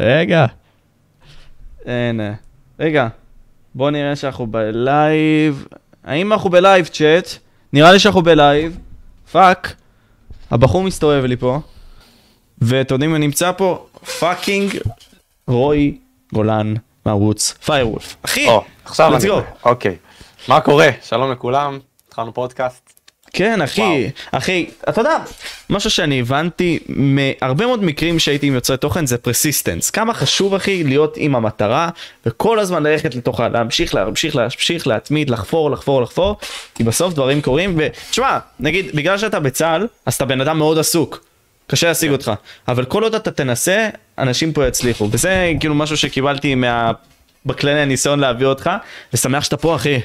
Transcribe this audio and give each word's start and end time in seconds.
רגע. 0.00 0.46
הנה. 1.86 2.32
רגע. 2.80 3.08
בוא 3.74 3.90
נראה 3.90 4.16
שאנחנו 4.16 4.46
בלייב. 4.46 5.66
האם 6.04 6.32
אנחנו 6.32 6.50
בלייב 6.50 6.86
צ'אט? 6.86 7.28
נראה 7.72 7.92
לי 7.92 7.98
שאנחנו 7.98 8.22
בלייב. 8.22 8.78
fuck. 9.32 9.74
הבחור 10.50 10.82
מסתובב 10.82 11.24
לי 11.24 11.36
פה. 11.36 11.60
ואתם 12.60 12.94
יודעים 12.94 13.12
מי 13.12 13.18
נמצא 13.18 13.52
פה? 13.52 13.86
fucking 14.18 14.78
רוי 15.48 15.98
גולן 16.34 16.74
מערוץ 17.06 17.52
פיירוולף. 17.52 18.16
אחי! 18.22 18.48
או, 18.48 18.64
עכשיו 18.84 19.12
let's 19.16 19.20
אני... 19.22 19.30
go. 19.30 19.42
אוקיי. 19.64 19.96
מה 20.48 20.60
קורה? 20.60 20.88
שלום 21.02 21.32
לכולם, 21.32 21.78
התחלנו 22.08 22.34
פודקאסט. 22.34 22.99
כן, 23.32 23.62
אחי, 23.62 24.10
אחי, 24.32 24.66
אתה 24.88 25.00
יודע, 25.00 25.16
משהו 25.70 25.90
שאני 25.90 26.20
הבנתי 26.20 26.78
מהרבה 26.88 27.66
מאוד 27.66 27.84
מקרים 27.84 28.18
שהייתי 28.18 28.46
עם 28.46 28.54
יוצרי 28.54 28.76
תוכן 28.76 29.06
זה 29.06 29.18
persistence. 29.18 29.90
כמה 29.90 30.14
חשוב, 30.14 30.54
אחי, 30.54 30.84
להיות 30.84 31.14
עם 31.16 31.36
המטרה, 31.36 31.88
וכל 32.26 32.58
הזמן 32.58 32.82
ללכת 32.82 33.14
לתוכה, 33.14 33.48
להמשיך, 33.48 33.94
להמשיך, 33.94 34.36
להמשיך, 34.36 34.86
להתמיד, 34.86 35.30
לחפור, 35.30 35.70
לחפור, 35.70 36.02
לחפור, 36.02 36.36
כי 36.74 36.84
בסוף 36.84 37.14
דברים 37.14 37.42
קורים, 37.42 37.78
ותשמע, 37.78 38.38
נגיד, 38.60 38.86
בגלל 38.94 39.18
שאתה 39.18 39.40
בצה"ל, 39.40 39.86
אז 40.06 40.14
אתה 40.14 40.24
בן 40.24 40.40
אדם 40.40 40.58
מאוד 40.58 40.78
עסוק. 40.78 41.24
קשה 41.66 41.88
להשיג 41.88 42.10
אותך, 42.10 42.32
אבל 42.68 42.84
כל 42.84 43.02
עוד 43.02 43.14
אתה 43.14 43.30
תנסה, 43.30 43.88
אנשים 44.18 44.52
פה 44.52 44.66
יצליחו, 44.66 45.08
וזה 45.12 45.52
כאילו 45.60 45.74
משהו 45.74 45.96
שקיבלתי 45.96 46.54
מה... 46.54 46.92
בכללי 47.46 47.80
הניסיון 47.80 48.20
להביא 48.20 48.46
אותך, 48.46 48.70
ושמח 49.14 49.44
שאתה 49.44 49.56
פה, 49.56 49.76
אחי. 49.76 50.00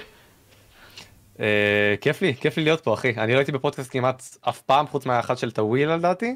אה, 1.40 1.96
כיף 2.02 2.22
לי, 2.22 2.36
כיף 2.36 2.58
לי 2.58 2.64
להיות 2.64 2.82
פה 2.82 2.94
אחי. 2.94 3.14
אני 3.18 3.34
לא 3.34 3.38
הייתי 3.38 3.52
בפודקאסט 3.52 3.92
כמעט 3.92 4.24
אף 4.42 4.62
פעם 4.62 4.88
חוץ 4.88 5.06
מהאחד 5.06 5.38
של 5.38 5.52
טוויל 5.52 5.92
לדעתי, 5.92 6.36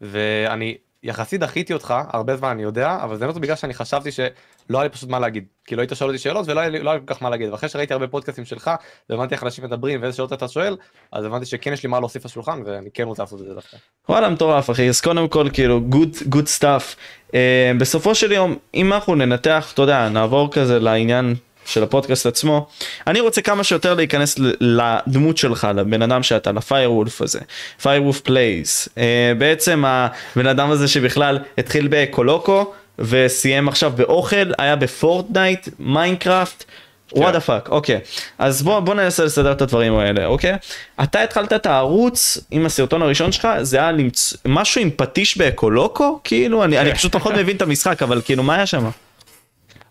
ואני 0.00 0.76
יחסית 1.02 1.40
דחיתי 1.40 1.72
אותך 1.72 1.94
הרבה 2.12 2.36
זמן 2.36 2.48
אני 2.48 2.62
יודע, 2.62 2.98
אבל 3.02 3.16
זה 3.16 3.26
לא 3.26 3.32
בגלל 3.32 3.56
שאני 3.56 3.74
חשבתי 3.74 4.12
שלא 4.12 4.28
היה 4.70 4.82
לי 4.82 4.88
פשוט 4.88 5.08
מה 5.08 5.18
להגיד. 5.18 5.44
כי 5.64 5.76
לא 5.76 5.80
היית 5.80 5.92
שואל 5.94 6.10
אותי 6.10 6.18
שאלות 6.18 6.48
ולא 6.48 6.60
היה 6.60 6.68
לי 6.68 6.78
לא 6.78 6.90
היה 6.90 6.98
לי 6.98 7.06
כל 7.06 7.14
כך 7.14 7.22
מה 7.22 7.30
להגיד. 7.30 7.50
ואחרי 7.50 7.68
שראיתי 7.68 7.92
הרבה 7.92 8.08
פודקאסטים 8.08 8.44
שלך, 8.44 8.70
והבנתי 9.10 9.34
איך 9.34 9.42
אנשים 9.42 9.64
מדברים 9.64 10.02
ואיזה 10.02 10.16
שאלות 10.16 10.32
אתה 10.32 10.48
שואל, 10.48 10.76
אז 11.12 11.24
הבנתי 11.24 11.46
שכן 11.46 11.72
יש 11.72 11.82
לי 11.82 11.88
מה 11.88 12.00
להוסיף 12.00 12.24
לשולחן 12.24 12.62
ואני 12.66 12.88
כן 12.94 13.02
רוצה 13.02 13.22
לעשות 13.22 13.40
את 13.40 13.46
זה 13.46 13.54
דווקא. 13.54 13.76
וואלה 14.08 14.28
מטורף 14.28 14.70
אחי 14.70 14.88
אז 14.88 15.00
קודם 15.00 15.28
כל 15.28 15.48
כאילו 15.52 15.80
good 15.90 16.22
good 16.34 16.60
stuff 16.60 16.96
uh, 17.28 17.34
בסופו 17.78 18.14
של 18.14 18.32
יום 18.32 18.56
אם 18.74 18.92
אנחנו 18.92 19.14
ננתח 19.14 19.70
אתה 19.74 19.82
יודע 19.82 20.08
נעבור 20.08 20.52
כזה 20.52 20.78
לעניין 20.78 21.34
של 21.70 21.82
הפודקאסט 21.82 22.26
עצמו 22.26 22.66
אני 23.06 23.20
רוצה 23.20 23.42
כמה 23.42 23.64
שיותר 23.64 23.94
להיכנס 23.94 24.36
לדמות 24.60 25.36
שלך 25.36 25.68
לבן 25.76 26.02
אדם 26.02 26.22
שאתה 26.22 26.52
לפיירוולף 26.52 27.22
הזה 27.22 27.40
פיירוולף 27.82 28.20
פלייס 28.20 28.88
אה, 28.88 28.98
בעצם 29.38 29.84
הבן 29.86 30.46
אדם 30.46 30.70
הזה 30.70 30.88
שבכלל 30.88 31.38
התחיל 31.58 31.88
באקולוקו 31.90 32.72
וסיים 32.98 33.68
עכשיו 33.68 33.92
באוכל 33.96 34.52
היה 34.58 34.76
בפורטנייט 34.76 35.68
מיינקראפט 35.78 36.64
what 37.12 37.32
the 37.32 37.40
fuck, 37.40 37.68
אוקיי. 37.68 38.00
אז 38.38 38.62
בוא, 38.62 38.80
בוא 38.80 38.94
ננסה 38.94 39.24
לסדר 39.24 39.52
את 39.52 39.62
הדברים 39.62 39.98
האלה, 39.98 40.26
אוקיי? 40.26 40.56
אתה 41.02 41.22
התחלת 41.22 41.52
את 41.52 41.66
הערוץ 41.66 42.38
עם 42.50 42.66
הסרטון 42.66 43.02
הראשון 43.02 43.32
שלך, 43.32 43.48
זה 43.62 43.76
היה 43.76 43.92
למצ... 43.92 44.34
משהו 44.46 44.80
עם 44.80 44.90
פטיש 44.96 45.38
באקולוקו? 45.38 46.20
כאילו, 46.24 46.64
אני, 46.64 46.78
אני 46.78 46.94
פשוט 46.94 47.16
פחות 47.16 47.34
מבין 47.34 47.56
את 47.56 47.62
המשחק, 47.62 48.02
אבל 48.02 48.20
כאילו, 48.24 48.42
מה 48.42 48.54
היה 48.54 48.66
שם? 48.66 48.90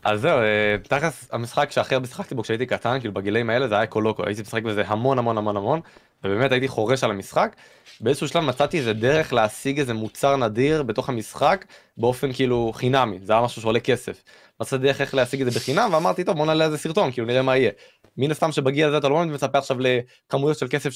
אז 0.03 0.21
זהו, 0.21 0.39
אה, 0.39 0.75
תכלס 0.83 1.27
המשחק 1.31 1.71
שהכי 1.71 1.95
הרבה 1.95 2.07
שיחקתי 2.07 2.35
בו 2.35 2.43
כשהייתי 2.43 2.65
קטן, 2.65 2.99
כאילו 2.99 3.13
בגילאים 3.13 3.49
האלה 3.49 3.67
זה 3.67 3.77
היה 3.77 3.85
קולוקו, 3.85 4.25
הייתי 4.25 4.41
משחק 4.41 4.63
בזה 4.63 4.83
המון 4.87 5.19
המון 5.19 5.37
המון 5.37 5.57
המון, 5.57 5.79
ובאמת 6.23 6.51
הייתי 6.51 6.67
חורש 6.67 7.03
על 7.03 7.11
המשחק. 7.11 7.55
באיזשהו 8.01 8.27
שלב 8.27 8.43
מצאתי 8.43 8.77
איזה 8.77 8.93
דרך 8.93 9.33
להשיג 9.33 9.79
איזה 9.79 9.93
מוצר 9.93 10.35
נדיר 10.35 10.83
בתוך 10.83 11.09
המשחק 11.09 11.65
באופן 11.97 12.33
כאילו 12.33 12.71
חינמי, 12.75 13.19
זה 13.23 13.33
היה 13.33 13.41
משהו 13.41 13.61
שעולה 13.61 13.79
כסף. 13.79 14.23
מצאתי 14.61 14.83
דרך 14.83 15.01
איך 15.01 15.13
להשיג 15.13 15.41
את 15.41 15.51
זה 15.51 15.59
בחינם 15.59 15.89
ואמרתי 15.93 16.23
טוב 16.23 16.37
בוא 16.37 16.45
נעלה 16.45 16.65
איזה 16.65 16.77
סרטון 16.77 17.11
כאילו 17.11 17.27
נראה 17.27 17.41
מה 17.41 17.57
יהיה. 17.57 17.71
מן 18.17 18.31
הסתם 18.31 18.51
שבגיל 18.51 18.87
הזה 18.87 18.97
אתה 18.97 19.09
לא 19.09 19.25
מצפה 19.25 19.57
עכשיו 19.57 19.77
לכמויות 19.79 20.57
של 20.57 20.67
כסף 20.67 20.89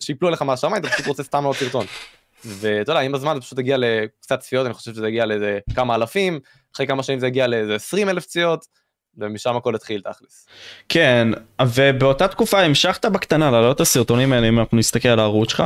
שיפלו 0.00 0.30
לך 0.30 0.42
מהשמיים, 0.42 0.76
אתה 0.76 0.88
פשוט 0.88 1.06
רוצה 1.06 1.22
סתם 1.22 1.42
לעוד 1.42 1.56
סרטון. 1.56 1.86
ואתה 2.44 2.92
יודע, 2.92 3.00
עם 3.00 3.14
הזמן 3.14 3.34
זה 3.34 3.40
פשוט 3.40 3.58
הגיע 3.58 3.76
לקצת 3.78 4.40
צפיות, 4.40 4.66
אני 4.66 4.74
חושב 4.74 4.94
שזה 4.94 5.06
הגיע 5.06 5.26
לאיזה 5.26 5.58
כמה 5.74 5.94
אלפים, 5.94 6.40
אחרי 6.74 6.86
כמה 6.86 7.02
שנים 7.02 7.18
זה 7.18 7.26
הגיע 7.26 7.46
לאיזה 7.46 7.74
20 7.74 8.08
אלף 8.08 8.26
צפיות, 8.26 8.66
ומשם 9.18 9.56
הכל 9.56 9.74
התחיל 9.74 10.00
תכלס. 10.00 10.46
כן, 10.88 11.28
ובאותה 11.62 12.28
תקופה 12.28 12.60
המשכת 12.60 13.06
בקטנה 13.06 13.50
להעלות 13.50 13.76
את 13.76 13.80
הסרטונים 13.80 14.32
האלה, 14.32 14.48
אם 14.48 14.58
אנחנו 14.58 14.78
נסתכל 14.78 15.08
על 15.08 15.18
הערוץ 15.18 15.50
שלך, 15.50 15.62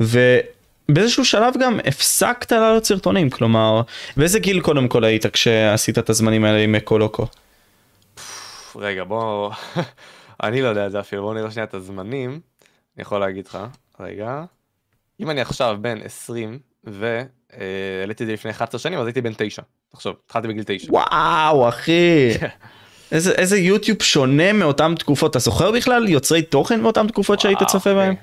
ובאיזשהו 0.00 1.24
שלב 1.24 1.54
גם 1.60 1.80
הפסקת 1.84 2.52
להעלות 2.52 2.84
סרטונים, 2.84 3.30
כלומר, 3.30 3.82
באיזה 4.16 4.38
גיל 4.38 4.60
קודם 4.60 4.88
כל 4.88 5.04
היית 5.04 5.26
כשעשית 5.26 5.98
את 5.98 6.10
הזמנים 6.10 6.44
האלה 6.44 6.58
עם 6.58 6.74
אקולוקו? 6.74 7.26
רגע, 8.76 9.04
בוא... 9.04 9.50
אני 10.42 10.62
לא 10.62 10.68
יודע 10.68 10.86
את 10.86 10.92
זה 10.92 11.00
אפילו, 11.00 11.22
בוא 11.22 11.34
נראה 11.34 11.50
שנייה 11.50 11.64
את 11.64 11.74
הזמנים. 11.74 12.30
אני 12.30 13.02
יכול 13.02 13.20
להגיד 13.20 13.46
לך, 13.46 13.58
רגע. 14.00 14.44
אם 15.20 15.30
אני 15.30 15.40
עכשיו 15.40 15.78
בן 15.80 15.98
20 16.02 16.58
והעליתי 17.52 18.22
את 18.22 18.28
זה 18.28 18.32
לפני 18.32 18.50
11 18.50 18.78
שנים, 18.78 18.98
אז 18.98 19.06
הייתי 19.06 19.20
בן 19.20 19.32
9. 19.36 19.62
תחשוב, 19.92 20.16
התחלתי 20.26 20.48
בגיל 20.48 20.62
9. 20.66 20.86
וואו, 20.92 21.68
אחי. 21.68 22.28
איזה, 23.12 23.32
איזה 23.32 23.58
יוטיוב 23.58 24.02
שונה 24.02 24.52
מאותן 24.52 24.94
תקופות. 24.94 25.30
אתה 25.30 25.38
זוכר 25.38 25.70
בכלל 25.72 26.08
יוצרי 26.08 26.42
תוכן 26.42 26.80
מאותן 26.80 27.06
תקופות 27.08 27.40
שהיית 27.40 27.62
צופה. 27.62 27.94
בהם? 27.94 28.14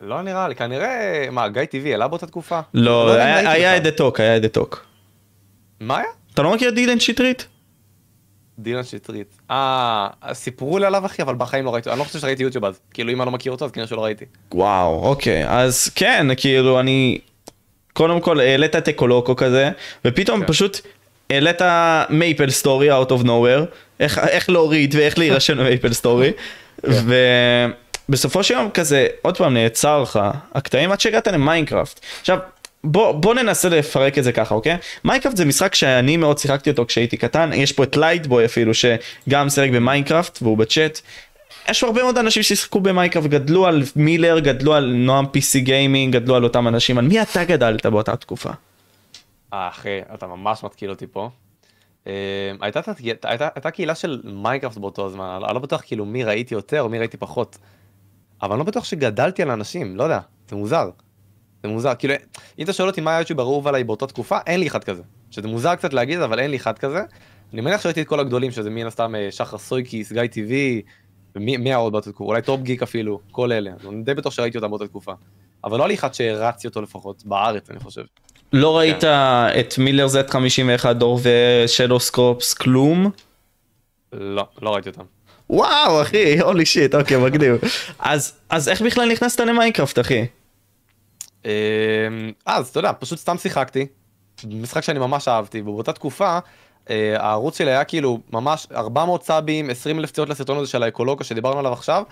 לא 0.00 0.22
נראה 0.22 0.48
לי, 0.48 0.54
כנראה, 0.54 1.26
מה, 1.30 1.48
גיא 1.48 1.64
טבעי 1.64 1.92
העלה 1.92 2.08
באותה 2.08 2.26
תקופה? 2.26 2.60
לא, 2.74 3.14
אם 3.14 3.20
היה- 3.46 3.76
את. 3.76 3.82
דתוק, 3.82 4.20
היה 4.20 4.36
את 4.36 4.42
דתוק. 4.42 4.86
מה 5.80 5.96
היה? 5.98 6.06
אתה 6.34 6.42
לא 6.42 6.54
מכיר 6.54 6.70
דילן 6.70 7.00
שטרית? 7.00 7.46
דילן 8.58 8.84
שטרית. 8.84 9.38
אה, 9.50 10.08
סיפרו 10.32 10.78
לי 10.78 10.86
עליו 10.86 11.06
אחי, 11.06 11.22
אבל 11.22 11.34
בחיים 11.34 11.64
לא 11.64 11.74
ראיתי, 11.74 11.90
אני 11.90 11.98
לא 11.98 12.04
חושב 12.04 12.18
שראיתי 12.18 12.42
יוטיוב 12.42 12.64
אז. 12.64 12.80
כאילו 12.94 13.12
אם 13.12 13.20
אני 13.22 13.26
לא 13.26 13.32
מכיר 13.32 13.52
אותו 13.52 13.64
אז 13.64 13.70
כנראה 13.70 13.88
שלא 13.88 14.04
ראיתי. 14.04 14.24
וואו, 14.52 15.02
אוקיי, 15.06 15.48
אז 15.48 15.88
כן, 15.94 16.26
כאילו 16.36 16.80
אני... 16.80 17.18
קודם 17.98 18.20
כל 18.20 18.40
העלית 18.40 18.76
את 18.76 18.88
אקולוקו 18.88 19.36
כזה, 19.36 19.70
ופתאום 20.04 20.40
כן. 20.40 20.46
פשוט 20.46 20.80
העלית 21.30 21.62
מייפל 22.10 22.50
סטורי 22.50 23.02
out 23.02 23.08
of 23.08 23.24
nowhere, 23.24 23.64
איך, 24.00 24.18
איך 24.18 24.50
להוריד 24.50 24.94
ואיך 24.94 25.18
להירשם 25.18 25.58
למייפל 25.58 25.92
סטורי, 25.92 26.32
ובסופו 26.84 28.42
של 28.42 28.54
יום 28.54 28.70
כזה, 28.70 29.06
עוד 29.22 29.36
פעם 29.36 29.54
נעצר 29.54 30.02
לך 30.02 30.20
הקטעים 30.54 30.92
עד 30.92 31.00
שהגעת 31.00 31.28
למיינקראפט. 31.28 32.00
עכשיו, 32.20 32.38
בוא, 32.84 33.12
בוא 33.12 33.34
ננסה 33.34 33.68
לפרק 33.68 34.18
את 34.18 34.24
זה 34.24 34.32
ככה, 34.32 34.54
אוקיי? 34.54 34.76
מיינקראפט 35.04 35.36
זה 35.36 35.44
משחק 35.44 35.74
שאני 35.74 36.16
מאוד 36.16 36.38
שיחקתי 36.38 36.70
אותו 36.70 36.86
כשהייתי 36.86 37.16
קטן, 37.16 37.50
יש 37.54 37.72
פה 37.72 37.82
את 37.82 37.96
לייטבוי 37.96 38.44
אפילו, 38.44 38.72
שגם 38.74 39.50
שיחק 39.50 39.70
במיינקראפט 39.70 40.38
והוא 40.42 40.58
בצ'אט. 40.58 41.00
יש 41.68 41.84
הרבה 41.84 42.02
מאוד 42.02 42.18
אנשים 42.18 42.42
ששיחקו 42.42 42.80
במיינקראפט, 42.80 43.26
גדלו 43.26 43.66
על 43.66 43.82
מילר, 43.96 44.38
גדלו 44.38 44.74
על 44.74 44.92
נועם 44.94 45.24
PC 45.24 45.58
גיימינג, 45.58 46.16
גדלו 46.16 46.36
על 46.36 46.44
אותם 46.44 46.68
אנשים, 46.68 46.98
על 46.98 47.04
מי 47.04 47.22
אתה 47.22 47.44
גדלת 47.44 47.86
באותה 47.86 48.16
תקופה? 48.16 48.50
אה 49.52 49.68
אחי, 49.68 50.00
אתה 50.14 50.26
ממש 50.26 50.64
מתקיל 50.64 50.90
אותי 50.90 51.06
פה. 51.06 51.30
אה, 52.06 52.12
הייתה, 52.60 52.80
הייתה, 52.98 53.28
הייתה, 53.28 53.48
הייתה 53.54 53.70
קהילה 53.70 53.94
של 53.94 54.20
מיינקראפט 54.24 54.78
באותו 54.78 55.06
הזמן, 55.06 55.40
אני 55.44 55.54
לא 55.54 55.60
בטוח 55.60 55.82
כאילו 55.86 56.04
מי 56.04 56.24
ראיתי 56.24 56.54
יותר 56.54 56.82
או 56.82 56.88
מי 56.88 56.98
ראיתי 56.98 57.16
פחות. 57.16 57.58
אבל 58.42 58.52
אני 58.52 58.58
לא 58.58 58.64
בטוח 58.64 58.84
שגדלתי 58.84 59.42
על 59.42 59.50
אנשים, 59.50 59.96
לא 59.96 60.02
יודע, 60.02 60.20
זה 60.48 60.56
מוזר. 60.56 60.90
זה 61.62 61.68
מוזר, 61.68 61.94
כאילו, 61.98 62.14
אם 62.58 62.64
אתה 62.64 62.72
שואל 62.72 62.88
אותי 62.88 63.00
מה 63.00 63.16
היוטיובר 63.16 63.40
האהוב 63.40 63.68
עליי 63.68 63.84
באותה 63.84 64.06
תקופה, 64.06 64.38
אין 64.46 64.60
לי 64.60 64.66
אחד 64.66 64.84
כזה. 64.84 65.02
שזה 65.30 65.48
מוזר 65.48 65.74
קצת 65.74 65.92
להגיד, 65.92 66.20
אבל 66.20 66.38
אין 66.38 66.50
לי 66.50 66.56
אחד 66.56 66.78
כזה. 66.78 67.02
אני 67.52 67.60
מניח 67.60 67.80
שראיתי 67.80 68.02
את 68.02 68.06
כל 68.06 68.20
הגדולים, 68.20 68.50
שזה 68.50 68.70
מן 68.70 68.86
הסתם 68.86 69.14
אה, 69.14 69.28
שחר 69.30 69.58
סויקיס, 69.58 70.12
גיא 70.12 70.26
TV, 70.26 70.82
ומי 71.36 71.56
מי 71.56 71.68
היה 71.70 71.76
עוד 71.76 71.92
באותה 71.92 72.12
תקופה, 72.12 72.24
אולי 72.24 72.42
טופ 72.42 72.60
גיק 72.60 72.82
אפילו, 72.82 73.20
כל 73.30 73.52
אלה. 73.52 73.70
אני 73.88 74.02
די 74.02 74.14
בטוח 74.14 74.32
שראיתי 74.32 74.58
אותם 74.58 74.70
באותה 74.70 74.86
תקופה. 74.86 75.12
אבל 75.64 75.78
לא 75.78 75.88
לי 75.88 75.94
אחד 75.94 76.14
שהערצתי 76.14 76.68
אותו 76.68 76.82
לפחות, 76.82 77.22
בארץ 77.24 77.70
אני 77.70 77.80
חושב. 77.80 78.02
לא 78.52 78.78
ראית 78.78 79.04
את 79.60 79.78
מידר 79.78 80.06
Z51 80.06 80.92
דור 80.92 81.20
ושדו 81.22 82.00
סקופס 82.00 82.54
כלום? 82.54 83.10
לא, 84.12 84.46
לא 84.62 84.74
ראיתי 84.74 84.88
אותם. 84.88 85.02
וואו 85.50 86.02
אחי, 86.02 86.40
holy 86.40 86.66
shit, 86.66 86.94
אוקיי 86.94 87.16
מגניב. 87.16 87.56
אז, 87.98 88.38
אז 88.50 88.68
איך 88.68 88.82
בכלל 88.82 89.12
נכנסת 89.12 89.40
למיינקראפט 89.40 89.98
אחי? 89.98 90.26
אמ, 91.44 91.50
אז 92.46 92.68
אתה 92.68 92.78
יודע, 92.78 92.92
פשוט 92.98 93.18
סתם 93.18 93.38
שיחקתי, 93.38 93.86
משחק 94.44 94.82
שאני 94.82 94.98
ממש 94.98 95.28
אהבתי, 95.28 95.60
ובאותה 95.60 95.92
תקופה 95.92 96.38
הערוץ 97.16 97.58
שלי 97.58 97.70
היה 97.70 97.84
כאילו 97.84 98.18
ממש 98.32 98.66
400 98.72 99.22
סאבים, 99.22 99.70
20 99.70 99.98
אלף 99.98 100.10
צפיות 100.10 100.28
לסרטון 100.28 100.58
הזה 100.58 100.70
של 100.70 100.82
האקולוגה 100.82 101.24
שדיברנו 101.24 101.58
עליו 101.58 101.72
עכשיו, 101.72 102.02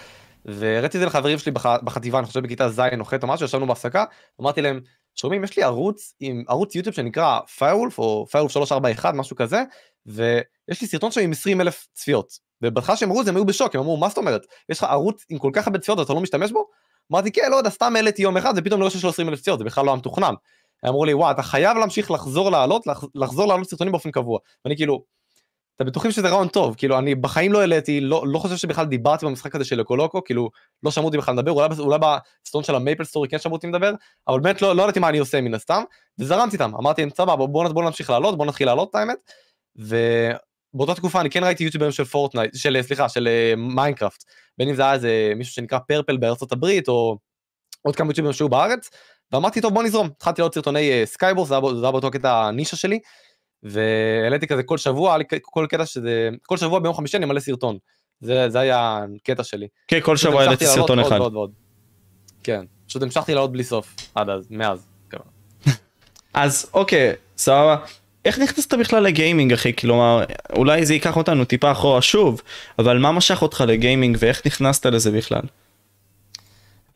והראיתי 0.44 0.96
את 0.96 1.00
זה 1.00 1.06
לחברים 1.06 1.38
שלי 1.38 1.52
בח, 1.52 1.66
בחטיבה, 1.66 2.18
אני 2.18 2.26
חושב 2.26 2.40
בכיתה 2.40 2.68
ז' 2.68 2.80
או 3.00 3.04
ח' 3.04 3.14
או 3.22 3.28
משהו, 3.28 3.46
ישבנו 3.46 3.66
בהפסקה, 3.66 4.04
אמרתי 4.40 4.62
להם, 4.62 4.80
שומעים, 5.14 5.44
יש 5.44 5.56
לי 5.56 5.62
ערוץ 5.62 6.14
עם 6.20 6.44
ערוץ 6.48 6.74
יוטיוב 6.74 6.94
שנקרא 6.94 7.40
פיירולף 7.58 7.98
או 7.98 8.26
פיירולף 8.30 8.52
341 8.52 9.14
משהו 9.14 9.36
כזה, 9.36 9.62
ויש 10.06 10.80
לי 10.80 10.86
סרטון 10.86 11.10
שם 11.10 11.20
עם 11.20 11.32
20 11.32 11.60
אלף 11.60 11.86
צפיות. 11.92 12.46
ובהתחלה 12.62 12.96
שהם 12.96 13.10
אמרו 13.10 13.24
זה 13.24 13.30
הם 13.30 13.36
היו 13.36 13.44
בשוק, 13.44 13.74
הם 13.74 13.80
אמרו 13.80 13.96
מה 13.96 14.08
זאת 14.08 14.18
אומרת, 14.18 14.46
יש 14.68 14.78
לך 14.78 14.84
ערוץ 14.84 15.24
עם 15.28 15.38
כל 15.38 15.50
כך 15.52 15.66
הרבה 15.66 15.78
צפיות 15.78 15.98
ואתה 15.98 16.12
לא 16.12 16.20
משתמש 16.20 16.52
בו? 16.52 16.66
אמרתי 17.12 17.32
כן 17.32 17.50
לא 17.50 17.56
יודע 17.56 17.70
סתם 17.70 17.96
העליתי 17.96 18.22
יום 18.22 18.36
אחד 18.36 18.54
ופתאום 18.56 18.80
רואה 18.80 18.90
שיש 18.90 19.04
לו 19.04 19.10
20 19.10 19.28
אלף 19.28 19.40
צפיות 19.40 19.58
זה 19.58 19.64
בכלל 19.64 19.84
לא 19.84 19.90
היה 19.90 19.98
מתוכנן. 19.98 20.34
אמרו 20.88 21.04
לי 21.04 21.14
וואי 21.14 21.30
אתה 21.30 21.42
חייב 21.42 21.78
להמשיך 21.78 22.10
לחזור 22.10 22.50
לעלות 22.50 22.86
לח- 22.86 23.04
לחזור 23.14 23.46
לעלות 23.46 23.70
סרטונים 23.70 23.92
באופן 23.92 24.10
קבוע 24.10 24.38
ואני 24.64 24.76
כאילו. 24.76 25.16
אתם 25.76 25.86
בטוחים 25.86 26.10
שזה 26.10 26.28
רעיון 26.28 26.48
טוב 26.48 26.74
כאילו 26.74 26.98
אני 26.98 27.14
בחיים 27.14 27.52
לא 27.52 27.60
העליתי 27.60 28.00
לא 28.00 28.24
לא 28.26 28.38
חושב 28.38 28.56
שבכלל 28.56 28.86
דיברתי 28.86 29.26
במשחק 29.26 29.54
הזה 29.54 29.64
של 29.64 29.80
אקולוקו 29.80 30.24
כאילו 30.24 30.50
לא 30.82 30.90
שמעו 30.90 31.06
אותי 31.06 31.18
בכלל 31.18 31.34
מדבר 31.34 31.50
אולי 31.50 31.68
אולי 31.78 31.98
בסרטון 32.44 32.62
של 32.62 32.74
המייפל 32.74 33.04
סטורי 33.04 33.28
כן 33.28 33.38
שמעו 33.38 33.56
אותי 33.56 33.66
מדבר 33.66 33.92
אבל 34.28 34.40
באמת 34.40 34.62
לא 34.62 34.76
לא 34.76 34.82
ידעתי 34.82 35.00
מה 35.00 35.08
אני 35.08 35.18
עושה 35.18 35.40
מן 35.40 35.54
הסתם 35.54 35.82
וזרמתי 36.18 36.56
איתם 36.56 36.72
אמרתי 36.74 37.00
להם 37.02 37.10
סבבה 37.10 37.36
בואו 37.46 37.74
בוא 37.74 37.82
נמשיך 37.82 38.10
לעלות 38.10 38.36
בואו 38.36 38.48
נתחיל 38.48 38.66
לעלות 38.66 38.90
את 38.90 38.94
האמת. 38.94 39.18
ובאותה 39.76 40.94
תקופה 40.94 41.20
אני 41.20 41.30
כן 41.30 41.44
ראיתי 41.44 41.64
יוטיוברים 41.64 41.92
של 41.92 42.04
פורטנייט 42.04 42.56
של 42.56 42.82
סליחה 42.82 43.08
של 43.08 43.28
אה, 43.28 43.54
מיינקראפט 43.56 44.24
בין 44.58 44.68
אם 44.68 44.74
זה 44.74 44.82
היה 44.82 44.92
איזה 44.94 45.32
מישהו 45.36 45.54
שנקרא 45.54 45.78
פרפל 45.78 46.16
בארצות 46.16 46.52
הברית 46.52 46.88
או 46.88 47.18
עוד 47.82 47.96
כמה 47.96 48.08
יוטיוברים 48.10 48.32
שהיו 48.32 48.48
בארץ 48.48 48.90
ואמרתי 49.32 49.60
טוב 49.60 49.74
בוא 49.74 49.82
נזרום 49.82 50.06
התחלתי 50.06 50.40
לראות 50.40 50.54
סרטוני 50.54 50.90
SkyWars 51.04 51.48
זה 51.48 51.54
היה 51.54 51.60
באותו 51.90 52.10
קטע 52.10 52.46
הנישה 52.46 52.76
שלי 52.76 52.98
והעליתי 53.62 54.46
כזה 54.46 54.62
כל 54.62 54.78
שבוע 54.78 55.16
כל 55.42 55.66
קטע 55.68 55.86
שזה 55.86 56.28
כל 56.46 56.56
שבוע 56.56 56.78
ביום 56.78 56.94
חמישי 56.94 57.16
אני 57.16 57.26
מעלה 57.26 57.40
סרטון 57.40 57.78
זה 58.20 58.50
זה 58.50 58.60
היה 58.60 59.04
הקטע 59.16 59.44
שלי. 59.44 59.66
כן, 59.88 60.00
כל 60.00 60.16
שבוע 60.16 60.42
העליתי 60.42 60.66
סרטון 60.66 60.98
אחד. 60.98 61.20
ועוד 61.20 61.34
ועוד. 61.34 61.50
כן 62.44 62.64
פשוט 62.86 63.02
המשכתי 63.02 63.34
לעלות 63.34 63.52
בלי 63.52 63.64
סוף 63.64 63.96
עד 64.14 64.28
אז 64.28 64.46
מאז. 64.50 64.86
אז 66.34 66.70
אוקיי, 66.74 67.12
סבבה. 67.36 67.76
איך 68.24 68.38
נכנסת 68.38 68.74
בכלל 68.74 69.02
לגיימינג 69.02 69.52
אחי? 69.52 69.76
כלומר, 69.76 70.24
אולי 70.56 70.86
זה 70.86 70.94
ייקח 70.94 71.16
אותנו 71.16 71.44
טיפה 71.44 71.72
אחורה 71.72 72.02
שוב, 72.02 72.42
אבל 72.78 72.98
מה 72.98 73.12
משך 73.12 73.42
אותך 73.42 73.64
לגיימינג 73.66 74.16
ואיך 74.20 74.46
נכנסת 74.46 74.86
לזה 74.86 75.10
בכלל? 75.10 75.42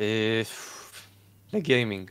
אה, 0.01 0.43
לגיימינג. 1.53 2.11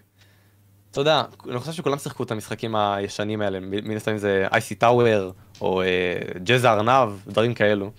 אתה 1.02 1.10
יודע, 1.10 1.24
אני 1.50 1.60
חושב 1.60 1.72
שכולם 1.72 1.98
שיחקו 1.98 2.24
את 2.24 2.32
המשחקים 2.32 2.76
הישנים 2.76 3.42
האלה, 3.42 3.60
מן 3.60 3.96
הסתם 3.96 4.18
זה 4.18 4.48
אייסי 4.52 4.76
טאוור, 4.76 5.32
או 5.62 5.82
ג'אז 6.44 6.64
הארנב, 6.64 7.10
דברים 7.28 7.54
כאלו. 7.54 7.92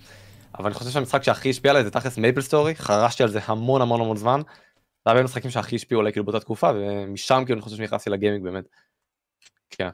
אבל 0.57 0.65
אני 0.65 0.73
חושב 0.73 0.89
שהמשחק 0.89 1.23
שהכי 1.23 1.49
השפיע 1.49 1.71
עליי 1.71 1.83
זה 1.83 1.91
תכלס 1.91 2.17
מייפל 2.17 2.41
סטורי, 2.41 2.75
חרשתי 2.75 3.23
על 3.23 3.29
זה 3.29 3.39
המון 3.45 3.81
המון 3.81 4.01
המון 4.01 4.17
זמן. 4.17 4.41
זה 4.45 4.51
היה 5.05 5.13
בין 5.13 5.21
המשחקים 5.21 5.51
שהכי 5.51 5.75
השפיעו 5.75 6.01
עליי 6.01 6.13
כאילו 6.13 6.25
באותה 6.25 6.39
תקופה, 6.39 6.71
ומשם 6.75 7.43
כאילו 7.45 7.57
אני 7.57 7.61
חושב 7.61 7.77
שנכנסתי 7.77 8.09
לגיימינג 8.09 8.43
באמת. 8.43 8.63
כן. 9.69 9.89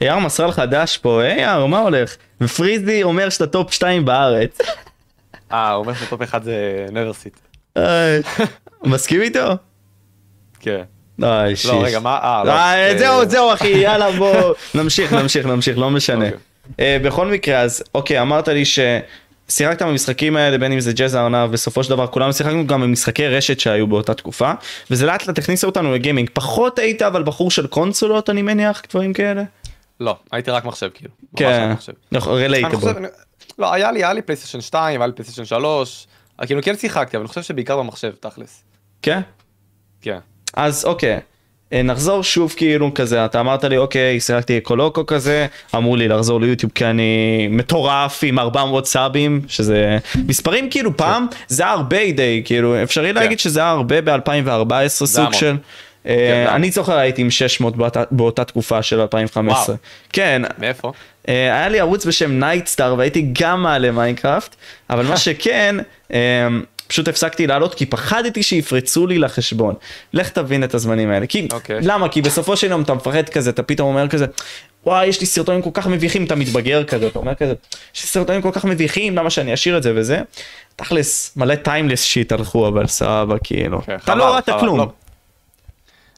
יאר 0.00 0.18
מסר 0.18 0.46
לך 0.46 0.62
דש 0.70 0.98
פה, 0.98 1.22
היי 1.22 1.40
יאר, 1.40 1.66
מה 1.66 1.78
הולך? 1.78 2.16
ופריזי 2.40 3.02
אומר 3.02 3.28
שאתה 3.28 3.46
טופ 3.46 3.72
2 3.72 4.04
בארץ. 4.04 4.58
אה, 5.52 5.72
הוא 5.72 5.82
אומר 5.82 5.94
שטופ 5.94 6.22
אחד 6.22 6.42
זה 6.42 6.86
נברסיט. 6.92 7.40
איי, 7.76 8.22
מסכים 8.84 9.20
איתו? 9.20 9.52
כן. 10.60 10.84
איי 11.24 11.56
שיש. 11.56 11.66
לא, 11.66 11.82
רגע, 11.84 12.00
מה? 12.00 12.18
אה, 12.22 12.44
לא. 12.44 12.50
אה, 12.50 12.88
אה, 12.88 12.98
זהו, 12.98 13.28
זהו 13.30 13.52
אחי, 13.52 13.68
יאללה 13.68 14.12
בוא. 14.12 14.54
נמשיך, 14.74 15.12
נמשיך, 15.12 15.46
נמשיך, 15.46 15.78
לא 15.78 15.90
משנה. 15.90 16.24
אוקיי. 16.24 16.38
אה, 16.80 16.96
בכל 17.02 17.26
מקרה, 17.26 17.60
אז 17.60 17.82
אוקיי, 17.94 18.20
אמרת 18.20 18.48
לי 18.48 18.62
ששיחקת 18.64 19.82
במשחקים 19.82 20.36
האלה, 20.36 20.58
בין 20.58 20.72
אם 20.72 20.80
זה 20.80 20.92
ג'אז 20.92 21.14
הארנב, 21.14 21.50
בסופו 21.52 21.84
של 21.84 21.90
דבר 21.90 22.06
כולנו 22.06 22.32
שיחקנו 22.32 22.66
גם 22.66 22.80
במשחקי 22.80 23.28
רשת 23.28 23.60
שהיו 23.60 23.86
באותה 23.86 24.14
תקופה, 24.14 24.52
וזה 24.90 25.06
לאט 25.06 25.26
לאט 25.26 25.38
הכניס 25.38 25.64
אותנו 25.64 25.94
לגיימינג. 25.94 26.30
פחות 26.32 26.78
היית 26.78 27.02
אבל 27.02 27.22
בחור 27.22 27.50
של 27.50 27.66
קונסולות, 27.66 28.30
אני 28.30 28.42
מניח, 28.42 28.82
דברים 28.90 29.12
כאלה? 29.12 29.42
לא, 30.00 30.16
הייתי 30.32 30.50
רק 30.50 30.64
מחשב 30.64 30.88
כאילו. 30.94 31.10
כן, 31.36 31.72
מחשב. 31.72 31.92
נכון, 32.12 32.40
לא, 33.58 33.72
היה 33.74 33.92
לי, 33.92 34.04
היה 34.04 34.12
לי 34.12 34.22
פלייסטיישן 34.22 34.60
2, 34.60 35.00
היה 35.00 35.06
לי 35.06 35.12
פלייסטיישן 35.12 35.44
3, 35.44 36.06
אז 36.38 36.46
כאילו 36.46 36.62
כן 36.62 36.76
שיחקתי, 36.76 37.16
אבל 37.16 37.24
אני 37.24 37.28
חושב 37.28 37.42
שבעיקר 37.42 37.78
במחשב, 37.78 38.12
תכלס. 38.20 38.64
כן? 39.02 39.20
כן. 40.00 40.18
אז 40.56 40.84
אוקיי, 40.84 41.18
אה, 41.72 41.82
נחזור 41.82 42.22
שוב 42.22 42.54
כאילו 42.56 42.94
כזה, 42.94 43.24
אתה 43.24 43.40
אמרת 43.40 43.64
לי 43.64 43.76
אוקיי, 43.76 44.20
שיחקתי 44.20 44.58
אקולוקו 44.58 45.06
כזה, 45.06 45.46
אמרו 45.76 45.96
לי 45.96 46.08
לחזור 46.08 46.40
ליוטיוב 46.40 46.72
כי 46.74 46.84
אני 46.84 47.48
מטורף 47.50 48.20
עם 48.22 48.38
400 48.38 48.86
סאבים, 48.86 49.40
שזה 49.48 49.98
מספרים 50.26 50.70
כאילו 50.70 50.96
פעם, 50.96 51.26
זה 51.48 51.66
הרבה 51.66 52.10
די, 52.12 52.42
כאילו 52.44 52.82
אפשרי 52.82 53.12
להגיד 53.12 53.38
שזה 53.38 53.60
היה 53.60 53.70
הרבה 53.70 54.00
ב-2014 54.00 54.88
סוג. 54.88 55.32
של. 55.32 55.56
אה, 56.06 56.42
המון. 56.42 56.54
אני 56.54 56.70
זוכר 56.70 56.96
הייתי 56.98 57.22
עם 57.22 57.30
600 57.30 57.74
באותה- 58.10 58.44
תקופה 58.44 58.82
של 58.82 59.00
2015. 59.00 59.64
וואו. 59.66 59.76
כן, 60.12 60.42
מאיפה? 60.58 60.92
אה, 61.28 61.34
היה 61.58 61.68
לי 61.68 61.80
ערוץ 61.80 62.06
בשם 62.06 62.38
נייטסטאר 62.38 62.94
והייתי 62.98 63.26
גם 63.40 63.62
מעלה 63.62 63.90
מיינקראפט, 63.90 64.56
אבל 64.90 65.06
מה 65.06 65.16
שכן, 65.26 65.76
אה, 66.12 66.18
פשוט 66.90 67.08
הפסקתי 67.08 67.46
לעלות 67.46 67.74
כי 67.74 67.86
פחדתי 67.86 68.42
שיפרצו 68.42 69.06
לי 69.06 69.18
לחשבון. 69.18 69.74
לך 70.12 70.28
תבין 70.28 70.64
את 70.64 70.74
הזמנים 70.74 71.10
האלה. 71.10 71.26
כי, 71.26 71.48
אוקיי. 71.52 71.78
למה? 71.82 72.08
כי 72.08 72.22
בסופו 72.22 72.56
של 72.56 72.70
יום 72.70 72.82
אתה 72.82 72.94
מפחד 72.94 73.28
כזה, 73.28 73.50
אתה 73.50 73.62
פתאום 73.62 73.88
אומר 73.88 74.08
כזה, 74.08 74.26
וואי, 74.86 75.06
יש 75.06 75.20
לי 75.20 75.26
סרטונים 75.26 75.62
כל 75.62 75.70
כך 75.74 75.86
מביכים, 75.86 76.24
אתה 76.24 76.34
מתבגר 76.34 76.84
כזה, 76.84 77.06
אתה 77.06 77.18
אומר 77.18 77.34
כזה, 77.34 77.54
יש 77.94 78.02
לי 78.02 78.08
סרטונים 78.08 78.42
כל 78.42 78.50
כך 78.52 78.64
מביכים, 78.64 79.16
למה 79.16 79.30
שאני 79.30 79.54
אשאיר 79.54 79.76
את 79.76 79.82
זה 79.82 79.92
וזה? 79.96 80.20
תכלס, 80.76 81.36
מלא 81.36 81.54
timeless 81.54 82.02
shit 82.02 82.32
הלכו, 82.32 82.68
אבל 82.68 82.86
סבבה, 82.86 83.36
כאילו. 83.44 83.82
כן, 83.82 83.94
אתה 83.94 84.04
חבל, 84.04 84.18
לא 84.18 84.34
ראית 84.34 84.50
כלום. 84.60 84.78
לא. 84.78 84.92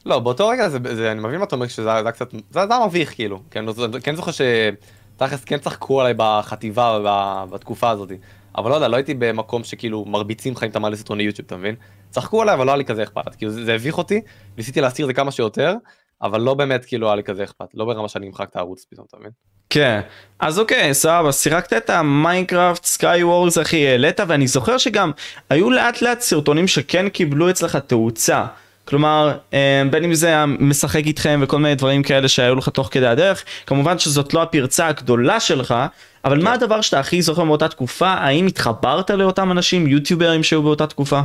לא, 0.05 0.19
באותו 0.19 0.47
רגע 0.47 0.69
זה, 0.69 0.77
זה, 0.93 1.11
אני 1.11 1.19
מבין 1.19 1.37
מה 1.39 1.45
אתה 1.45 1.55
אומר 1.55 1.67
שזה 1.67 1.93
היה 1.93 2.11
קצת, 2.11 2.31
זה 2.51 2.59
היה 2.59 2.85
מביך 2.87 3.13
כאילו, 3.15 3.39
כן, 3.51 3.65
כן 4.03 4.15
זוכר 4.15 4.31
שתכלס 4.31 5.43
כן 5.43 5.57
צחקו 5.57 6.01
עליי 6.01 6.13
בחטיבה 6.17 6.99
ב- 7.05 7.53
בתקופה 7.53 7.89
הזאת, 7.89 8.11
אבל 8.57 8.69
לא 8.69 8.75
יודע, 8.75 8.87
לא 8.87 8.95
הייתי 8.95 9.13
במקום 9.13 9.63
שכאילו 9.63 10.05
מרביצים 10.05 10.53
לך 10.53 10.63
אם 10.63 10.69
אתה 10.69 10.79
מעלה 10.79 10.95
סרטוני 10.95 11.23
יוטיוב, 11.23 11.45
אתה 11.45 11.57
מבין? 11.57 11.75
צחקו 12.09 12.41
עליי 12.41 12.53
אבל 12.53 12.65
לא 12.65 12.71
היה 12.71 12.77
לי 12.77 12.85
כזה 12.85 13.03
אכפת, 13.03 13.35
כאילו 13.35 13.51
זה, 13.51 13.75
הביך 13.75 13.97
אותי, 13.97 14.21
ניסיתי 14.57 14.81
להסתיר 14.81 15.05
את 15.05 15.07
זה 15.07 15.13
כמה 15.13 15.31
שיותר, 15.31 15.73
אבל 16.21 16.41
לא 16.41 16.53
באמת 16.53 16.85
כאילו 16.85 17.07
היה 17.07 17.15
לי 17.15 17.23
כזה 17.23 17.43
אכפת, 17.43 17.65
לא 17.73 17.85
ברמה 17.85 18.09
שאני 18.09 18.27
אמחק 18.27 18.49
את 18.49 18.55
הערוץ 18.55 18.85
פתאום, 18.89 19.05
אתה 19.09 19.17
מבין? 19.19 19.31
כן, 19.69 20.01
אז 20.39 20.59
אוקיי, 20.59 20.93
סבבה, 20.93 21.31
שיחקת 21.31 21.73
את 21.73 21.89
המיינקראפט 21.89 22.83
SkyWars 22.83 23.57
אחי, 23.57 23.87
העלית, 23.87 24.19
ואני 24.27 24.47
זוכר 24.47 24.77
שגם 24.77 25.11
היו 25.49 25.69
לאט 25.69 26.01
לאט 26.01 26.21
סרטונים 26.21 26.67
שכן 26.67 27.09
קיבלו 27.09 27.49
אצלך 27.49 27.75
תאוצה. 27.75 28.45
כלומר, 28.85 29.37
אה, 29.53 29.83
בין 29.91 30.03
אם 30.03 30.13
זה 30.13 30.27
היה 30.27 30.45
משחק 30.45 31.05
איתכם 31.05 31.39
וכל 31.43 31.59
מיני 31.59 31.75
דברים 31.75 32.03
כאלה 32.03 32.27
שהיו 32.27 32.55
לך 32.55 32.69
תוך 32.69 32.89
כדי 32.91 33.07
הדרך, 33.07 33.43
כמובן 33.65 33.99
שזאת 33.99 34.33
לא 34.33 34.41
הפרצה 34.41 34.87
הגדולה 34.87 35.39
שלך, 35.39 35.75
אבל 36.25 36.43
מה 36.43 36.53
הדבר 36.53 36.81
שאתה 36.81 36.99
הכי 36.99 37.21
זוכר 37.21 37.43
מאותה 37.43 37.67
תקופה? 37.67 38.07
האם 38.07 38.47
התחברת 38.47 39.09
לאותם 39.09 39.51
אנשים, 39.51 39.87
יוטיוברים 39.87 40.43
שהיו 40.43 40.63
באותה 40.63 40.87
תקופה? 40.87 41.21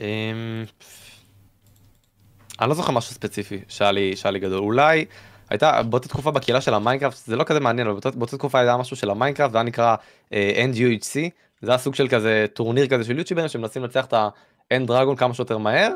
אמ, 0.00 0.06
אני 2.60 2.68
לא 2.68 2.74
זוכר 2.74 2.92
משהו 2.92 3.14
ספציפי 3.14 3.60
שהיה 3.68 3.92
לי, 3.92 4.16
שהיה 4.16 4.32
לי 4.32 4.38
גדול, 4.38 4.58
אולי 4.58 5.04
הייתה 5.50 5.82
באותה 5.82 6.08
תקופה 6.08 6.30
בקהילה 6.30 6.60
של 6.60 6.74
המיינקראפט, 6.74 7.16
זה 7.26 7.36
לא 7.36 7.44
כזה 7.44 7.60
מעניין, 7.60 7.86
אבל 7.86 7.94
באותה, 7.94 8.10
באותה 8.10 8.36
תקופה 8.36 8.60
היה 8.60 8.76
משהו 8.76 8.96
של 8.96 9.10
המיינקראפט, 9.10 9.52
זה 9.52 9.58
היה 9.58 9.64
נקרא 9.64 9.96
אה, 10.32 10.64
NGUHC, 10.72 11.30
זה 11.62 11.70
היה 11.70 11.78
סוג 11.78 11.94
של 11.94 12.08
כזה 12.08 12.46
טורניר 12.52 12.86
כזה 12.86 13.04
של 13.04 13.18
יוטיוברים 13.18 13.48
שמנסים 13.48 13.82
לנצח 13.82 14.04
את 14.04 14.12
ה-Ender 14.12 14.88
Dragon 14.88 15.16
כמה 15.16 15.34
שיותר 15.34 15.58
מהר. 15.58 15.90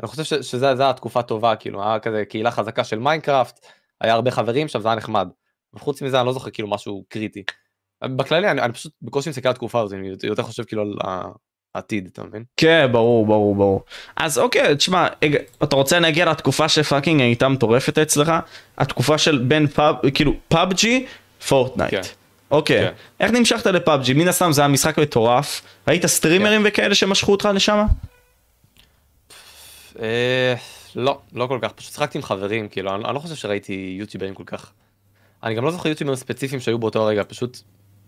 אני 0.00 0.08
חושב 0.08 0.22
ש, 0.24 0.34
שזה 0.34 0.76
זה 0.76 0.82
היה 0.82 0.92
תקופה 0.92 1.22
טובה, 1.22 1.56
כאילו, 1.56 1.82
היה 1.82 1.98
כזה 1.98 2.24
קהילה 2.24 2.50
חזקה 2.50 2.84
של 2.84 2.98
מיינקראפט, 2.98 3.66
היה 4.00 4.14
הרבה 4.14 4.30
חברים 4.30 4.68
שם, 4.68 4.80
זה 4.80 4.88
היה 4.88 4.96
נחמד. 4.96 5.28
וחוץ 5.74 6.02
מזה 6.02 6.20
אני 6.20 6.26
לא 6.26 6.32
זוכר 6.32 6.50
כאילו 6.50 6.68
משהו 6.68 7.04
קריטי. 7.08 7.42
בכללי 8.04 8.50
אני, 8.50 8.60
אני 8.60 8.72
פשוט 8.72 8.92
בקושי 9.02 9.30
מסתכל 9.30 9.48
על 9.48 9.52
התקופה 9.52 9.80
הזאת, 9.80 9.98
אני 9.98 10.08
יותר 10.22 10.42
חושב 10.42 10.64
כאילו 10.64 10.82
על 10.82 10.94
העתיד, 11.74 12.08
אתה 12.12 12.24
מבין? 12.24 12.44
כן, 12.56 12.88
ברור, 12.92 13.26
ברור, 13.26 13.54
ברור. 13.54 13.84
אז 14.16 14.38
אוקיי, 14.38 14.76
תשמע, 14.76 15.06
אתה 15.62 15.76
רוצה 15.76 15.98
להגיע 15.98 16.30
לתקופה 16.30 16.68
שפאקינג 16.68 17.20
הייתה 17.20 17.48
מטורפת 17.48 17.98
אצלך? 17.98 18.32
התקופה 18.78 19.18
של 19.18 19.38
בין 19.38 19.66
פאב, 19.66 19.94
כאילו 20.14 20.32
פאבג'י, 20.48 21.06
פורטנייט. 21.48 21.90
כן. 21.90 22.00
אוקיי, 22.50 22.86
כן. 22.86 22.92
איך 23.20 23.30
נמשכת 23.30 23.66
לפאבג'י? 23.66 24.14
מן 24.14 24.28
הסתם 24.28 24.52
זה 24.52 24.60
היה 24.60 24.68
משחק 24.68 24.98
מטורף. 24.98 25.62
ראית 25.88 26.06
סטרימרים 26.06 26.62
כן. 26.62 26.68
וכאלה 26.68 26.94
שמשכו 26.94 27.32
אותך 27.32 27.48
לשם? 27.54 27.86
אה, 30.00 30.54
לא, 30.94 31.20
לא 31.32 31.46
כל 31.46 31.58
כך, 31.62 31.72
פשוט 31.72 31.92
שיחקתי 31.92 32.18
עם 32.18 32.24
חברים, 32.24 32.68
כאילו, 32.68 32.94
אני, 32.94 33.04
אני 33.04 33.14
לא 33.14 33.18
חושב 33.18 33.34
שראיתי 33.34 33.96
יוטיוברים 33.98 34.34
כל 34.34 34.44
כך. 34.46 34.72
אני 35.42 35.54
גם 35.54 35.64
לא 35.64 35.70
זוכר 35.70 35.88
יוטיוברים 35.88 36.16
ספציפיים 36.16 36.60
שהיו 36.60 36.78
באותו 36.78 37.04
רגע, 37.04 37.22
פשוט, 37.28 37.58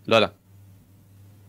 לא 0.07 0.15
יודע. 0.15 0.27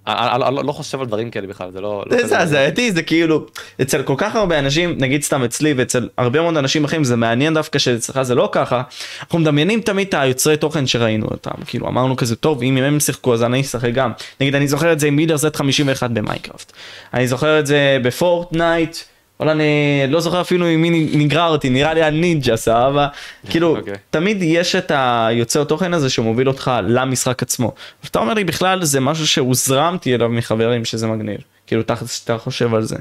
אני, 0.07 0.67
לא 0.67 0.73
חושב 0.73 1.01
על 1.01 1.07
דברים 1.07 1.31
כאלה 1.31 1.47
בכלל, 1.47 1.71
זה 1.71 1.81
לא... 1.81 2.05
לא 2.07 2.17
זה 2.17 2.22
זה 2.22 2.27
זעזעתי, 2.27 2.93
זה 2.93 3.03
כאילו, 3.03 3.47
אצל 3.83 4.03
כל 4.03 4.15
כך 4.19 4.37
הרבה 4.37 4.59
אנשים, 4.59 4.95
נגיד 4.99 5.23
סתם 5.23 5.45
אצלי 5.45 5.75
ואצל 5.77 6.09
הרבה 6.17 6.41
מאוד 6.41 6.57
אנשים 6.57 6.85
אחרים, 6.85 7.05
זה 7.05 7.17
מעניין 7.17 7.55
דווקא 7.55 7.79
שאצלך 7.79 8.23
זה 8.23 8.35
לא 8.35 8.49
ככה, 8.53 8.83
אנחנו 9.21 9.39
מדמיינים 9.39 9.81
תמיד 9.81 10.09
את 10.09 10.15
היוצרי 10.15 10.57
תוכן 10.57 10.87
שראינו 10.87 11.27
אותם, 11.27 11.65
כאילו 11.67 11.89
אמרנו 11.89 12.17
כזה 12.17 12.37
טוב, 12.37 12.63
אם 12.63 12.77
הם 12.77 13.01
שיחקו 13.01 13.35
אז 13.35 13.43
אני 13.43 13.61
אשחק 13.61 13.93
גם. 13.93 14.13
נגיד 14.41 14.55
אני 14.55 14.69
זוכר 14.69 14.93
את 14.93 15.01
זה 15.01 15.07
עם 15.07 15.17
מידר 15.17 15.37
Z51 15.37 16.09
במיינקראפט, 16.09 16.73
אני 17.15 17.29
זוכר 17.29 17.59
את 17.59 17.67
זה 17.67 17.99
בפורטנייט, 18.03 18.97
וואלה 19.41 19.53
אני 19.53 20.05
לא 20.09 20.21
זוכר 20.21 20.41
אפילו 20.41 20.67
עם 20.67 20.83
מי 20.83 20.91
נגררתי, 21.15 21.71
נראה 21.71 21.95
לי 21.95 22.03
הנינג'ה, 22.03 22.57
סבבה? 22.57 23.09
כאילו, 23.51 23.77
אוקיי. 23.77 23.95
תמיד 24.11 24.39
יש 24.41 24.77
את 24.77 24.93
היוצר 24.95 25.65
תוכן 25.65 25.95
הזה 25.95 26.11
שמוביל 26.11 26.49
אותך 26.49 26.71
למשחק 26.89 27.43
עצמו. 27.43 27.73
ואתה 28.05 28.19
אומר 28.19 28.35
לי 28.35 28.45
בכלל 28.45 28.85
זה 28.85 29.01
משהו 29.01 29.27
שהוזרמתי 29.27 30.15
אליו 30.15 30.29
מחברים 30.29 30.85
שזה 30.85 31.07
מגניב. 31.07 31.41
כאילו 31.67 31.83
תכלס 31.83 32.13
שאתה 32.13 32.39
חושב 32.39 32.75
על 32.75 32.83
זה. 32.83 32.97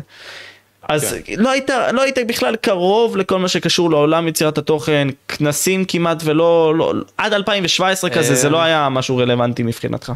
אז 0.90 1.16
לא 1.38 1.50
היית, 1.50 1.70
לא 1.94 2.02
היית 2.02 2.18
בכלל 2.28 2.56
קרוב 2.56 3.18
לכל 3.18 3.40
מה 3.40 3.48
שקשור 3.48 3.92
לעולם 3.92 4.28
יצירת 4.28 4.58
התוכן, 4.58 5.08
כנסים 5.28 5.86
כמעט 5.86 6.22
ולא, 6.26 6.74
לא, 6.78 6.94
עד 7.18 7.34
2017 7.34 8.10
כזה, 8.10 8.36
זה 8.36 8.50
לא 8.50 8.62
היה 8.62 8.90
משהו 8.90 9.18
רלוונטי 9.18 9.64
מבחינתך. 9.64 10.12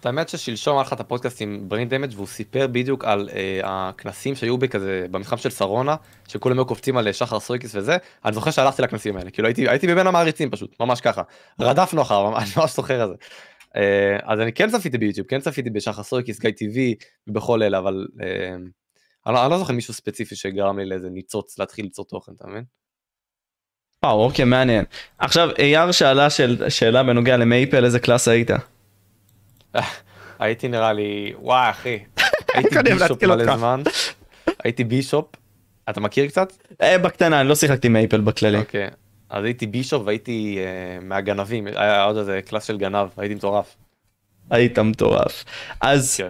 את 0.00 0.06
האמת 0.06 0.28
ששלשום 0.28 0.76
היה 0.76 0.82
לך 0.82 0.92
את 0.92 1.00
הפודקאסט 1.00 1.40
עם 1.40 1.68
ברין 1.68 1.88
דמג' 1.88 2.12
והוא 2.14 2.26
סיפר 2.26 2.66
בדיוק 2.66 3.04
על 3.04 3.28
אה, 3.32 3.60
הכנסים 3.64 4.34
שהיו 4.34 4.58
בכזה 4.58 5.06
במתחם 5.10 5.36
של 5.36 5.50
שרונה 5.50 5.96
שכולם 6.28 6.58
היו 6.58 6.66
קופצים 6.66 6.96
על 6.96 7.06
אה, 7.06 7.12
שחר 7.12 7.40
סויקיס 7.40 7.74
וזה 7.74 7.96
אני 8.24 8.32
זוכר 8.32 8.50
שהלכתי 8.50 8.82
לכנסים 8.82 9.16
האלה 9.16 9.30
כאילו 9.30 9.48
הייתי 9.48 9.68
הייתי 9.68 9.86
מבין 9.86 10.06
המעריצים 10.06 10.50
פשוט 10.50 10.80
ממש 10.80 11.00
ככה 11.00 11.22
רדפנו 11.60 12.02
אחריו 12.02 12.36
אני 12.38 12.46
ממש 12.56 12.76
זוכר 12.76 13.04
את 13.04 13.08
זה. 13.08 13.14
אה, 13.76 14.16
אז 14.22 14.40
אני 14.40 14.52
כן 14.52 14.70
צפיתי 14.70 14.98
ביוטיוב 14.98 15.26
כן 15.26 15.40
צפיתי 15.40 15.70
בשחר 15.70 16.02
סויקיס 16.02 16.40
גיא 16.40 16.50
TV 16.50 16.94
ובכל 17.26 17.62
אלה 17.62 17.78
אבל 17.78 18.06
אה, 18.22 18.54
אני, 19.26 19.34
לא, 19.34 19.42
אני 19.42 19.50
לא 19.50 19.58
זוכר 19.58 19.72
מישהו 19.72 19.94
ספציפי 19.94 20.36
שגרם 20.36 20.78
לי 20.78 20.86
לאיזה 20.86 21.10
ניצוץ 21.10 21.58
להתחיל 21.58 21.84
ליצור 21.84 22.04
תוכן 22.04 22.32
אתה 22.36 22.46
מבין? 22.46 22.64
וואו 24.04 24.24
אוקיי 24.24 24.44
מעניין 24.44 24.84
עכשיו 25.18 25.50
יאיר 25.58 25.92
שאלה 25.92 26.30
של, 26.30 26.68
שאלה 26.68 27.02
בנוגע 27.02 27.36
למייפל 27.36 27.84
איזה 27.84 28.00
קלאס 28.00 28.28
היית. 28.28 28.50
הייתי 30.38 30.68
נראה 30.68 30.92
לי 30.92 31.32
וואי 31.38 31.70
אחי 31.70 31.98
הייתי 32.54 32.76
בישופ 32.82 33.24
מלא 33.24 33.56
זמן 33.56 33.82
הייתי 34.64 34.84
בישופ 34.84 35.36
אתה 35.90 36.00
מכיר 36.00 36.26
קצת? 36.26 36.52
אה, 36.82 36.98
בקטנה 36.98 37.40
אני 37.40 37.48
לא 37.48 37.54
שיחקתי 37.54 37.88
מייפל 37.88 38.20
בכללי. 38.20 38.58
אוקיי 38.58 38.88
אז 39.30 39.44
הייתי 39.44 39.66
בישופ 39.66 40.02
והייתי 40.06 40.58
אה, 40.58 41.00
מהגנבים 41.00 41.66
היה 41.66 42.02
עוד 42.02 42.16
איזה 42.16 42.40
קלאס 42.46 42.64
של 42.64 42.78
גנב 42.78 43.08
הייתי 43.16 43.34
מטורף. 43.34 43.76
היית 44.50 44.78
מטורף. 44.78 45.44
אז 45.80 46.16
כן. 46.16 46.28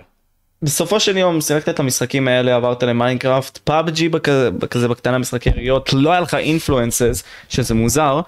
בסופו 0.62 1.00
של 1.00 1.16
יום 1.16 1.40
שיחקת 1.40 1.68
את 1.68 1.80
המשחקים 1.80 2.28
האלה 2.28 2.56
עברת 2.56 2.82
למיינקראפט 2.82 3.58
פאבג'י 3.64 4.10
כזה 4.70 4.88
בקטנה 4.88 5.18
משחקי 5.18 5.50
יריות 5.50 5.92
לא 5.92 6.12
היה 6.12 6.20
לך 6.20 6.34
influences 6.35 7.23
שזה 7.48 7.74
מוזר 7.74 8.20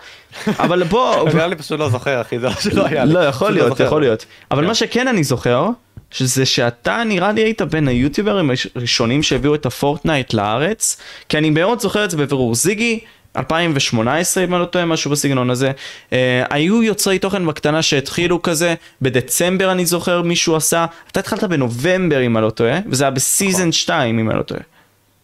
אבל 0.46 0.82
בוא 0.82 1.16
נראה 1.34 1.46
לי 1.46 1.56
פשוט 1.56 1.80
לא 1.80 1.88
זוכר 1.88 2.20
אחי 2.20 2.38
זה 2.38 2.48
שלא 2.60 2.86
היה 2.86 3.04
לי. 3.04 3.12
לא 3.12 3.18
יכול 3.18 3.48
פשוט 3.48 3.62
להיות. 3.62 3.80
יכול 3.80 4.00
להיות 4.00 4.26
אבל 4.50 4.62
כן. 4.62 4.68
מה 4.68 4.74
שכן 4.74 5.08
אני 5.08 5.24
זוכר 5.24 5.68
שזה 6.10 6.46
שאתה 6.46 7.02
נראה 7.06 7.32
לי 7.32 7.40
היית 7.40 7.62
בין 7.62 7.88
היוטיוברים 7.88 8.50
הראשונים 8.76 9.22
שהביאו 9.22 9.54
את 9.54 9.66
הפורטנייט 9.66 10.34
לארץ 10.34 11.00
כי 11.28 11.38
אני 11.38 11.50
מאוד 11.50 11.80
זוכר 11.80 12.04
את 12.04 12.10
זה 12.10 12.16
בבירור 12.16 12.54
זיגי 12.54 13.00
2018 13.36 14.44
אם 14.44 14.54
אני 14.54 14.60
לא 14.60 14.66
טועה 14.66 14.84
משהו 14.84 15.10
בסגנון 15.10 15.50
הזה 15.50 15.72
אה, 16.12 16.44
היו 16.50 16.82
יוצרי 16.82 17.18
תוכן 17.18 17.46
בקטנה 17.46 17.82
שהתחילו 17.82 18.42
כזה 18.42 18.74
בדצמבר 19.02 19.72
אני 19.72 19.86
זוכר 19.86 20.22
מישהו 20.22 20.56
עשה 20.56 20.86
אתה 21.10 21.20
התחלת 21.20 21.44
בנובמבר 21.44 22.26
אם 22.26 22.36
אני 22.36 22.44
לא 22.44 22.50
טועה 22.50 22.78
וזה 22.86 23.04
היה 23.04 23.10
ב 23.10 23.19
season 23.19 23.72
2 23.72 24.18
אם 24.18 24.30
אני 24.30 24.38
לא 24.38 24.42
טועה. 24.42 24.60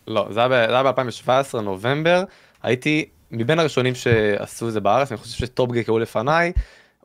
לא 0.06 0.26
זה 0.30 0.40
היה 0.40 0.48
ב- 0.48 0.66
זה 0.68 0.74
היה 0.74 0.92
ב-2017 0.92 1.60
נובמבר 1.60 2.24
הייתי 2.62 3.04
מבין 3.30 3.58
הראשונים 3.58 3.94
שעשו 3.94 4.68
את 4.68 4.72
זה 4.72 4.80
בארץ 4.80 5.12
אני 5.12 5.18
חושב 5.18 5.46
שטופגק 5.46 5.88
היו 5.88 5.98
לפניי 5.98 6.52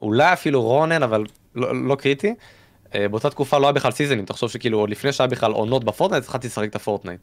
אולי 0.01 0.34
אפילו 0.34 0.62
רונן 0.62 1.03
אבל 1.03 1.24
לא, 1.55 1.86
לא 1.88 1.96
קריטי. 1.96 2.34
אה, 2.96 3.08
באותה 3.08 3.29
תקופה 3.29 3.58
לא 3.58 3.67
היה 3.67 3.72
בכלל 3.74 3.91
seasonים 3.92 4.25
תחשוב 4.25 4.50
שכאילו 4.50 4.79
עוד 4.79 4.89
לפני 4.89 5.13
שהיה 5.13 5.27
בכלל 5.27 5.51
עונות 5.51 5.84
בפורטנייט 5.84 6.24
התחלתי 6.24 6.48
לשחק 6.48 6.70
את 6.70 6.75
הפורטנייט. 6.75 7.20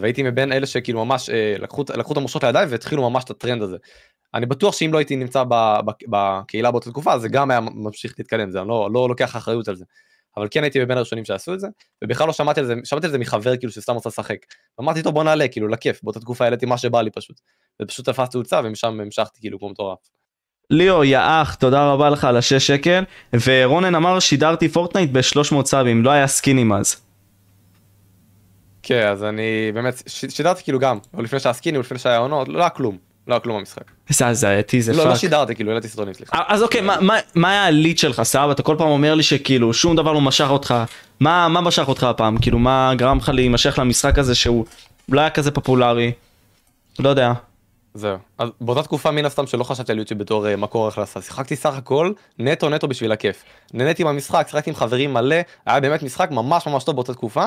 והייתי 0.00 0.22
מבין 0.22 0.52
אלה 0.52 0.66
שכאילו 0.66 1.04
ממש 1.04 1.30
אה, 1.30 1.56
לקחו, 1.58 1.84
לקחו 1.96 2.12
את 2.12 2.16
המושכות 2.16 2.44
לידיים 2.44 2.68
והתחילו 2.70 3.10
ממש 3.10 3.24
את 3.24 3.30
הטרנד 3.30 3.62
הזה. 3.62 3.76
אני 4.34 4.46
בטוח 4.46 4.74
שאם 4.74 4.92
לא 4.92 4.98
הייתי 4.98 5.16
נמצא 5.16 5.44
בקהילה 6.08 6.70
באותה 6.70 6.90
תקופה 6.90 7.18
זה 7.18 7.28
גם 7.28 7.50
היה 7.50 7.60
ממשיך 7.60 8.14
להתקדם 8.18 8.50
זה 8.50 8.60
אני 8.60 8.68
לא, 8.68 8.88
לא 8.92 9.08
לוקח 9.08 9.36
אחריות 9.36 9.68
על 9.68 9.76
זה. 9.76 9.84
אבל 10.36 10.48
כן 10.50 10.62
הייתי 10.62 10.84
מבין 10.84 10.96
הראשונים 10.96 11.24
שעשו 11.24 11.54
את 11.54 11.60
זה 11.60 11.68
ובכלל 12.04 12.26
לא 12.26 12.32
שמעתי 12.32 12.60
על 12.60 12.66
זה 12.66 12.74
שמעתי 12.84 13.06
על 13.06 13.12
זה 13.12 13.18
מחבר 13.18 13.56
כאילו 13.56 13.72
שסתם 13.72 13.94
רוצה 13.94 14.08
לשחק. 14.08 14.36
אמרתי 14.80 15.02
טוב 15.02 15.14
בוא 15.14 15.24
נעלה 15.24 15.48
כאילו 15.48 15.68
לכיף 15.68 16.00
באותה 16.02 16.20
תקופה 16.20 16.44
העליתי 16.44 16.66
מה 16.66 16.78
שבא 16.78 17.02
לי 17.02 17.10
פשוט. 17.10 17.40
ופשוט 17.82 18.08
תפסתי 18.08 18.32
תאוצה 18.32 18.60
ומשם 18.64 19.00
המשכתי 19.00 19.40
כאילו 19.40 19.58
כמו 19.58 19.68
מטורף. 19.68 19.98
ליאו 20.70 21.04
יא 21.04 21.18
אח 21.22 21.54
תודה 21.54 21.92
רבה 21.92 22.10
לך 22.10 22.24
על 22.24 22.36
השש 22.36 22.66
שקל 22.66 23.04
ורונן 23.46 23.94
אמר 23.94 24.20
שידרתי 24.20 24.68
פורטנייט 24.68 25.10
ב-300 25.10 25.64
סאבים 25.64 26.04
לא 26.04 26.10
היה 26.10 26.26
סקיניםם 26.26 26.72
אז. 26.72 27.03
כן 28.86 29.06
אז 29.08 29.24
אני 29.24 29.70
באמת 29.74 30.02
שידרתי 30.08 30.62
כאילו 30.62 30.78
גם 30.78 30.98
או 31.14 31.22
לפני 31.22 31.40
שהיה 31.40 31.52
סקיני 31.52 31.78
לפני 31.78 31.98
שהיה 31.98 32.18
עונות 32.18 32.48
לא 32.48 32.60
היה 32.60 32.68
כלום 32.68 32.96
לא 33.28 33.34
היה 33.34 33.40
כלום 33.40 33.58
במשחק. 33.58 33.82
מזעזעתי 34.10 34.82
זה 34.82 34.92
לא 34.92 35.04
לא 35.04 35.10
fuck. 35.10 35.18
שידרתי 35.20 35.54
כאילו 35.54 35.70
העליתי 35.70 35.88
סרטונים 35.88 36.14
סליחה. 36.14 36.42
אז 36.48 36.62
אוקיי 36.62 36.80
מה- 37.34 37.50
היה 37.50 37.66
ה 37.66 37.72
lead 37.72 37.98
שלך 37.98 38.22
סבבה 38.22 38.52
אתה 38.52 38.62
כל 38.62 38.74
פעם 38.78 38.88
אומר 38.88 39.14
לי 39.14 39.22
שכאילו 39.22 39.74
שום 39.74 39.96
דבר 39.96 40.12
לא 40.12 40.20
משך 40.20 40.46
אותך 40.50 40.74
מה 41.20 41.48
מה 41.48 41.60
משך 41.60 41.88
אותך 41.88 42.02
הפעם 42.04 42.38
כאילו 42.38 42.58
מה 42.58 42.92
גרם 42.96 43.18
לך 43.18 43.28
להימשך 43.28 43.78
למשחק 43.78 44.18
הזה 44.18 44.34
שהוא 44.34 44.64
לא 45.08 45.20
היה 45.20 45.30
כזה 45.30 45.50
פופולרי. 45.50 46.12
לא 46.98 47.08
יודע. 47.08 47.32
זהו. 47.94 48.16
אז 48.38 48.48
באותה 48.60 48.82
תקופה 48.82 49.10
מן 49.10 49.24
הסתם 49.24 49.46
שלא 49.46 49.64
חשבתי 49.64 49.92
על 49.92 49.98
יוטיוב 49.98 50.20
בתור 50.20 50.48
אה, 50.48 50.56
מקור 50.56 50.88
הכנסה, 50.88 51.20
שיחקתי 51.20 51.56
סך 51.56 51.74
הכל 51.76 52.12
נטו 52.38 52.68
נטו 52.70 52.88
בשביל 52.88 53.12
הכיף. 53.12 53.44
נהניתי 53.74 54.04
מהמשחק, 54.04 54.46
שיחקתי 54.50 54.70
עם 54.70 54.76
חברים 54.76 55.14
מלא, 55.14 55.36
היה 55.66 55.80
באמת 55.80 56.02
משחק 56.02 56.30
ממש 56.30 56.66
ממש 56.66 56.84
טוב 56.84 56.94
באותה 56.94 57.14
תקופה. 57.14 57.46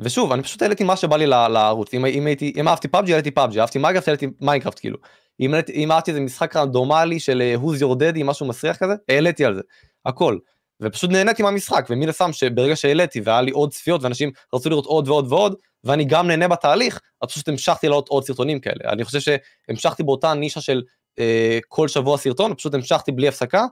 ושוב, 0.00 0.32
אני 0.32 0.42
פשוט 0.42 0.62
העליתי 0.62 0.84
מה 0.84 0.96
שבא 0.96 1.16
לי 1.16 1.26
לערוץ, 1.26 1.94
אם, 1.94 2.26
הייתי, 2.26 2.52
אם 2.56 2.68
אהבתי 2.68 2.88
פאבג'י 2.88 3.12
העליתי 3.12 3.30
פאבג'י, 3.30 3.60
אהבתי 3.60 3.78
מיינקראפט 3.78 4.08
העליתי 4.08 4.26
מיינקראפט 4.40 4.78
כאילו. 4.78 4.98
אם, 5.40 5.92
אהבתי 5.92 6.10
איזה 6.10 6.20
משחק 6.20 6.56
רנדומלי 6.56 7.20
של 7.20 7.42
אה, 7.42 7.54
who's 7.54 7.80
your 7.80 7.96
daddy, 8.00 8.24
משהו 8.24 8.46
מסריח 8.46 8.76
כזה, 8.76 8.94
העליתי 9.08 9.44
על 9.44 9.54
זה, 9.54 9.60
הכל. 10.06 10.38
ופשוט 10.80 11.10
נהניתי 11.10 11.42
מהמשחק, 11.42 11.86
ומן 11.90 12.08
הסתם 12.08 12.32
שברגע 12.32 12.76
שהעליתי 12.76 13.20
והיה 13.20 13.40
לי 13.40 13.50
עוד 13.50 13.72
צפיות 13.72 14.02
ואנשים 14.02 14.30
רצו 14.54 14.70
לראות 14.70 14.86
עוד 14.86 15.08
ועוד 15.08 15.32
ועוד, 15.32 15.54
ואני 15.84 16.04
גם 16.04 16.26
נהנה 16.26 16.48
בתהליך, 16.48 17.00
אז 17.22 17.28
פשוט 17.28 17.48
המשכתי 17.48 17.88
לעלות 17.88 18.08
עוד 18.08 18.24
סרטונים 18.24 18.60
כאלה. 18.60 18.92
אני 18.92 19.04
חושב 19.04 19.20
שהמשכתי 19.20 20.02
באותה 20.02 20.34
נישה 20.34 20.60
של 20.60 20.82
אה, 21.18 21.58
כל 21.68 21.88
שבוע 21.88 22.18
סרטון, 22.18 22.54
פשוט 22.54 22.74
המשכתי 22.74 23.12
בלי 23.12 23.28
הפסקה, 23.28 23.66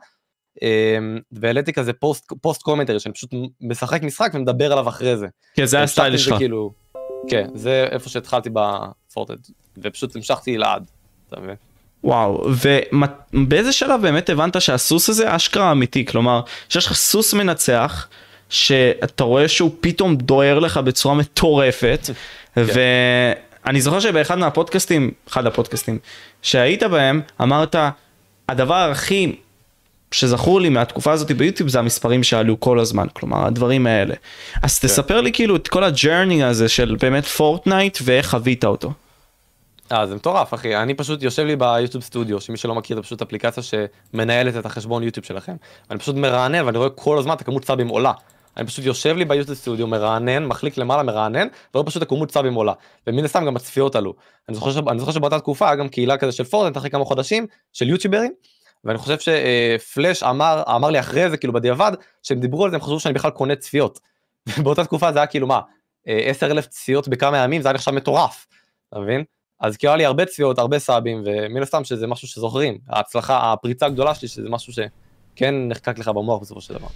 והעליתי 1.32 1.72
כזה 1.72 1.92
post, 1.92 2.32
post 2.40 2.62
commentary, 2.62 3.00
שאני 3.00 3.14
פשוט 3.14 3.30
משחק 3.60 4.02
משחק 4.02 4.30
ומדבר 4.34 4.72
עליו 4.72 4.88
אחרי 4.88 5.16
זה. 5.16 5.26
כן 5.54 5.64
זה 5.64 5.82
ה 5.82 5.88
style 5.88 6.16
שלך. 6.16 6.38
כאילו, 6.38 6.72
כן, 7.28 7.48
זה 7.54 7.88
איפה 7.90 8.08
שהתחלתי 8.08 8.50
בפורטד, 8.52 9.36
ופשוט 9.78 10.16
המשכתי 10.16 10.58
לעד, 10.58 10.90
אתה 11.28 11.40
מבין? 11.40 11.56
וואו 12.04 12.48
ובאיזה 13.32 13.72
שלב 13.72 14.02
באמת 14.02 14.30
הבנת 14.30 14.60
שהסוס 14.60 15.08
הזה 15.08 15.36
אשכרה 15.36 15.72
אמיתי 15.72 16.04
כלומר 16.04 16.40
שיש 16.68 16.86
לך 16.86 16.92
סוס 16.92 17.34
מנצח 17.34 18.08
שאתה 18.48 19.24
רואה 19.24 19.48
שהוא 19.48 19.70
פתאום 19.80 20.16
דוהר 20.16 20.58
לך 20.58 20.76
בצורה 20.78 21.14
מטורפת 21.14 22.10
ואני 22.56 23.80
זוכר 23.80 24.00
שבאחד 24.00 24.38
מהפודקאסטים 24.38 25.10
אחד 25.28 25.46
הפודקאסטים 25.46 25.98
שהיית 26.42 26.82
בהם 26.82 27.20
אמרת 27.42 27.76
הדבר 28.48 28.90
הכי 28.90 29.36
שזכור 30.12 30.60
לי 30.60 30.68
מהתקופה 30.68 31.12
הזאת 31.12 31.32
ביוטיוב 31.32 31.68
זה 31.68 31.78
המספרים 31.78 32.22
שעלו 32.22 32.60
כל 32.60 32.78
הזמן 32.78 33.06
כלומר 33.12 33.46
הדברים 33.46 33.86
האלה 33.86 34.14
אז 34.62 34.80
תספר 34.80 35.20
לי 35.20 35.32
כאילו 35.32 35.56
את 35.56 35.68
כל 35.68 35.84
ה 35.84 35.92
journey 35.92 36.44
הזה 36.44 36.68
של 36.68 36.96
באמת 37.00 37.24
פורטנייט 37.24 37.98
ואיך 38.02 38.30
חווית 38.30 38.64
אותו. 38.64 38.92
אה, 39.92 40.06
זה 40.06 40.14
מטורף 40.14 40.54
אחי, 40.54 40.76
אני 40.76 40.94
פשוט 40.94 41.22
יושב 41.22 41.42
לי 41.42 41.56
ב 41.56 41.62
YouTube 41.62 42.04
Studio, 42.04 42.40
שמי 42.40 42.56
שלא 42.56 42.74
מכיר 42.74 42.96
זה 42.96 43.02
פשוט 43.02 43.22
אפליקציה 43.22 43.62
שמנהלת 43.62 44.56
את 44.56 44.66
החשבון 44.66 45.02
יוטיוב 45.02 45.26
שלכם. 45.26 45.56
אני 45.90 45.98
פשוט 45.98 46.16
מרענן 46.16 46.66
ואני 46.66 46.78
רואה 46.78 46.90
כל 46.90 47.18
הזמן 47.18 47.34
את 47.34 47.40
הכמות 47.40 47.64
סאבים 47.64 47.88
עולה. 47.88 48.12
אני 48.56 48.66
פשוט 48.66 48.84
יושב 48.84 49.16
לי 49.16 49.24
ב 49.24 49.28
YouTube 49.28 49.56
Studio, 49.56 49.86
מרענן, 49.86 50.44
מחליק 50.44 50.78
למעלה, 50.78 51.02
מרענן, 51.02 51.46
ורואה 51.74 51.86
פשוט 51.86 52.02
הכמות 52.02 52.30
סאבים 52.30 52.54
עולה. 52.54 52.72
ומן 53.06 53.24
הסתם 53.24 53.44
גם 53.44 53.56
הצפיות 53.56 53.96
עלו. 53.96 54.14
אני 54.48 54.54
זוכר, 54.54 54.72
ש... 54.72 54.76
אני 54.76 54.98
זוכר 54.98 55.12
שבאותה 55.12 55.38
תקופה 55.38 55.66
היה 55.66 55.76
גם 55.76 55.88
קהילה 55.88 56.16
כזה 56.16 56.32
של 56.32 56.44
פורטנייט 56.44 56.76
אחרי 56.76 56.90
כמה 56.90 57.04
חודשים, 57.04 57.46
של 57.72 57.88
יוטיוברים, 57.88 58.32
ואני 58.86 58.98
חושב 58.98 59.16
שפלאש 59.18 60.22
אמר, 60.22 60.62
אמר 60.76 60.90
לי 60.90 61.00
אחרי 61.00 61.30
זה, 61.30 61.36
כאילו 61.36 61.52
בדיעבד, 61.52 61.92
שהם 62.22 62.40
דיברו 62.40 62.64
על 62.64 62.70
זה, 62.70 62.76
הם 62.76 62.82
חשבו 62.82 63.00
שאני 63.00 63.14
בכלל 63.14 63.30
קונה 63.30 63.56
צפיות. 63.56 64.00
באותה 64.62 64.84
תקופה 64.84 65.12
זה 65.12 65.18
היה 65.18 65.26
כאילו 65.26 65.46
מה, 65.46 65.60
10 66.06 66.46
אלף 66.46 66.66
צפיות 66.66 67.08
בכמה 67.08 67.38
ימים, 67.38 67.62
זה 67.62 67.68
היה 67.68 67.74
נחשב 67.74 67.90
מטורף, 67.90 68.46
אתה 68.88 68.98
מבין? 68.98 69.24
אז 69.60 69.76
כאילו 69.76 69.90
היה 69.90 69.96
לי 69.96 70.04
הרבה 70.04 70.24
צפיות, 70.24 70.58
הרבה 70.58 70.78
סאבים, 70.78 71.22
ומן 71.26 71.62
הסתם 71.62 71.84
שזה 71.84 72.06
משהו 72.06 72.28
שזוכרים, 72.28 72.78
ההצלחה, 72.88 73.52
הפריצה 73.52 73.86
הגדולה 73.86 74.14
שלי, 74.14 74.28
שזה 74.28 74.48
משהו 74.48 74.72
שכן 74.72 75.54
נחקק 75.68 75.98
לך 75.98 76.08
במוח 76.08 76.42
בסופו 76.42 76.60
של 76.60 76.74
דבר. 76.74 76.88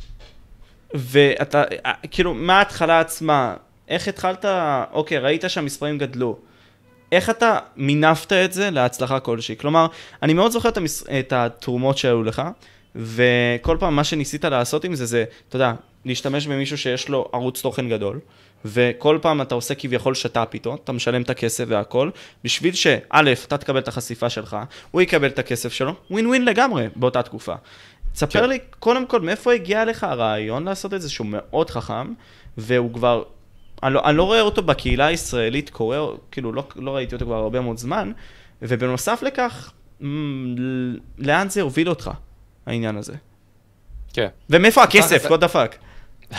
ואתה 0.94 1.62
כאילו 2.10 2.34
מההתחלה 2.34 3.00
עצמה 3.00 3.54
איך 3.88 4.08
התחלת 4.08 4.44
אוקיי 4.92 5.18
ראית 5.18 5.44
שהמספרים 5.48 5.98
גדלו 5.98 6.38
איך 7.12 7.30
אתה 7.30 7.58
מינפת 7.76 8.32
את 8.32 8.52
זה 8.52 8.70
להצלחה 8.70 9.20
כלשהי 9.20 9.56
כלומר 9.56 9.86
אני 10.22 10.34
מאוד 10.34 10.52
זוכר 10.52 10.68
את, 10.68 10.76
המס... 10.76 11.04
את 11.20 11.32
התרומות 11.32 11.98
שהיו 11.98 12.22
לך 12.22 12.42
וכל 12.96 13.76
פעם 13.80 13.96
מה 13.96 14.04
שניסית 14.04 14.44
לעשות 14.44 14.84
עם 14.84 14.94
זה 14.94 15.06
זה 15.06 15.24
אתה 15.48 15.56
יודע 15.56 15.72
להשתמש 16.04 16.46
במישהו 16.46 16.78
שיש 16.78 17.08
לו 17.08 17.28
ערוץ 17.32 17.62
תוכן 17.62 17.88
גדול 17.88 18.20
וכל 18.64 19.18
פעם 19.22 19.42
אתה 19.42 19.54
עושה 19.54 19.74
כביכול 19.74 20.14
שת"פ 20.14 20.54
איתו, 20.54 20.74
אתה 20.74 20.92
משלם 20.92 21.22
את 21.22 21.30
הכסף 21.30 21.64
והכל, 21.68 22.10
בשביל 22.44 22.74
שא', 22.74 23.32
אתה 23.46 23.58
תקבל 23.58 23.78
את 23.78 23.88
החשיפה 23.88 24.30
שלך, 24.30 24.56
הוא 24.90 25.02
יקבל 25.02 25.28
את 25.28 25.38
הכסף 25.38 25.72
שלו, 25.72 25.94
ווין 26.10 26.26
ווין 26.26 26.44
לגמרי 26.44 26.86
באותה 26.96 27.22
תקופה. 27.22 27.54
תספר 28.12 28.40
כן. 28.40 28.48
לי 28.48 28.58
קודם 28.78 29.06
כל 29.06 29.20
מאיפה 29.20 29.52
הגיע 29.52 29.84
לך 29.84 30.04
הרעיון 30.04 30.64
לעשות 30.64 30.94
את 30.94 31.02
זה 31.02 31.10
שהוא 31.10 31.26
מאוד 31.30 31.70
חכם 31.70 32.12
והוא 32.58 32.94
כבר 32.94 33.22
אני 33.82 33.94
לא, 33.94 34.00
אני 34.04 34.16
לא 34.16 34.22
רואה 34.22 34.40
אותו 34.40 34.62
בקהילה 34.62 35.06
הישראלית 35.06 35.70
קורה, 35.70 35.98
כאילו 36.30 36.52
לא, 36.52 36.64
לא 36.76 36.96
ראיתי 36.96 37.14
אותו 37.14 37.24
כבר 37.24 37.36
הרבה 37.36 37.60
מאוד 37.60 37.78
זמן, 37.78 38.12
ובנוסף 38.62 39.22
לכך, 39.22 39.72
לאן 41.18 41.48
זה 41.48 41.60
הוביל 41.60 41.88
אותך, 41.88 42.10
העניין 42.66 42.96
הזה? 42.96 43.14
כן. 44.12 44.28
ומאיפה 44.50 44.82
הכסף, 44.82 45.26
the 45.26 45.54
fuck? 45.54 45.74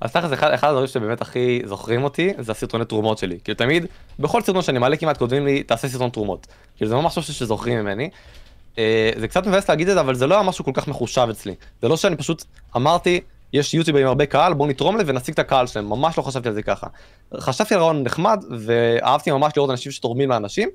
אז 0.00 0.12
תכל'ס 0.12 0.32
אחד, 0.32 0.52
אחד 0.52 0.68
הדברים 0.68 0.86
שבאמת 0.86 1.20
הכי 1.20 1.62
זוכרים 1.64 2.04
אותי 2.04 2.32
זה 2.38 2.52
הסרטוני 2.52 2.84
תרומות 2.84 3.18
שלי. 3.18 3.38
כאילו 3.44 3.56
תמיד, 3.56 3.86
בכל 4.18 4.42
סרטון 4.42 4.62
שאני 4.62 4.78
מעלה 4.78 4.96
כמעט 4.96 5.16
כותבים 5.18 5.44
לי 5.44 5.62
תעשה 5.62 5.88
סרטון 5.88 6.10
תרומות. 6.10 6.46
כאילו 6.76 6.88
זה 6.88 6.94
ממש 6.94 7.18
משהו 7.18 7.34
שזוכרים 7.34 7.78
ממני. 7.78 8.10
אה, 8.78 9.10
זה 9.16 9.28
קצת 9.28 9.46
מבאס 9.46 9.68
להגיד 9.68 9.88
את 9.88 9.94
זה 9.94 10.00
אבל 10.00 10.14
זה 10.14 10.26
לא 10.26 10.34
היה 10.34 10.42
משהו 10.42 10.64
כל 10.64 10.70
כך 10.74 10.88
מחושב 10.88 11.26
אצלי. 11.30 11.54
זה 11.82 11.88
לא 11.88 11.96
שאני 11.96 12.16
פשוט 12.16 12.44
אמרתי 12.76 13.20
יש 13.52 13.74
יוטיובר 13.74 14.00
עם 14.00 14.06
הרבה 14.06 14.26
קהל 14.26 14.54
בואו 14.54 14.68
נתרום 14.68 14.96
לזה 14.96 15.12
ונשיג 15.12 15.32
את 15.32 15.38
הקהל 15.38 15.66
שלהם 15.66 15.88
ממש 15.88 16.18
לא 16.18 16.22
חשבתי 16.22 16.48
על 16.48 16.54
זה 16.54 16.62
ככה. 16.62 16.86
חשבתי 17.36 17.74
על 17.74 17.80
רעיון 17.80 18.02
נחמד 18.02 18.44
ואהבתי 18.58 19.30
ממש 19.30 19.52
לראות 19.56 19.70
אנשים 19.70 19.92
שתורמים 19.92 20.30
לאנשים. 20.30 20.68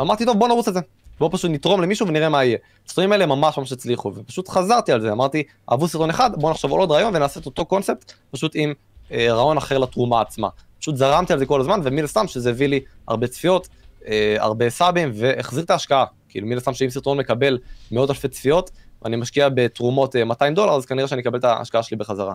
אמרתי 0.00 0.24
טוב 0.24 0.38
בוא 0.38 0.48
נרוץ 0.48 0.68
את 0.68 0.74
זה. 0.74 0.80
בוא 1.18 1.28
פשוט 1.32 1.50
נתרום 1.50 1.82
למישהו 1.82 2.08
ונראה 2.08 2.28
מה 2.28 2.44
יהיה. 2.44 2.58
הסרטונים 2.86 3.12
האלה 3.12 3.26
ממש 3.26 3.58
ממש 3.58 3.72
הצליחו 3.72 4.12
ופשוט 4.14 4.48
חזרתי 4.48 4.92
על 4.92 5.00
זה 5.00 5.12
אמרתי 5.12 5.42
אהבו 5.72 5.88
סרטון 5.88 6.10
אחד 6.10 6.30
בוא 6.36 6.50
נחשוב 6.50 6.72
על 6.72 6.78
עוד 6.78 6.90
רעיון 6.90 7.16
ונעשה 7.16 7.40
את 7.40 7.46
אותו 7.46 7.64
קונספט 7.64 8.12
פשוט 8.30 8.52
עם 8.54 8.72
אה, 9.12 9.32
רעיון 9.32 9.56
אחר 9.56 9.78
לתרומה 9.78 10.20
עצמה. 10.20 10.48
פשוט 10.80 10.96
זרמתי 10.96 11.32
על 11.32 11.38
זה 11.38 11.46
כל 11.46 11.60
הזמן 11.60 11.80
ומן 11.84 12.04
הסתם 12.04 12.26
שזה 12.26 12.50
הביא 12.50 12.66
לי 12.66 12.80
הרבה 13.08 13.26
צפיות 13.26 13.68
אה, 14.06 14.36
הרבה 14.38 14.70
סאבים 14.70 15.10
והחזיר 15.14 15.64
את 15.64 15.70
ההשקעה 15.70 16.04
כאילו 16.28 16.46
מן 16.46 16.56
הסתם 16.56 16.74
שאם 16.74 16.90
סרטון 16.90 17.18
מקבל 17.18 17.58
מאות 17.92 18.10
אלפי 18.10 18.28
צפיות 18.28 18.70
ואני 19.02 19.16
משקיע 19.16 19.48
בתרומות 19.48 20.16
200 20.16 20.54
דולר 20.54 20.72
אז 20.72 20.86
כנראה 20.86 21.08
שאני 21.08 21.22
אקבל 21.22 21.38
את 21.38 21.44
ההשקעה 21.44 21.82
שלי 21.82 21.96
בחזרה. 21.96 22.34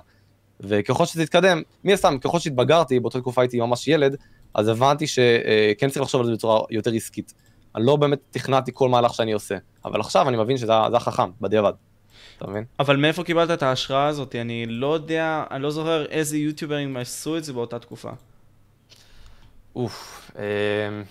וככל 0.59 1.05
שזה 1.05 1.23
יתקדם, 1.23 1.61
מן 1.83 1.93
הסתם 1.93 2.17
ככל 2.21 2.39
שהתבגרתי 2.39 2.99
באותה 2.99 3.19
תקופה 3.19 3.41
הייתי 3.41 3.59
ממש 3.59 3.87
ילד 3.87 4.15
אז 4.53 4.67
הבנתי 4.67 5.07
שכן 5.07 5.89
צריך 5.89 6.01
לחשוב 6.01 6.21
על 6.21 6.27
זה 6.27 6.33
בצורה 6.33 6.61
יותר 6.69 6.91
עסקית. 6.93 7.33
אני 7.75 7.85
לא 7.85 7.95
באמת 7.95 8.19
תכננתי 8.31 8.71
כל 8.73 8.89
מהלך 8.89 9.13
שאני 9.13 9.31
עושה, 9.31 9.57
אבל 9.85 9.99
עכשיו 9.99 10.29
אני 10.29 10.37
מבין 10.37 10.57
שזה 10.57 10.73
החכם, 10.73 11.31
בדיעבד. 11.41 11.73
אתה 12.37 12.47
מבין? 12.49 12.63
אבל 12.79 12.95
מאיפה 12.95 13.23
קיבלת 13.23 13.51
את 13.51 13.63
ההשראה 13.63 14.07
הזאת? 14.07 14.35
אני 14.35 14.65
לא 14.65 14.93
יודע, 14.93 15.43
אני 15.51 15.63
לא 15.63 15.71
זוכר 15.71 16.05
איזה 16.05 16.37
יוטיוברים 16.37 16.97
עשו 16.97 17.37
את 17.37 17.43
זה 17.43 17.53
באותה 17.53 17.79
תקופה. 17.79 18.09
אוף, 19.75 20.31
אה... 20.39 21.01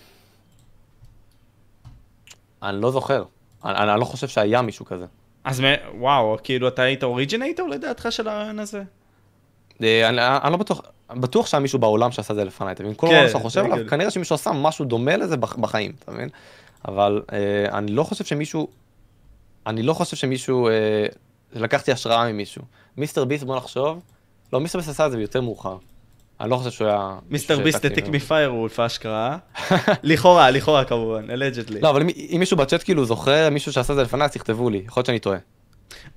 אני 2.63 2.81
לא 2.81 2.91
זוכר. 2.91 3.25
אני, 3.65 3.93
אני 3.93 4.01
לא 4.01 4.05
חושב 4.05 4.29
שהיה 4.29 4.63
מישהו 4.63 4.85
כזה. 4.85 5.07
אז 5.45 5.63
וואו, 5.99 6.37
כאילו 6.43 6.69
אתה 6.69 6.83
היית 6.83 7.03
אוריג'ינטור 7.03 7.69
לדעתך 7.69 8.07
של 8.11 8.29
הרעיון 8.29 8.59
הזה? 8.59 8.83
אה, 9.83 10.09
אני, 10.09 10.21
אני 10.43 10.53
לא 10.53 10.59
בטוח, 10.59 10.81
בטוח 11.11 11.47
שהיה 11.47 11.61
מישהו 11.61 11.79
בעולם 11.79 12.13
שעשה 12.13 12.33
את 12.33 12.37
זה 12.37 12.45
לפניי, 12.45 12.73
אתה 12.73 12.83
מבין? 12.83 12.95
כל 12.95 13.07
כן, 13.07 13.23
מה 13.23 13.29
שאתה 13.29 13.39
חושב 13.39 13.65
עליו, 13.65 13.89
כנראה 13.89 14.11
שמישהו 14.11 14.35
עשה 14.35 14.53
משהו 14.53 14.85
דומה 14.85 15.17
לזה 15.17 15.37
בחיים, 15.37 15.93
אתה 15.99 16.13
מבין? 16.13 16.29
אבל 16.89 17.23
אה, 17.33 17.79
אני 17.79 17.93
לא 17.93 18.05
חושב 18.05 18.25
שמישהו, 18.25 18.69
אני 19.67 19.83
לא 19.83 19.93
חושב 19.93 20.17
שמישהו, 20.17 20.69
אה, 20.69 21.07
לקחתי 21.53 21.93
השראה 21.93 22.33
ממישהו. 22.33 22.63
מיסטר 22.97 23.25
ביסט, 23.25 23.45
בוא 23.45 23.57
נחשוב, 23.57 24.01
לא, 24.53 24.61
מיסטר 24.61 24.79
ביסט 24.79 24.91
עשה 24.91 25.07
את 25.07 25.11
זה 25.11 25.21
יותר 25.21 25.41
מאוחר. 25.41 25.77
אני 26.41 26.51
לא 26.51 26.57
חושב 26.57 26.71
שהוא 26.71 26.89
היה... 26.89 27.15
מיסטר 27.31 27.61
ביסט 27.61 27.85
העתיק 27.85 28.09
מפיירוולף 28.09 28.81
אשכרה. 28.81 29.37
לכאורה, 30.03 30.51
לכאורה 30.51 30.85
כמובן, 30.85 31.31
אלג'דלי. 31.31 31.81
לא, 31.81 31.91
אבל 31.91 32.03
אם 32.03 32.37
מישהו 32.39 32.57
בצ'אט 32.57 32.83
כאילו 32.85 33.05
זוכר 33.05 33.51
מישהו 33.51 33.73
שעשה 33.73 33.93
את 33.93 33.97
זה 33.97 34.03
לפניי, 34.03 34.25
אז 34.25 34.33
תכתבו 34.33 34.71
לי, 34.71 34.83
יכול 34.87 35.01
להיות 35.01 35.07
שאני 35.07 35.19
טועה. 35.19 35.39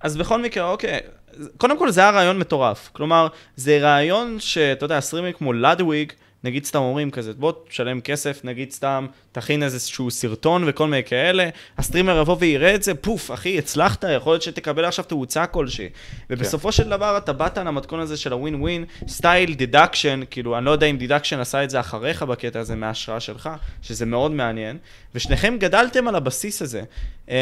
אז 0.01 0.17
בכל 0.17 0.41
מקרה, 0.41 0.69
אוקיי, 0.69 0.99
קודם 1.57 1.79
כל 1.79 1.91
זה 1.91 2.01
היה 2.01 2.09
רעיון 2.09 2.39
מטורף. 2.39 2.89
כלומר, 2.93 3.27
זה 3.55 3.79
רעיון 3.81 4.39
שאתה 4.39 4.85
יודע, 4.85 4.99
סטרימרים 4.99 5.33
כמו 5.33 5.53
לאדוויג, 5.53 6.13
נגיד 6.43 6.65
סתם 6.65 6.79
אומרים 6.79 7.11
כזה, 7.11 7.33
בוא 7.33 7.53
תשלם 7.69 8.01
כסף, 8.01 8.41
נגיד 8.43 8.71
סתם 8.71 9.07
תכין 9.31 9.63
איזשהו 9.63 10.11
סרטון 10.11 10.63
וכל 10.67 10.87
מיני 10.87 11.03
כאלה, 11.03 11.49
הסטרימר 11.77 12.21
יבוא 12.21 12.37
ויראה 12.39 12.75
את 12.75 12.83
זה, 12.83 12.95
פוף, 12.95 13.31
אחי, 13.31 13.57
הצלחת, 13.57 14.03
יכול 14.15 14.33
להיות 14.33 14.41
שתקבל 14.41 14.85
עכשיו 14.85 15.05
תאוצה 15.05 15.47
כלשהי. 15.47 15.89
ובסופו 16.29 16.71
של 16.71 16.89
דבר 16.89 17.17
אתה 17.17 17.33
באת 17.33 17.57
למתכון 17.57 17.99
הזה 17.99 18.17
של 18.17 18.33
ה 18.33 18.39
win 18.39 18.55
win, 18.61 18.85
style 19.07 19.53
דידקשן, 19.53 20.21
כאילו, 20.29 20.57
אני 20.57 20.65
לא 20.65 20.71
יודע 20.71 20.87
אם 20.87 20.97
דידקשן 20.97 21.39
עשה 21.39 21.63
את 21.63 21.69
זה 21.69 21.79
אחריך 21.79 22.23
בקטע 22.23 22.59
הזה 22.59 22.75
מההשראה 22.75 23.19
שלך, 23.19 23.49
שזה 23.81 24.05
מאוד 24.05 24.31
מעניין, 24.31 24.77
ושניכם 25.15 25.57
גדלתם 25.59 26.07
על 26.07 26.15
הבסיס 26.15 26.61
הזה. 26.61 26.83
אמ, 27.29 27.35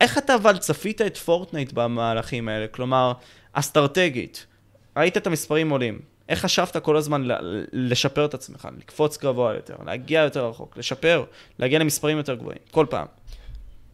איך 0.00 0.18
אתה 0.18 0.34
אבל 0.34 0.56
צפית 0.56 1.02
את 1.02 1.16
פורטנייט 1.16 1.72
במהלכים 1.72 2.48
האלה? 2.48 2.66
כלומר, 2.66 3.12
אסטרטגית, 3.52 4.46
ראית 4.96 5.16
את 5.16 5.26
המספרים 5.26 5.70
עולים, 5.70 5.98
איך 6.28 6.40
חשבת 6.40 6.76
כל 6.76 6.96
הזמן 6.96 7.22
לשפר 7.72 8.24
את 8.24 8.34
עצמך, 8.34 8.68
לקפוץ 8.78 9.18
גבוה 9.18 9.54
יותר, 9.54 9.74
להגיע 9.86 10.20
יותר 10.20 10.48
רחוק, 10.48 10.76
לשפר, 10.76 11.24
להגיע 11.58 11.78
למספרים 11.78 12.16
יותר 12.16 12.34
גבוהים, 12.34 12.58
כל 12.70 12.86
פעם. 12.90 13.06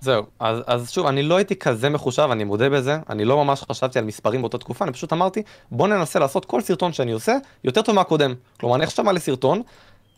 זהו, 0.00 0.24
אז, 0.40 0.58
אז 0.66 0.90
שוב, 0.90 1.06
אני 1.06 1.22
לא 1.22 1.36
הייתי 1.36 1.56
כזה 1.56 1.88
מחושב, 1.88 2.28
אני 2.32 2.44
מודה 2.44 2.70
בזה, 2.70 2.98
אני 3.10 3.24
לא 3.24 3.44
ממש 3.44 3.62
חשבתי 3.70 3.98
על 3.98 4.04
מספרים 4.04 4.40
באותה 4.40 4.58
תקופה, 4.58 4.84
אני 4.84 4.92
פשוט 4.92 5.12
אמרתי, 5.12 5.42
בוא 5.70 5.88
ננסה 5.88 6.18
לעשות 6.18 6.44
כל 6.44 6.60
סרטון 6.60 6.92
שאני 6.92 7.12
עושה 7.12 7.36
יותר 7.64 7.82
טוב 7.82 7.94
מהקודם. 7.94 8.34
כלומר, 8.60 8.76
אני 8.76 8.84
עכשיו 8.84 9.04
מעלה 9.04 9.20
סרטון, 9.20 9.62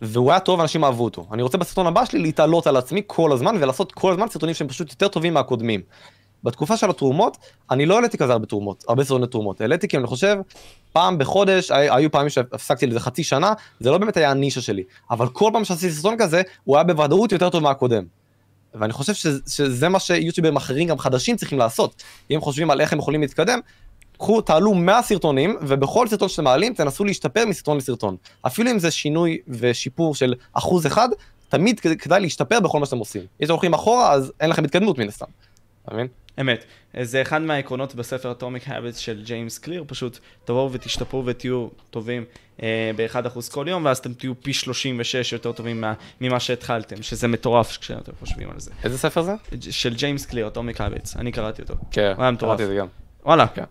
והוא 0.03 0.31
היה 0.31 0.40
טוב, 0.40 0.61
אנשים 0.61 0.85
אהבו 0.85 1.05
אותו. 1.05 1.27
אני 1.33 1.42
רוצה 1.42 1.59
בסרטון 1.59 1.87
הבא 1.87 2.05
שלי 2.05 2.18
להתעלות 2.18 2.66
על 2.66 2.77
עצמי 2.77 3.03
כל 3.07 3.33
הזמן, 3.33 3.57
ולעשות 3.61 3.92
כל 3.92 4.12
הזמן 4.12 4.29
סרטונים 4.29 4.55
שהם 4.55 4.68
פשוט 4.68 4.90
יותר 4.90 5.09
טובים 5.09 5.35
מהקודמים. 5.35 5.81
בתקופה 6.44 6.76
של 6.76 6.90
התרומות, 6.90 7.37
אני 7.70 7.87
לא 7.87 7.94
העליתי 7.94 8.18
כזה 8.18 8.33
הרבה 8.33 8.46
תרומות, 8.46 8.85
הרבה 8.88 9.04
סרטוני 9.04 9.26
תרומות. 9.26 9.61
העליתי 9.61 9.88
כי 9.88 9.96
אני 9.96 10.07
חושב, 10.07 10.37
פעם 10.92 11.18
בחודש, 11.18 11.70
היו 11.70 12.11
פעמים 12.11 12.28
שהפסקתי 12.28 12.87
לזה 12.87 13.00
חצי 13.00 13.24
שנה, 13.24 13.52
זה 13.80 13.90
לא 13.90 13.98
באמת 13.98 14.16
היה 14.16 14.30
הנישה 14.30 14.61
שלי. 14.61 14.83
אבל 15.11 15.28
כל 15.28 15.50
פעם 15.52 15.64
שעשיתי 15.64 15.92
סרטון 15.92 16.16
כזה, 16.18 16.42
הוא 16.64 16.76
היה 16.76 16.85
בוודאות 16.85 17.33
יותר 17.33 17.50
טוב 17.50 17.62
מהקודם. 17.62 18.04
ואני 18.74 18.92
חושב 18.92 19.14
שזה, 19.14 19.40
שזה 19.46 19.88
מה 19.88 20.00
שיוטיוברים 20.00 20.57
אחרים, 20.57 20.88
גם 20.88 20.98
חדשים, 20.98 21.37
צריכים 21.37 21.59
לעשות. 21.59 22.02
אם 22.30 22.40
חושבים 22.40 22.70
על 22.70 22.80
איך 22.80 22.92
הם 22.92 22.98
יכולים 22.98 23.20
להתקדם, 23.20 23.61
קחו, 24.18 24.40
תעלו 24.40 24.74
100 24.74 25.02
סרטונים, 25.02 25.57
ובכל 25.62 26.09
סרטון 26.09 26.28
שאתם 26.28 26.44
מעלים, 26.44 26.74
תנסו 26.74 27.04
להשתפר 27.04 27.46
מסרטון 27.46 27.76
לסרטון. 27.76 28.16
אפילו 28.46 28.70
אם 28.70 28.78
זה 28.78 28.90
שינוי 28.90 29.38
ושיפור 29.48 30.14
של 30.14 30.35
אחוז 30.52 30.87
אחד, 30.87 31.09
תמיד 31.48 31.80
כדאי 31.80 32.20
להשתפר 32.20 32.61
בכל 32.61 32.80
מה 32.80 32.87
שאתם 32.87 32.98
עושים. 32.98 33.22
אם 33.40 33.44
אתם 33.44 33.52
הולכים 33.52 33.74
אחורה, 33.74 34.12
אז 34.12 34.33
אין 34.40 34.50
לכם 34.50 34.64
התקדמות 34.64 34.98
מן 34.98 35.09
הסתם. 35.09 35.26
אתה 35.87 35.94
מבין? 35.94 36.09
אמת. 36.40 36.64
זה 37.00 37.22
אחד 37.22 37.42
מהעקרונות 37.42 37.94
בספר 37.94 38.32
אטומיק 38.32 38.68
האביטס 38.68 38.98
של 38.98 39.22
ג'יימס 39.24 39.58
קליר, 39.58 39.84
פשוט 39.86 40.18
תבואו 40.44 40.72
ותשתפרו 40.72 41.26
ותהיו 41.26 41.68
טובים 41.90 42.24
אה, 42.62 42.90
ב-1% 42.96 43.52
כל 43.52 43.66
יום, 43.68 43.84
ואז 43.84 43.98
אתם 43.98 44.14
תהיו 44.14 44.32
פי 44.42 44.52
36 44.52 45.32
יותר 45.32 45.52
טובים 45.52 45.80
מה, 45.80 45.94
ממה 46.20 46.40
שהתחלתם, 46.40 47.02
שזה 47.02 47.28
מטורף 47.28 47.76
כשאתם 47.76 48.12
חושבים 48.20 48.50
על 48.50 48.60
זה. 48.60 48.70
איזה 48.84 48.98
ספר 48.98 49.22
זה? 49.22 49.32
של 49.70 49.94
ג'יימס 49.94 50.26
קליר, 50.26 50.48
אטומיק 50.48 50.80
האביטס, 50.80 51.16
אני 51.16 51.32
קראתי 51.32 51.62
אותו. 51.62 51.74
כן, 51.90 52.14
קראתי 52.38 52.62
את 52.62 52.68
זה 52.68 52.74
גם. 52.74 52.86
וואלה. 53.24 53.46
כן. 53.46 53.64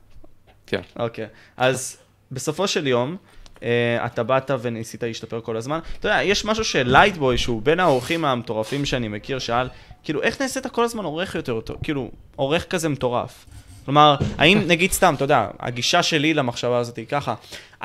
כן. 0.67 0.81
אוקיי, 0.99 1.27
אז 1.57 1.97
בסופו 2.31 2.67
של 2.67 2.87
יום, 2.87 3.17
אתה 4.05 4.23
באת 4.23 4.51
וניסית 4.61 5.03
להשתפר 5.03 5.41
כל 5.41 5.57
הזמן. 5.57 5.79
אתה 5.99 6.07
יודע, 6.07 6.23
יש 6.23 6.45
משהו 6.45 6.63
שלייטבוי, 6.63 7.37
שהוא 7.37 7.61
בין 7.61 7.79
האורחים 7.79 8.25
המטורפים 8.25 8.85
שאני 8.85 9.07
מכיר, 9.07 9.39
שאל, 9.39 9.67
כאילו, 10.03 10.21
איך 10.21 10.41
נעשית 10.41 10.67
כל 10.67 10.83
הזמן 10.83 11.03
עורך 11.03 11.35
יותר? 11.35 11.59
כאילו, 11.83 12.11
עורך 12.35 12.65
כזה 12.69 12.89
מטורף. 12.89 13.45
כלומר, 13.85 14.15
האם, 14.37 14.61
נגיד 14.71 14.91
סתם, 14.91 15.13
אתה 15.15 15.23
יודע, 15.23 15.47
הגישה 15.59 16.03
שלי 16.03 16.33
למחשבה 16.33 16.77
הזאת 16.77 16.97
היא 16.97 17.05
ככה, 17.05 17.35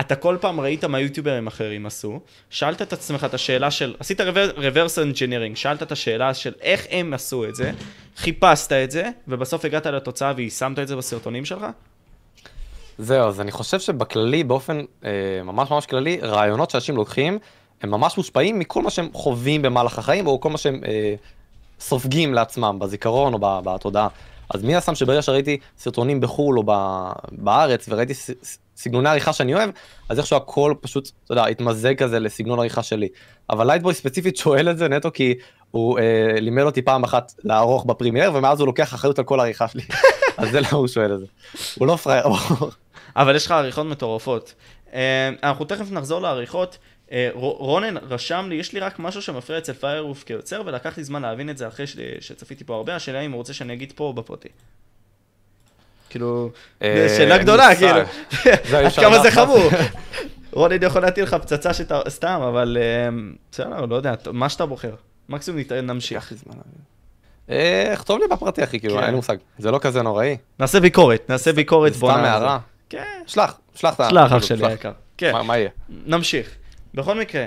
אתה 0.01 0.17
כל 0.17 0.37
פעם 0.41 0.61
ראית 0.61 0.85
מה 0.85 1.01
יוטיוברים 1.01 1.47
אחרים 1.47 1.87
עשו, 1.87 2.21
שאלת 2.51 2.83
את 2.83 2.93
עצמך 2.93 3.25
את 3.25 3.35
השאלה 3.35 3.71
של, 3.71 3.95
עשית 3.99 4.21
reverse 4.21 5.15
engineering, 5.15 5.57
שאלת 5.57 5.83
את 5.83 5.93
השאלה 5.93 6.35
של 6.35 6.53
איך 6.61 6.87
הם 6.91 7.15
עשו 7.15 7.45
את 7.45 7.55
זה, 7.55 7.71
חיפשת 8.17 8.73
את 8.73 8.91
זה, 8.91 9.11
ובסוף 9.29 9.65
הגעת 9.65 9.87
לתוצאה 9.87 10.33
ויישמת 10.37 10.79
את 10.79 10.89
זה 10.89 10.97
בסרטונים 10.97 11.45
שלך? 11.45 11.67
זהו, 12.99 13.29
אז 13.29 13.41
אני 13.41 13.51
חושב 13.51 13.81
שבכללי, 13.81 14.45
באופן 14.45 14.85
אה, 15.05 15.11
ממש 15.45 15.71
ממש 15.71 15.87
כללי, 15.87 16.19
רעיונות 16.23 16.71
שאנשים 16.71 16.97
לוקחים, 16.97 17.39
הם 17.83 17.91
ממש 17.91 18.17
מושפעים 18.17 18.59
מכל 18.59 18.83
מה 18.83 18.91
שהם 18.91 19.09
חווים 19.13 19.63
במהלך 19.63 19.99
החיים, 19.99 20.27
או 20.27 20.41
כל 20.41 20.51
מה 20.51 20.59
שהם 20.59 20.81
אה, 20.87 21.15
סופגים 21.81 22.35
לעצמם, 22.35 22.77
בזיכרון 22.81 23.35
או 23.35 23.39
בתודעה. 23.41 24.09
אז 24.55 24.63
מי 24.63 24.77
הסתם 24.77 24.95
שברגע 24.95 25.23
שראיתי 25.23 25.59
סרטונים 25.79 26.21
בחו"ל 26.21 26.59
או 26.59 26.63
בארץ, 27.33 27.87
וראיתי 27.89 28.15
סגנוני 28.77 29.09
עריכה 29.09 29.33
שאני 29.33 29.55
אוהב, 29.55 29.71
אז 30.09 30.19
איכשהו 30.19 30.37
הכל 30.37 30.75
פשוט, 30.81 31.11
אתה 31.25 31.33
יודע, 31.33 31.47
התמזג 31.47 31.97
כזה 31.97 32.21
לסגנון 32.21 32.59
עריכה 32.59 32.83
שלי. 32.83 33.09
אבל 33.51 33.67
לייטבוי 33.67 33.95
ספציפית 33.95 34.37
שואל 34.43 34.71
את 34.71 34.79
זה 34.79 34.89
נטו 34.89 35.13
כי 35.15 35.35
הוא 35.71 35.99
אה, 35.99 36.41
לימד 36.41 36.63
אותי 36.63 36.83
פעם 36.83 37.05
אחת 37.05 37.33
לערוך 37.45 37.85
בפרימייר, 37.85 38.33
ומאז 38.35 38.61
הוא 38.61 38.67
לוקח 38.67 38.95
אחריות 38.95 39.19
על 39.19 39.25
כל 39.25 39.41
העריכה 39.41 39.69
שלי. 39.69 39.83
אז 40.39 40.51
זה 40.51 40.61
למה 40.61 40.71
הוא 40.73 40.87
שואל 40.87 41.15
את 41.15 41.21
זה. 41.21 41.27
הוא 41.79 41.87
לא 41.87 41.97
פראייר. 41.97 42.25
אבל 43.19 43.37
יש 43.37 43.47
לך 43.47 43.51
עריכות 43.51 43.87
מטורפות. 43.87 44.55
אה, 44.95 45.31
אנחנו 45.43 45.65
תכף 45.65 45.91
נחזור 45.91 46.21
לעריכות. 46.21 46.79
אה, 47.13 47.31
רונן 47.35 47.97
רשם 47.97 48.47
לי, 48.49 48.55
יש 48.55 48.73
לי 48.73 48.81
רק 48.81 48.99
משהו 48.99 49.23
שמפריע 49.23 49.59
אצל 49.59 49.73
פיירוולף 49.73 50.25
כיוצר, 50.25 50.63
ולקח 50.67 50.99
לי 50.99 51.05
זמן 51.05 51.23
להבין 51.23 51.51
את 51.51 51.59
זה 51.59 51.69
אחרי 51.69 51.87
שצפיתי 52.21 52.65
פה 52.65 52.75
הרבה, 52.75 52.97
השאלה 52.97 53.21
אם 53.21 53.33
הוא 53.33 53.39
רוצה 53.39 53.53
שאני 53.53 53.73
אגיד 53.73 53.93
פה 53.97 54.05
או 54.05 54.13
בפרטי. 54.13 54.49
כאילו, 56.11 56.51
אה, 56.83 57.15
שאלה 57.17 57.39
גדולה, 57.39 57.77
כאילו, 57.77 58.01
עד 58.87 58.93
כמה 59.03 59.19
זה 59.23 59.31
חמור. 59.31 59.69
רוני 60.53 60.75
יכול 60.83 61.03
להטיל 61.03 61.25
לך 61.25 61.35
פצצה 61.35 61.75
שאתה 61.75 62.01
סתם, 62.09 62.41
אבל 62.49 62.79
בסדר, 63.53 63.87
לא 63.87 63.97
יודע, 63.97 64.15
מה 64.33 64.49
שאתה 64.49 64.67
בוחר. 64.67 64.95
מקסימום 65.29 65.61
נמשיך. 65.83 66.33
אה, 67.51 67.95
כתוב 67.97 68.19
לי 68.19 68.25
בפרטי 68.31 68.65
אחי, 68.65 68.81
כאילו, 68.81 68.95
כן. 68.95 69.01
אין 69.01 69.11
לי 69.11 69.17
מושג. 69.17 69.37
זה 69.59 69.71
לא 69.71 69.79
כזה 69.79 70.03
נוראי. 70.03 70.37
נעשה 70.61 70.81
ביקורת, 70.81 71.27
נעשה 71.29 71.53
ביקורת 71.53 71.93
סתם. 71.93 72.07
הערה. 72.07 72.59
כן, 72.91 73.23
שלח, 73.27 73.59
שלח 73.75 73.95
את 73.95 74.01
ה... 74.01 74.09
שלח 74.11 74.33
אח 74.33 74.43
שלי. 74.43 74.67
היקר. 74.67 74.93
כן, 75.19 75.33
מה- 75.33 75.43
מה 75.43 75.59
יהיה? 75.59 75.71
נמשיך. 76.07 76.55
בכל 76.95 77.21
מקרה, 77.21 77.45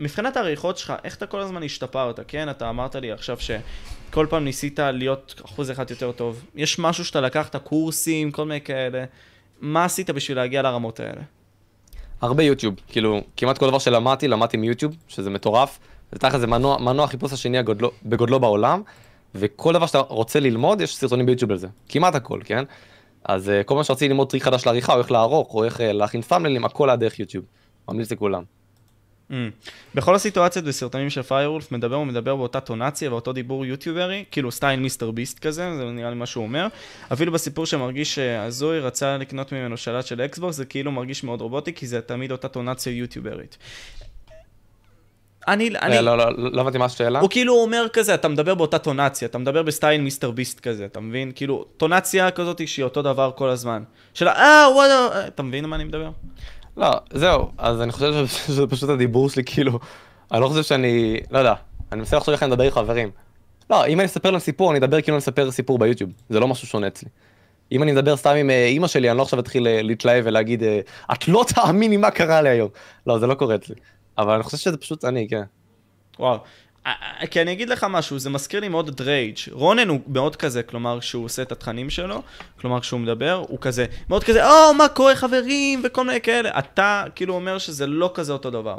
מבחינת 0.00 0.36
העריכות 0.36 0.78
שלך, 0.78 0.92
איך 1.04 1.16
אתה 1.16 1.26
כל 1.26 1.40
הזמן 1.40 1.62
השתפרת, 1.62 2.20
כן? 2.28 2.50
אתה 2.50 2.68
אמרת 2.70 2.94
לי 2.96 3.12
עכשיו 3.12 3.36
שכל 3.40 4.26
פעם 4.30 4.44
ניסית 4.44 4.78
להיות 4.78 5.40
אחוז 5.44 5.70
אחד 5.70 5.90
יותר 5.90 6.12
טוב. 6.12 6.44
יש 6.54 6.78
משהו 6.78 7.04
שאתה 7.04 7.20
לקחת, 7.20 7.56
קורסים, 7.56 8.30
כל 8.30 8.44
מיני 8.44 8.60
כאלה. 8.60 9.04
מה 9.60 9.84
עשית 9.84 10.10
בשביל 10.10 10.36
להגיע 10.36 10.62
לרמות 10.62 11.00
האלה? 11.00 11.20
הרבה 12.20 12.42
יוטיוב, 12.42 12.74
כאילו, 12.88 13.20
כמעט 13.36 13.58
כל 13.58 13.66
דבר 13.68 13.78
שלמדתי, 13.78 14.28
למדתי 14.28 14.56
מיוטיוב, 14.56 14.96
שזה 15.08 15.30
מטורף. 15.30 15.78
זה 16.12 16.18
תכל'ס 16.18 16.40
זה 16.40 16.46
מנוע, 16.46 16.78
מנוע 16.78 17.04
החיפוש 17.04 17.32
השני 17.32 17.58
הגדול, 17.58 17.90
בגודלו 18.04 18.40
בעולם, 18.40 18.82
וכל 19.34 19.72
דבר 19.72 19.86
שאתה 19.86 19.98
רוצה 19.98 20.40
ללמוד, 20.40 20.80
יש 20.80 20.96
סרטונים 20.96 21.26
ביוטיוב 21.26 21.50
על 21.50 21.56
זה. 21.56 21.66
כמעט 21.88 22.14
הכל, 22.14 22.40
כן? 22.44 22.64
אז 23.24 23.48
אה, 23.48 23.64
כל 23.64 23.74
מה 23.74 23.84
שרציתי 23.84 24.08
ללמוד 24.08 24.30
טריק 24.30 24.42
חדש 24.42 24.66
לעריכה, 24.66 24.94
או 24.94 24.98
איך 24.98 25.10
לערוך, 25.10 25.54
או 25.54 25.64
איך 25.64 25.80
אה, 25.80 25.82
להכין 25.82 26.22
פאמלילים, 26.22 26.64
הכל 26.64 26.90
היה 26.90 26.96
דרך 26.96 27.20
יוטיוב. 27.20 27.44
ממליץ 27.88 28.12
לכולם. 28.12 28.42
אממ. 29.30 29.34
בכל 29.94 30.14
הסיטואציות 30.14 30.64
בסרטונים 30.64 31.10
של 31.10 31.22
פיירוולף 31.22 31.72
מדבר 31.72 31.96
הוא 31.96 32.06
מדבר 32.06 32.36
באותה 32.36 32.60
טונציה 32.60 33.12
ואותו 33.12 33.32
דיבור 33.32 33.66
יוטיוברי, 33.66 34.24
כאילו 34.30 34.52
style 34.52 34.80
מיסטר 34.80 35.10
ביסט 35.10 35.38
כזה, 35.38 35.76
זה 35.76 35.84
נראה 35.84 36.10
לי 36.10 36.16
מה 36.16 36.26
שהוא 36.26 36.44
אומר. 36.44 36.66
אפילו 37.12 37.32
בסיפור 37.32 37.66
שמרגיש 37.66 38.14
שהזוי 38.14 38.80
רצה 38.80 39.18
לקנות 39.18 39.52
ממנו 39.52 39.76
שלט 39.76 40.06
של 40.06 40.20
אקסבוקס, 40.20 40.56
זה 40.56 40.64
כאילו 40.64 40.92
מרגיש 40.92 41.24
מאוד 41.24 41.40
רובוטי, 41.40 41.72
כי 41.72 41.86
זה 41.86 42.00
תמיד 42.00 42.32
אותה 42.32 42.48
טונציה 42.48 42.92
יוטיוברית. 42.92 43.58
אני, 45.48 45.70
אני, 45.82 45.96
אה, 45.96 46.00
לא, 46.00 46.18
לא, 46.18 46.24
לא 46.36 46.52
לא 46.52 46.60
הבנתי 46.60 46.78
מה 46.78 46.84
השאלה. 46.84 47.20
הוא 47.20 47.30
כאילו 47.30 47.54
אומר 47.54 47.86
כזה, 47.92 48.14
אתה 48.14 48.28
מדבר 48.28 48.54
באותה 48.54 48.78
טונציה, 48.78 49.28
אתה 49.28 49.38
מדבר 49.38 49.62
ב 49.62 49.68
style 49.68 50.00
מיסטר 50.00 50.30
ביסט 50.30 50.60
כזה, 50.60 50.84
אתה 50.84 51.00
מבין? 51.00 51.32
כאילו, 51.34 51.64
טונציה 51.76 52.30
כזאת 52.30 52.68
שהיא 52.68 52.84
אותו 52.84 53.02
דבר 53.02 53.30
כל 53.34 53.48
הזמן. 53.48 53.82
של 54.14 54.28
אה, 54.28 54.66
וואלה, 54.74 55.26
אתה 55.26 55.42
מבין 55.42 55.64
על 55.64 55.70
מה 55.70 55.76
אני 55.76 55.84
מדבר? 55.84 56.10
לא, 56.76 56.90
זהו, 57.10 57.50
אז 57.58 57.82
אני 57.82 57.92
חושב 57.92 58.26
שזה 58.46 58.66
פשוט 58.66 58.90
הדיבור 58.90 59.30
שלי, 59.30 59.42
כאילו, 59.46 59.78
אני 60.32 60.40
לא 60.40 60.48
חושב 60.48 60.62
שאני, 60.62 61.16
לא 61.30 61.38
יודע, 61.38 61.54
אני 61.92 61.98
מנסה 61.98 62.16
לחשוב 62.16 62.32
איך 62.32 62.42
אני 62.42 62.50
מדבר 62.50 62.64
עם 62.64 62.70
חברים. 62.70 63.10
לא, 63.70 63.86
אם 63.86 64.00
אני 64.00 64.06
אספר 64.06 64.30
להם 64.30 64.40
סיפור, 64.40 64.70
אני 64.70 64.78
אדבר 64.78 65.00
כאילו 65.00 65.16
אני 65.16 65.20
אספר 65.20 65.50
סיפור 65.50 65.78
ביוטיוב, 65.78 66.10
זה 66.28 66.40
לא 66.40 66.48
משהו 66.48 66.66
שונה 66.68 66.86
אצלי. 66.86 67.08
אם 67.72 67.82
אני 67.82 67.92
מדבר 67.92 68.16
סתם 68.16 68.34
עם 68.34 68.50
אה, 68.50 68.66
אימא 68.66 68.86
שלי, 68.86 69.10
אני 69.10 69.18
לא 69.18 69.22
עכשיו 69.22 69.40
אתחיל 69.40 69.66
אה, 69.66 69.82
להתלהב 69.82 70.24
ולהגיד, 70.26 70.62
את 71.12 71.28
לא 71.28 71.44
תאמיני 71.48 71.96
מה 71.96 72.10
קרה 72.10 72.42
לי 72.42 72.48
היום. 72.48 72.68
לא, 73.06 73.18
זה 73.18 73.26
לא 73.26 73.34
קורה 73.34 73.54
אצלי. 73.54 73.74
אבל 74.18 74.34
אני 74.34 74.42
חושב 74.42 74.56
שזה 74.56 74.76
פשוט 74.76 75.04
אני, 75.04 75.28
כן. 75.28 75.42
וואו. 76.18 76.38
כי 77.30 77.42
אני 77.42 77.52
אגיד 77.52 77.68
לך 77.68 77.86
משהו, 77.90 78.18
זה 78.18 78.30
מזכיר 78.30 78.60
לי 78.60 78.68
מאוד 78.68 78.88
את 78.88 79.00
רייג'. 79.00 79.36
רונן 79.52 79.88
הוא 79.88 80.00
מאוד 80.06 80.36
כזה, 80.36 80.62
כלומר, 80.62 81.00
כשהוא 81.00 81.24
עושה 81.24 81.42
את 81.42 81.52
התכנים 81.52 81.90
שלו, 81.90 82.22
כלומר, 82.60 82.80
כשהוא 82.80 83.00
מדבר, 83.00 83.44
הוא 83.48 83.58
כזה, 83.60 83.86
מאוד 84.08 84.24
כזה, 84.24 84.50
או, 84.50 84.74
מה 84.74 84.88
קורה 84.88 85.16
חברים, 85.16 85.82
וכל 85.84 86.04
מיני 86.04 86.20
כאלה. 86.20 86.58
אתה 86.58 87.04
כאילו 87.14 87.34
אומר 87.34 87.58
שזה 87.58 87.86
לא 87.86 88.10
כזה 88.14 88.32
אותו 88.32 88.50
דבר. 88.50 88.76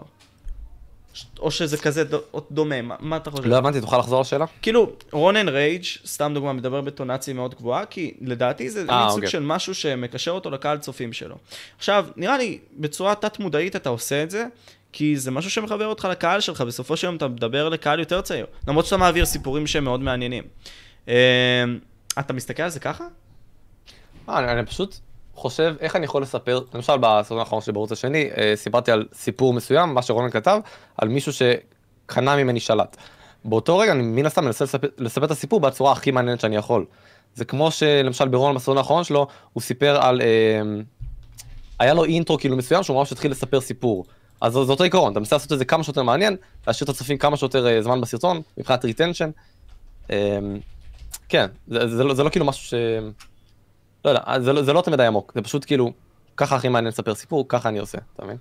או 1.39 1.52
שזה 1.52 1.78
כזה 1.78 2.04
דומה, 2.52 2.82
מה, 2.82 2.95
מה 3.00 3.17
אתה 3.17 3.32
חושב? 3.32 3.45
לא 3.45 3.58
הבנתי, 3.58 3.82
תוכל 3.82 3.98
לחזור 3.98 4.21
לשאלה? 4.21 4.45
כאילו, 4.62 4.91
רונן 5.12 5.50
רייג', 5.50 5.84
סתם 6.06 6.32
דוגמה, 6.34 6.54
מדבר 6.54 6.82
בטונציה 6.82 7.34
מאוד 7.34 7.56
גבוהה, 7.56 7.86
כי 7.86 8.13
לדעתי 8.21 8.69
זה 8.69 8.86
אה, 8.89 9.00
מין 9.00 9.10
סוג 9.10 9.17
אוקיי. 9.17 9.30
של 9.30 9.43
משהו 9.43 9.76
שמקשר 9.76 10.32
אותו 10.32 10.50
לקהל 10.50 10.78
צופים 10.78 11.13
שלו. 11.13 11.36
עכשיו, 11.78 12.06
נראה 12.15 12.38
לי, 12.38 12.60
בצורה 12.78 13.15
תת-מודעית 13.15 13.76
אתה 13.76 13.89
עושה 13.89 14.24
את 14.24 14.32
זה, 14.32 14.45
כי 14.95 15.17
זה 15.17 15.31
משהו 15.31 15.51
שמחבר 15.51 15.88
אותך 15.88 16.08
לקהל 16.12 16.39
שלך, 16.39 16.62
בסופו 16.62 16.97
של 16.97 17.08
יום 17.08 17.15
אתה 17.15 17.27
מדבר 17.27 17.69
לקהל 17.69 17.99
יותר 17.99 18.21
צעיר, 18.21 18.45
למרות 18.67 18.86
שאתה 18.86 18.97
מעביר 18.97 19.25
סיפורים 19.25 19.67
שהם 19.67 19.84
מאוד 19.84 20.01
מעניינים. 20.01 20.43
אה, 21.10 21.63
אתה 22.19 22.34
מסתכל 22.34 22.63
על 22.63 22.69
זה 22.69 22.79
ככה? 22.79 23.03
אה, 24.29 24.39
אני, 24.39 24.51
אני 24.51 24.65
פשוט 24.65 24.97
חושב 25.34 25.75
איך 25.79 25.95
אני 25.95 26.05
יכול 26.05 26.21
לספר, 26.21 26.60
למשל 26.73 26.93
בסרטון 26.97 27.39
האחרון 27.39 27.62
שלי 27.62 27.73
בערוץ 27.73 27.91
השני, 27.91 28.29
אה, 28.38 28.53
סיפרתי 28.55 28.91
על 28.91 29.05
סיפור 29.13 29.53
מסוים, 29.53 29.93
מה 29.93 30.01
שרונן 30.01 30.29
כתב, 30.29 30.60
על 30.97 31.08
מישהו 31.08 31.31
שקנה 31.34 32.36
ממני 32.36 32.60
שלט. 32.60 32.97
באותו 33.45 33.77
רגע 33.77 33.91
אני 33.91 34.03
מן 34.03 34.25
הסתם 34.25 34.45
מנסה 34.45 34.63
לספר, 34.63 34.88
לספר 34.97 35.25
את 35.25 35.31
הסיפור 35.31 35.60
בצורה 35.60 35.91
הכי 35.91 36.12
מעניינת 36.12 36.39
שאני 36.39 36.55
יכול. 36.55 36.86
זה 37.34 37.45
כמו 37.45 37.71
שלמשל 37.71 38.27
ברון 38.27 38.55
בסרטון 38.55 38.77
האחרון 38.77 39.03
שלו, 39.03 39.27
הוא 39.53 39.62
סיפר 39.62 39.97
על, 40.01 40.21
אה, 40.21 40.62
היה 41.79 41.93
לו 41.93 42.05
intro 42.06 42.38
כאילו 42.38 42.55
מסוים 42.55 42.84
שהוא 42.84 42.97
ממש 42.97 43.12
התחיל 43.12 43.31
לספר 43.31 43.62
סיפור. 43.62 44.05
אז 44.41 44.54
זה 44.54 44.60
אותו 44.60 44.84
עיקרון, 44.84 45.12
אתה 45.12 45.19
מנסה 45.19 45.36
לעשות 45.36 45.52
את 45.52 45.58
זה 45.58 45.65
כמה 45.65 45.84
שיותר 45.84 46.04
מעניין, 46.04 46.36
להשאיר 46.67 46.86
את 46.86 46.89
הצופים 46.89 47.17
כמה 47.17 47.38
שיותר 47.38 47.67
אה, 47.67 47.82
זמן 47.82 48.02
בסרטון, 48.02 48.41
מבחינת 48.58 48.86
retention. 48.86 49.30
אה, 50.12 50.39
כן, 51.30 51.48
זה, 51.67 51.88
זה, 51.88 52.04
לא, 52.04 52.13
זה 52.13 52.24
לא 52.24 52.30
כאילו 52.30 52.45
משהו 52.45 52.63
ש... 52.65 52.74
לא 54.06 54.10
יודע, 54.10 54.39
זה 54.39 54.54
לא, 54.54 54.63
זה 54.63 54.74
לא 54.74 54.82
תמיד 54.82 55.02
עמוק, 55.02 55.32
זה 55.36 55.41
פשוט 55.41 55.65
כאילו, 55.65 55.93
ככה 56.38 56.56
הכי 56.56 56.69
מעניין 56.69 56.91
לספר 56.91 57.15
סיפור, 57.15 57.45
ככה 57.48 57.69
אני 57.69 57.80
עושה, 57.80 57.98
אתה 58.15 58.26
מבין? 58.26 58.38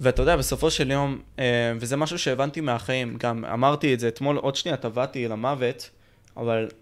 ואתה 0.00 0.22
יודע, 0.22 0.36
בסופו 0.36 0.70
של 0.70 0.90
יום, 0.90 1.18
אה, 1.38 1.44
וזה 1.80 1.96
משהו 1.96 2.18
שהבנתי 2.18 2.60
מהחיים, 2.60 3.16
גם 3.18 3.44
אמרתי 3.44 3.94
את 3.94 4.00
זה 4.00 4.08
אתמול, 4.08 4.36
עוד 4.36 4.56
שנייה 4.56 4.76
טבעתי 4.76 5.28
למוות, 5.28 5.90
אבל 6.36 6.68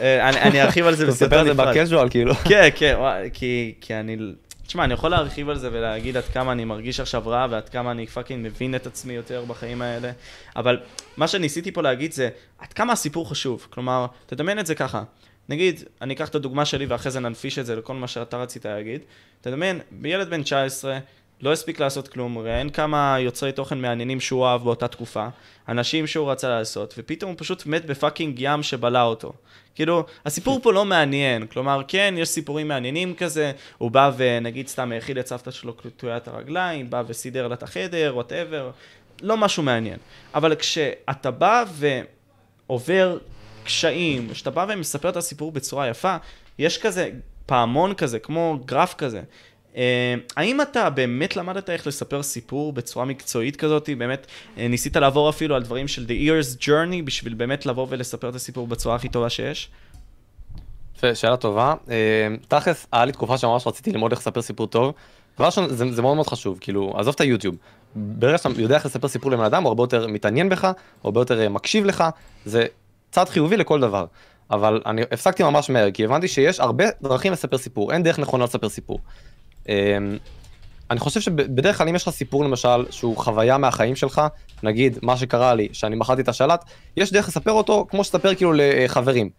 אה, 0.00 0.28
אני 0.28 0.40
אני 0.40 0.62
ארחיב 0.62 0.86
על 0.86 0.94
זה 0.94 1.04
אתה 1.04 1.12
מספר 1.12 1.26
בסרטון 1.26 1.50
את 1.50 1.56
זה 1.56 1.62
נפרד. 1.62 1.76
ב 1.76 1.80
casual, 1.80 2.08
כאילו. 2.08 2.34
כן, 2.34 2.68
כן, 2.76 2.96
כי 3.80 3.94
אני... 3.94 4.16
תשמע, 4.66 4.84
אני 4.84 4.94
יכול 4.94 5.10
להרחיב 5.10 5.48
על 5.48 5.58
זה 5.58 5.68
ולהגיד 5.72 6.16
עד 6.16 6.24
כמה 6.24 6.52
אני 6.52 6.64
מרגיש 6.64 7.00
עכשיו 7.00 7.22
רע 7.26 7.46
ועד 7.50 7.68
כמה 7.68 7.90
אני 7.90 8.06
fucking 8.06 8.46
מבין 8.46 8.74
את 8.74 8.86
עצמי 8.86 9.12
יותר 9.12 9.44
בחיים 9.44 9.82
האלה, 9.82 10.10
אבל 10.56 10.80
מה 11.16 11.28
שניסיתי 11.28 11.72
פה 11.72 11.82
להגיד 11.82 12.12
זה 12.12 12.28
עד 12.58 12.72
כמה 12.72 12.92
הסיפור 12.92 13.30
חשוב. 13.30 13.66
כלומר, 13.70 14.06
תדמיין 14.26 14.58
את 14.58 14.66
זה 14.66 14.74
ככה. 14.74 15.02
נגיד, 15.48 15.82
אני 16.02 16.14
אקח 16.14 16.28
את 16.28 16.34
הדוגמה 16.34 16.64
שלי 16.64 16.86
ואחרי 16.86 17.12
זה 17.12 17.20
ננפיש 17.20 17.58
את 17.58 17.66
זה 17.66 17.76
לכל 17.76 17.94
מה 17.94 18.08
שאתה 18.08 18.36
רצית 18.36 18.66
להגיד. 18.66 19.00
תדמיין, 19.40 19.80
ילד 20.04 20.30
בן 20.30 20.42
19, 20.42 20.98
לא 21.44 21.52
הספיק 21.52 21.80
לעשות 21.80 22.08
כלום, 22.08 22.38
ראיין 22.38 22.70
כמה 22.70 23.16
יוצרי 23.20 23.52
תוכן 23.52 23.80
מעניינים 23.80 24.20
שהוא 24.20 24.46
אהב 24.46 24.64
באותה 24.64 24.88
תקופה, 24.88 25.26
אנשים 25.68 26.06
שהוא 26.06 26.30
רצה 26.30 26.48
לעשות, 26.48 26.94
ופתאום 26.98 27.30
הוא 27.30 27.38
פשוט 27.38 27.66
מת 27.66 27.84
ב 27.84 27.90
fucking 27.90 28.36
ים 28.38 28.62
שבלע 28.62 29.02
אותו. 29.02 29.32
כאילו, 29.74 30.04
הסיפור 30.26 30.60
פה 30.62 30.72
לא 30.72 30.84
מעניין, 30.84 31.46
כלומר, 31.46 31.82
כן, 31.88 32.14
יש 32.18 32.28
סיפורים 32.28 32.68
מעניינים 32.68 33.14
כזה, 33.14 33.52
הוא 33.78 33.90
בא 33.90 34.10
ונגיד 34.16 34.68
סתם 34.68 34.92
האכיל 34.92 35.18
את 35.18 35.26
סבתא 35.26 35.50
שלו 35.50 35.74
קטועת 35.74 36.28
הרגליים, 36.28 36.90
בא 36.90 37.02
וסידר 37.06 37.48
לה 37.48 37.54
את 37.54 37.62
החדר, 37.62 38.12
whatever, 38.14 38.70
לא 39.22 39.36
משהו 39.36 39.62
מעניין. 39.62 39.98
אבל 40.34 40.54
כשאתה 40.54 41.30
בא 41.30 41.64
ועובר 42.68 43.18
קשיים, 43.64 44.28
כשאתה 44.32 44.50
בא 44.50 44.66
ומספר 44.68 45.08
את 45.08 45.16
הסיפור 45.16 45.52
בצורה 45.52 45.88
יפה, 45.88 46.16
יש 46.58 46.78
כזה 46.78 47.10
פעמון 47.46 47.94
כזה, 47.94 48.18
כמו 48.18 48.58
גרף 48.64 48.94
כזה. 48.94 49.22
אה, 49.76 50.14
האם 50.36 50.60
אתה 50.60 50.90
באמת 50.90 51.36
למדת 51.36 51.70
איך 51.70 51.86
לספר 51.86 52.22
סיפור 52.22 52.72
בצורה 52.72 53.04
מקצועית 53.04 53.56
כזאת? 53.56 53.90
באמת 53.98 54.26
אה, 54.58 54.68
ניסית 54.68 54.96
לעבור 54.96 55.30
אפילו 55.30 55.54
על 55.56 55.62
דברים 55.62 55.88
של 55.88 56.06
The 56.08 56.28
Ear's 56.28 56.62
Journey 56.62 57.02
בשביל 57.04 57.34
באמת 57.34 57.66
לבוא 57.66 57.86
ולספר 57.90 58.28
את 58.28 58.34
הסיפור 58.34 58.66
בצורה 58.66 58.96
הכי 58.96 59.08
טובה 59.08 59.30
שיש? 59.30 59.70
שאלה 61.14 61.36
טובה. 61.36 61.74
אה, 61.90 62.28
תכלס, 62.48 62.86
היה 62.92 63.04
לי 63.04 63.12
תקופה 63.12 63.38
שממש 63.38 63.66
רציתי 63.66 63.92
ללמוד 63.92 64.12
איך 64.12 64.20
לספר 64.20 64.42
סיפור 64.42 64.66
טוב. 64.66 64.94
דבר 65.36 65.46
ראשון, 65.46 65.68
זה, 65.68 65.92
זה 65.92 66.02
מאוד 66.02 66.14
מאוד 66.14 66.26
חשוב, 66.26 66.58
כאילו, 66.60 66.92
עזוב 66.96 67.14
את 67.14 67.20
היוטיוב. 67.20 67.56
ברגע 67.96 68.38
שאתה 68.38 68.60
יודע 68.60 68.74
איך 68.74 68.86
לספר 68.86 69.08
סיפור 69.08 69.30
לבן 69.30 69.44
אדם, 69.44 69.62
הוא 69.62 69.68
הרבה 69.68 69.82
יותר 69.82 70.06
מתעניין 70.06 70.48
בך, 70.48 70.64
הוא 70.64 70.72
הרבה 71.04 71.20
יותר 71.20 71.48
מקשיב 71.48 71.84
לך, 71.84 72.04
זה 72.44 72.66
צעד 73.10 73.28
חיובי 73.28 73.56
לכל 73.56 73.80
דבר. 73.80 74.06
אבל 74.50 74.80
אני 74.86 75.02
הפסקתי 75.02 75.42
ממש 75.42 75.70
מהר, 75.70 75.90
כי 75.90 76.04
הבנתי 76.04 76.28
שיש 76.28 76.60
הרבה 76.60 76.84
דרכים 77.02 77.32
לספר 77.32 77.58
סיפור, 77.58 77.92
אין 77.92 78.02
דרך 78.02 78.18
נכונה 78.18 78.44
לספר 78.44 78.68
סיפור. 78.68 78.98
אה, 79.68 79.98
אני 80.90 81.00
חושב 81.00 81.20
שבדרך 81.20 81.78
כלל 81.78 81.88
אם 81.88 81.94
יש 81.94 82.02
לך 82.02 82.14
סיפור 82.14 82.44
למשל 82.44 82.84
שהוא 82.90 83.16
חוויה 83.16 83.58
מהחיים 83.58 83.96
שלך, 83.96 84.22
נגיד 84.62 84.98
מה 85.02 85.16
שקרה 85.16 85.54
לי, 85.54 85.68
שאני 85.72 85.96
מכרתי 85.96 86.22
את 86.22 86.28
השלט, 86.28 86.64
יש 86.96 87.12
דרך 87.12 87.28
לספר 87.28 87.52
אותו 87.52 87.86
כמו 87.90 88.04
שתספר 88.04 88.34
כאילו 88.34 88.52
לחברים. 88.56 89.30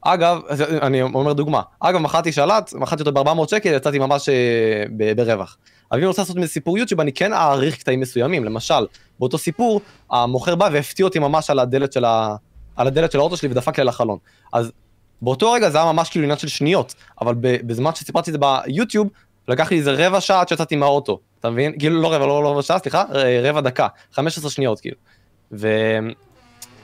אגב, 0.00 0.40
אני 0.82 1.02
אומר 1.02 1.32
דוגמה, 1.32 1.62
אגב 1.80 1.98
מכרתי 2.00 2.32
שלט, 2.32 2.72
מכרתי 2.72 3.02
אותו 3.02 3.12
ב-400 3.12 3.50
שקל, 3.50 3.74
יצאתי 3.74 3.98
ממש 3.98 4.28
אה, 4.28 5.14
ברווח. 5.16 5.56
אבל 5.90 5.98
אם 5.98 6.02
אני 6.02 6.06
רוצה 6.06 6.22
לעשות 6.22 6.36
מזה 6.36 6.48
סיפור 6.48 6.78
יוטיוב, 6.78 7.00
אני 7.00 7.12
כן 7.12 7.32
אעריך 7.32 7.78
קטעים 7.78 8.00
מסוימים, 8.00 8.44
למשל, 8.44 8.86
באותו 9.18 9.38
סיפור, 9.38 9.80
המוכר 10.10 10.54
בא 10.54 10.68
והפתיע 10.72 11.04
אותי 11.04 11.18
ממש 11.18 11.50
על 11.50 11.58
הדלת 11.58 11.92
של, 11.92 12.04
ה... 12.04 12.36
על 12.76 12.86
הדלת 12.86 13.12
של 13.12 13.18
האוטו 13.18 13.36
שלי 13.36 13.48
ודפק 13.48 13.78
לי 13.78 13.82
על 13.82 13.88
החלון. 13.88 14.18
אז 14.52 14.72
באותו 15.22 15.52
רגע 15.52 15.70
זה 15.70 15.78
היה 15.78 15.92
ממש 15.92 16.10
כאילו 16.10 16.24
עניין 16.24 16.38
של 16.38 16.48
שניות, 16.48 16.94
אבל 17.20 17.34
בזמן 17.40 17.94
שסיפרתי 17.94 18.30
את 18.30 18.40
זה 18.40 18.46
ביוטיוב, 18.66 19.08
לקח 19.48 19.70
לי 19.70 19.78
איזה 19.78 20.06
רבע 20.06 20.20
שעה 20.20 20.40
עד 20.40 20.48
שיצאתי 20.48 20.76
מהאוטו, 20.76 21.20
אתה 21.40 21.50
מבין? 21.50 21.78
כאילו 21.78 22.02
לא 22.02 22.12
רבע, 22.14 22.26
לא, 22.26 22.42
לא 22.42 22.50
רבע 22.50 22.62
שעה, 22.62 22.78
סליחה, 22.78 23.04
ר- 23.12 23.48
רבע 23.48 23.60
דקה, 23.60 23.88
15 24.12 24.50
שניות 24.50 24.80
כאילו. 24.80 24.96
ו... 25.52 25.68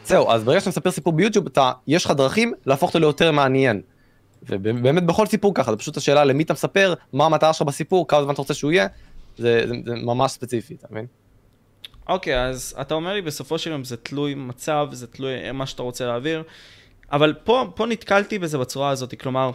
זהו, 0.05 0.31
אז 0.31 0.45
ברגע 0.45 0.61
שאתה 0.61 0.71
מספר 0.71 0.91
סיפור 0.91 1.13
ביוטיוב, 1.13 1.47
אתה, 1.47 1.73
יש 1.87 2.05
לך 2.05 2.11
דרכים 2.11 2.53
להפוך 2.67 2.91
אותו 2.91 2.99
ליותר 2.99 3.33
מעניין. 3.33 3.83
ובאמת 4.43 5.07
בכל 5.07 5.27
סיפור 5.27 5.55
ככה, 5.55 5.71
זה 5.71 5.77
פשוט 5.77 5.97
השאלה 5.97 6.25
למי 6.25 6.43
אתה 6.43 6.53
מספר, 6.53 6.95
מה 7.13 7.27
המטרה 7.27 7.53
שלך 7.53 7.63
בסיפור, 7.67 8.09
כמה 8.09 8.23
זמן 8.23 8.33
אתה 8.33 8.43
רוצה 8.43 8.55
שהוא 8.55 8.73
יהיה, 8.73 8.87
זה, 9.37 9.65
זה, 9.69 9.75
זה 9.87 9.95
ממש 9.95 10.33
ספציפי, 10.33 10.75
אתה 10.75 10.87
מבין? 10.91 11.07
אוקיי, 12.09 12.45
אז 12.45 12.75
אתה 12.81 12.95
אומר 12.95 13.13
לי 13.13 13.23
בסופו 13.23 13.59
של 13.59 13.71
יום 13.71 13.85
זה 13.85 13.97
תלוי 13.97 14.35
מצב, 14.35 14.89
זה 14.93 15.07
תלוי 15.07 15.53
מה 15.53 15.67
שאתה 15.67 15.83
רוצה 15.83 16.07
להעביר, 16.07 16.43
אבל 17.13 17.35
פה, 17.45 17.65
פה 17.75 17.87
נתקלתי 17.87 18.39
בזה 18.39 18.59
בצורה 18.59 18.91
הזאת, 18.91 19.21
כלומר, 19.21 19.51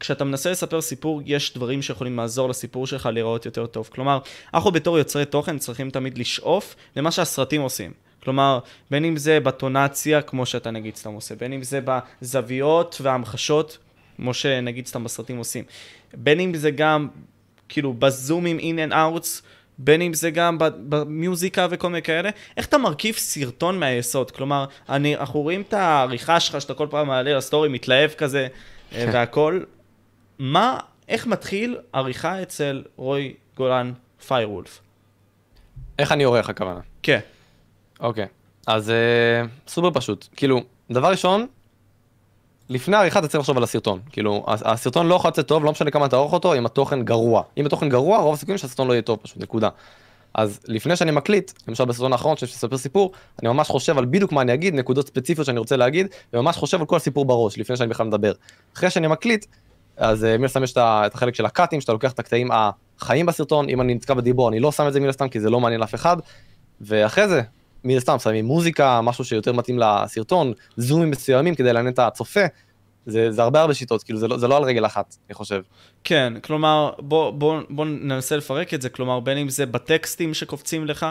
כשאתה 0.00 0.24
מנסה 0.24 0.50
לספר 0.50 0.80
סיפור, 0.80 1.22
יש 1.26 1.54
דברים 1.54 1.82
שיכולים 1.82 2.16
לעזור 2.16 2.48
לסיפור 2.48 2.86
שלך 2.86 3.06
להיראות 3.12 3.46
יותר 3.46 3.66
טוב. 3.66 3.88
כלומר, 3.92 4.18
אנחנו 4.54 4.70
בתור 4.70 4.98
יוצרי 4.98 5.24
תוכן 5.24 5.58
צריכים 5.58 5.90
תמיד 5.90 6.18
לשאוף 6.18 6.76
למה 6.96 7.10
שהסרטים 7.10 7.60
עושים. 7.60 7.92
כלומר, 8.22 8.58
בין 8.90 9.04
אם 9.04 9.16
זה 9.16 9.40
בטונציה, 9.40 10.22
כמו 10.22 10.46
שאתה 10.46 10.70
נגיד 10.70 10.96
סתם 10.96 11.12
עושה, 11.12 11.34
בין 11.34 11.52
אם 11.52 11.62
זה 11.62 11.80
בזוויות 11.84 12.98
וההמחשות, 13.02 13.78
כמו 14.16 14.34
שנגיד 14.34 14.86
סתם 14.86 15.04
בסרטים 15.04 15.36
עושים. 15.36 15.64
בין 16.14 16.40
אם 16.40 16.54
זה 16.54 16.70
גם, 16.70 17.08
כאילו, 17.68 17.92
בזומים 17.92 18.58
in 18.58 18.90
and 18.90 18.92
outs, 18.92 19.42
בין 19.78 20.02
אם 20.02 20.14
זה 20.14 20.30
גם 20.30 20.56
במיוזיקה 20.60 21.66
וכל 21.70 21.88
מיני 21.88 22.02
כאלה, 22.02 22.30
איך 22.56 22.66
אתה 22.66 22.78
מרכיב 22.78 23.14
סרטון 23.14 23.78
מהיסוד? 23.78 24.30
כלומר, 24.30 24.64
אני, 24.88 25.16
אנחנו 25.16 25.40
רואים 25.40 25.60
את 25.60 25.74
העריכה 25.74 26.40
שלך, 26.40 26.60
שאתה 26.60 26.74
כל 26.74 26.86
פעם 26.90 27.06
מעלה 27.06 27.36
לסטורי, 27.36 27.68
מתלהב 27.68 28.10
כזה, 28.10 28.46
אה, 28.94 29.06
והכל. 29.12 29.60
מה, 30.40 30.78
איך 31.08 31.26
מתחיל 31.26 31.78
עריכה 31.92 32.42
אצל 32.42 32.82
רוי 32.96 33.34
גולן 33.56 33.92
פיירוולף? 34.26 34.80
איך 35.98 36.12
אני 36.12 36.24
עורך 36.24 36.50
הכוונה? 36.50 36.80
כן. 37.02 37.18
אוקיי, 38.00 38.26
אז 38.66 38.90
אה, 38.90 39.42
סופר 39.68 39.90
פשוט. 39.90 40.28
כאילו, 40.36 40.60
דבר 40.90 41.10
ראשון, 41.10 41.46
לפני 42.68 42.96
העריכה 42.96 43.18
אתה 43.18 43.28
צריך 43.28 43.40
לחשוב 43.40 43.56
על 43.56 43.62
הסרטון. 43.62 44.00
כאילו, 44.10 44.44
הסרטון 44.48 45.06
לא 45.08 45.14
יכול 45.14 45.28
לצאת 45.28 45.48
טוב, 45.48 45.64
לא 45.64 45.70
משנה 45.70 45.90
כמה 45.90 46.06
אתה 46.06 46.16
עורך 46.16 46.32
אותו, 46.32 46.54
אם 46.54 46.66
התוכן 46.66 47.02
גרוע. 47.02 47.42
אם 47.56 47.66
התוכן 47.66 47.88
גרוע, 47.88 48.18
רוב 48.18 48.34
הסיכויים 48.34 48.58
שהסרטון 48.58 48.88
לא 48.88 48.92
יהיה 48.92 49.02
טוב 49.02 49.18
פשוט, 49.22 49.38
נקודה. 49.38 49.68
אז 50.34 50.60
לפני 50.66 50.96
שאני 50.96 51.10
מקליט, 51.10 51.52
למשל 51.68 51.84
בסרטון 51.84 52.12
האחרון 52.12 52.36
שיש 52.36 52.52
לספר 52.52 52.78
סיפור, 52.78 53.12
אני 53.42 53.48
ממש 53.48 53.68
חושב 53.68 53.98
על 53.98 54.04
בדיוק 54.04 54.32
מה 54.32 54.42
אני 54.42 54.54
אגיד, 54.54 54.74
נקודות 54.74 55.06
ספציפיות 55.06 55.46
שאני 55.46 55.58
רוצה 55.58 55.76
להגיד, 55.76 56.06
וממש 56.32 56.56
חושב 56.56 56.80
על 56.80 56.86
כל 56.86 56.96
הסיפור 56.96 57.24
בראש, 57.24 57.58
לפני 57.58 57.76
שאני 57.76 57.88
בכלל 57.90 58.06
מדבר. 58.06 58.32
אחרי 58.76 58.90
שאני 58.90 59.06
מקליט, 59.06 59.46
אז 60.00 60.24
אה, 60.24 60.38
מן 60.38 60.44
הסתם 60.44 60.62
יש 60.62 60.72
את 60.76 61.14
החלק 61.14 61.34
של 61.34 61.46
הקאטים, 61.46 61.80
שאתה 61.80 61.92
לוקח 61.92 62.12
את 62.12 62.18
הקטעים 62.18 62.48
החיים 62.52 63.26
בסרטון, 63.26 63.68
אם 63.68 63.80
אני 63.80 63.94
נתקע 63.94 64.14
בדיבור 64.14 64.48
אני 64.48 64.60
לא 64.60 64.72
שם 64.72 64.88
את 64.88 64.92
זה 64.92 65.00
מן 65.00 65.08
הסתם, 65.08 65.28
כי 65.28 65.40
זה 65.40 65.50
לא 65.50 65.60
מעניין 65.60 65.80
לאף 65.80 65.94
אחד, 65.94 66.16
ואחרי 66.80 67.28
זה, 67.28 67.42
מן 67.84 67.96
הסתם 67.96 68.18
שמים 68.18 68.44
מוזיקה, 68.44 69.00
משהו 69.00 69.24
שיותר 69.24 69.52
מתאים 69.52 69.78
לסרטון, 69.78 70.52
זומים 70.76 71.10
מסוימים 71.10 71.54
כדי 71.54 71.72
לעניין 71.72 71.94
את 71.94 71.98
הצופה, 71.98 72.40
זה, 73.06 73.32
זה 73.32 73.42
הרבה 73.42 73.60
הרבה 73.60 73.74
שיטות, 73.74 74.02
כאילו 74.02 74.18
זה 74.18 74.28
לא, 74.28 74.38
זה 74.38 74.48
לא 74.48 74.56
על 74.56 74.62
רגל 74.62 74.86
אחת, 74.86 75.16
אני 75.28 75.34
חושב. 75.34 75.62
כן, 76.04 76.32
כלומר, 76.42 76.90
בוא, 76.98 77.30
בוא, 77.30 77.60
בוא 77.70 77.84
ננסה 77.84 78.36
לפרק 78.36 78.74
את 78.74 78.82
זה, 78.82 78.88
כלומר, 78.88 79.20
בין 79.20 79.38
אם 79.38 79.48
זה 79.48 79.66
בטקסטים 79.66 80.34
שקופצים 80.34 80.86
לך, 80.86 81.06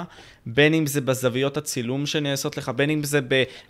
בין 0.46 0.74
אם 0.74 0.86
זה 0.86 1.02
בזוויות 1.02 1.58
הצילום 1.58 2.06
שנעשות 2.06 2.58
לך, 2.58 2.72
בין 2.76 2.90
אם 2.90 3.04
זה 3.04 3.20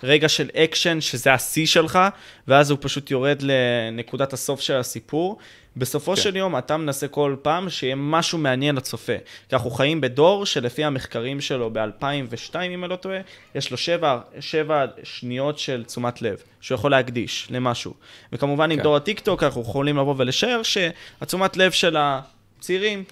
ברגע 0.04 0.30
של 0.30 0.50
אקשן, 0.56 1.02
שזה 1.02 1.34
השיא 1.34 1.66
שלך, 1.66 2.00
ואז 2.48 2.72
הוא 2.72 2.78
פשוט 2.82 3.12
יורד 3.12 3.42
לנקודת 3.42 4.34
הסוף 4.34 4.62
של 4.62 4.76
הסיפור. 4.76 5.38
בסופו 5.78 6.16
כן. 6.16 6.22
של 6.22 6.36
יום 6.36 6.58
אתה 6.58 6.78
מנסה 6.78 7.08
כל 7.08 7.36
פעם 7.42 7.70
שיהיה 7.70 7.96
משהו 7.96 8.38
מעניין 8.38 8.76
לצופה. 8.76 9.14
כי 9.50 9.56
אנחנו 9.56 9.70
חיים 9.70 10.02
בדור 10.02 10.46
שלפי 10.46 10.84
המחקרים 10.84 11.42
שלו 11.42 11.70
ב-2002, 11.74 12.56
אם 12.56 12.84
אני 12.84 12.92
לא 12.92 12.96
טועה, 12.96 13.20
יש 13.56 13.72
לו 13.72 13.78
שבע, 13.78 14.20
שבע 14.40 14.86
שניות 15.04 15.60
של 15.60 15.84
תשומת 15.84 16.22
לב, 16.22 16.44
שהוא 16.62 16.76
יכול 16.76 16.92
להקדיש 16.92 17.48
למשהו. 17.50 17.94
וכמובן 18.34 18.66
כן. 18.66 18.72
עם 18.72 18.80
דור 18.80 18.96
הטיק 18.96 19.20
טוק 19.20 19.44
אנחנו 19.44 19.62
יכולים 19.62 19.98
לבוא 19.98 20.16
ולשער 20.18 20.62
שהתשומת 20.64 21.58
לב 21.58 21.72
של 21.72 21.98
הצעירים 22.00 23.04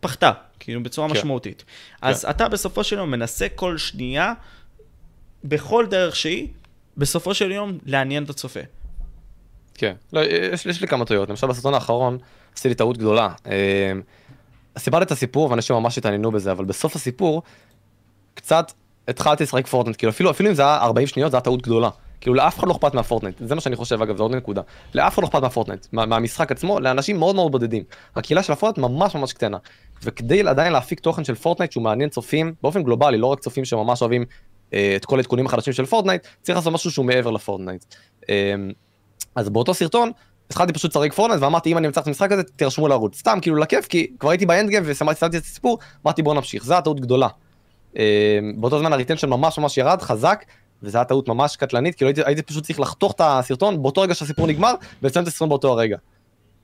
פחתה, 0.00 0.32
כאילו 0.60 0.82
בצורה 0.82 1.08
כן. 1.08 1.14
משמעותית. 1.14 1.64
אז 2.02 2.24
כן. 2.24 2.30
אתה 2.30 2.48
בסופו 2.48 2.84
של 2.84 2.98
יום 2.98 3.10
מנסה 3.10 3.46
כל 3.54 3.78
שנייה, 3.78 4.32
בכל 5.44 5.86
דרך 5.90 6.16
שהיא, 6.16 6.48
בסופו 6.96 7.34
של 7.34 7.50
יום 7.50 7.78
לעניין 7.86 8.24
את 8.24 8.30
הצופה. 8.30 8.60
כן, 9.78 9.94
לא, 10.12 10.20
יש, 10.20 10.66
יש 10.66 10.80
לי 10.80 10.88
כמה 10.88 11.04
טעויות, 11.04 11.28
למשל 11.28 11.46
בסרטון 11.46 11.74
האחרון 11.74 12.18
עשיתי 12.56 12.74
טעות 12.74 12.98
גדולה. 12.98 13.28
אה, 13.46 13.92
סיפרתי 14.78 15.04
את 15.04 15.10
הסיפור 15.10 15.50
ואנשים 15.50 15.76
ממש 15.76 15.98
התעניינו 15.98 16.30
בזה, 16.30 16.52
אבל 16.52 16.64
בסוף 16.64 16.96
הסיפור 16.96 17.42
קצת 18.34 18.72
התחלתי 19.08 19.44
לשחק 19.44 19.66
פורטנט, 19.66 19.96
כאילו 19.96 20.10
אפילו, 20.10 20.30
אפילו 20.30 20.48
אם 20.48 20.54
זה 20.54 20.62
היה 20.62 20.76
40 20.76 21.06
שניות 21.06 21.30
זה 21.30 21.36
היה 21.36 21.42
טעות 21.42 21.62
גדולה. 21.62 21.90
כאילו 22.20 22.34
לאף 22.34 22.58
אחד 22.58 22.68
לא 22.68 22.72
אכפת 22.72 22.94
מהפורטנט, 22.94 23.34
זה 23.38 23.54
מה 23.54 23.60
שאני 23.60 23.76
חושב 23.76 24.02
אגב, 24.02 24.16
זה 24.16 24.22
עוד 24.22 24.34
נקודה. 24.34 24.62
לאף 24.94 25.14
אחד 25.14 25.22
לא 25.22 25.28
אכפת 25.28 25.42
מהפורטנט, 25.42 25.86
מה, 25.92 26.06
מהמשחק 26.06 26.52
עצמו, 26.52 26.80
לאנשים 26.80 27.18
מאוד 27.18 27.34
מאוד 27.34 27.52
בודדים. 27.52 27.82
הקהילה 28.16 28.42
של 28.42 28.52
הפורטנט 28.52 28.78
ממש 28.78 29.14
ממש 29.14 29.32
קטנה. 29.32 29.58
וכדי 30.02 30.48
עדיין 30.48 30.72
להפיק 30.72 31.00
תוכן 31.00 31.24
של 31.24 31.34
פורטנט 31.34 31.72
שהוא 31.72 31.84
מעניין 31.84 32.08
צופים 32.08 32.54
באופן 32.62 32.82
גלובלי, 32.82 33.18
לא 33.18 33.26
רק 33.26 33.40
צופים 33.40 33.64
שממש 33.64 34.02
אוהבים 34.02 34.24
אה, 34.74 34.92
את 34.96 35.04
כל 35.04 35.16
העדכונים 35.16 35.46
החדשים 35.46 35.72
של 35.72 35.86
פורטנייט, 35.86 36.26
צריך 36.42 36.58
לעשות 36.58 36.72
משהו 36.72 36.90
שהוא 36.90 37.06
מעבר 37.06 37.30
לפורטנייט. 37.30 37.84
אה, 38.30 38.54
אז 39.38 39.48
באותו 39.48 39.74
סרטון, 39.74 40.12
התחלתי 40.46 40.72
פשוט 40.72 40.90
לשחק 40.96 41.12
פורטנייט 41.12 41.42
ואמרתי 41.42 41.72
אם 41.72 41.78
אני 41.78 41.86
אמצח 41.86 42.02
את 42.02 42.06
המשחק 42.06 42.32
הזה 42.32 42.42
תירשמו 42.42 42.88
לערוץ 42.88 43.18
סתם 43.18 43.38
כאילו 43.42 43.56
לכיף 43.56 43.86
כי 43.86 44.12
כבר 44.18 44.30
הייתי 44.30 44.46
ב 44.46 44.52
end 44.52 44.68
game 44.70 44.82
וסיימתי 44.86 45.26
את 45.26 45.42
הסיפור 45.42 45.78
אמרתי 46.06 46.22
בוא 46.22 46.34
נמשיך 46.34 46.64
זה 46.64 46.76
הטעות 46.78 47.00
גדולה. 47.00 47.28
אה, 47.98 48.38
באותו 48.56 48.78
זמן 48.78 48.92
ה 48.92 48.96
retention 48.96 49.28
ממש 49.28 49.58
ממש 49.58 49.78
ירד 49.78 50.02
חזק 50.02 50.44
וזה 50.82 50.98
היה 50.98 51.04
טעות 51.04 51.28
ממש 51.28 51.56
קטלנית 51.56 51.94
כאילו 51.94 52.08
הייתי, 52.08 52.22
הייתי 52.24 52.42
פשוט 52.42 52.64
צריך 52.64 52.80
לחתוך 52.80 53.12
את 53.12 53.20
הסרטון 53.24 53.82
באותו 53.82 54.00
רגע 54.00 54.14
שהסיפור 54.14 54.46
נגמר 54.46 54.74
ולסיים 55.02 55.22
את 55.22 55.28
הסרטון 55.28 55.48
באותו 55.48 55.72
הרגע. 55.72 55.96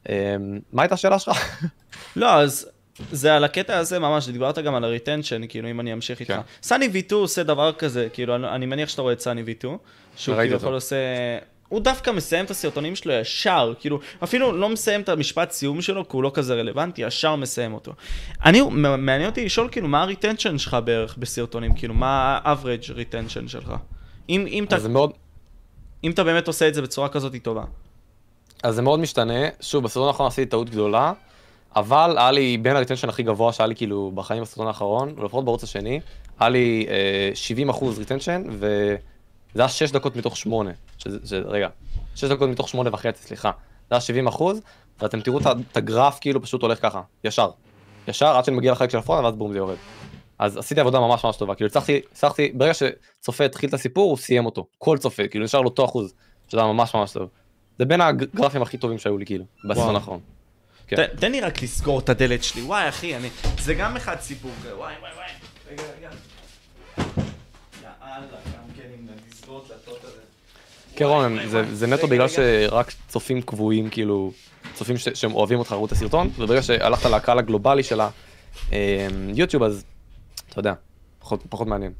אה, 0.08 0.36
מה 0.72 0.82
הייתה 0.82 0.94
השאלה 0.94 1.18
שלך? 1.18 1.66
לא 2.16 2.34
אז 2.34 2.68
זה 3.12 3.34
על 3.34 3.44
הקטע 3.44 3.78
הזה 3.78 3.98
ממש, 3.98 4.28
דיברת 4.28 4.58
גם 4.58 4.74
על 4.74 4.84
ה 4.84 4.90
retention, 4.90 5.46
כאילו 5.46 5.70
אם 5.70 5.80
אני 5.80 5.92
אמשיך 5.92 6.20
איתך. 6.20 6.32
כן. 6.32 6.40
סאני 6.62 6.88
ויטו 6.88 7.16
עושה 7.16 7.42
דבר 7.42 7.72
כזה, 7.72 8.08
כאילו 8.12 8.36
אני, 8.36 8.48
אני 8.48 8.66
מניח 8.66 8.88
שאתה 8.88 9.02
רואה 9.02 9.12
את 9.12 9.20
סאני 9.20 9.42
ויטו, 9.42 9.78
שהוא 10.16 10.36
כאילו 10.36 10.56
יכול 10.56 10.74
עושה 10.74 10.96
הוא 11.74 11.80
דווקא 11.80 12.10
מסיים 12.10 12.44
את 12.44 12.50
הסרטונים 12.50 12.96
שלו 12.96 13.12
ישר, 13.12 13.72
כאילו, 13.80 14.00
אפילו 14.24 14.52
לא 14.52 14.68
מסיים 14.68 15.00
את 15.00 15.08
המשפט 15.08 15.50
סיום 15.50 15.80
שלו, 15.80 16.08
כי 16.08 16.16
הוא 16.16 16.22
לא 16.22 16.30
כזה 16.34 16.54
רלוונטי, 16.54 17.02
ישר 17.02 17.36
מסיים 17.36 17.74
אותו. 17.74 17.92
אני, 18.44 18.62
מעניין 18.98 19.30
אותי 19.30 19.44
לשאול, 19.44 19.68
כאילו, 19.72 19.88
מה 19.88 20.02
ה 20.02 20.08
retention 20.08 20.58
שלך 20.58 20.76
בערך 20.84 21.16
בסרטונים, 21.18 21.74
כאילו, 21.74 21.94
מה 21.94 22.40
ה-average 22.44 22.90
retention 22.90 23.48
שלך? 23.48 23.72
אם, 24.28 24.44
אם 24.48 24.64
אתה... 24.64 24.88
מאוד... 24.88 25.12
אם 26.04 26.10
אתה 26.10 26.24
באמת 26.24 26.46
עושה 26.46 26.68
את 26.68 26.74
זה 26.74 26.82
בצורה 26.82 27.08
כזאת 27.08 27.32
טובה. 27.42 27.64
אז 28.62 28.74
זה 28.74 28.82
מאוד 28.82 29.00
משתנה, 29.00 29.48
שוב, 29.60 29.84
בסרטון 29.84 30.08
האחרון 30.08 30.26
עשיתי 30.26 30.50
טעות 30.50 30.70
גדולה, 30.70 31.12
אבל 31.76 32.14
היה 32.18 32.30
לי 32.30 32.58
בין 32.58 32.76
ה 32.76 32.79
retention 32.79 33.08
הכי 33.08 33.22
גבוה 33.22 33.52
שהיה 33.52 33.66
לי 33.66 33.76
כאילו 33.76 34.12
בחיים 34.14 34.42
בסרטון 34.42 34.66
האחרון, 34.66 35.14
לפחות 35.18 35.44
בערוץ 35.44 35.62
השני, 35.62 36.00
היה 36.40 36.48
לי 36.48 36.86
אה, 36.88 37.30
70 37.34 37.68
אחוז 37.68 37.98
retention, 37.98 38.42
ו... 38.50 38.94
זה 39.54 39.62
היה 39.62 39.68
6 39.68 39.90
דקות 39.90 40.16
מתוך 40.16 40.36
8, 40.36 40.70
שזה, 40.98 41.18
שזה, 41.24 41.38
רגע, 41.46 41.68
6 42.14 42.24
דקות 42.24 42.48
מתוך 42.48 42.68
8 42.68 42.90
וחצי, 42.92 43.26
סליחה. 43.26 43.50
זה 43.88 43.94
היה 43.94 44.00
70 44.00 44.26
אחוז, 44.26 44.60
ואתם 45.00 45.20
תראו 45.20 45.38
את 45.70 45.76
הגרף 45.76 46.18
כאילו 46.20 46.42
פשוט 46.42 46.62
הולך 46.62 46.82
ככה, 46.82 47.00
ישר. 47.24 47.50
ישר 48.08 48.36
עד 48.36 48.44
שאני 48.44 48.56
מגיע 48.56 48.72
לחלק 48.72 48.90
של 48.90 48.98
הפרונט 48.98 49.24
ואז 49.24 49.34
בום 49.34 49.52
זה 49.52 49.58
יורד. 49.58 49.76
אז 50.38 50.56
עשיתי 50.56 50.80
עבודה 50.80 51.00
ממש 51.00 51.24
ממש 51.24 51.36
טובה, 51.36 51.54
כאילו 51.54 51.66
הצלחתי, 51.66 52.00
הצלחתי, 52.12 52.52
ברגע 52.54 52.72
שצופה 52.74 53.44
התחיל 53.44 53.68
את 53.68 53.74
הסיפור 53.74 54.10
הוא 54.10 54.16
סיים 54.16 54.46
אותו, 54.46 54.66
כל 54.78 54.98
צופה, 54.98 55.28
כאילו 55.28 55.44
נשאר 55.44 55.60
לו 55.60 55.68
אותו 55.68 55.84
אחוז, 55.84 56.14
שזה 56.48 56.60
היה 56.60 56.72
ממש 56.72 56.94
ממש 56.94 57.12
טוב. 57.12 57.28
זה 57.78 57.84
בין 57.84 58.00
הגרפים 58.00 58.62
הכי 58.62 58.78
טובים 58.78 58.98
שהיו 58.98 59.18
לי 59.18 59.26
כאילו, 59.26 59.44
בסרטון 59.68 59.94
האחרון. 59.94 60.20
כן. 60.86 61.06
תן 61.18 61.32
לי 61.32 61.40
רק 61.40 61.62
לסגור 61.62 61.98
את 61.98 62.08
הדלת 62.08 62.44
שלי, 62.44 62.62
וואי 62.62 62.88
אחי, 62.88 63.16
אני, 63.16 63.28
זה 63.60 63.74
גם 63.74 63.96
אחד 63.96 64.16
סיפור, 64.20 64.50
וואי 64.62 64.74
וואי 64.76 64.94
וואי, 65.00 65.26
רגע 65.70 65.82
רגע. 65.98 66.10
יאללה. 67.82 68.04
כן 70.96 71.04
זה 71.72 71.86
נטו 71.86 72.06
בגלל 72.06 72.28
שרק 72.28 72.92
צופים 73.08 73.42
קבועים, 73.42 73.90
כאילו, 73.90 74.32
צופים 74.74 74.96
שהם 74.96 75.34
אוהבים 75.34 75.58
אותך 75.58 75.72
ראו 75.72 75.86
את 75.86 75.92
הסרטון, 75.92 76.30
וברגע 76.38 76.62
שהלכת 76.62 77.10
לקהל 77.10 77.38
הגלובלי 77.38 77.82
של 77.82 78.00
היוטיוב, 78.70 79.62
אמ, 79.62 79.68
אז 79.68 79.84
אתה 80.48 80.58
יודע, 80.58 80.74
פחות 81.48 81.66
מעניין. 81.66 81.92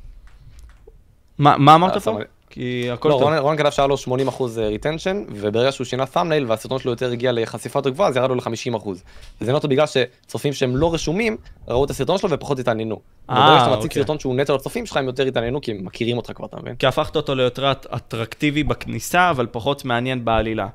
מה 1.38 1.74
אמרת 1.74 2.02
פה? 2.02 2.18
כי 2.50 2.90
הכל 2.90 3.08
לא, 3.08 3.18
טוב. 3.20 3.30
לא, 3.30 3.40
רון 3.40 3.56
כתב 3.56 3.70
שהיה 3.70 3.86
לו 3.86 3.96
80 3.96 4.28
אחוז 4.28 4.58
retention, 4.58 5.16
אה, 5.16 5.22
וברגע 5.28 5.72
שהוא 5.72 5.84
שינה 5.84 6.04
thumbnail 6.14 6.44
והסרטון 6.46 6.78
שלו 6.78 6.92
יותר 6.92 7.12
הגיע 7.12 7.32
לחשיפה 7.32 7.78
יותר 7.78 7.90
גבוהה, 7.90 8.08
אז 8.08 8.16
ירד 8.16 8.28
לו 8.28 8.34
ל-50 8.34 8.76
אחוז. 8.76 9.02
וזה 9.40 9.52
נטו 9.52 9.68
בגלל 9.68 9.86
שצופים 9.86 10.52
שהם 10.52 10.76
לא 10.76 10.94
רשומים, 10.94 11.36
ראו 11.68 11.84
את 11.84 11.90
הסרטון 11.90 12.18
שלו 12.18 12.30
ופחות 12.30 12.58
התעניינו. 12.58 13.00
אה, 13.30 13.34
וברגע 13.34 13.60
שאתה 13.60 13.70
מציג 13.70 13.84
אוקיי. 13.84 14.02
סרטון 14.02 14.18
שהוא 14.18 14.34
נטו 14.34 14.54
לצופים 14.54 14.86
שלך, 14.86 14.96
הם 14.96 15.06
יותר 15.06 15.26
התעניינו, 15.26 15.60
כי 15.60 15.70
הם 15.70 15.84
מכירים 15.84 16.16
אותך 16.16 16.32
כבר, 16.34 16.46
אתה 16.46 16.56
מבין? 16.60 16.74
כי 16.76 16.86
הפכת 16.86 17.16
אותו 17.16 17.34
ליותר 17.34 17.72
אטרקטיבי 17.72 18.62
בכניסה, 18.62 19.30
אבל 19.30 19.46
פחות 19.50 19.84
מעניין 19.84 20.24
בעלילה. 20.24 20.68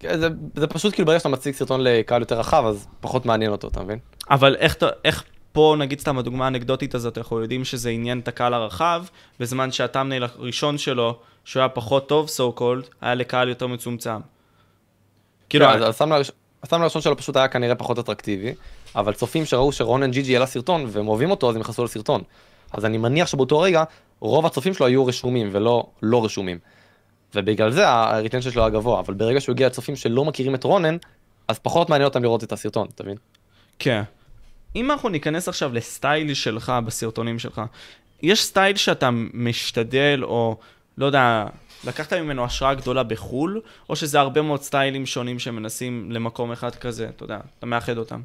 כן, 0.00 0.18
זה, 0.18 0.28
זה 0.56 0.66
פשוט 0.66 0.94
כאילו 0.94 1.06
ברגע 1.06 1.18
שאתה 1.18 1.28
מציג 1.28 1.54
סרטון 1.54 1.80
לקהל 1.80 2.22
יותר 2.22 2.38
רחב, 2.38 2.64
אז 2.66 2.88
פחות 3.00 3.26
מעניין 3.26 3.52
אותו, 3.52 3.68
אתה 3.68 3.82
מבין? 3.82 3.98
אבל 4.30 4.56
איך, 4.56 4.76
איך 5.04 5.24
פה 5.52 5.76
נגיד 5.78 6.00
סתם 6.00 6.18
הדוגמה 6.18 6.44
האנקדוטית 6.44 6.94
הזאת, 6.94 7.18
אנחנו 7.18 7.40
יודעים 7.40 7.64
שזה 7.64 7.90
עניין 7.90 8.18
את 8.18 8.28
הקהל 8.28 8.54
הרחב, 8.54 9.04
בזמן 9.40 9.72
שהטאמנייל 9.72 10.24
הראשון 10.24 10.78
שלו, 10.78 11.18
שהוא 11.44 11.60
היה 11.60 11.68
פחות 11.68 12.08
טוב, 12.08 12.28
so 12.28 12.58
called, 12.58 12.88
היה 13.00 13.14
לקהל 13.14 13.48
יותר 13.48 13.66
מצומצם. 13.66 14.20
כאילו... 15.48 15.66
כן, 15.66 15.82
אז 15.82 16.02
הסתם 16.62 16.82
הראשון 16.82 17.02
שלו 17.02 17.16
פשוט 17.16 17.36
היה 17.36 17.48
כנראה 17.48 17.74
פחות 17.74 17.98
אטרקטיבי, 17.98 18.54
אבל 18.96 19.12
צופים 19.12 19.44
שראו 19.44 19.72
שרונן 19.72 20.10
GG 20.10 20.34
העלה 20.34 20.46
סרטון 20.46 20.86
והם 20.88 21.08
אוהבים 21.08 21.30
אותו 21.30 21.50
אז 21.50 21.54
הם 21.54 21.60
נכנסו 21.60 21.84
לסרטון. 21.84 22.22
אז 22.72 22.84
אני 22.84 22.98
מניח 22.98 23.28
שבאותו 23.28 23.60
רגע 23.60 23.84
רוב 24.20 24.46
הצופים 24.46 24.74
שלו 24.74 24.86
היו 24.86 25.06
רשומים 25.06 25.48
ולא 25.52 25.86
לא 26.02 26.24
רשומים. 26.24 26.58
ובגלל 27.34 27.70
זה 27.70 27.88
ה 27.88 27.94
retention 27.94 28.50
שלו 28.50 28.62
היה 28.62 28.70
גבוה, 28.70 29.00
אבל 29.00 29.14
ברגע 29.14 29.40
שהוא 29.40 29.52
הגיע 29.52 29.66
לצופים 29.66 29.96
שלא 29.96 30.24
מכירים 30.24 30.54
את 30.54 30.64
רונן, 30.64 30.96
אז 31.48 31.58
פחות 31.58 31.90
מעניין 31.90 32.08
אותם 32.08 32.22
לראות 32.22 32.44
את 32.44 32.52
הסרטון, 32.52 32.88
אתה 32.94 33.02
מבין? 33.02 33.16
כן. 33.78 34.02
אם 34.76 34.90
אנחנו 34.90 35.08
ניכנס 35.08 35.48
עכשיו 35.48 35.74
לסטייל 35.74 36.34
שלך 36.34 36.72
בסרטונים 36.84 37.38
שלך, 37.38 37.62
יש 38.22 38.44
סטייל 38.44 38.76
שאתה 38.76 39.10
משתדל, 39.34 40.20
או 40.22 40.56
לא 40.98 41.06
יודע, 41.06 41.46
לקחת 41.84 42.12
ממנו 42.12 42.44
השראה 42.44 42.74
גדולה 42.74 43.02
בחו"ל, 43.02 43.60
או 43.88 43.96
שזה 43.96 44.20
הרבה 44.20 44.42
מאוד 44.42 44.62
סטיילים 44.62 45.06
שונים 45.06 45.38
שמנסים 45.38 46.12
למקום 46.12 46.52
אחד 46.52 46.74
כזה, 46.74 47.08
אתה 47.08 47.24
יודע, 47.24 47.38
אתה 47.58 47.66
מאחד 47.66 47.98
אותם. 47.98 48.20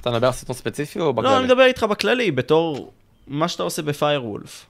אתה 0.00 0.10
מדבר 0.10 0.26
על 0.26 0.32
סרטון 0.32 0.56
ספציפי 0.56 1.00
או 1.00 1.12
בכללי? 1.12 1.32
לא, 1.32 1.38
אני 1.38 1.46
מדבר 1.46 1.62
איתך 1.62 1.82
בכללי, 1.82 2.30
בתור 2.30 2.92
מה 3.26 3.48
שאתה 3.48 3.62
עושה 3.62 3.82
בפיירוולף. 3.82 4.66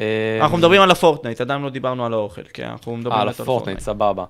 אה, 0.00 0.38
אנחנו 0.40 0.56
מדברים 0.56 0.80
על 0.82 0.90
הפורטנייט, 0.90 1.40
עדיין 1.40 1.62
לא 1.62 1.70
דיברנו 1.70 2.06
על 2.06 2.12
האוכל, 2.12 2.42
כן, 2.52 2.68
אנחנו 2.68 2.96
מדברים 2.96 3.16
אה, 3.16 3.22
על 3.22 3.28
באמת 3.28 3.40
הפורטנייט, 3.40 3.80
סבבה. 3.80 4.24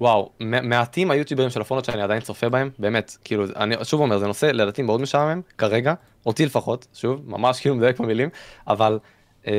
וואו, 0.00 0.30
מעטים 0.40 1.10
היוטיוברים 1.10 1.50
של 1.50 1.60
הפורטנייט 1.60 1.84
שאני 1.84 2.02
עדיין 2.02 2.20
צופה 2.20 2.48
בהם, 2.48 2.70
באמת, 2.78 3.16
כאילו, 3.24 3.44
אני 3.56 3.74
שוב 3.84 4.00
אומר, 4.00 4.18
זה 4.18 4.26
נושא 4.26 4.46
לדעתי 4.46 4.82
מאוד 4.82 5.00
משעמם, 5.00 5.40
כרגע, 5.58 5.94
אותי 6.26 6.46
לפחות, 6.46 6.86
שוב, 6.94 7.22
ממש 7.26 7.60
כאילו 7.60 7.74
מדייק 7.74 8.00
במילים, 8.00 8.28
אבל 8.68 8.98
אמ, 9.46 9.52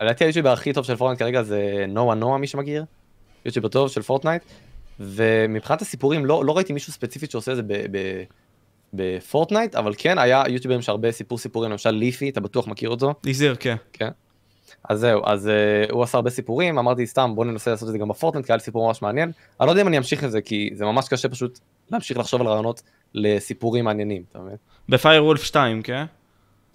לדעתי 0.00 0.24
היוטיובר 0.24 0.52
הכי 0.52 0.72
טוב 0.72 0.84
של 0.84 0.96
פורטנייט 0.96 1.18
כרגע 1.18 1.42
זה 1.42 1.84
נוה 1.88 2.16
נוה, 2.16 2.38
מי 2.38 2.46
שמכיר, 2.46 2.84
יוטיובר 3.44 3.68
טוב 3.68 3.88
של 3.88 4.02
פורטנייט, 4.02 4.42
ומבחינת 5.00 5.82
הסיפורים, 5.82 6.26
לא, 6.26 6.44
לא 6.44 6.56
ראיתי 6.56 6.72
מישהו 6.72 6.92
ספציפית 6.92 7.30
שעושה 7.30 7.52
את 7.52 7.56
זה 7.56 7.62
בפורטנייט, 8.92 9.74
אבל 9.74 9.94
כן 9.98 10.18
היה 10.18 10.42
יוטיוברים 10.48 10.82
שהרבה 10.82 11.12
סיפור 11.12 11.38
סיפורים, 11.38 11.70
למשל 11.70 11.90
לייזר, 11.90 12.28
אתה 12.28 12.40
בטוח 12.40 12.66
מכיר 12.68 12.90
אותו? 12.90 13.14
לייזר, 13.24 13.56
כן. 13.92 14.10
אז 14.88 15.00
זהו, 15.00 15.22
אז 15.24 15.46
uh, 15.46 15.92
הוא 15.92 16.02
עשה 16.02 16.18
הרבה 16.18 16.30
סיפורים, 16.30 16.78
אמרתי 16.78 17.06
סתם 17.06 17.32
בוא 17.34 17.44
ננסה 17.44 17.70
לעשות 17.70 17.88
את 17.88 17.92
זה 17.92 17.98
גם 17.98 18.08
בפורטנייט, 18.08 18.46
כי 18.46 18.52
היה 18.52 18.56
לי 18.56 18.62
סיפור 18.62 18.86
ממש 18.86 19.02
מעניין. 19.02 19.32
אני 19.60 19.66
לא 19.66 19.72
יודע 19.72 19.82
אם 19.82 19.88
אני 19.88 19.98
אמשיך 19.98 20.24
את 20.24 20.30
זה, 20.30 20.40
כי 20.40 20.70
זה 20.74 20.84
ממש 20.84 21.08
קשה 21.08 21.28
פשוט 21.28 21.58
להמשיך 21.90 22.18
לחשוב 22.18 22.40
על 22.40 22.46
רעיונות 22.46 22.82
לסיפורים 23.14 23.84
מעניינים, 23.84 24.22
אתה 24.30 24.38
מבין? 24.38 24.56
בפיירוולף 24.88 25.42
2, 25.42 25.82
כן? 25.82 26.04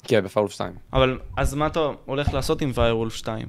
כן, 0.03 0.23
בפיירוולף 0.23 0.51
2. 0.51 0.73
אבל 0.93 1.19
אז 1.37 1.53
מה 1.53 1.67
אתה 1.67 1.89
הולך 2.05 2.33
לעשות 2.33 2.61
עם 2.61 2.73
פיירוולף 2.73 3.13
2? 3.13 3.47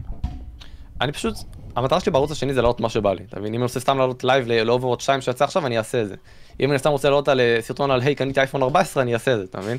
אני 1.01 1.13
פשוט, 1.13 1.35
המטרה 1.77 2.01
שלי 2.01 2.13
בערוץ 2.13 2.31
השני 2.31 2.55
זה 2.55 2.63
להעלות 2.63 2.81
מה 2.81 2.89
שבא 2.89 3.13
לי, 3.13 3.25
אתה 3.29 3.41
מבין? 3.41 3.55
אם 3.55 3.61
אני 3.61 3.63
רוצה 3.63 3.81
סתם 3.81 3.99
לעלות 3.99 4.25
לייב 4.25 4.47
לאוברוואץ' 4.49 5.01
2 5.01 5.21
שיצא 5.21 5.45
עכשיו, 5.45 5.67
אני 5.67 5.79
אעשה 5.79 6.03
את 6.03 6.09
זה. 6.09 6.15
אם 6.61 6.71
אני 6.71 6.79
סתם 6.79 6.91
רוצה 6.91 7.09
לעלות 7.09 7.29
על 7.29 7.41
אה, 7.41 7.57
סרטון 7.61 7.91
על 7.91 8.01
היי, 8.01 8.15
קניתי 8.15 8.41
אייפון 8.41 8.63
14, 8.63 9.03
אני 9.03 9.15
אעשה 9.15 9.33
את 9.33 9.39
זה, 9.39 9.45
אתה 9.45 9.59
מבין? 9.59 9.79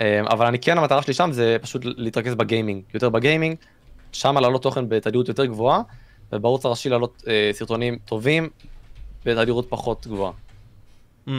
אה, 0.00 0.20
אבל 0.30 0.46
אני 0.46 0.58
כן, 0.58 0.78
המטרה 0.78 1.02
שלי 1.02 1.14
שם 1.14 1.32
זה 1.32 1.56
פשוט 1.62 1.82
להתרכז 1.84 2.34
ב 2.34 2.40
gaming, 2.40 2.82
יותר 2.94 3.08
ב 3.08 3.14
gaming, 3.14 3.56
שם 4.12 4.38
לעלות 4.38 4.62
תוכן 4.62 4.88
בתדירות 4.88 5.28
יותר 5.28 5.44
גבוהה, 5.44 5.80
ובערוץ 6.32 6.64
הראשי 6.64 6.88
לעלות 6.88 7.22
אה, 7.28 7.50
סרטונים 7.52 7.98
טובים 8.04 8.48
בתדירות 9.24 9.66
פחות 9.68 10.06
גבוהה. 10.06 10.32
Mm, 11.28 11.30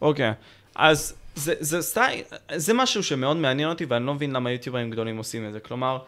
אוקיי, 0.00 0.32
אז 0.74 1.14
זה, 1.34 1.54
זה 1.60 1.82
סטייל, 1.82 2.22
זה 2.56 2.74
משהו 2.74 3.02
שמאוד 3.02 3.36
מעניין 3.36 3.68
אותי 3.68 3.84
ואני 3.84 4.06
לא 4.06 4.14
מבין 4.14 4.32
למה 4.32 4.50
יוטיוברים 4.50 4.90
גדולים 4.90 5.16
עושים 5.16 5.48
את 5.48 5.52
זה. 5.52 5.60
כלומר, 5.60 5.98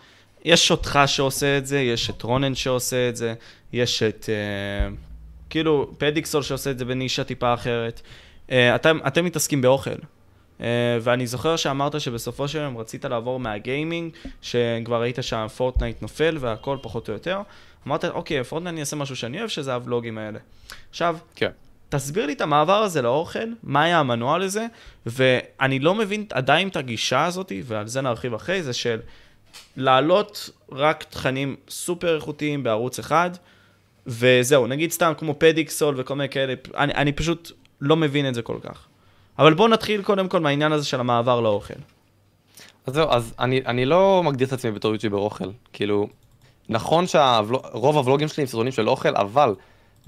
יש 0.45 0.71
אותך 0.71 1.01
שעושה 1.07 1.59
את 1.59 1.67
זה, 1.67 1.81
יש 1.81 2.11
את 2.11 2.23
רונן 2.23 2.55
שעושה 2.55 3.09
את 3.09 3.17
זה, 3.17 3.35
יש 3.73 4.03
את 4.03 4.27
אה, 4.29 4.95
כאילו 5.51 5.95
פדיקסול 5.99 6.43
שעושה 6.43 6.71
את 6.71 6.79
זה 6.79 6.85
בנישה 6.85 7.25
טיפה 7.25 7.55
אחרת. 7.55 8.01
אה, 8.51 8.75
אתם, 8.75 8.99
אתם 9.07 9.25
מתעסקים 9.25 9.63
באוכל. 9.63 9.91
Uh, 10.59 10.63
ואני 11.03 11.27
זוכר 11.27 11.57
שאמרת 11.57 12.01
שבסופו 12.01 12.49
של 12.49 12.59
יום 12.59 12.77
רצית 12.77 13.05
לעבור 13.05 13.41
מהגיימינג, 13.41 14.13
שכבר 14.43 15.01
ראית 15.01 15.19
שהפורטנייט 15.21 16.03
נופל 16.03 16.37
והכל 16.41 16.77
פחות 16.83 17.09
או 17.09 17.13
יותר. 17.13 17.41
אמרת, 17.87 18.05
אוקיי, 18.05 18.45
פורטנייט 18.45 18.73
אני 18.73 18.81
אעשה 18.81 18.97
משהו 18.97 19.17
שאני 19.17 19.39
אוהב, 19.39 19.49
שזה 19.49 19.75
הוולוגים 19.75 20.19
האלה. 20.19 20.39
עכשיו, 20.91 21.17
כן. 21.35 21.51
תסביר 21.89 22.27
לי 22.27 22.33
את 22.33 22.41
המעבר 22.41 22.83
הזה 22.83 23.03
לאוכל, 23.03 23.49
מה 23.63 23.83
היה 23.83 23.99
המנוע 23.99 24.39
לזה, 24.39 24.67
ואני 25.07 25.79
לא 25.79 25.95
מבין 25.95 26.27
עדיין 26.33 26.69
את 26.69 26.77
הגישה 26.77 27.25
הזאת, 27.25 27.53
ועל 27.65 27.87
זה 27.87 28.01
נרחיב 28.01 28.35
אחרי 28.35 28.63
זה, 28.63 28.73
של 28.73 29.01
להעלות 29.77 30.51
רק 30.73 31.03
תכנים 31.03 31.57
סופר 31.69 32.17
איכותיים 32.17 32.63
בערוץ 32.63 32.99
אחד, 32.99 33.31
וזהו, 34.07 34.67
נגיד 34.67 34.93
סתם 34.93 35.13
כמו 35.19 35.35
פדיקסול 35.39 35.95
וכל 35.99 36.15
מיני 36.15 36.29
כאלה, 36.29 36.55
אני, 36.77 36.95
אני 36.95 37.13
פשוט 37.13 37.53
לא 37.81 37.97
מבין 37.97 38.29
את 38.29 38.35
זה 38.35 38.43
כל 38.43 38.57
כך. 38.63 38.87
אבל 39.39 39.55
בואו 39.55 39.69
נתחיל 39.69 40.03
קודם 40.03 40.29
כל 40.29 40.41
מהעניין 40.41 40.73
הזה 40.73 40.87
של 40.87 41.01
המעבר 41.01 41.41
לאוכל. 41.41 41.75
אז 42.87 42.95
זהו, 42.95 43.11
אז 43.11 43.35
אני, 43.39 43.61
אני 43.67 43.85
לא 43.85 44.23
מגדיר 44.25 44.47
את 44.47 44.53
עצמי 44.53 44.71
בתור 44.71 44.93
יוטיובר 44.93 45.19
אוכל, 45.19 45.51
כאילו, 45.73 46.09
נכון 46.69 47.07
שרוב 47.07 47.97
הוולוגים 47.97 48.29
שלי 48.29 48.43
הם 48.43 48.47
סרטונים 48.47 48.73
של 48.73 48.89
אוכל, 48.89 49.17
אבל 49.17 49.55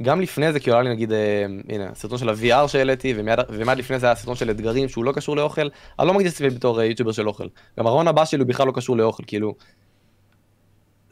גם 0.02 0.20
לפני 0.20 0.52
זה, 0.52 0.60
כאילו 0.60 0.76
היה 0.76 0.82
לי 0.82 0.90
נגיד, 0.90 1.12
אה, 1.12 1.46
הנה, 1.68 1.94
סרטון 1.94 2.18
של 2.18 2.28
ה-VR 2.28 2.68
שהעליתי, 2.68 3.14
ומיד, 3.16 3.78
לפני 3.78 3.98
זה 3.98 4.06
היה 4.06 4.14
סרטון 4.14 4.34
של 4.34 4.50
אתגרים 4.50 4.88
שהוא 4.88 5.04
לא 5.04 5.12
קשור 5.12 5.36
לאוכל, 5.36 5.68
אני 5.98 6.08
לא 6.08 6.14
מגדיר 6.14 6.28
את 6.28 6.34
עצמי 6.34 6.50
בתור 6.50 6.80
אה, 6.80 6.84
יוטיובר 6.84 7.12
של 7.12 7.28
אוכל. 7.28 7.46
גם 7.78 7.86
הרעיון 7.86 8.08
הבא 8.08 8.24
שלי 8.24 8.40
הוא 8.40 8.48
בכלל 8.48 8.66
לא 8.66 8.72
קשור 8.72 8.96
לאוכל, 8.96 9.22
כאילו, 9.26 9.54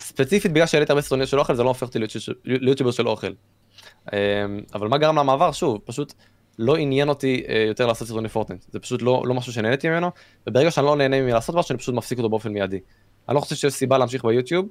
ספציפית 0.01 0.53
בגלל 0.53 0.67
שהעליתי 0.67 0.93
הרבה 0.93 1.03
סרטונים 1.03 1.27
של 1.27 1.39
אוכל, 1.39 1.55
זה 1.55 1.63
לא 1.63 1.69
הופך 1.69 1.83
אותי 1.83 1.99
ליוטיובר 2.45 2.91
של 2.91 3.09
אוכל. 3.09 3.33
אה, 4.13 4.19
אבל 4.75 4.89
מה 4.89 4.99
גרם 4.99 5.19
למעבר? 5.19 5.53
שוב, 5.53 5.79
פשוט 5.85 6.13
לא 6.59 6.77
עניין 6.77 7.09
אותי 7.09 7.45
אה, 7.49 7.65
יותר 7.69 7.87
לעשות 7.87 8.09
סרטוני 8.09 8.29
פורטנט, 8.29 8.65
זה 8.71 8.81
פשוט 8.81 9.03
לא, 9.03 9.23
לא 9.27 9.35
משהו 9.35 9.53
שנהניתי 9.53 9.89
ממנו, 9.89 10.11
וברגע 10.47 10.71
שאני 10.71 10.87
לא 10.87 10.97
נהנה 10.97 11.23
מלעשות 11.23 11.55
משהו, 11.55 11.73
אני 11.73 11.79
פשוט 11.79 11.95
מפסיק 11.95 12.19
אותו 12.19 12.29
באופן 12.29 12.53
מיידי. 12.53 12.81
אני 13.29 13.35
לא 13.35 13.41
חושב 13.41 13.57
שיש 13.57 13.73
סיבה 13.73 13.99
להמשיך 13.99 14.25
ביוטיוב, 14.25 14.69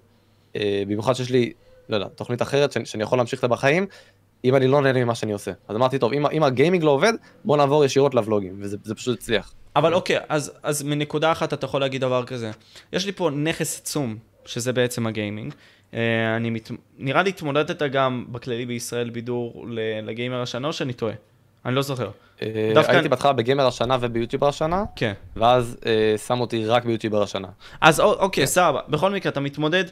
אה, 0.55 0.83
במיוחד 0.87 1.13
שיש 1.13 1.29
לי, 1.29 1.53
לא 1.89 1.95
יודע, 1.95 2.07
תוכנית 2.07 2.41
אחרת 2.41 2.71
שאני, 2.71 2.85
שאני 2.85 3.03
יכול 3.03 3.17
להמשיך 3.17 3.43
אותה 3.43 3.47
בחיים, 3.47 3.85
אם 4.45 4.55
אני 4.55 4.67
לא 4.67 4.81
נהנה 4.81 5.03
ממה 5.03 5.15
שאני 5.15 5.31
עושה. 5.33 5.51
אז 5.67 5.75
אמרתי, 5.75 5.99
טוב, 5.99 6.13
אם, 6.13 6.25
אם 6.27 6.43
הגיימינג 6.43 6.83
לא 6.83 6.91
עובד, 6.91 7.13
בוא 7.45 7.57
נעבור 7.57 7.85
ישירות 7.85 8.15
לבלוגים, 8.15 8.57
וזה 8.59 8.77
זה 8.83 8.95
פשוט 8.95 9.17
הצליח. 9.19 9.53
אבל 9.75 9.93
אוקיי, 9.93 10.17
אז, 10.29 10.51
אז 10.63 10.83
מנקודה 10.83 11.31
אחת 11.31 11.53
אתה 11.53 11.65
יכול 11.65 11.81
להגיד 11.81 12.01
דבר 12.01 12.25
כזה. 12.25 12.51
יש 12.93 13.05
לי 13.05 13.11
פה 13.11 13.29
נכס 13.29 13.79
עצום, 13.79 14.17
שזה 14.45 14.73
בעצם 14.73 15.07
הגיימינג. 15.07 15.53
Uh, 15.91 15.95
אני 16.37 16.49
מת... 16.49 16.71
נראה 16.97 17.23
לי 17.23 17.29
התמודדת 17.29 17.81
גם 17.81 18.25
בכללי 18.31 18.65
בישראל 18.65 19.09
בידור 19.09 19.65
לגיימר 20.03 20.41
השנה, 20.41 20.67
או 20.67 20.73
שאני 20.73 20.93
טועה? 20.93 21.13
אני 21.65 21.75
לא 21.75 21.81
זוכר. 21.81 22.09
אה, 22.41 22.71
דווקא- 22.75 22.91
הייתי 22.91 23.09
בהתחלה 23.09 23.33
בגיימר 23.33 23.67
השנה 23.67 23.97
וביוטיובר 24.01 24.47
השנה, 24.47 24.83
כן. 24.95 25.13
ואז 25.35 25.77
אה, 25.85 26.15
שמו 26.17 26.41
אותי 26.41 26.65
רק 26.65 26.85
ביוטיובר 26.85 27.23
השנה. 27.23 27.47
אז 27.81 27.99
אוקיי, 27.99 28.47
סבבה. 28.47 28.79
בכל 28.89 29.11
מקרה, 29.11 29.31
אתה 29.31 29.39
מתמודד, 29.39 29.83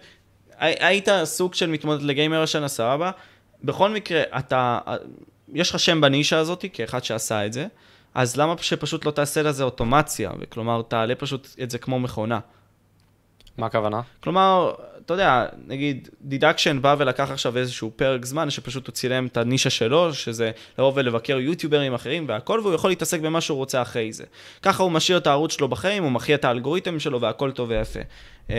הי- 0.58 0.76
היית 0.80 1.08
סוג 1.24 1.54
של 1.54 1.70
מתמודד 1.70 2.02
לגיימר 2.02 2.42
השנה, 2.44 2.68
סבבה. 2.68 3.12
בכל 3.64 3.90
מקרה, 3.90 4.22
אתה, 4.40 4.80
יש 5.54 5.70
לך 5.70 5.80
שם 5.80 6.02
בנישה 6.02 6.38
הזאת, 6.40 6.66
כאחד 6.74 7.04
שעשה 7.04 7.46
את 7.46 7.54
זה, 7.54 7.68
אז 8.16 8.38
למה 8.38 8.56
שפשוט 8.62 9.06
לא 9.06 9.12
תעשה 9.12 9.42
לזה 9.42 9.64
אוטומציה? 9.64 10.32
וכלומר, 10.40 10.82
תעלה 10.88 11.16
פשוט 11.16 11.48
את 11.64 11.72
זה 11.72 11.78
כמו 11.78 12.00
מכונה. 12.00 12.40
מה 13.58 13.66
הכוונה? 13.66 14.02
כלומר, 14.24 14.74
אתה 15.06 15.14
יודע, 15.14 15.46
נגיד, 15.68 16.10
דידקשן 16.22 16.82
בא 16.82 16.96
ולקח 17.00 17.32
עכשיו 17.32 17.58
איזשהו 17.58 17.92
פרק 17.96 18.26
זמן, 18.26 18.50
שפשוט 18.50 18.88
הוא 18.88 18.94
צילם 18.94 19.26
את 19.26 19.38
הנישה 19.38 19.70
שלו, 19.70 20.14
שזה 20.14 20.52
לבוא 20.78 20.92
ולבקר 20.96 21.40
יוטיוברים 21.40 21.94
אחרים 21.94 22.26
והכל, 22.28 22.60
והוא 22.64 22.74
יכול 22.74 22.90
להתעסק 22.90 23.20
במה 23.20 23.42
שהוא 23.42 23.58
רוצה 23.58 23.82
אחרי 23.82 24.14
זה. 24.14 24.24
ככה 24.62 24.84
הוא 24.84 24.92
משאיר 24.92 25.18
את 25.18 25.28
הערוץ 25.28 25.52
שלו 25.52 25.68
בחיים, 25.68 26.04
הוא 26.04 26.12
מחיה 26.12 26.36
את 26.36 26.46
האלגוריתם 26.46 27.00
שלו 27.00 27.22
והכל 27.22 27.52
טוב 27.52 27.70
ויפה. 27.70 28.00
אמ, 28.50 28.56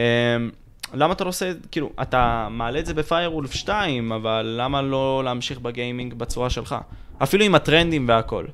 למה 0.94 1.12
אתה 1.12 1.24
לא 1.24 1.28
עושה, 1.28 1.52
כאילו, 1.70 1.90
אתה 2.02 2.48
מעלה 2.50 2.78
את 2.78 2.86
זה 2.86 2.94
בפיירוולף 2.94 3.52
2, 3.52 4.12
אבל 4.12 4.54
למה 4.58 4.82
לא 4.82 5.22
להמשיך 5.24 5.58
בגיימינג 5.58 6.14
בצורה 6.14 6.50
שלך? 6.50 6.76
אפילו 7.22 7.44
עם 7.44 7.54
הטרנדים 7.54 8.08
והכל. 8.08 8.44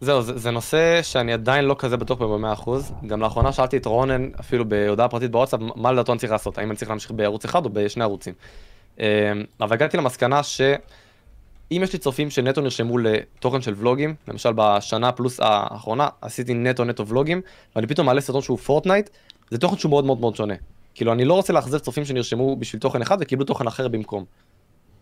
זהו, 0.00 0.22
זה, 0.22 0.38
זה 0.38 0.50
נושא 0.50 1.02
שאני 1.02 1.32
עדיין 1.32 1.64
לא 1.64 1.76
כזה 1.78 1.96
בטוח 1.96 2.18
בו 2.18 2.34
במאה 2.34 2.52
אחוז. 2.52 2.92
גם 3.06 3.20
לאחרונה 3.20 3.52
שאלתי 3.52 3.76
את 3.76 3.86
רונן, 3.86 4.30
אפילו 4.40 4.68
בהודעה 4.68 5.08
פרטית 5.08 5.30
בוואטסאפ, 5.30 5.60
מה 5.76 5.92
לדעתו 5.92 6.12
אני 6.12 6.18
צריך 6.18 6.32
לעשות, 6.32 6.58
האם 6.58 6.70
אני 6.70 6.76
צריך 6.76 6.90
להמשיך 6.90 7.10
בערוץ 7.10 7.44
אחד 7.44 7.64
או 7.64 7.70
בשני 7.70 8.04
ערוצים. 8.04 8.34
אמ, 9.00 9.04
אבל 9.60 9.72
הגעתי 9.72 9.96
למסקנה 9.96 10.42
שאם 10.42 11.80
יש 11.82 11.92
לי 11.92 11.98
צופים 11.98 12.30
שנטו 12.30 12.60
נרשמו 12.60 12.98
לתוכן 12.98 13.60
של 13.60 13.74
ולוגים, 13.76 14.14
למשל 14.28 14.50
בשנה 14.56 15.12
פלוס 15.12 15.40
האחרונה 15.42 16.08
עשיתי 16.20 16.54
נטו 16.54 16.84
נטו 16.84 17.06
ולוגים, 17.06 17.40
ואני 17.76 17.86
פתאום 17.86 18.06
מעלה 18.06 18.20
סרטון 18.20 18.42
שהוא 18.42 18.58
פורטנייט, 18.58 19.10
זה 19.50 19.58
תוכן 19.58 19.76
שהוא 19.76 19.90
מאוד 19.90 20.04
מאוד 20.04 20.20
מאוד 20.20 20.36
שונה. 20.36 20.54
כאילו, 20.94 21.12
אני 21.12 21.24
לא 21.24 21.34
רוצה 21.34 21.52
לאכזב 21.52 21.78
צופים 21.78 22.04
שנרשמו 22.04 22.56
בשביל 22.56 22.80
תוכן 22.80 23.02
אחד 23.02 23.16
וקיבלו 23.20 23.44
תוכן 23.44 23.66
אחר 23.66 23.88
במקום. 23.88 24.24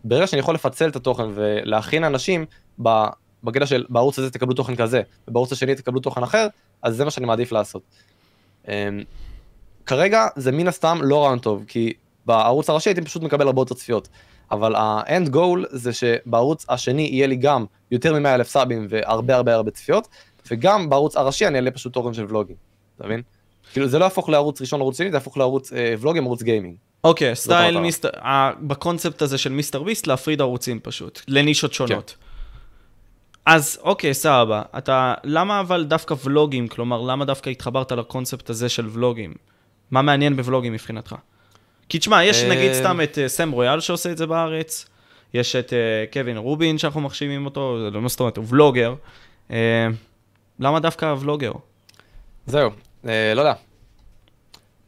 ברגע 0.04 0.26
שאני 0.26 0.40
יכול 0.40 0.54
לפצל 0.54 0.88
את 0.88 0.96
התוכן 0.96 1.26
ולהכין 1.34 2.04
אנשים. 2.04 2.46
בקטע 3.44 3.66
של 3.66 3.84
בערוץ 3.88 4.18
הזה 4.18 4.30
תקבלו 4.30 4.54
תוכן 4.54 4.76
כזה, 4.76 5.02
ובערוץ 5.28 5.52
השני 5.52 5.74
תקבלו 5.74 6.00
תוכן 6.00 6.22
אחר, 6.22 6.46
אז 6.82 6.96
זה 6.96 7.04
מה 7.04 7.10
שאני 7.10 7.26
מעדיף 7.26 7.52
לעשות. 7.52 7.82
Um, 8.64 8.68
כרגע 9.86 10.26
זה 10.36 10.52
מן 10.52 10.68
הסתם 10.68 10.98
לא 11.02 11.24
רעיון 11.24 11.38
טוב, 11.38 11.64
כי 11.68 11.92
בערוץ 12.26 12.70
הראשי 12.70 12.90
הייתי 12.90 13.02
פשוט 13.02 13.22
מקבל 13.22 13.46
הרבה 13.46 13.60
יותר 13.60 13.74
צפיות. 13.74 14.08
אבל 14.50 14.74
ה 14.76 14.89
end 14.89 15.28
goal 15.28 15.66
זה 15.70 15.92
שבערוץ 15.92 16.66
השני 16.68 17.02
יהיה 17.02 17.26
לי 17.26 17.36
גם 17.36 17.64
יותר 17.90 18.18
מ-100 18.18 18.28
אלף 18.28 18.48
סאבים 18.48 18.86
והרבה 18.90 19.34
הרבה 19.34 19.54
הרבה 19.54 19.70
צפיות, 19.70 20.08
וגם 20.50 20.90
בערוץ 20.90 21.16
הראשי 21.16 21.46
אני 21.46 21.56
אעלה 21.56 21.70
פשוט 21.70 21.92
תוכן 21.92 22.14
של 22.14 22.24
ולוגים, 22.28 22.56
אתה 22.96 23.06
מבין? 23.06 23.22
כאילו 23.72 23.88
זה 23.88 23.98
לא 23.98 24.04
יהפוך 24.04 24.28
לערוץ 24.28 24.60
ראשון 24.60 24.80
לערוץ 24.80 24.98
שני, 24.98 25.10
זה 25.10 25.16
יהפוך 25.16 25.36
לערוץ 25.36 25.72
אה, 25.72 25.94
ולוגים, 25.98 26.24
ערוץ 26.24 26.42
גיימינג. 26.42 26.76
אוקיי, 27.04 27.36
סטייל. 27.36 27.78
מיסטר, 27.80 28.10
בקונספט 28.60 29.22
הזה 29.22 29.38
של 29.38 29.52
מיסטר 29.52 29.82
ביסט 29.82 30.06
להפריד 30.06 30.40
ערוצים 30.40 30.80
פשוט, 30.82 31.20
לנישות 31.28 31.72
שונות. 31.72 32.16
אז 33.46 33.78
אוקיי, 33.82 34.14
סבבה. 34.14 34.62
אתה, 34.78 35.14
למה 35.24 35.60
אבל 35.60 35.84
דווקא 35.84 36.14
ולוגים? 36.24 36.68
כלומר, 36.68 37.02
למה 37.02 37.24
דווקא 37.24 37.50
התחברת 37.50 37.92
לקונספט 37.92 38.50
הזה 38.50 38.68
של 38.68 38.88
ולוגים? 38.92 39.34
מה 39.90 40.02
מעניין 40.02 40.36
בוולוגים 40.36 40.72
מבחינתך? 40.72 41.14
כי 41.88 41.98
תשמע, 41.98 42.24
יש 42.24 42.42
אה, 42.42 42.48
נגיד 42.50 42.72
סתם 42.72 43.00
את 43.00 43.18
אה, 43.18 43.28
סם 43.28 43.50
רויאל 43.50 43.80
שעושה 43.80 44.12
את 44.12 44.18
זה 44.18 44.26
בארץ, 44.26 44.86
יש 45.34 45.56
את 45.56 45.72
אה, 45.72 46.04
קווין 46.12 46.36
רובין 46.36 46.78
שאנחנו 46.78 47.00
מחשיבים 47.00 47.44
אותו, 47.44 47.78
זה 47.84 47.90
לא 47.90 48.08
זאת 48.08 48.20
אומרת, 48.20 48.36
הוא 48.36 48.44
ולוגר. 48.48 48.94
למה 50.60 50.80
דווקא 50.80 51.14
ולוגר? 51.20 51.52
זהו, 52.46 52.70
לא 53.04 53.40
יודע. 53.40 53.52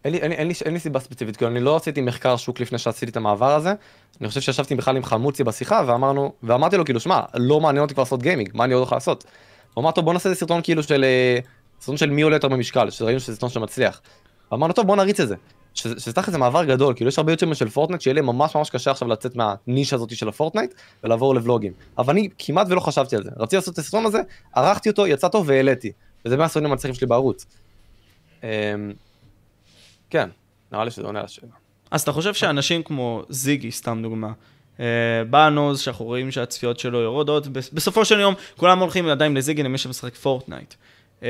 אין 0.07 0.13
לי, 0.13 0.19
אין, 0.19 0.31
לי, 0.31 0.37
אין, 0.37 0.49
לי, 0.49 0.55
אין 0.65 0.75
לי 0.75 0.81
סיבה 0.81 1.01
ספציפית, 1.01 1.37
כאילו 1.37 1.51
אני 1.51 1.61
לא 1.61 1.77
עשיתי 1.77 2.01
מחקר 2.01 2.37
שוק 2.37 2.61
לפני 2.61 2.79
שעשיתי 2.79 3.13
את 3.13 3.17
המעבר 3.17 3.55
הזה. 3.55 3.75
אני 4.21 4.29
חושב 4.29 4.41
שישבתי 4.41 4.75
בכלל 4.75 4.97
עם 4.97 5.05
חמוצי 5.05 5.45
בשיחה 5.45 5.83
ואמרנו, 5.87 6.33
ואמרתי 6.43 6.77
לו 6.77 6.85
כאילו, 6.85 7.01
שמע, 7.01 7.21
לא 7.35 7.61
מעניין 7.61 7.83
אותי 7.83 7.95
כבר 7.95 8.03
לעשות 8.03 8.23
גיימינג, 8.23 8.51
מה 8.55 8.65
אני 8.65 8.75
עוד 8.75 8.83
יכול 8.83 8.97
לעשות? 8.97 9.25
הוא 9.75 9.83
אמר, 9.83 9.91
טוב 9.91 10.05
בוא 10.05 10.13
נעשה 10.13 10.29
איזה 10.29 10.41
סרטון 10.41 10.61
כאילו 10.63 10.83
של, 10.83 11.05
אה, 11.05 11.39
סרטון 11.81 11.97
של 11.97 12.11
מי 12.11 12.23
עולה 12.23 12.37
יותר 12.37 12.49
במשקל, 12.49 12.91
שראינו 12.91 13.21
שזה 13.21 13.35
סרטון 13.35 13.49
שמצליח. 13.49 14.01
אמרנו, 14.53 14.73
טוב 14.73 14.87
בוא 14.87 14.97
נריץ 14.97 15.21
את 15.21 15.29
זה. 15.29 15.35
שזה 15.75 16.01
שזה 16.01 16.13
תכל'ס 16.13 16.33
זה 16.33 16.39
מעבר 16.39 16.65
גדול, 16.65 16.95
כאילו 16.95 17.09
יש 17.09 17.19
הרבה 17.19 17.33
יוטיוברים 17.33 17.55
של 17.55 17.69
פורטנייט 17.69 18.01
שיהיה 18.01 18.15
להם 18.15 18.27
ממש 18.27 18.57
ממש 18.57 18.71
קשה 18.71 18.91
עכשיו 18.91 19.09
לצאת 19.09 19.37
מהנישה 19.37 19.97
הזאת 19.97 20.17
של 20.17 20.29
הפורטנייט 20.29 20.75
ולעבור 21.05 21.35
לוולוגים. 21.35 21.73
אבל 21.99 22.13
אני 22.13 22.29
כמעט 22.39 22.67
ולא 22.71 22.81
חשבתי 22.81 23.17
על 23.17 23.23
זה, 23.23 23.31
רציתי 23.37 23.57
לעשות 23.57 23.75
את 23.75 23.79
הסרטון 23.79 24.07
הזה, 24.07 24.21
ערכתי 24.55 24.89
אותו, 24.89 25.07
יצא 25.07 25.29
טוב 25.29 25.49
והעליתי. 25.49 25.93
וזה 26.25 26.37
מהסרטונים 26.37 26.71
המצליחים 26.71 26.95
שלי 26.95 27.07
בערוץ. 27.07 27.47
כן, 30.11 30.29
נראה 30.73 30.85
לי 30.85 30.91
שזה 30.91 31.03
עונה 31.03 31.19
על 31.19 31.25
השאלה. 31.25 31.53
אז 31.91 32.03
אתה 32.03 32.13
חושב 32.13 32.35
שאנשים 32.35 32.83
כמו 32.83 33.23
זיגי, 33.29 33.71
סתם 33.73 33.99
דוגמה, 34.03 34.33
אה, 34.81 34.85
בנוז, 35.31 35.81
שאנחנו 35.81 36.05
רואים 36.05 36.31
שהצפיות 36.31 36.79
שלו 36.79 36.99
יורדות, 37.01 37.47
בס- 37.47 37.71
בסופו 37.73 38.05
של 38.05 38.21
יום 38.21 38.35
כולם 38.57 38.79
הולכים 38.79 39.09
עדיין 39.09 39.35
לזיגי 39.37 39.63
למי 39.63 39.79
שמשחק 39.79 40.15
פורטנייט. 40.15 40.75
אה, 41.23 41.29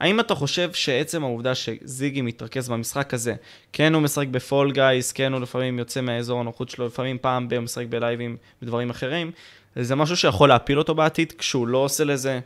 האם 0.00 0.20
אתה 0.20 0.34
חושב 0.34 0.72
שעצם 0.72 1.24
העובדה 1.24 1.52
שזיגי 1.54 2.20
מתרכז 2.22 2.68
במשחק 2.68 3.14
הזה, 3.14 3.34
כן 3.72 3.94
הוא 3.94 4.02
משחק 4.02 4.26
בפול 4.26 4.72
גייס, 4.72 5.12
כן 5.12 5.32
הוא 5.32 5.40
לפעמים 5.40 5.78
יוצא 5.78 6.00
מהאזור 6.00 6.40
הנוחות 6.40 6.68
שלו, 6.68 6.86
לפעמים 6.86 7.18
פעם 7.20 7.48
ב- 7.48 7.54
הוא 7.54 7.60
משחק 7.62 7.86
בלייבים 7.88 8.36
ודברים 8.62 8.90
אחרים, 8.90 9.30
זה 9.76 9.94
משהו 9.94 10.16
שיכול 10.16 10.48
להפיל 10.48 10.78
אותו 10.78 10.94
בעתיד 10.94 11.32
כשהוא 11.32 11.68
לא 11.68 11.78
עושה 11.78 12.04
לזה 12.04 12.40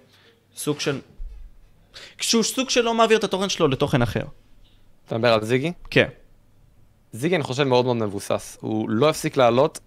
סוג 0.57 0.81
של... 0.81 0.99
כשהוא 2.19 2.43
סוג 2.43 2.71
של 2.71 2.81
לא 2.81 2.95
מעביר 2.95 3.19
את 3.19 3.25
התוכן 3.25 3.49
שלו 3.49 3.69
לתוכן 3.69 4.03
אחר. 4.03 4.25
אתה 5.07 5.19
מדבר 5.19 5.33
על 5.33 5.45
זיגי? 5.45 5.73
כן. 5.91 6.09
זיגי 7.13 7.37
אני 7.37 7.45
חושב 7.45 7.65
מאוד 7.65 7.85
מאוד 7.85 7.97
מבוסס. 7.97 8.59
הוא 8.61 8.91
לא 8.91 9.11
הפסיק 9.11 9.37
לעלות 9.37 9.81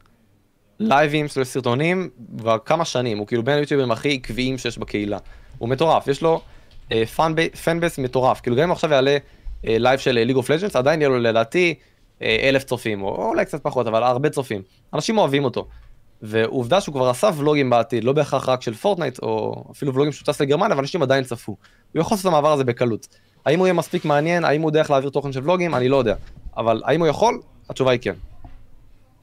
לייבים, 0.79 1.27
של 1.27 1.43
סרטונים, 1.43 2.09
כבר 2.37 2.57
כמה 2.65 2.85
שנים. 2.85 3.17
הוא 3.17 3.27
כאילו 3.27 3.43
בין 3.43 3.57
היוטיוברים 3.57 3.91
הכי 3.91 4.13
עקביים 4.13 4.57
שיש 4.57 4.77
בקהילה. 4.77 5.17
הוא 5.57 5.69
מטורף, 5.69 6.07
יש 6.07 6.21
לו 6.21 6.41
fan 7.63 7.79
base 7.79 7.97
מטורף. 7.97 8.41
כאילו 8.41 8.55
גם 8.55 8.63
אם 8.63 8.71
עכשיו 8.71 8.91
יעלה 8.91 9.17
אה, 9.67 9.77
לייב 9.79 9.99
של 9.99 10.11
League 10.11 10.35
of 10.35 10.49
Legends, 10.49 10.75
עדיין 10.75 11.01
יהיה 11.01 11.09
לו 11.09 11.19
לדעתי 11.19 11.73
אה, 12.21 12.37
אלף 12.49 12.63
צופים, 12.63 13.01
או, 13.01 13.07
או 13.07 13.29
אולי 13.29 13.45
קצת 13.45 13.63
פחות, 13.63 13.87
אבל 13.87 14.03
הרבה 14.03 14.29
צופים. 14.29 14.61
אנשים 14.93 15.17
אוהבים 15.17 15.43
אותו. 15.43 15.67
ועובדה 16.21 16.81
שהוא 16.81 16.93
כבר 16.93 17.09
עשה 17.09 17.29
ולוגים 17.37 17.69
בעתיד, 17.69 18.03
לא 18.03 18.13
בהכרח 18.13 18.49
רק 18.49 18.61
של 18.61 18.73
פורטנייט, 18.73 19.19
או 19.21 19.63
אפילו 19.71 19.93
ולוגים 19.93 20.11
שהוא 20.11 20.25
טס 20.25 20.41
לגרמניה, 20.41 20.73
אבל 20.73 20.79
אנשים 20.79 21.01
עדיין 21.01 21.23
צפו. 21.23 21.57
הוא 21.93 22.01
יכול 22.01 22.15
לעשות 22.15 22.25
את 22.25 22.33
המעבר 22.33 22.51
הזה 22.51 22.63
בקלות. 22.63 23.07
האם 23.47 23.59
הוא 23.59 23.67
יהיה 23.67 23.73
מספיק 23.73 24.05
מעניין, 24.05 24.43
האם 24.45 24.61
הוא 24.61 24.69
יודע 24.69 24.79
איך 24.79 24.91
להעביר 24.91 25.09
תוכן 25.09 25.31
של 25.31 25.39
ולוגים, 25.43 25.75
אני 25.75 25.89
לא 25.89 25.97
יודע. 25.97 26.15
אבל 26.57 26.81
האם 26.85 26.99
הוא 26.99 27.07
יכול? 27.07 27.41
התשובה 27.69 27.91
היא 27.91 27.99
כן. 27.99 28.13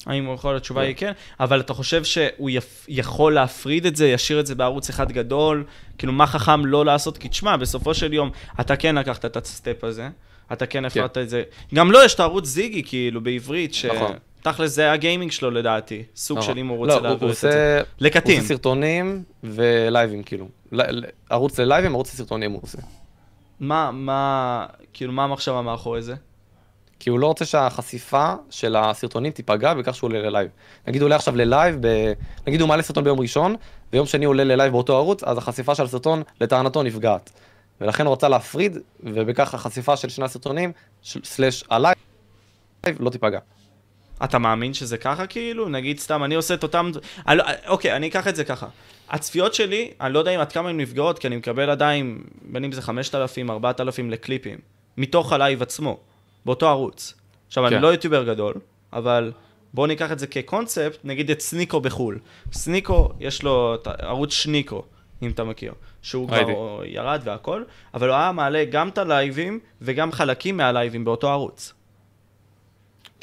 האם 0.06 0.24
הוא 0.24 0.34
יכול, 0.34 0.56
התשובה 0.56 0.82
היא 0.82 0.94
כן, 0.96 1.12
אבל 1.40 1.60
אתה 1.60 1.74
חושב 1.74 2.04
שהוא 2.04 2.50
יכול 2.88 3.34
להפריד 3.34 3.86
את 3.86 3.96
זה, 3.96 4.06
ישאיר 4.08 4.40
את 4.40 4.46
זה 4.46 4.54
בערוץ 4.54 4.88
אחד 4.88 5.12
גדול? 5.12 5.64
כאילו, 5.98 6.12
מה 6.12 6.26
חכם 6.26 6.66
לא 6.66 6.84
לעשות? 6.84 7.18
כי 7.18 7.28
תשמע, 7.28 7.56
בסופו 7.56 7.94
של 7.94 8.12
יום, 8.12 8.30
אתה 8.60 8.76
כן 8.76 8.94
לקחת 8.94 9.24
את 9.24 9.36
הסטפ 9.36 9.84
הזה, 9.84 10.08
אתה 10.52 10.66
כן 10.66 10.84
הפרדת 10.84 11.18
את 11.18 11.28
זה. 11.28 11.42
גם 11.74 11.90
לו 11.92 12.02
יש 12.04 12.14
את 12.14 12.20
הערוץ 12.20 12.46
זיגי, 12.46 12.82
כאילו, 12.86 13.20
בעברית, 13.20 13.74
ש... 13.74 13.84
נכון. 13.84 14.12
תכל'ס 14.42 14.70
זה 14.70 14.92
הגיימינג 14.92 15.30
שלו 15.30 15.50
לדעתי, 15.50 16.02
סוג 16.16 16.40
של 16.40 16.58
אם 16.58 16.66
הוא 16.68 16.86
לא, 16.86 16.92
רוצה 16.94 17.08
להעביר 17.08 17.30
את 17.30 17.36
זה. 17.36 17.48
עושה- 17.48 17.76
הוא 17.78 17.86
לקטין. 18.00 18.36
עושה 18.36 18.48
סרטונים 18.48 19.22
ולייבים 19.44 20.22
כאילו. 20.22 20.48
ערוץ 21.30 21.58
ללייבים, 21.60 21.94
ערוץ 21.94 22.14
לסרטונים 22.14 22.52
הוא 22.52 22.60
עושה. 22.62 22.78
מה, 23.60 23.90
מה, 23.90 24.66
כאילו, 24.92 25.12
מה 25.12 25.24
המחשבה 25.24 25.62
מאחורי 25.62 26.02
זה? 26.02 26.14
כי 26.98 27.10
הוא 27.10 27.18
לא 27.18 27.26
רוצה 27.26 27.44
שהחשיפה 27.44 28.34
של 28.50 28.76
הסרטונים 28.76 29.32
תיפגע 29.32 29.74
בכך 29.74 29.94
שהוא 29.94 30.08
עולה 30.08 30.22
ללייב. 30.22 30.50
נגיד 30.86 31.02
הוא 31.02 31.06
עולה 31.06 31.16
עכשיו 31.16 31.36
ללייב, 31.36 31.76
ב... 31.80 32.12
נגיד 32.46 32.60
הוא 32.60 32.68
מעלה 32.68 32.82
סרטון 32.82 33.04
ביום 33.04 33.20
ראשון, 33.20 33.56
ויום 33.92 34.06
שני 34.06 34.24
הוא 34.24 34.30
עולה 34.30 34.44
ללייב 34.44 34.72
באותו 34.72 34.96
ערוץ, 34.96 35.22
אז 35.24 35.38
החשיפה 35.38 35.74
של 35.74 35.82
הסרטון 35.82 36.22
לטענתו 36.40 36.82
נפגעת. 36.82 37.30
ולכן 37.80 38.06
הוא 38.06 38.12
רצה 38.12 38.28
להפריד, 38.28 38.78
ובכך 39.00 39.54
החשיפה 39.54 39.96
של 39.96 40.08
שני 40.08 40.24
הסרטונים, 40.24 40.72
slash 41.02 41.64
הלייב, 41.70 41.94
לא 43.00 43.10
תיפגע. 43.10 43.38
אתה 44.24 44.38
מאמין 44.38 44.74
שזה 44.74 44.98
ככה 44.98 45.26
כאילו? 45.26 45.68
נגיד 45.68 45.98
סתם, 45.98 46.24
אני 46.24 46.34
עושה 46.34 46.54
את 46.54 46.62
אותם... 46.62 46.90
אני 47.28 47.38
לא- 47.38 47.44
אוקיי, 47.66 47.96
אני 47.96 48.08
אקח 48.08 48.28
את 48.28 48.36
זה 48.36 48.44
ככה. 48.44 48.66
הצפיות 49.10 49.54
שלי, 49.54 49.90
אני 50.00 50.14
לא 50.14 50.18
יודע 50.18 50.30
אם 50.30 50.40
עד 50.40 50.52
כמה 50.52 50.68
הן 50.68 50.80
נפגעות, 50.80 51.18
כי 51.18 51.26
אני 51.26 51.36
מקבל 51.36 51.70
עדיין, 51.70 52.24
בין 52.42 52.64
אם 52.64 52.72
זה 52.72 52.82
5,000, 52.82 53.50
4,000 53.50 54.10
לקליפים, 54.10 54.58
מתוך 54.96 55.32
הלייב 55.32 55.62
עצמו, 55.62 55.98
באותו 56.44 56.68
ערוץ. 56.68 57.14
עכשיו, 57.46 57.66
אני 57.66 57.76
כן. 57.76 57.82
לא 57.82 57.88
יוטיובר 57.88 58.24
גדול, 58.24 58.54
אבל 58.92 59.32
בואו 59.74 59.86
ניקח 59.86 60.12
את 60.12 60.18
זה 60.18 60.26
כקונספט, 60.26 60.98
נגיד 61.04 61.30
את 61.30 61.40
סניקו 61.40 61.80
בחו"ל. 61.80 62.18
סניקו, 62.52 63.12
יש 63.20 63.42
לו 63.42 63.74
את 63.74 63.86
ערוץ 63.86 64.32
סניקו, 64.32 64.84
אם 65.22 65.30
אתה 65.30 65.44
מכיר, 65.44 65.74
שהוא. 66.02 66.28
כבר 66.28 66.80
ירד 66.84 67.20
והכל, 67.24 67.62
אבל 67.94 68.08
הוא 68.08 68.16
היה 68.16 68.32
מעלה 68.32 68.64
גם 68.64 68.88
את 68.88 68.98
הלייבים 68.98 69.60
וגם 69.82 70.12
חלקים 70.12 70.56
מהלייבים 70.56 71.04
באותו 71.04 71.30
ערוץ. 71.30 71.72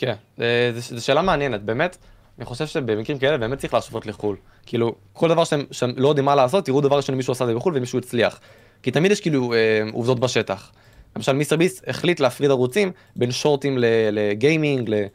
כן, 0.02 0.16
אה, 0.42 0.72
זו- 0.76 1.06
שאלה 1.06 1.22
מעניינת, 1.22 1.62
באמת, 1.64 1.98
אני 2.38 2.46
חושב 2.46 2.68
שבמקרים 2.68 3.20
כאלה 3.20 3.38
באמת 3.38 3.58
צריך 3.60 3.74
להשוות 3.74 4.06
לחו"ל. 4.06 4.36
כאילו, 4.66 4.96
כל 5.14 5.30
דבר 5.30 5.44
שאתם, 5.44 5.64
שאתם 5.72 5.92
לא 5.98 6.08
יודעים 6.08 6.26
מה 6.26 6.36
לעשות, 6.36 6.66
תראו 6.66 6.82
דבר 6.82 6.98
ראשון 6.98 7.16
מישהו 7.16 7.32
עשה 7.32 7.44
את 7.44 7.50
זה 7.50 7.56
בחו"ל 7.56 7.78
ומישהו 7.78 8.00
הצליח. 8.00 8.40
כי 8.84 8.92
תמיד 8.92 9.12
יש 9.12 9.22
כאילו 9.22 9.54
אה, 9.54 9.58
עובדות 9.94 10.20
בשטח. 10.20 10.72
למשל 11.16 11.32
מיסטר 11.34 11.56
ביסט 11.58 11.84
החליט 11.88 12.20
להפריד 12.20 12.52
ערוצים 12.52 12.92
בין 13.16 13.32
שורטים 13.32 13.78
לגיימינג, 14.12 14.90
ל- 14.90 15.06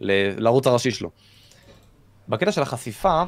ל- 0.00 0.42
לערוץ 0.44 0.66
הראשי 0.66 0.90
שלו. 0.90 1.10
בקטע 2.28 2.52
של 2.52 2.62
החשיפה, 2.62 3.22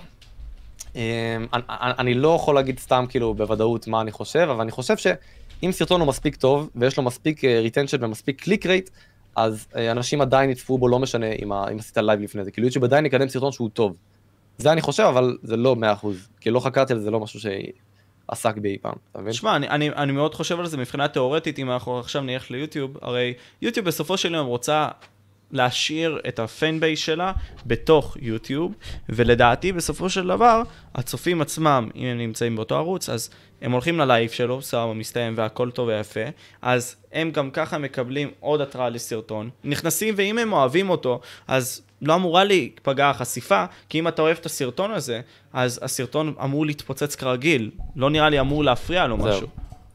אה, 0.96 1.36
אני, 1.52 1.62
אני 1.98 2.14
לא 2.14 2.34
יכול 2.36 2.54
להגיד 2.54 2.78
סתם 2.78 3.04
כאילו 3.08 3.34
בוודאות 3.34 3.86
מה 3.88 4.00
אני 4.00 4.10
חושב, 4.12 4.48
אבל 4.50 4.60
אני 4.60 4.70
חושב 4.70 4.96
שאם 4.96 5.72
סרטון 5.72 6.00
הוא 6.00 6.08
מספיק 6.08 6.36
טוב 6.36 6.70
ויש 6.76 6.96
לו 6.96 7.02
מספיק 7.02 7.44
retention 7.44 8.04
ומספיק 8.04 8.42
click 8.42 8.66
rate, 8.66 8.90
אז 9.38 9.66
אה, 9.76 9.90
אנשים 9.90 10.20
עדיין 10.20 10.50
יצפו 10.50 10.78
בו 10.78 10.88
לא 10.88 10.98
משנה 10.98 11.26
אם, 11.42 11.52
אם 11.52 11.78
עשית 11.78 11.96
לייב 11.96 12.20
לפני 12.20 12.44
זה, 12.44 12.50
כאילו 12.50 12.66
יוטיוב 12.66 12.84
עדיין 12.84 13.06
יקדם 13.06 13.28
סרטון 13.28 13.52
שהוא 13.52 13.70
טוב. 13.72 13.96
זה 14.58 14.72
אני 14.72 14.80
חושב, 14.80 15.02
אבל 15.02 15.36
זה 15.42 15.56
לא 15.56 15.76
100%, 16.02 16.06
כי 16.40 16.50
לא 16.50 16.60
חקרתי 16.60 16.92
על 16.92 16.98
זה, 16.98 17.04
זה 17.04 17.10
לא 17.10 17.20
משהו 17.20 17.40
שעסק 17.40 18.56
בי 18.56 18.68
אי 18.68 18.78
פעם, 18.78 18.92
אתה 19.12 19.20
מבין? 19.20 19.32
תשמע, 19.32 19.56
אני, 19.56 19.68
אני, 19.68 19.88
אני 19.90 20.12
מאוד 20.12 20.34
חושב 20.34 20.60
על 20.60 20.66
זה 20.66 20.76
מבחינה 20.76 21.08
תיאורטית, 21.08 21.58
אם 21.58 21.70
אנחנו 21.70 21.98
עכשיו 21.98 22.22
נלך 22.22 22.50
ליוטיוב, 22.50 22.96
הרי 23.02 23.34
יוטיוב 23.62 23.86
בסופו 23.86 24.16
של 24.16 24.34
יום 24.34 24.46
רוצה 24.46 24.88
להשאיר 25.50 26.20
את 26.28 26.38
ה 26.38 26.49
fan 26.49 26.80
base 26.80 26.98
שלה 26.98 27.32
בתוך 27.66 28.16
יוטיוב, 28.20 28.74
ולדעתי 29.08 29.72
בסופו 29.72 30.10
של 30.10 30.26
דבר, 30.26 30.62
הצופים 30.94 31.40
עצמם, 31.40 31.88
אם 31.96 32.06
הם 32.06 32.18
נמצאים 32.18 32.56
באותו 32.56 32.76
ערוץ, 32.76 33.08
אז 33.08 33.30
הם 33.62 33.72
הולכים 33.72 33.98
ללייב 33.98 34.30
שלו, 34.30 34.62
סבבה, 34.62 34.92
מסתיים 34.92 35.34
והכל 35.36 35.70
טוב 35.70 35.88
ויפה, 35.88 36.20
אז 36.62 36.96
הם 37.12 37.30
גם 37.30 37.50
ככה 37.50 37.78
מקבלים 37.78 38.30
עוד 38.40 38.60
התראה 38.60 38.88
לסרטון, 38.88 39.50
נכנסים 39.64 40.14
ואם 40.16 40.38
הם 40.38 40.52
אוהבים 40.52 40.90
אותו, 40.90 41.20
אז 41.48 41.82
לא 42.02 42.14
אמורה 42.14 42.44
להיפגע 42.44 43.10
החשיפה, 43.10 43.64
כי 43.88 43.98
אם 43.98 44.08
אתה 44.08 44.22
אוהב 44.22 44.36
את 44.40 44.46
הסרטון 44.46 44.90
הזה, 44.90 45.20
אז 45.52 45.80
הסרטון 45.82 46.34
אמור 46.44 46.66
להתפוצץ 46.66 47.14
כרגיל, 47.14 47.70
לא 47.96 48.10
נראה 48.10 48.28
לי 48.28 48.40
אמור 48.40 48.64
להפריע 48.64 49.06
לו 49.06 49.16
זהו. 49.16 49.28
משהו. 49.28 49.48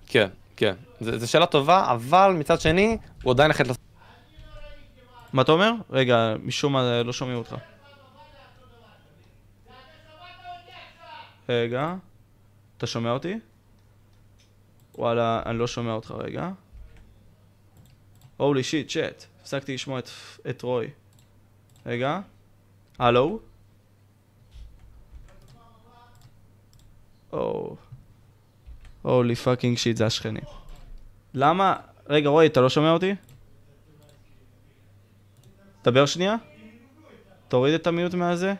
כן, 0.08 0.28
כן. 0.58 0.74
זו 1.02 1.32
שאלה 1.32 1.46
טובה, 1.46 1.92
אבל 1.92 2.36
מצד 2.38 2.62
שני, 2.62 2.98
הוא 3.24 3.32
עדיין 3.34 3.52
החליט 3.52 3.68
לעשות... 3.68 3.82
מה 5.34 5.42
אתה 5.42 5.52
אומר? 5.52 5.72
רגע, 5.90 6.36
משום 6.44 6.74
מה 6.74 7.04
לא 7.04 7.14
שומעים 7.14 7.38
אותך. 7.38 7.56
רגע, 11.50 11.94
אתה 12.78 12.88
שומע 12.88 13.12
אותי? 13.12 13.40
וואלה, 14.98 15.42
אני 15.46 15.60
לא 15.60 15.68
שומע 15.68 15.92
אותך 15.92 16.12
רגע. 16.12 16.50
holy 18.38 18.64
shit, 18.64 18.92
צ'אט. 18.92 19.26
הפסקתי 19.42 19.74
לשמוע 19.74 20.00
את, 20.00 20.10
את 20.50 20.62
רוי. 20.62 20.88
רגע. 21.86 22.20
הלו? 23.00 23.40
או... 27.32 27.76
holy 29.02 29.36
fucking 29.36 29.78
shit, 29.78 29.98
זה 29.98 30.06
השכנים. 30.06 30.44
למה? 31.34 31.76
רגע, 32.08 32.30
רועי, 32.30 32.48
אתה 32.48 32.62
לא 32.62 32.70
שומע 32.70 32.92
אותי? 32.92 33.16
דבר 35.84 36.06
שנייה. 36.06 36.36
תוריד 37.48 37.74
את 37.74 37.88
ה 37.88 37.93
mute 37.93 38.14
מהזה. 38.14 38.54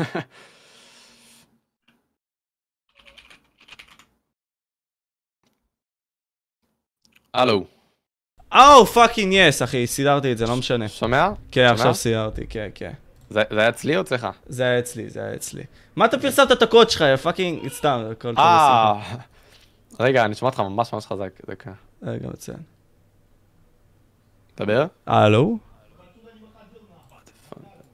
הלו, 7.34 7.64
oh 8.54 8.86
fucking 8.86 9.32
yes, 9.32 9.62
אחי, 9.62 9.86
סידרתי 9.86 10.32
את 10.32 10.38
זה, 10.38 10.46
לא 10.46 10.56
משנה. 10.56 10.88
שומע? 10.88 11.28
כן, 11.50 11.60
שומע? 11.62 11.72
עכשיו 11.72 11.94
סידרתי, 11.94 12.46
כן, 12.46 12.68
כן. 12.74 12.92
זה 13.30 13.42
זה 13.50 13.60
היה 13.60 13.68
אצלי 13.68 13.96
או 13.96 14.00
אצלך? 14.00 14.26
זה 14.46 14.62
היה 14.62 14.78
אצלי, 14.78 15.10
זה 15.10 15.20
היה 15.20 15.34
אצלי. 15.34 15.62
מה 15.96 16.04
אתה 16.04 16.18
פרסמת 16.18 16.52
את 16.52 16.62
הקוד 16.62 16.90
שלך, 16.90 17.00
יא 17.00 17.16
fucking, 17.16 17.68
סתם, 17.68 18.02
הכל 18.12 18.28
טוב. 18.28 18.38
אה, 18.38 19.00
רגע, 20.00 20.24
אני 20.24 20.34
שומע 20.34 20.50
אותך 20.50 20.60
ממש 20.60 20.92
ממש 20.92 21.06
חזק, 21.06 21.30
דקה. 21.50 21.70
בשמחה. 22.02 22.12
רגע, 22.12 22.28
מצוין. 22.28 22.58
דבר? 24.56 24.86
הלו? 25.06 25.58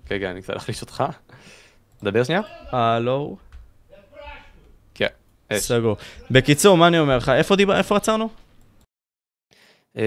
כן, 0.07 0.19
כן, 0.21 0.27
אני 0.27 0.43
קצת 0.43 0.55
להחליש 0.55 0.83
אותך. 0.83 1.05
דבר 2.03 2.25
שנייה? 2.25 2.41
הלו? 2.71 3.37
כן. 4.95 5.07
סגור. 5.55 5.97
בקיצור, 6.31 6.77
מה 6.77 6.89
אני 6.89 6.99
אומר 6.99 7.17
לך? 7.17 7.29
איפה 7.29 7.57
דיבר, 7.57 7.79
איפה 7.79 7.97
עצרנו? 7.97 8.29
אמ, 9.97 10.03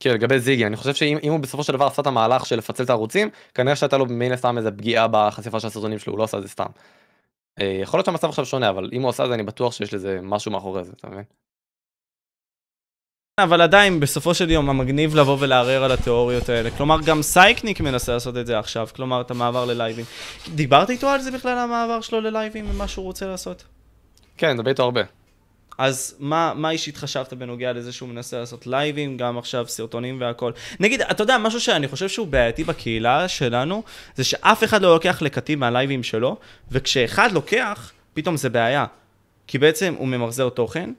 כן, 0.00 0.14
לגבי 0.14 0.38
זיגי, 0.38 0.66
אני 0.66 0.76
חושב 0.76 0.94
שאם 0.94 1.18
אם 1.22 1.32
הוא 1.32 1.40
בסופו 1.40 1.62
של 1.62 1.72
דבר 1.72 1.86
עשה 1.86 2.02
את 2.02 2.06
המהלך 2.06 2.46
של 2.46 2.58
לפצל 2.58 2.84
את 2.84 2.90
הערוצים, 2.90 3.30
כנראה 3.54 3.76
שהייתה 3.76 3.98
לו 3.98 4.06
מן 4.06 4.32
הסתם 4.32 4.58
איזה 4.58 4.70
פגיעה 4.70 5.06
בחשיפה 5.10 5.60
של 5.60 5.66
הסרטונים 5.66 5.98
שלו, 5.98 6.12
הוא 6.12 6.18
לא 6.18 6.24
עשה 6.24 6.38
את 6.38 6.42
זה 6.42 6.48
סתם. 6.48 6.66
אה, 7.60 7.78
יכול 7.82 7.98
להיות 7.98 8.06
שהמצב 8.06 8.28
עכשיו 8.28 8.46
שונה, 8.46 8.68
אבל 8.68 8.90
אם 8.92 9.02
הוא 9.02 9.08
עשה 9.08 9.24
את 9.24 9.28
זה, 9.28 9.34
אני 9.34 9.42
בטוח 9.42 9.72
שיש 9.72 9.94
לזה 9.94 10.18
משהו 10.22 10.50
מאחורי 10.52 10.84
זה, 10.84 10.92
אתה 10.96 11.08
מבין? 11.08 11.24
אבל 13.40 13.60
עדיין, 13.60 14.00
בסופו 14.00 14.34
של 14.34 14.50
יום, 14.50 14.70
המגניב 14.70 15.14
לבוא 15.14 15.36
ולערער 15.40 15.84
על 15.84 15.92
התיאוריות 15.92 16.48
האלה. 16.48 16.70
כלומר, 16.70 16.96
גם 17.04 17.22
סייקניק 17.22 17.80
מנסה 17.80 18.12
לעשות 18.12 18.36
את 18.36 18.46
זה 18.46 18.58
עכשיו, 18.58 18.88
כלומר, 18.94 19.20
את 19.20 19.30
המעבר 19.30 19.64
ללייבים. 19.64 20.04
דיברת 20.54 20.90
איתו 20.90 21.08
על 21.08 21.20
זה 21.20 21.30
בכלל, 21.30 21.58
המעבר 21.58 22.00
שלו 22.00 22.20
ללייבים, 22.20 22.70
ומה 22.70 22.88
שהוא 22.88 23.04
רוצה 23.04 23.26
לעשות? 23.26 23.64
כן, 24.36 24.54
מדבר 24.54 24.70
איתו 24.70 24.82
הרבה. 24.82 25.00
אז 25.78 26.16
מה, 26.18 26.52
מה 26.56 26.70
אישית 26.70 26.96
חשבת 26.96 27.32
בנוגע 27.32 27.72
לזה 27.72 27.92
שהוא 27.92 28.08
מנסה 28.08 28.38
לעשות 28.38 28.66
לייבים, 28.66 29.16
גם 29.16 29.38
עכשיו 29.38 29.68
סרטונים 29.68 30.20
והכל? 30.20 30.52
נגיד, 30.80 31.02
אתה 31.02 31.22
יודע, 31.22 31.38
משהו 31.38 31.60
שאני 31.60 31.88
חושב 31.88 32.08
שהוא 32.08 32.26
בעייתי 32.26 32.64
בקהילה 32.64 33.28
שלנו, 33.28 33.82
זה 34.14 34.24
שאף 34.24 34.64
אחד 34.64 34.82
לא 34.82 34.94
לוקח 34.94 35.22
לקטים 35.22 35.60
מהלייבים 35.60 36.02
שלו, 36.02 36.36
וכשאחד 36.70 37.32
לוקח, 37.32 37.92
פתאום 38.14 38.36
זה 38.36 38.48
בעיה. 38.48 38.84
כי 39.46 39.58
בעצם 39.58 39.94
הוא 39.98 40.08
ממחזר 40.08 40.48
תוכן, 40.48 40.90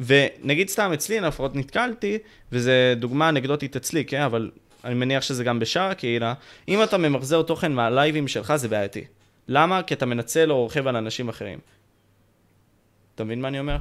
ונגיד 0.00 0.68
סתם 0.68 0.92
אצלי, 0.94 1.20
לפחות 1.20 1.56
נתקלתי, 1.56 2.18
וזה 2.52 2.94
דוגמה 2.96 3.28
אנקדוטית 3.28 3.76
אצלי, 3.76 4.04
כן? 4.04 4.20
אבל 4.20 4.50
אני 4.84 4.94
מניח 4.94 5.22
שזה 5.22 5.44
גם 5.44 5.58
בשאר 5.58 5.90
הקהילה, 5.90 6.34
אם 6.68 6.82
אתה 6.82 6.98
ממחזר 6.98 7.42
תוכן 7.42 7.72
מהלייבים 7.72 8.28
שלך, 8.28 8.56
זה 8.56 8.68
בעייתי. 8.68 9.04
למה? 9.48 9.82
כי 9.82 9.94
אתה 9.94 10.06
מנצל 10.06 10.50
או 10.52 10.62
רוכב 10.62 10.86
על 10.86 10.96
אנשים 10.96 11.28
אחרים. 11.28 11.58
אתה 13.14 13.24
מבין 13.24 13.40
מה 13.40 13.48
אני 13.48 13.58
אומר? 13.58 13.76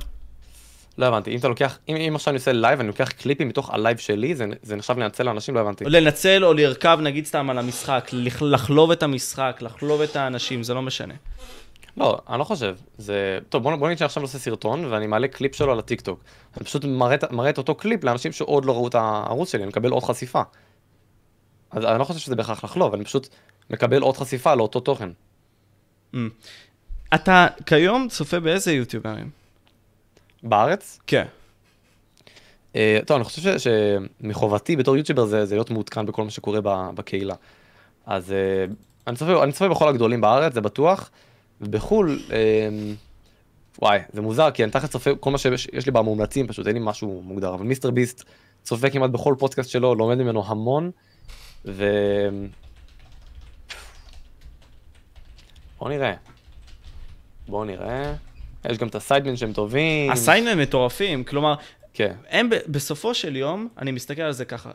לא 0.97 1.05
הבנתי, 1.05 1.31
אם 1.31 1.39
אתה 1.39 1.47
לוקח, 1.47 1.77
אם, 1.89 1.95
אם 1.95 2.15
עכשיו 2.15 2.31
אני 2.31 2.37
עושה 2.37 2.51
לייב, 2.51 2.79
אני 2.79 2.87
לוקח 2.87 3.09
קליפים 3.11 3.47
מתוך 3.47 3.69
הלייב 3.73 3.97
שלי, 3.97 4.35
זה, 4.35 4.45
זה 4.63 4.75
נחשב 4.75 4.97
לנצל 4.97 5.23
לאנשים? 5.23 5.55
לא 5.55 5.59
הבנתי. 5.59 5.85
לנצל 5.87 6.45
או 6.45 6.53
לרכב 6.53 6.99
נגיד 7.01 7.25
סתם 7.25 7.49
על 7.49 7.57
המשחק, 7.57 8.09
לח- 8.13 8.41
לחלוב 8.41 8.91
את 8.91 9.03
המשחק, 9.03 9.57
לחלוב 9.61 10.01
את 10.01 10.15
האנשים, 10.15 10.63
זה 10.63 10.73
לא 10.73 10.81
משנה. 10.81 11.13
לא, 11.97 12.17
אני 12.29 12.39
לא 12.39 12.43
חושב. 12.43 12.75
זה... 12.97 13.39
טוב, 13.49 13.63
בוא, 13.63 13.75
בוא 13.75 13.87
נגיד 13.87 13.97
שאני 13.97 14.05
עכשיו 14.05 14.23
עושה 14.23 14.39
סרטון, 14.39 14.85
ואני 14.85 15.07
מעלה 15.07 15.27
קליפ 15.27 15.55
שלו 15.55 15.71
על 15.71 15.79
הטיקטוק. 15.79 16.23
אני 16.57 16.65
פשוט 16.65 16.85
מראה, 16.85 17.15
מראה 17.31 17.49
את 17.49 17.57
אותו 17.57 17.75
קליפ 17.75 18.03
לאנשים 18.03 18.31
שעוד 18.31 18.65
לא 18.65 18.71
ראו 18.73 18.87
את 18.87 18.95
הערוץ 18.95 19.51
שלי, 19.51 19.61
אני 19.61 19.69
מקבל 19.69 19.89
עוד 19.91 20.03
חשיפה. 20.03 20.41
אז 21.71 21.85
אני 21.85 21.99
לא 21.99 22.03
חושב 22.03 22.19
שזה 22.19 22.35
בהכרח 22.35 22.63
לחלוב, 22.63 22.93
אני 22.93 23.05
פשוט 23.05 23.27
מקבל 23.69 24.01
עוד 24.01 24.17
חשיפה 24.17 24.55
לאותו 24.55 24.79
תוכן. 24.79 25.09
אתה 27.13 27.47
כיום 27.65 28.07
צופה 28.09 28.39
באיזה 28.39 28.71
יוטיוברים? 28.71 29.29
בארץ? 30.43 30.99
כן. 31.07 31.25
אה, 32.75 32.99
טוב, 33.05 33.15
אני 33.15 33.23
חושב 33.23 33.57
ש- 33.57 33.67
שמחובתי 34.21 34.75
בתור 34.75 34.97
יוטיובר 34.97 35.25
זה, 35.25 35.45
זה 35.45 35.55
להיות 35.55 35.71
מעודכן 35.71 36.05
בכל 36.05 36.23
מה 36.23 36.29
שקורה 36.29 36.59
ב- 36.63 36.89
בקהילה. 36.95 37.35
אז 38.05 38.31
אה, 38.31 38.65
אני 39.07 39.15
צופה, 39.15 39.43
אני 39.43 39.51
צופה 39.51 39.67
בכל 39.69 39.89
הגדולים 39.89 40.21
בארץ, 40.21 40.53
זה 40.53 40.61
בטוח, 40.61 41.09
ובחו"ל, 41.61 42.19
אה, 42.31 42.69
וואי, 43.81 43.99
זה 44.13 44.21
מוזר, 44.21 44.51
כי 44.51 44.63
אני 44.63 44.71
תכף 44.71 44.89
צופה, 44.89 45.15
כל 45.19 45.31
מה 45.31 45.37
שיש 45.37 45.67
יש 45.73 45.85
לי 45.85 45.91
במומלצים, 45.91 46.47
פשוט 46.47 46.67
אין 46.67 46.75
לי 46.75 46.81
משהו 46.83 47.21
מוגדר, 47.25 47.53
אבל 47.53 47.65
מיסטר 47.65 47.91
ביסט 47.91 48.23
צופה 48.63 48.89
כמעט 48.89 49.09
בכל 49.09 49.35
פודקאסט 49.39 49.69
שלו, 49.69 49.95
לומד 49.95 50.15
ממנו 50.15 50.43
המון, 50.45 50.91
ו... 51.65 51.85
בוא 55.79 55.89
נראה. 55.89 56.13
בוא 57.47 57.65
נראה. 57.65 58.13
יש 58.69 58.77
גם 58.77 58.87
את 58.87 58.95
הסיידמן 58.95 59.35
שהם 59.35 59.53
טובים. 59.53 60.11
הסיינמן 60.11 60.59
מטורפים, 60.59 61.23
כלומר, 61.23 61.55
כן. 61.93 62.15
הם 62.29 62.49
בסופו 62.67 63.13
של 63.13 63.35
יום, 63.35 63.67
אני 63.77 63.91
מסתכל 63.91 64.21
על 64.21 64.31
זה 64.31 64.45
ככה, 64.45 64.71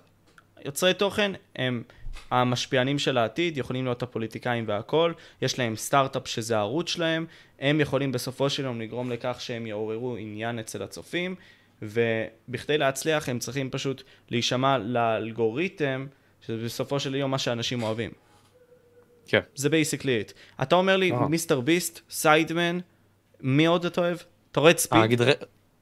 יוצרי 0.64 0.94
תוכן 0.94 1.32
הם 1.56 1.82
המשפיענים 2.30 2.98
של 2.98 3.18
העתיד, 3.18 3.58
יכולים 3.58 3.84
להיות 3.84 4.02
הפוליטיקאים 4.02 4.64
והכל, 4.68 5.12
יש 5.42 5.58
להם 5.58 5.76
סטארט-אפ 5.76 6.28
שזה 6.28 6.56
הערוץ 6.56 6.88
שלהם, 6.88 7.26
הם 7.58 7.80
יכולים 7.80 8.12
בסופו 8.12 8.50
של 8.50 8.64
יום 8.64 8.80
לגרום 8.80 9.10
לכך 9.10 9.36
שהם 9.40 9.66
יעוררו 9.66 10.16
עניין 10.16 10.58
אצל 10.58 10.82
הצופים, 10.82 11.34
ובכדי 11.82 12.78
להצליח 12.78 13.28
הם 13.28 13.38
צריכים 13.38 13.70
פשוט 13.70 14.02
להישמע 14.30 14.78
לאלגוריתם, 14.78 16.06
שזה 16.46 16.64
בסופו 16.64 17.00
של 17.00 17.14
יום 17.14 17.30
מה 17.30 17.38
שאנשים 17.38 17.82
אוהבים. 17.82 18.10
כן. 19.26 19.40
זה 19.54 19.68
basically 19.68 20.20
את. 20.20 20.32
אתה 20.62 20.74
אומר 20.74 20.96
לי. 20.96 21.12
מיסטר 21.28 21.60
ביסט, 21.60 22.00
סיידמן, 22.10 22.78
מי 23.40 23.66
עוד 23.66 23.84
אתה 23.86 24.00
אוהב? 24.00 24.16
אתה 24.52 24.60
רואה 24.60 24.70
את 24.70 24.76
אה, 24.76 24.80
ספיד? 24.80 25.00
נגיד, 25.00 25.20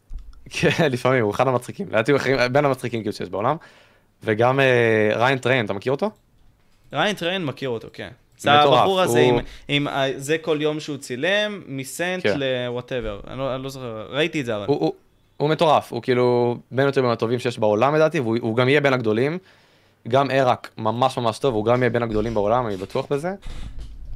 כן, 0.50 0.92
לפעמים, 0.92 1.22
הוא 1.22 1.30
אחד 1.30 1.48
המצחיקים, 1.48 1.88
לדעתי 1.88 2.12
הוא 2.12 2.20
בין 2.52 2.64
המצחיקים 2.64 3.00
כאילו 3.00 3.12
שיש 3.12 3.28
בעולם. 3.28 3.56
וגם 4.24 4.60
אה, 4.60 5.12
ריין 5.14 5.38
טריין, 5.38 5.64
אתה 5.64 5.72
מכיר 5.72 5.92
אותו? 5.92 6.10
ריין 6.92 7.16
טריין 7.16 7.44
מכיר 7.44 7.68
אותו, 7.68 7.88
כן. 7.92 8.08
זה 8.38 8.52
הבחור 8.52 9.00
הזה 9.00 9.20
הוא- 9.20 9.28
עם, 9.28 9.38
עם 9.68 9.88
ה- 9.88 10.04
זה 10.16 10.38
כל 10.38 10.58
יום 10.60 10.80
שהוא 10.80 10.96
צילם, 10.96 11.62
מ 11.66 11.77
cent 11.77 12.22
כן. 12.22 12.34
ל 12.38 12.46
whatever. 12.46 13.20
אני, 13.26 13.38
לא- 13.38 13.54
אני 13.54 13.62
לא 13.62 13.68
זוכר, 13.68 14.06
ראיתי 14.10 14.40
את 14.40 14.46
זה 14.46 14.56
אבל. 14.56 14.64
הוא- 14.68 14.78
הוא- 14.80 14.92
הוא 15.36 15.48
מטורף, 15.50 15.92
הוא 15.92 16.02
כאילו 16.02 16.56
בין 16.70 16.86
היותר 16.86 17.06
הטובים 17.10 17.38
שיש 17.38 17.58
בעולם 17.58 17.94
לדעתי, 17.94 18.20
והוא 18.20 18.36
הוא 18.40 18.56
גם 18.56 18.68
יהיה 18.68 18.80
בין 18.80 18.92
הגדולים. 18.92 19.38
גם 20.08 20.30
אראק 20.30 20.70
ממש 20.78 21.18
ממש 21.18 21.38
טוב, 21.38 21.54
הוא 21.54 21.64
גם 21.64 21.82
יהיה 21.82 21.90
בין 21.90 22.02
הגדולים 22.02 22.34
בעולם, 22.34 22.66
אני 22.66 22.76
בטוח 22.76 23.06
בזה. 23.10 23.32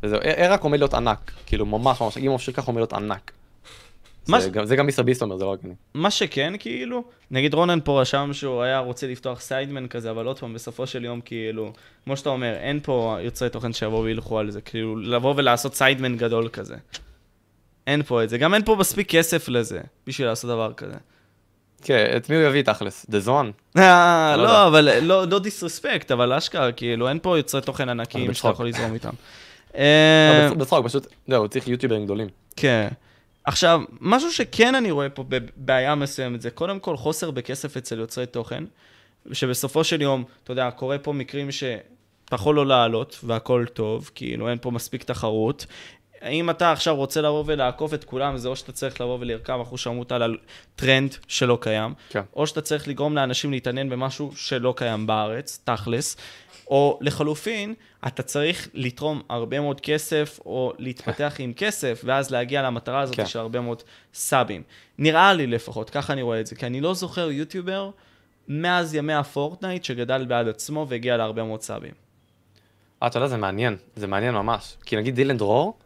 וזהו, 0.02 0.18
אראק 0.38 0.62
עומד 0.62 0.78
להיות 0.78 0.94
ענק, 0.94 1.32
כאילו 1.46 1.66
ממש 1.66 2.00
ממש, 2.00 2.16
אם 2.18 2.22
הוא 2.26 2.32
ממשיך 2.32 2.56
ככה 2.56 2.66
עומד 2.66 2.78
להיות 2.78 2.92
ענק. 2.92 3.32
מה 4.28 4.40
זה 4.40 4.50
גם- 4.50 4.64
זה 4.66 4.76
גם 4.76 4.86
מיסטר 4.86 5.02
ביסט 5.02 5.22
אומר, 5.22 5.36
זה 5.36 5.44
לא 5.44 5.50
רק 5.50 5.58
אני. 5.64 5.74
מה 5.94 6.10
שכן, 6.10 6.52
כאילו, 6.58 7.04
נגיד 7.30 7.54
רונן 7.54 7.78
פה 7.84 8.00
רשם 8.00 8.30
שהוא 8.32 8.62
היה 8.62 8.78
רוצה 8.78 9.06
לפתוח 9.06 9.40
Sidemen 9.40 9.86
כזה, 9.88 10.10
אבל 10.10 10.26
עוד 10.26 10.38
פעם, 10.38 10.54
בסופו 10.54 10.86
של 10.86 11.04
יום, 11.04 11.20
כאילו, 11.20 11.72
כמו 12.04 12.16
שאתה 12.16 12.28
אומר, 12.30 12.54
אין 12.54 12.80
פה 12.82 13.16
יוצרי 13.20 13.48
תוכן 13.50 13.72
שיבואו 13.72 14.02
וילכו 14.04 14.38
על 14.38 14.50
זה, 14.50 14.60
כאילו, 14.60 14.96
לבוא 14.96 15.34
ולעשות 15.36 15.74
Sidemen 15.74 16.16
גדול 16.16 16.48
כזה. 16.48 16.76
אין 17.86 18.02
פה 18.02 18.24
את 18.24 18.28
זה, 18.28 18.38
גם 18.38 18.54
אין 18.54 18.64
פה 18.64 18.76
מספיק 18.76 19.10
כסף 19.10 19.48
לזה, 19.48 19.80
בשביל 20.06 20.26
לעשות 20.28 20.50
דבר 20.50 20.72
כזה. 20.72 20.94
כן, 21.82 22.12
את 22.16 22.30
מי 22.30 22.36
הוא 22.36 22.44
יביא 22.44 22.62
תכלס? 22.62 23.06
דה 23.08 23.20
זון? 23.20 23.52
אה, 23.78 24.34
לא 24.36 24.42
לא, 24.42 24.48
יודע. 24.48 24.66
אבל 24.66 25.00
לא, 25.02 25.24
לא 25.28 25.38
disrespect, 25.38 26.10
אבל 26.10 26.32
אשכרה, 26.32 26.72
כאילו, 26.72 27.08
אין 27.08 27.18
פה 27.22 27.36
יוצרי 27.38 27.60
תוכן 27.60 27.88
ענקיים 27.88 28.34
שאתה. 28.34 28.48
יכול 28.48 28.68
לזרום 28.68 28.94
איתם. 28.94 29.10
אה, 29.76 30.48
בצחוק, 30.58 30.86
פשוט, 30.86 31.06
זהו, 31.28 31.48
צריך 31.48 31.68
יוטיוברים 31.68 32.04
גדולים. 32.04 32.28
כן. 32.56 32.88
עכשיו, 33.46 33.80
משהו 34.00 34.32
שכן 34.32 34.74
אני 34.74 34.90
רואה 34.90 35.08
פה 35.08 35.24
בבעיה 35.28 35.94
מסוימת, 35.94 36.40
זה 36.40 36.50
קודם 36.50 36.80
כל 36.80 36.96
חוסר 36.96 37.30
בכסף 37.30 37.76
אצל 37.76 37.98
יוצרי 37.98 38.26
תוכן, 38.26 38.64
שבסופו 39.32 39.84
של 39.84 40.02
יום, 40.02 40.24
אתה 40.44 40.52
יודע, 40.52 40.70
קורה 40.70 40.98
פה 40.98 41.12
מקרים 41.12 41.50
שאתה 41.52 42.34
יכול 42.34 42.56
לא 42.56 42.66
לעלות 42.66 43.18
והכל 43.24 43.64
טוב, 43.72 44.10
כאילו 44.14 44.48
אין 44.48 44.58
פה 44.60 44.70
מספיק 44.70 45.04
תחרות. 45.04 45.66
אם 46.22 46.50
אתה 46.50 46.72
עכשיו 46.72 46.96
רוצה 46.96 47.20
לבוא 47.20 47.44
ולעקוף 47.46 47.94
את 47.94 48.04
כולם, 48.04 48.36
זה 48.36 48.48
או 48.48 48.56
שאתה 48.56 48.72
צריך 48.72 49.00
לבוא 49.00 49.18
ולרכב 49.20 49.60
אחוז 49.62 49.80
שרמוטה 49.80 50.16
על 50.16 50.36
טרנד 50.76 51.16
שלא 51.28 51.58
קיים, 51.60 51.94
כן. 52.08 52.22
או 52.36 52.46
שאתה 52.46 52.60
צריך 52.60 52.88
לגרום 52.88 53.14
לאנשים 53.14 53.50
להתעניין 53.50 53.88
במשהו 53.88 54.32
שלא 54.36 54.74
קיים 54.76 55.06
בארץ, 55.06 55.60
תכלס, 55.64 56.16
או 56.66 56.98
לחלופין, 57.00 57.74
אתה 58.06 58.22
צריך 58.22 58.68
לתרום 58.74 59.22
הרבה 59.28 59.60
מאוד 59.60 59.80
כסף, 59.80 60.40
או 60.46 60.72
להתפתח 60.78 61.34
עם 61.38 61.52
כסף, 61.52 62.02
ואז 62.04 62.30
להגיע 62.30 62.62
למטרה 62.62 63.00
הזאת 63.00 63.16
כן. 63.16 63.26
של 63.26 63.38
הרבה 63.38 63.60
מאוד 63.60 63.82
סאבים. 64.14 64.62
נראה 64.98 65.34
לי 65.34 65.46
לפחות, 65.46 65.90
ככה 65.90 66.12
אני 66.12 66.22
רואה 66.22 66.40
את 66.40 66.46
זה, 66.46 66.56
כי 66.56 66.66
אני 66.66 66.80
לא 66.80 66.94
זוכר 66.94 67.30
יוטיובר 67.30 67.90
מאז 68.48 68.94
ימי 68.94 69.12
הפורטנייט 69.12 69.84
שגדל 69.84 70.24
בעד 70.24 70.48
עצמו 70.48 70.86
והגיע 70.88 71.16
להרבה 71.16 71.42
מאוד 71.42 71.62
סאבים. 71.62 71.92
אה, 73.02 73.06
אתה 73.06 73.18
יודע, 73.18 73.28
זה 73.28 73.36
מעניין, 73.36 73.76
זה 73.96 74.06
מעניין 74.06 74.34
ממש. 74.34 74.76
כי 74.84 74.96
נגיד 74.96 75.14
דילן 75.14 75.36
דרור, 75.36 75.78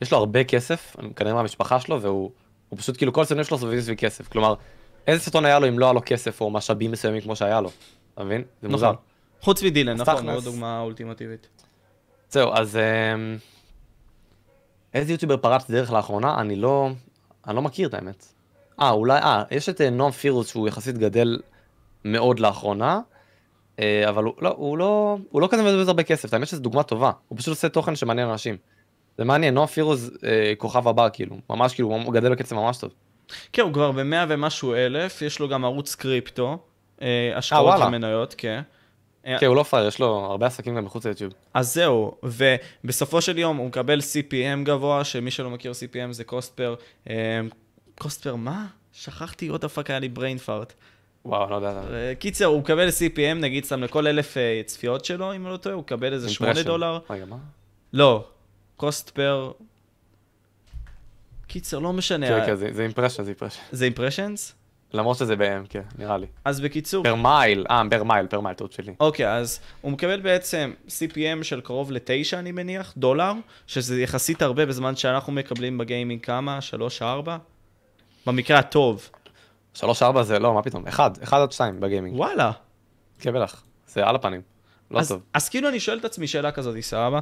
יש 0.00 0.12
לו 0.12 0.18
הרבה 0.18 0.44
כסף, 0.44 0.96
כנראה 1.16 1.34
מהמשפחה 1.34 1.80
שלו, 1.80 2.02
והוא 2.02 2.30
הוא 2.68 2.78
פשוט, 2.78 2.96
כאילו, 2.96 3.12
כל 3.12 3.22
הסרטונים 3.22 3.44
שלו 3.44 3.58
סובבים 3.58 3.80
סביב 3.80 3.96
כסף. 3.96 4.28
כלומר, 4.28 4.54
איזה 5.06 5.24
סרטון 5.24 5.44
היה 5.44 5.58
לו 5.58 5.68
אם 5.68 5.78
לא 5.78 5.86
היה 5.86 5.92
לו 5.92 6.00
כסף 6.06 6.40
או 6.40 6.50
משאבים 6.50 6.90
מסוימים 6.90 7.20
כמו 7.20 7.36
שהיה 7.36 7.60
לו, 7.60 7.70
אתה 8.14 8.24
מבין? 8.24 8.42
זה 8.62 8.68
מוזר. 8.68 8.92
נכון. 8.92 9.02
חוץ 9.40 9.62
מדילן, 9.62 9.96
נכון. 9.96 10.26
מאוד 10.26 10.44
דוגמה 10.44 10.80
אולטימטיבית. 10.80 11.48
זהו, 12.30 12.52
אז 12.54 12.76
אמ, 12.76 13.38
איזה 14.94 15.12
יוטיובר 15.12 15.36
פרץ 15.36 15.70
דרך 15.70 15.92
לאחרונה? 15.92 16.40
אני 16.40 16.56
לא, 16.56 16.90
אני 17.46 17.56
לא 17.56 17.62
מכיר 17.62 17.88
את 17.88 17.94
האמת. 17.94 18.26
אה, 18.80 18.90
אולי, 18.90 19.18
אה, 19.18 19.42
יש 19.50 19.68
את 19.68 19.80
אה, 19.80 19.90
נועם 19.90 20.10
פירוס 20.10 20.48
שהוא 20.48 20.68
יחסית 20.68 20.98
גדל 20.98 21.38
מאוד 22.04 22.40
לאחרונה, 22.40 23.00
אה, 23.78 24.08
אבל 24.08 24.24
הוא 24.24 24.34
לא, 24.40 24.54
הוא 24.56 24.78
לא, 24.78 25.18
הוא 25.30 25.40
לא 25.40 25.48
כזה 25.50 25.62
מבזבז 25.62 25.88
הרבה 25.88 26.02
כסף, 26.02 26.34
האמת 26.34 26.48
שזו 26.48 26.62
דוגמה 26.62 26.82
טובה, 26.82 27.12
הוא 27.28 27.38
פשוט 27.38 27.48
עושה 27.48 27.68
תוכן 27.68 27.96
שמעניין 27.96 28.28
אנשים. 28.28 28.56
זה 29.20 29.24
מעניין, 29.24 29.54
נועם 29.54 29.66
פירוז 29.66 30.10
אה, 30.24 30.52
כוכב 30.58 30.88
הבא 30.88 31.08
כאילו, 31.12 31.36
ממש 31.50 31.74
כאילו, 31.74 31.88
הוא 31.88 32.14
גדל 32.14 32.32
בקצב 32.32 32.56
ממש 32.56 32.78
טוב. 32.78 32.90
כן, 33.52 33.62
הוא 33.62 33.72
כבר 33.72 33.92
במאה 33.92 34.24
ומשהו 34.28 34.74
אלף, 34.74 35.22
יש 35.22 35.40
לו 35.40 35.48
גם 35.48 35.64
ערוץ 35.64 35.94
קריפטו, 35.94 36.58
אה, 37.02 37.32
השקעות 37.36 37.66
וואלה. 37.66 37.86
ומניות, 37.86 38.34
כן. 38.38 38.62
אה, 39.26 39.36
כן, 39.40 39.46
הוא 39.46 39.56
לא 39.56 39.62
פראייר, 39.62 39.88
יש 39.88 39.98
לו 39.98 40.06
הרבה 40.06 40.46
עסקים 40.46 40.76
גם 40.76 40.84
מחוץ 40.84 41.06
ליוטיוב. 41.06 41.32
אז 41.54 41.74
זהו, 41.74 42.16
ובסופו 42.22 43.20
של 43.20 43.38
יום 43.38 43.56
הוא 43.56 43.66
מקבל 43.66 43.98
CPM 43.98 44.64
גבוה, 44.64 45.04
שמי 45.04 45.30
שלא 45.30 45.50
מכיר 45.50 45.72
CPM 45.72 46.12
זה 46.12 46.24
קוסט 46.24 46.56
פר, 46.56 46.74
אה, 47.10 47.40
מה? 48.36 48.66
שכחתי, 48.92 49.48
עוד 49.48 49.64
הפאק 49.64 49.90
היה 49.90 49.98
לי 49.98 50.08
brain 50.16 50.46
fart. 50.48 50.72
וואו, 51.24 51.50
לא 51.50 51.54
יודע. 51.56 51.82
אה, 51.92 52.12
קיצר, 52.14 52.44
הוא 52.44 52.60
מקבל 52.60 52.88
CPM, 52.88 53.34
נגיד 53.40 53.64
סתם 53.64 53.82
לכל 53.82 54.06
אלף 54.06 54.36
אה, 54.36 54.60
צפיות 54.66 55.04
שלו, 55.04 55.34
אם 55.34 55.46
אני 55.46 55.52
לא 55.52 55.56
טועה, 55.56 55.74
הוא 55.74 55.82
מקבל 55.82 56.12
איזה 56.12 56.28
8 56.28 56.52
Impression. 56.52 56.62
דולר. 56.64 56.98
רגע, 57.10 57.24
מה? 57.24 57.36
לא, 57.92 58.24
cost 58.80 59.10
per... 59.10 59.52
קיצר, 61.46 61.78
לא 61.78 61.92
משנה. 61.92 62.28
כן, 62.28 62.46
כן, 62.46 62.54
זה 62.74 62.82
impression, 62.82 63.22
זה 63.22 63.30
impression. 63.30 63.60
זה 63.72 63.84
impressions? 63.84 64.54
למרות 64.92 65.16
שזה 65.16 65.36
ב-M, 65.36 65.66
כן, 65.68 65.82
נראה 65.98 66.18
לי. 66.18 66.26
אז 66.44 66.60
בקיצור, 66.60 67.04
per 67.04 67.14
mille, 67.14 67.66
אה, 67.70 67.82
per 67.90 68.02
mille, 68.04 68.26
per 68.26 68.40
mille, 68.40 68.54
טעות 68.54 68.72
שלי. 68.72 68.94
אוקיי, 69.00 69.32
אז 69.32 69.60
הוא 69.80 69.92
מקבל 69.92 70.20
בעצם 70.20 70.72
CPM 70.88 71.42
של 71.42 71.60
קרוב 71.60 71.92
לתשע, 71.92 72.38
אני 72.38 72.52
מניח, 72.52 72.94
דולר, 72.96 73.32
שזה 73.66 74.00
יחסית 74.00 74.42
הרבה 74.42 74.66
בזמן 74.66 74.96
שאנחנו 74.96 75.32
מקבלים 75.32 75.78
בגיימינג 75.78 76.24
כמה? 76.24 76.60
שלוש, 76.60 77.02
ארבע? 77.02 77.36
במקרה 78.26 78.58
הטוב. 78.58 79.10
שלוש 79.74 80.02
ארבע 80.02 80.22
זה 80.22 80.38
לא, 80.38 80.54
מה 80.54 80.62
פתאום, 80.62 80.86
אחד, 80.86 81.10
אחד 81.22 81.40
עד 81.40 81.52
שתיים 81.52 81.80
בגיימינג. 81.80 82.16
וואלה. 82.16 82.50
כן, 83.18 83.32
בטח. 83.32 83.62
זה 83.86 84.06
על 84.06 84.14
הפנים. 84.14 84.40
לא 84.90 85.00
אז, 85.00 85.08
טוב. 85.08 85.22
אז 85.34 85.48
כאילו 85.48 85.68
אני 85.68 85.80
שואל 85.80 85.98
את 85.98 86.04
עצמי 86.04 86.26
שאלה 86.26 86.52
כזאת, 86.52 86.80
סבבה? 86.80 87.20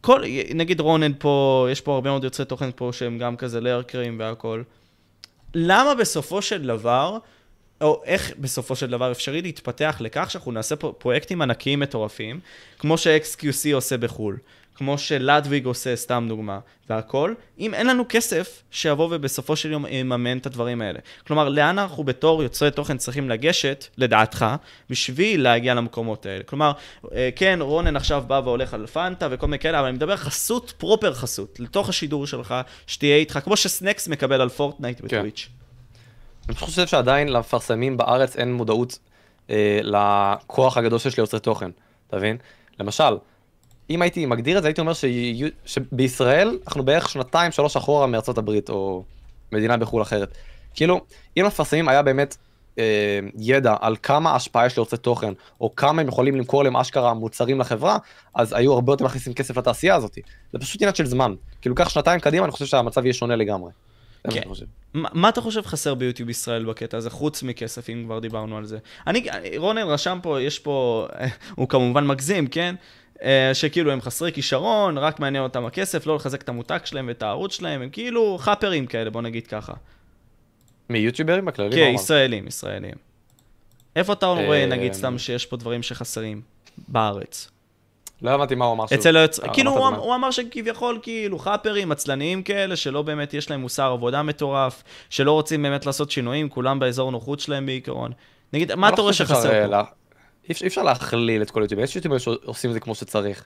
כל, 0.00 0.22
נגיד 0.54 0.80
רונן 0.80 1.12
פה, 1.18 1.66
יש 1.72 1.80
פה 1.80 1.94
הרבה 1.94 2.10
מאוד 2.10 2.24
יוצרי 2.24 2.46
תוכן 2.46 2.70
פה 2.76 2.90
שהם 2.92 3.18
גם 3.18 3.36
כזה 3.36 3.60
לרקרים 3.60 4.18
והכל. 4.18 4.62
למה 5.54 5.94
בסופו 5.94 6.42
של 6.42 6.66
דבר, 6.66 7.18
או 7.80 8.02
איך 8.04 8.32
בסופו 8.38 8.76
של 8.76 8.90
דבר 8.90 9.12
אפשרי 9.12 9.42
להתפתח 9.42 9.96
לכך 10.00 10.30
שאנחנו 10.30 10.52
נעשה 10.52 10.76
פה 10.76 10.92
פרויקטים 10.98 11.42
ענקיים 11.42 11.80
מטורפים, 11.80 12.40
כמו 12.78 12.98
ש-XQC 12.98 13.74
עושה 13.74 13.96
בחו"ל, 13.96 14.38
כמו 14.78 14.98
שלדוויג 14.98 15.66
עושה, 15.66 15.96
סתם 15.96 16.26
דוגמה, 16.28 16.58
והכל, 16.90 17.34
אם 17.58 17.74
אין 17.74 17.86
לנו 17.86 18.04
כסף 18.08 18.62
שיבוא 18.70 19.08
ובסופו 19.10 19.56
של 19.56 19.72
יום 19.72 19.86
יממן 19.90 20.38
את 20.38 20.46
הדברים 20.46 20.82
האלה. 20.82 20.98
כלומר, 21.26 21.48
לאן 21.48 21.78
אנחנו 21.78 22.04
בתור 22.04 22.42
יוצרי 22.42 22.70
תוכן 22.70 22.96
צריכים 22.96 23.30
לגשת, 23.30 23.86
לדעתך, 23.96 24.46
בשביל 24.90 25.42
להגיע 25.42 25.74
למקומות 25.74 26.26
האלה. 26.26 26.44
כלומר, 26.44 26.72
אה, 27.12 27.28
כן, 27.36 27.58
רונן 27.62 27.96
עכשיו 27.96 28.24
בא 28.26 28.40
והולך 28.44 28.74
על 28.74 28.86
פנטה 28.86 29.28
וכל 29.30 29.46
מיני 29.46 29.58
כאלה, 29.58 29.78
אבל 29.78 29.88
אני 29.88 29.96
מדבר 29.96 30.16
חסות, 30.16 30.72
proper 30.78 31.14
חסות, 31.14 31.60
לתוך 31.60 31.88
השידור 31.88 32.26
שלך, 32.26 32.54
שתהיה 32.86 33.16
איתך, 33.16 33.38
כמו 33.44 33.56
שסנקס 33.56 34.08
מקבל 34.08 34.40
על 34.40 34.48
פורטנייט 34.48 35.00
בטוויץ'. 35.00 35.48
אני 36.48 36.54
פשוט 36.54 36.68
חושב 36.68 36.86
שעדיין 36.86 37.28
למפרסמים 37.28 37.96
בארץ 37.96 38.36
אין 38.36 38.52
מודעות 38.52 38.98
אה, 39.50 39.80
לכוח 39.82 40.76
הגדול 40.76 40.98
שיש 40.98 41.16
ליוצרי 41.16 41.40
תוכן, 41.40 41.70
אתה 42.08 42.16
מבין? 42.16 42.36
למשל, 42.80 43.16
אם 43.90 44.02
הייתי 44.02 44.26
מגדיר 44.26 44.58
את 44.58 44.62
זה, 44.62 44.68
הייתי 44.68 44.80
אומר 44.80 44.92
שיו- 44.92 45.48
שבישראל 45.64 46.58
אנחנו 46.66 46.82
בערך 46.82 47.08
שנתיים, 47.08 47.52
שלוש 47.52 47.76
אחורה 47.76 48.06
מארצות 48.06 48.38
הברית, 48.38 48.70
או 48.70 49.04
מדינה 49.52 49.76
בחו"ל 49.76 50.02
אחרת. 50.02 50.34
כאילו, 50.74 51.00
אם 51.36 51.42
למפרסמים 51.42 51.88
היה 51.88 52.02
באמת 52.02 52.36
אה, 52.78 53.18
ידע 53.38 53.74
על 53.80 53.96
כמה 54.02 54.34
השפעה 54.34 54.66
יש 54.66 54.76
ליוצרי 54.76 54.98
תוכן, 54.98 55.32
או 55.60 55.76
כמה 55.76 56.02
הם 56.02 56.08
יכולים 56.08 56.36
למכור 56.36 56.64
להם 56.64 56.76
אשכרה 56.76 57.14
מוצרים 57.14 57.60
לחברה, 57.60 57.98
אז 58.34 58.52
היו 58.52 58.72
הרבה 58.72 58.92
יותר 58.92 59.04
מכניסים 59.04 59.34
כסף 59.34 59.56
לתעשייה 59.56 59.94
הזאת. 59.94 60.18
זה 60.52 60.58
פשוט 60.58 60.82
עניין 60.82 60.94
של 60.94 61.06
זמן. 61.06 61.34
כאילו, 61.60 61.74
קח 61.74 61.88
שנתיים 61.88 62.20
קדימה, 62.20 62.44
אני 62.44 62.52
חושב 62.52 62.66
שהמצב 62.66 63.04
יהיה 63.04 63.14
שונה 63.14 63.36
לגמרי. 63.36 63.70
כן. 64.30 64.40
מה 64.94 65.08
מה 65.12 65.28
אתה 65.28 65.40
חושב 65.40 65.62
חסר 65.62 65.94
ביוטיוב 65.94 66.30
ישראל 66.30 66.64
בקטע 66.64 66.96
הזה, 66.96 67.10
חוץ 67.10 67.42
מכסף, 67.42 67.90
אם 67.90 68.02
כבר 68.06 68.18
דיברנו 68.18 68.56
על 68.56 68.64
זה? 68.64 68.78
אני, 69.06 69.26
רונן 69.56 69.82
רשם 69.82 70.18
פה, 70.22 70.42
יש 70.42 70.58
פה, 70.58 71.06
הוא 71.56 71.68
כמובן 71.68 72.06
מגזים, 72.06 72.46
כן? 72.46 72.74
אה, 73.22 73.50
שכאילו 73.54 73.92
הם 73.92 74.00
חסרי 74.00 74.32
כישרון, 74.32 74.98
רק 74.98 75.20
מעניין 75.20 75.42
אותם 75.42 75.66
הכסף, 75.66 76.06
לא 76.06 76.16
לחזק 76.16 76.42
את 76.42 76.48
המותג 76.48 76.78
שלהם 76.84 77.08
ואת 77.08 77.22
הערוץ 77.22 77.52
שלהם, 77.52 77.82
הם 77.82 77.90
כאילו 77.90 78.38
חאפרים 78.40 78.86
כאלה, 78.86 79.10
בוא 79.10 79.22
נגיד 79.22 79.46
ככה. 79.46 79.72
מיוטיוברים 80.90 81.44
בכללי? 81.44 81.76
כן? 81.76 81.92
ישראלים, 81.94 82.46
ישראלים. 82.46 82.94
איפה 83.96 84.12
אתה 84.12 84.26
רואה, 84.26 84.60
אה, 84.60 84.66
נגיד, 84.66 84.92
סתם 84.92 85.18
שיש 85.18 85.46
פה 85.46 85.56
דברים 85.56 85.82
שחסרים 85.82 86.40
בארץ? 86.88 87.50
לא 88.22 88.30
הבנתי 88.30 88.54
מה 88.54 88.64
הוא 88.64 88.74
אמר. 88.74 88.84
אצל 88.94 89.16
היוצר, 89.16 89.42
אה, 89.42 89.54
כאילו 89.54 89.76
אמרת 89.76 89.98
הוא, 89.98 90.14
אמר 90.14 90.30
שכביכול 90.30 90.98
כאילו 91.02 91.38
חאפרים, 91.38 91.92
עצלניים 91.92 92.42
כאלה, 92.42 92.76
שלא 92.76 93.02
באמת 93.02 93.34
יש 93.34 93.50
להם 93.50 93.60
מוסר 93.60 93.92
עבודה 93.92 94.22
מטורף, 94.22 94.82
שלא 95.10 95.32
רוצים 95.32 95.62
באמת 95.62 95.86
לעשות 95.86 96.10
שינויים, 96.10 96.48
כולם 96.48 96.78
באזור 96.78 97.10
נוחות 97.10 97.40
שלהם 97.40 97.66
בעיקרון. 97.66 98.12
נגיד, 98.52 98.74
מה 98.74 98.86
אני 98.86 98.94
אתה 98.94 99.00
לא 99.00 99.02
רואה 99.02 99.12
שחסר 99.12 99.50
אה, 99.50 99.68
פה? 99.68 99.82
אי 100.48 100.66
אפשר- 100.66 100.82
להכליל 100.82 101.42
את 101.42 101.50
כל 101.50 101.60
היוטיוברים, 101.62 101.84
יש 101.84 101.96
יוטיוברים 101.96 102.20
שעושים 102.20 102.70
את 102.70 102.74
זה 102.74 102.80
כמו 102.80 102.94
שצריך. 102.94 103.44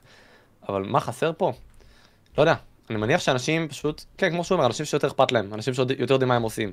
אבל 0.69 0.83
מה 0.83 0.99
חסר 0.99 1.31
פה? 1.37 1.53
לא 2.37 2.43
יודע. 2.43 2.55
אני 2.89 2.97
מניח 2.97 3.21
שאנשים 3.21 3.67
פשוט, 3.67 4.03
כן, 4.17 4.29
כמו 4.29 4.43
שהוא 4.43 4.55
אומר, 4.55 4.65
אנשים 4.65 4.85
שיותר 4.85 5.07
אכפת 5.07 5.31
להם, 5.31 5.53
אנשים 5.53 5.73
שיותר 5.73 6.11
יודעים 6.13 6.27
מה 6.29 6.35
הם 6.35 6.41
עושים. 6.43 6.71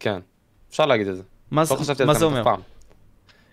כן, 0.00 0.20
אפשר 0.70 0.86
להגיד 0.86 1.08
את 1.08 1.16
זה. 1.16 1.22
מה 1.50 1.60
לא 1.60 1.76
זה- 1.76 2.04
מה 2.04 2.14
זה 2.14 2.24
אומר? 2.24 2.44
פעם. 2.44 2.60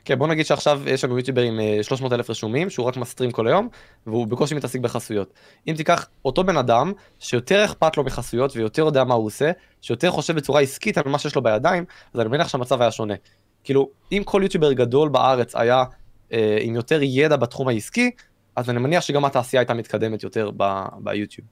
כן, 0.06 0.20
בוא 0.20 0.28
נגיד 0.28 0.46
שעכשיו 0.46 0.82
יש 0.86 1.04
לנו 1.04 1.18
יוטיובר 1.18 1.42
עם 1.42 1.60
אה, 1.60 1.80
300 1.84 2.14
אלף 2.14 2.30
רשומים, 2.30 2.70
שהוא 2.70 2.86
רק 2.86 2.98
מסטרים 2.98 3.32
כל 3.32 3.48
היום, 3.48 3.70
והוא 4.08 4.28
בקושי 4.28 4.56
מתעסק 4.56 4.80
בחסויות. 4.80 5.34
אם 5.68 5.74
תיקח 5.78 6.08
אותו 6.26 6.44
בן 6.44 6.58
אדם, 6.58 6.92
שיותר 7.20 7.66
אכפת 7.66 7.98
לו 7.98 8.04
מחסויות 8.04 8.56
ויותר 8.56 8.82
יודע 8.82 9.04
מה 9.04 9.14
הוא 9.14 9.26
עושה, 9.26 9.52
שיותר 9.82 10.12
חושב 10.12 10.36
בצורה 10.36 10.62
עסקית 10.62 10.98
על 10.98 11.04
מה 11.08 11.20
שיש 11.20 11.36
לו 11.36 11.42
בידיים, 11.44 11.86
אז 12.14 12.20
אני 12.20 12.30
מניח 12.30 12.48
שהמצב 12.48 12.82
היה 12.82 12.92
שונה. 12.92 13.14
כאילו, 13.64 13.90
אם 14.12 14.22
כל 14.26 14.40
יוטיובר 14.44 14.74
גדול 14.74 15.10
בארץ 15.10 15.56
היה 15.56 15.84
אה, 16.34 16.58
עם 16.62 16.76
יותר 16.76 17.00
ידע 17.04 17.36
בתחום 17.36 17.68
העסקי, 17.68 18.12
אז 18.56 18.70
אני 18.70 18.80
מניח 18.80 19.04
שגם 19.04 19.26
התעשייה 19.26 19.62
הייתה 19.62 19.74
מתקדמת 19.74 20.24
יותר 20.24 20.52
ב- 20.58 20.86
ביוטיוב. 20.98 21.48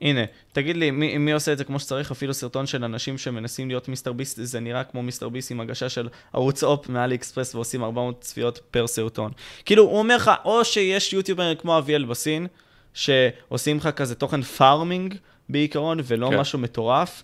הנה, 0.00 0.20
תגיד 0.52 0.76
לי, 0.76 0.90
מי, 0.90 1.18
מי 1.18 1.32
עושה 1.32 1.52
את 1.52 1.58
זה 1.58 1.64
כמו 1.64 1.78
שצריך? 1.78 2.10
אפילו 2.10 2.34
סרטון 2.34 2.66
של 2.66 2.84
אנשים 2.84 3.18
שמנסים 3.18 3.68
להיות 3.68 3.88
מיסטר 3.88 4.12
ביסט, 4.12 4.38
זה 4.42 4.60
נראה 4.60 4.84
כמו 4.84 5.02
מיסטר 5.02 5.28
ביסט 5.28 5.50
עם 5.50 5.60
הגשה 5.60 5.88
של 5.88 6.08
ערוץ 6.32 6.64
הופ 6.64 6.88
מאלי 6.88 7.14
אקספרס 7.14 7.54
ועושים 7.54 7.84
400 7.84 8.20
צפיות 8.20 8.60
פר 8.70 8.86
סרטון. 8.86 9.32
כאילו, 9.64 9.82
הוא 9.82 9.98
אומר 9.98 10.16
לך, 10.16 10.30
או 10.44 10.64
שיש 10.64 11.12
יוטיובר 11.12 11.54
כמו 11.54 11.78
אביאל 11.78 12.04
בסין, 12.04 12.46
שעושים 12.94 13.76
לך 13.76 13.88
כזה 13.88 14.14
תוכן 14.14 14.42
farming 14.42 15.14
בעיקרון, 15.48 15.98
ולא 16.04 16.28
כן. 16.30 16.38
משהו 16.38 16.58
מטורף, 16.58 17.22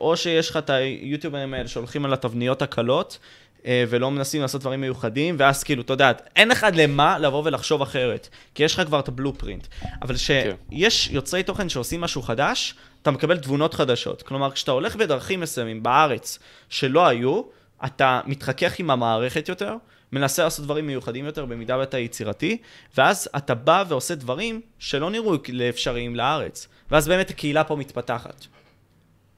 או 0.00 0.16
שיש 0.16 0.50
לך 0.50 0.56
את 0.56 0.70
היוטיוברים 0.70 1.54
האלה 1.54 1.68
שהולכים 1.68 2.04
על 2.04 2.12
התבניות 2.12 2.62
הקלות. 2.62 3.18
אה, 3.66 3.84
ולא 3.88 4.10
מנסים 4.10 4.42
לעשות 4.42 4.60
דברים 4.60 4.80
מיוחדים, 4.80 5.36
ואז 5.38 5.64
כאילו, 5.64 5.82
אתה 5.82 5.92
יודע, 5.92 6.12
אין 6.36 6.48
לך 6.48 6.66
למה 6.72 7.18
לבוא 7.18 7.42
ולחשוב 7.44 7.82
אחרת, 7.82 8.28
כי 8.54 8.62
יש 8.62 8.74
לך 8.74 8.86
כבר 8.86 9.00
את 9.00 9.08
הבלופרינט. 9.08 9.66
אבל 10.02 10.14
כשיש 10.14 11.10
יוצרי 11.10 11.42
תוכן 11.42 11.68
שעושים 11.68 12.00
משהו 12.00 12.22
חדש, 12.22 12.74
אתה 13.02 13.10
מקבל 13.10 13.38
תבונות 13.38 13.74
חדשות. 13.74 14.22
כלומר, 14.22 14.50
כשאתה 14.50 14.70
הולך 14.72 14.96
בדרכים 14.96 15.40
מסוימים 15.40 15.82
בארץ 15.82 16.38
שלא 16.68 17.06
היו, 17.06 17.42
אתה 17.84 18.20
מתחכך 18.26 18.78
עם 18.78 18.90
המערכת 18.90 19.48
יותר, 19.48 19.76
מנסה 20.12 20.44
לעשות 20.44 20.64
דברים 20.64 20.86
מיוחדים 20.86 21.24
יותר 21.24 21.44
במידה 21.44 21.78
ואתה 21.78 21.98
יצירתי, 21.98 22.58
ואז 22.98 23.28
אתה 23.36 23.54
בא 23.54 23.84
ועושה 23.88 24.14
דברים 24.14 24.60
שלא 24.78 25.10
נראו 25.10 25.34
לאפשריים 25.48 26.16
לארץ. 26.16 26.68
ואז 26.90 27.08
באמת 27.08 27.30
הקהילה 27.30 27.64
פה 27.64 27.76
מתפתחת. 27.76 28.46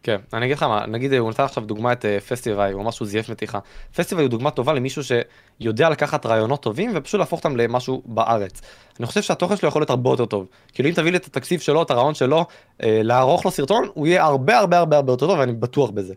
כן, 0.03 0.16
אני 0.32 0.46
אגיד 0.46 0.57
לך 0.57 0.62
מה, 0.62 0.86
נגיד 0.86 1.14
הוא 1.14 1.30
נתן 1.30 1.42
עכשיו 1.42 1.64
דוגמא 1.64 1.92
את 1.92 2.05
פסטיבי, 2.28 2.72
הוא 2.72 2.82
אמר 2.82 2.90
שהוא 2.90 3.09
זייף 3.09 3.28
מתיחה. 3.28 3.59
פסטיבי 3.96 4.22
הוא 4.22 4.30
דוגמא 4.30 4.50
טובה 4.50 4.72
למישהו 4.72 5.03
שיודע 5.61 5.90
לקחת 5.90 6.26
רעיונות 6.26 6.62
טובים 6.62 6.92
ופשוט 6.94 7.18
להפוך 7.18 7.38
אותם 7.38 7.57
למשהו 7.57 8.03
בארץ. 8.07 8.61
אני 8.98 9.07
חושב 9.07 9.22
שהתוכן 9.22 9.57
שלו 9.57 9.68
יכול 9.68 9.80
להיות 9.80 9.90
הרבה 9.90 10.11
יותר 10.11 10.24
טוב. 10.24 10.46
כאילו 10.72 10.88
אם 10.88 10.94
תביא 10.94 11.11
לי 11.11 11.16
את 11.16 11.26
התקציב 11.26 11.61
שלו, 11.61 11.82
את 11.82 11.90
הרעיון 11.90 12.14
שלו, 12.14 12.44
אה, 12.82 13.00
לערוך 13.03 13.44
לו 13.44 13.50
סרטון, 13.50 13.88
הוא 13.94 14.07
יהיה 14.07 14.24
הרבה 14.24 14.59
הרבה 14.59 14.78
הרבה 14.78 14.96
הרבה 14.96 15.12
יותר 15.12 15.26
טוב 15.26 15.38
ואני 15.38 15.53
בטוח 15.53 15.90
בזה. 15.90 16.14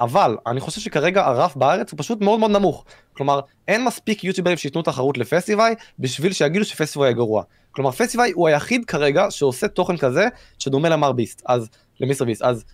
אבל 0.00 0.36
אני 0.46 0.60
חושב 0.60 0.80
שכרגע 0.80 1.26
הרף 1.26 1.56
בארץ 1.56 1.92
הוא 1.92 1.98
פשוט 1.98 2.20
מאוד 2.20 2.40
מאוד 2.40 2.50
נמוך. 2.50 2.84
כלומר, 3.12 3.40
אין 3.68 3.84
מספיק 3.84 4.24
יוטיוברים 4.24 4.56
שייתנו 4.56 4.82
תחרות 4.82 5.18
לפסטיבי 5.18 5.62
בשביל 5.98 6.32
שיגידו 6.32 6.64
שפסטיבי 6.64 7.04
יהיה 7.04 7.14
גרוע. 7.14 7.42
כלומר, 7.70 7.90
פסטיבי 7.90 8.32
הוא 8.34 8.48
היחיד 8.48 8.84
כרגע 8.84 9.26
שעושה 9.30 9.68
תוכן 9.68 9.96
כזה 9.96 10.28
שדומה 10.58 10.88
למר 10.88 11.12
ביסט, 11.12 11.42
אז, 11.46 11.68
למיסטר 12.00 12.24
ביסט. 12.24 12.42
אז 12.42 12.64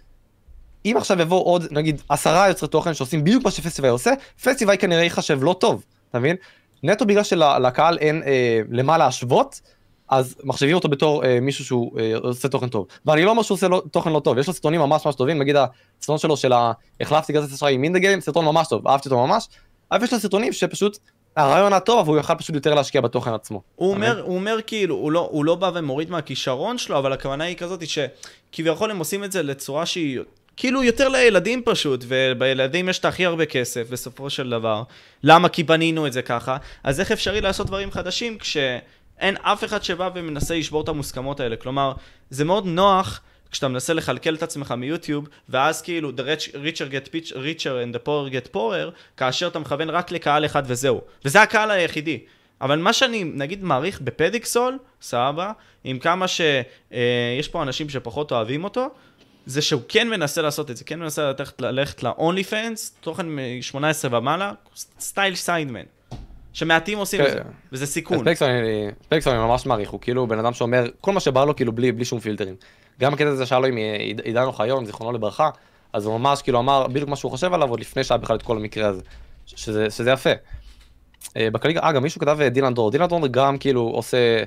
אם 0.84 0.94
עכשיו 0.96 1.20
יבוא 1.20 1.44
עוד 1.44 1.66
נגיד 1.70 2.02
עשרה 2.08 2.48
יוצרי 2.48 2.68
תוכן 2.68 2.94
שעושים 2.94 3.24
בדיוק 3.24 3.44
מה 3.44 3.50
שפסטיבי 3.50 3.88
עושה, 3.88 4.10
פסטיבי 4.42 4.78
כנראה 4.78 5.02
ייחשב 5.02 5.38
לא 5.42 5.56
טוב, 5.60 5.84
אתה 6.10 6.18
מבין? 6.18 6.36
נטו 6.82 7.06
בגלל 7.06 7.22
שלקהל 7.22 7.98
אין 7.98 8.22
אה, 8.26 8.60
למה 8.70 8.98
להשוות, 8.98 9.60
אז 10.08 10.36
מחשבים 10.44 10.74
אותו 10.74 10.88
בתור 10.88 11.24
אה, 11.24 11.40
מישהו 11.40 11.64
שהוא 11.64 12.00
אה, 12.00 12.12
עושה 12.16 12.48
תוכן 12.48 12.68
טוב. 12.68 12.86
ואני 13.06 13.24
לא 13.24 13.30
אומר 13.30 13.42
שהוא 13.42 13.56
עושה 13.56 13.68
לא, 13.68 13.82
תוכן 13.90 14.12
לא 14.12 14.20
טוב, 14.20 14.38
יש 14.38 14.46
לו 14.46 14.52
סרטונים 14.52 14.80
ממש 14.80 15.06
ממש 15.06 15.14
טובים, 15.14 15.38
נגיד 15.38 15.56
הסרטון 15.56 16.18
שלו 16.18 16.36
של 16.36 16.52
החלפתי 17.00 17.32
גזת 17.32 17.52
אשראי 17.52 17.74
עם 17.74 17.84
אינדה 17.84 18.20
סרטון 18.20 18.44
ממש 18.44 18.68
טוב, 18.68 18.88
אהבתי 18.88 19.08
אותו 19.08 19.26
ממש, 19.26 19.48
אבל 19.92 20.04
יש 20.04 20.12
לו 20.12 20.18
סרטונים 20.18 20.52
שפשוט 20.52 20.98
הרעיון 21.36 21.72
הטוב 21.72 21.98
אבל 21.98 22.08
הוא 22.08 22.18
יכל 22.18 22.34
פשוט 22.34 22.54
יותר 22.54 22.74
להשקיע 22.74 23.00
בתוכן 23.00 23.32
עצמו. 23.32 23.62
הוא 23.74 23.90
אומר, 23.90 24.22
הוא 24.22 24.34
אומר 24.34 24.58
כאילו, 24.66 24.94
הוא 24.94 25.12
לא, 25.12 25.28
הוא 25.32 25.44
לא 25.44 25.54
בא 25.54 25.70
ומוריד 25.74 26.10
מהכישרון 26.10 26.78
שלו, 26.78 26.98
אבל 26.98 27.12
הכוונה 27.12 27.44
היא 27.44 27.56
כזאת 27.56 27.82
שכביכול 27.88 28.90
הם 28.90 28.98
עושים 28.98 29.24
את 29.24 29.32
זה 29.32 29.42
לצורה 29.42 29.86
שהיא 29.86 30.20
כאילו 30.58 30.82
יותר 30.82 31.08
לילדים 31.08 31.62
פשוט, 31.64 32.04
ובילדים 32.08 32.88
יש 32.88 32.98
את 32.98 33.04
הכי 33.04 33.26
הרבה 33.26 33.46
כסף 33.46 33.90
בסופו 33.90 34.30
של 34.30 34.50
דבר. 34.50 34.82
למה? 35.22 35.48
כי 35.48 35.62
בנינו 35.62 36.06
את 36.06 36.12
זה 36.12 36.22
ככה. 36.22 36.56
אז 36.84 37.00
איך 37.00 37.12
אפשרי 37.12 37.40
לעשות 37.40 37.66
דברים 37.66 37.90
חדשים 37.90 38.38
כשאין 38.38 39.36
אף 39.42 39.64
אחד 39.64 39.82
שבא 39.82 40.10
ומנסה 40.14 40.54
לשבור 40.54 40.82
את 40.82 40.88
המוסכמות 40.88 41.40
האלה? 41.40 41.56
כלומר, 41.56 41.92
זה 42.30 42.44
מאוד 42.44 42.66
נוח 42.66 43.20
כשאתה 43.50 43.68
מנסה 43.68 43.94
לכלכל 43.94 44.34
את 44.34 44.42
עצמך 44.42 44.72
מיוטיוב, 44.72 45.28
ואז 45.48 45.82
כאילו, 45.82 46.10
the 46.10 46.54
richer 46.54 46.92
get 46.92 47.08
richer 47.34 47.84
and 47.84 47.96
the 47.96 48.06
poor 48.06 48.32
get 48.32 48.54
poorer, 48.54 48.90
כאשר 49.16 49.46
אתה 49.46 49.58
מכוון 49.58 49.90
רק 49.90 50.10
לקהל 50.12 50.44
אחד 50.44 50.62
וזהו. 50.66 51.00
וזה 51.24 51.42
הקהל 51.42 51.70
היחידי. 51.70 52.20
אבל 52.60 52.78
מה 52.78 52.92
שאני, 52.92 53.24
נגיד, 53.24 53.64
מעריך 53.64 54.00
בפדיקסול, 54.00 54.78
סבבה, 55.02 55.52
עם 55.84 55.98
כמה 55.98 56.28
שיש 56.28 56.64
אה, 56.92 57.40
פה 57.50 57.62
אנשים 57.62 57.88
שפחות 57.88 58.32
אוהבים 58.32 58.64
אותו, 58.64 58.88
זה 59.48 59.62
שהוא 59.62 59.82
כן 59.88 60.08
מנסה 60.08 60.42
לעשות 60.42 60.70
את 60.70 60.76
זה, 60.76 60.84
כן 60.84 61.00
מנסה 61.00 61.22
ללכת, 61.22 61.60
ללכת 61.60 62.02
ל-only 62.02 62.50
fans, 62.50 63.00
תוכן 63.00 63.28
מ-18 63.28 63.76
ומעלה, 64.10 64.52
סטייל 65.00 65.34
סיידמן. 65.34 65.84
שמעטים 66.52 66.98
עושים 66.98 67.20
את 67.20 67.30
זה, 67.30 67.38
כן. 67.38 67.48
וזה 67.72 67.86
סיכון. 67.86 68.18
פלקסון 69.08 69.34
אני 69.34 69.42
ממש 69.42 69.66
מעריך, 69.66 69.90
הוא 69.90 70.00
כאילו 70.00 70.26
בן 70.26 70.38
אדם 70.38 70.52
שאומר 70.52 70.86
כל 71.00 71.12
מה 71.12 71.20
שבא 71.20 71.44
לו 71.44 71.56
כאילו 71.56 71.72
בלי, 71.72 71.92
בלי 71.92 72.04
שום 72.04 72.20
פילטרים. 72.20 72.54
גם 73.00 73.14
הקטע 73.14 73.28
הזה 73.28 73.46
שהיה 73.46 73.60
לו 73.60 73.66
עם 73.66 73.78
עידן 74.24 74.42
אוחיון, 74.42 74.86
זיכרונו 74.86 75.12
לברכה, 75.12 75.50
אז 75.92 76.06
הוא 76.06 76.18
ממש 76.18 76.42
כאילו 76.42 76.58
אמר 76.58 76.86
בדיוק 76.86 77.08
מה 77.08 77.16
שהוא 77.16 77.30
חושב 77.30 77.54
עליו 77.54 77.70
עוד 77.70 77.80
לפני 77.80 78.04
שהיה 78.04 78.18
בכלל 78.18 78.36
את 78.36 78.42
כל 78.42 78.56
המקרה 78.56 78.88
הזה, 78.88 79.02
שזה, 79.46 79.90
שזה 79.90 80.10
יפה. 80.10 80.30
אה, 81.36 81.50
בכללי, 81.50 81.78
אה, 81.78 81.92
גם 81.92 82.02
מישהו 82.02 82.20
כתב 82.20 82.38
אה, 82.40 82.48
דילן 82.48 82.74
דרור, 82.74 82.90
דילן 82.90 83.06
דרור 83.06 83.26
גם 83.26 83.58
כאילו 83.58 83.80
עושה 83.80 84.42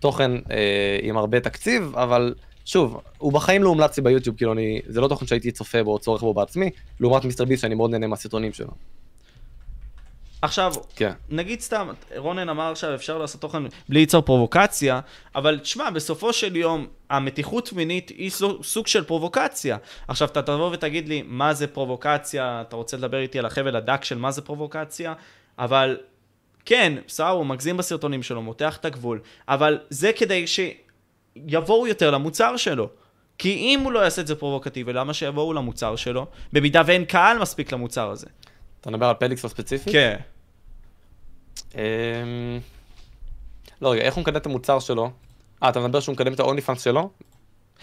תוכן 0.00 0.30
אה, 0.50 0.98
עם 1.02 1.16
הרבה 1.16 1.40
תקציב, 1.40 1.92
אבל 1.96 2.34
שוב, 2.66 3.00
הוא 3.18 3.32
בחיים 3.32 3.62
לא 3.62 3.68
הומלץ 3.68 3.96
לי 3.96 4.02
ביוטיוב, 4.02 4.36
כאילו 4.36 4.52
אני, 4.52 4.80
זה 4.86 5.00
לא 5.00 5.08
תוכן 5.08 5.26
שהייתי 5.26 5.50
צופה 5.50 5.82
בו 5.82 5.92
או 5.92 5.98
צורך 5.98 6.22
בו 6.22 6.34
בעצמי, 6.34 6.70
לעומת 7.00 7.24
מיסטר 7.24 7.44
ביס 7.44 7.60
שאני 7.60 7.74
מאוד 7.74 7.90
נהנה 7.90 8.06
מהסרטונים 8.06 8.52
שלו. 8.52 8.70
עכשיו, 10.42 10.74
כן. 10.96 11.12
נגיד 11.28 11.60
סתם, 11.60 11.88
רונן 12.16 12.48
אמר 12.48 12.70
עכשיו 12.70 12.94
אפשר 12.94 13.18
לעשות 13.18 13.40
תוכן 13.40 13.62
בלי 13.88 14.00
ליצור 14.00 14.22
פרובוקציה, 14.22 15.00
אבל 15.34 15.58
תשמע, 15.58 15.90
בסופו 15.90 16.32
של 16.32 16.56
יום, 16.56 16.86
המתיחות 17.10 17.72
מינית 17.72 18.08
היא 18.08 18.30
סוג 18.62 18.86
של 18.86 19.04
פרובוקציה. 19.04 19.76
עכשיו, 20.08 20.28
אתה 20.28 20.42
תבוא 20.42 20.70
ותגיד 20.72 21.08
לי, 21.08 21.22
מה 21.26 21.54
זה 21.54 21.66
פרובוקציה, 21.66 22.62
אתה 22.68 22.76
רוצה 22.76 22.96
לדבר 22.96 23.18
איתי 23.18 23.38
על 23.38 23.46
החבל 23.46 23.76
הדק 23.76 24.04
של 24.04 24.18
מה 24.18 24.30
זה 24.30 24.42
פרובוקציה, 24.42 25.14
אבל 25.58 25.96
כן, 26.64 26.92
בסדר, 27.06 27.28
הוא 27.28 27.46
מגזים 27.46 27.76
בסרטונים 27.76 28.22
שלו, 28.22 28.42
מותח 28.42 28.76
את 28.76 28.84
הגבול, 28.84 29.20
אבל 29.48 29.78
זה 29.90 30.12
כדי 30.12 30.46
ש... 30.46 30.60
יבואו 31.46 31.86
יותר 31.86 32.10
למוצר 32.10 32.56
שלו. 32.56 32.88
כי 33.38 33.52
אם 33.54 33.80
הוא 33.84 33.92
לא 33.92 33.98
יעשה 33.98 34.22
את 34.22 34.26
זה 34.26 34.34
פרובוקטיבי, 34.34 34.92
למה 34.92 35.14
שיבואו 35.14 35.52
למוצר 35.52 35.96
שלו, 35.96 36.26
במידה 36.52 36.82
ואין 36.86 37.04
קהל 37.04 37.38
מספיק 37.38 37.72
למוצר 37.72 38.10
הזה? 38.10 38.26
אתה 38.80 38.90
מדבר 38.90 39.06
על 39.06 39.14
פליקס 39.14 39.46
ספציפי? 39.46 39.92
כן. 39.92 40.16
אמ, 41.74 41.80
לא 43.82 43.92
רגע, 43.92 44.02
איך 44.02 44.14
הוא 44.14 44.22
מקדם 44.22 44.36
את 44.36 44.46
המוצר 44.46 44.78
שלו? 44.78 45.10
אה, 45.62 45.68
אתה 45.68 45.80
מדבר 45.80 46.00
שהוא 46.00 46.12
מקדם 46.12 46.32
את 46.32 46.40
האוני 46.40 46.60
פאנס 46.60 46.82
שלו? 46.82 47.10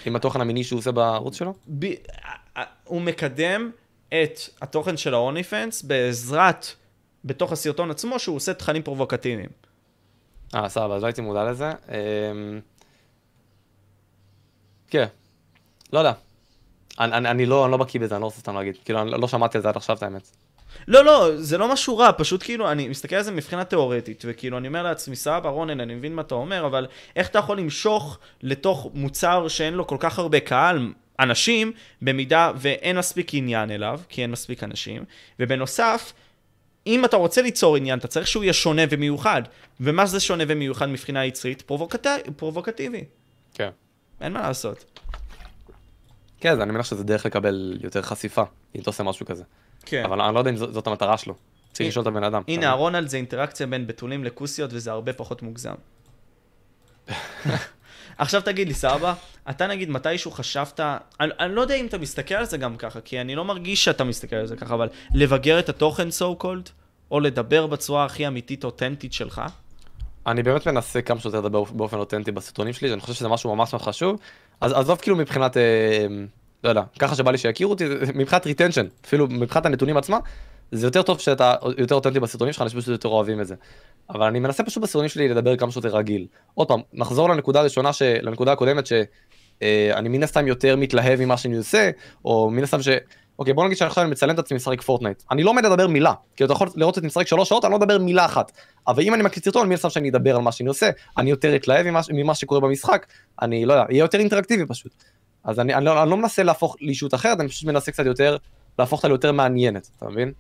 עם 0.06 0.16
התוכן 0.16 0.42
המיני 0.42 0.64
שהוא 0.64 0.80
עושה 0.80 0.92
בערוץ 0.92 1.38
שלו? 1.38 1.54
הוא 2.84 3.02
מקדם 3.02 3.72
את 4.10 4.40
התוכן 4.62 4.98
של 4.98 5.14
האוני 5.14 5.44
פאנס 5.44 5.82
בעזרת, 5.82 6.68
בתוך 7.26 7.52
הסרטון 7.52 7.92
עצמו, 7.92 8.20
שהוא 8.20 8.36
עושה 8.36 8.54
תכנים 8.54 8.84
פרובוקטיביים. 8.84 9.50
אה, 10.56 10.70
סבבה, 10.70 10.96
אז 10.96 11.02
לא 11.02 11.08
הייתי 11.08 11.22
מודע 11.22 11.44
לזה. 11.44 11.72
כן. 14.94 15.06
לא 15.94 16.00
יודע. 16.00 16.14
אני, 17.00 17.14
אני, 17.14 17.30
אני 17.30 17.46
לא, 17.46 17.66
אני 17.66 17.72
לא 17.72 17.78
בקיא 17.78 18.00
בזה, 18.00 18.16
אני 18.16 18.22
לא 18.22 18.26
רוצה 18.26 18.40
סתם 18.40 18.56
להגיד. 18.56 18.78
כאילו, 18.86 19.02
אני 19.02 19.12
לא 19.12 19.28
שמעתי 19.28 19.58
על 19.58 19.62
זה 19.62 19.70
עד 19.70 19.78
עכשיו, 19.78 19.98
את 19.98 20.04
האמת. 20.04 20.30
לא, 20.88 21.06
לא, 21.06 21.30
זה 21.36 21.58
לא 21.58 21.74
משהו 21.74 21.98
רע, 21.98 22.12
פשוט 22.18 22.44
כאילו, 22.44 22.72
אני 22.72 22.88
מסתכל 22.88 23.16
על 23.16 23.24
זה 23.24 23.32
מבחינה 23.32 23.64
תיאורטית, 23.64 24.24
וכאילו, 24.28 24.58
אני 24.58 24.68
אומר 24.68 24.84
לעצמי, 24.84 25.16
סבא, 25.16 25.50
רונן, 25.50 25.80
אני 25.80 25.96
מבין 25.96 26.16
מה 26.16 26.22
אתה 26.22 26.36
אומר, 26.36 26.66
אבל 26.66 26.88
איך 27.16 27.30
אתה 27.30 27.40
יכול 27.40 27.58
למשוך 27.58 28.20
לתוך 28.42 28.90
מוצר 28.94 29.48
שאין 29.48 29.74
לו 29.74 29.88
כל 29.88 29.98
כך 30.00 30.20
הרבה 30.20 30.40
קהל, 30.40 30.94
אנשים, 31.20 31.72
במידה 32.02 32.52
ואין 32.56 32.98
מספיק 32.98 33.34
עניין 33.34 33.72
אליו, 33.72 34.00
כי 34.10 34.22
אין 34.22 34.32
מספיק 34.32 34.64
אנשים, 34.64 35.04
ובנוסף, 35.40 36.14
אם 36.88 37.06
אתה 37.06 37.18
רוצה 37.18 37.42
ליצור 37.42 37.78
עניין, 37.78 38.00
אתה 38.00 38.08
צריך 38.08 38.28
שהוא 38.28 38.44
יהיה 38.44 38.54
שונה 38.54 38.82
ומיוחד. 38.90 39.42
ומה 39.80 40.06
זה 40.06 40.20
שונה 40.20 40.44
ומיוחד 40.48 40.86
מבחינה 40.86 41.26
יצרית? 41.26 41.62
פרובוקט... 41.62 42.08
פרובוקטיבי. 42.36 43.04
כן. 43.54 43.70
אין 44.24 44.34
מה 44.34 44.42
לעשות. 44.42 45.00
כן, 46.40 46.62
אני 46.62 46.72
מניח 46.72 46.86
שזה 46.86 47.04
דרך 47.04 47.26
לקבל 47.26 47.78
יותר 47.82 48.02
חשיפה, 48.02 48.44
אם 48.76 48.82
אתה 48.82 48.90
עושה 48.90 49.04
משהו 49.04 49.26
כזה. 49.26 49.44
כן. 49.86 50.04
אבל 50.06 50.22
אני 50.22 50.34
לא 50.34 50.40
יודע 50.40 50.52
אם 50.52 50.58
זאת 50.58 50.88
המטרה 50.88 51.18
שלו. 51.18 51.36
צריך 51.74 51.90
לשאול 51.90 52.04
את 52.04 52.08
הבן 52.08 52.24
אדם. 52.24 52.42
הנה, 52.48 52.70
הרונלד 52.70 53.08
זה 53.08 53.18
אינטראקציה 53.18 53.68
בין 53.68 53.88
בתולים 53.88 54.24
לכוסיות, 54.24 54.70
וזה 54.74 54.92
הרבה 54.92 55.14
פחות 55.14 55.42
מוגזם. 55.42 55.74
עכשיו 58.18 58.42
תגיד 58.42 58.68
לי, 58.68 58.74
סבא, 58.74 59.14
אתה 59.50 59.68
נגיד 59.68 59.90
מתישהו 59.90 60.32
חשבת, 60.32 60.80
אני, 60.80 61.32
אני 61.40 61.56
לא 61.56 61.62
יודע 61.62 61.76
אם 61.76 61.86
אתה 61.86 61.98
מסתכל 61.98 62.36
על 62.36 62.46
זה 62.46 62.58
גם 62.58 62.78
ככה, 62.78 63.02
כי 63.02 63.22
אני 63.22 63.36
לא 63.36 63.46
מרגיש 63.46 63.84
שאתה 63.84 64.04
מסתכל 64.04 64.36
על 64.36 64.48
זה 64.48 64.56
ככה, 64.56 64.74
אבל 64.74 64.90
לבגר 65.14 65.60
את 65.60 65.70
התוכן 65.70 66.08
so 66.08 66.44
called, 66.44 66.70
או 67.12 67.20
לדבר 67.20 67.68
בצורה 67.68 68.06
הכי 68.06 68.28
אמיתית, 68.28 68.64
אותנטית 68.64 69.14
שלך? 69.14 69.42
אני 70.28 70.44
באמת 70.44 70.68
מנסה 70.68 71.02
כמה 71.02 71.20
שיותר 71.20 71.40
לדבר 71.40 71.64
באופן 71.64 71.98
אותנטי 71.98 72.32
בסרטונים 72.32 72.74
שלי, 72.74 72.94
אני 72.94 73.02
חושב 73.02 73.14
שזה 73.14 73.28
משהו 73.28 73.56
ממש 73.56 73.74
ממש 73.74 73.84
חשוב. 73.84 74.20
אז 74.62 74.74
עזוב 74.74 74.98
כאילו 75.02 75.18
מבחינת, 75.18 75.58
אה, 75.58 76.08
לא 76.64 76.70
יודע, 76.70 76.82
ככה 77.00 77.16
שבא 77.16 77.32
לי 77.32 77.38
שיכירו 77.38 77.72
אותי, 77.72 77.86
מבחינת 78.16 78.46
retention, 78.46 78.86
אפילו 79.06 79.28
מבחינת 79.28 79.66
הנתונים 79.66 79.98
עצמם, 79.98 80.20
זה 80.72 80.88
יותר 80.88 81.02
טוב 81.02 81.20
שאתה 81.20 81.56
יותר 81.78 81.96
אותנטי 81.96 82.20
בסרטונים 82.20 82.54
שלך, 82.54 82.62
אנשים 82.62 82.80
פשוט 82.80 82.92
יותר 82.92 83.10
אוהבים 83.10 83.42
את 83.42 83.48
זה. 83.48 83.56
אבל 84.10 84.28
אני 84.28 84.40
מנסה 84.40 84.64
פשוט 84.64 84.84
בסרטונים 84.84 85.10
שלי 85.10 85.30
לדבר 85.30 85.58
כמה 85.58 85.72
שיותר 85.72 85.90
רגיל. 85.90 86.28
עוד 86.54 86.68
פעם, 86.68 86.82
נחזור 86.94 87.30
לנקודה 87.30 87.60
הראשונה, 87.60 87.94
ש... 87.94 88.02
לנקודה 88.02 88.52
הקודמת, 88.52 88.86
שאני 88.86 89.06
אה, 89.94 90.02
מן 90.02 90.24
הסתם 90.24 90.48
יותר 90.48 90.76
מתלהב 90.76 91.22
ממה 91.22 91.38
שאני 91.38 91.58
עושה, 91.58 91.90
או 92.26 92.50
מן 92.50 92.64
הסתם 92.64 92.82
ש... 92.82 92.88
אוקיי, 93.40 93.54
בוא 93.54 93.66
נגיד 93.66 93.78
שעכשיו 93.78 94.04
אני 94.04 94.12
מצלם 94.12 94.34
את 94.34 94.40
עצמי 94.40 94.58
משחק 94.58 94.82
פורטנייט. 94.82 95.24
אני 95.32 95.44
לא 95.44 95.50
עומד 95.50 95.66
לדבר 95.66 95.88
מילה, 95.88 96.14
כי 96.36 96.44
אתה 96.44 96.54
יכול 96.54 96.68
לראות 96.76 96.96
אותי 96.96 97.08
משחק 97.08 97.28
שלוש 97.28 97.50
שעות, 97.50 97.66
אני 97.66 97.72
לא 97.72 97.80
מדבר 97.80 97.98
מילה 97.98 98.26
אחת. 98.26 98.52
אבל 98.88 99.04
אם 99.04 99.14
אני 99.14 99.24
מקליט 99.24 99.46
סרטון, 99.46 99.70
מן 99.70 99.76
הסתם 99.76 99.90
שאני 99.90 100.10
אדבר 100.10 100.36
על 100.36 100.42
מה 100.42 100.52
שאני 100.52 100.70
עושה, 100.70 100.90
אני 101.18 101.30
יותר 101.30 101.56
אתלהב 101.56 101.88
ממה, 101.88 102.02
ממה 102.14 102.36
שקורה 102.36 102.62
במשחק, 102.62 103.06
אני 103.42 103.66
לא 103.66 103.74
יודע, 103.74 103.86
יהיה 103.90 104.00
יותר 104.00 104.20
אינטראקטיבי 104.20 104.66
פשוט. 104.66 104.92
אז 105.44 105.60
אני, 105.60 105.74
אני, 105.74 105.86
לא, 105.86 106.04
אני 106.04 106.10
לא 106.10 106.18
מנסה 106.18 106.44
להפוך 106.44 106.76
לאישות 106.82 107.14
אחרת, 107.14 107.40
אני 107.40 107.50
פשוט 107.50 107.68
מנסה 107.68 107.92
קצת 107.92 108.06
יותר, 108.06 108.38
להפוך 108.80 109.00
אותה 109.00 109.08
ליותר 109.08 109.32
מעניינת, 109.32 109.90
אתה 109.98 110.10
מבין? 110.10 110.32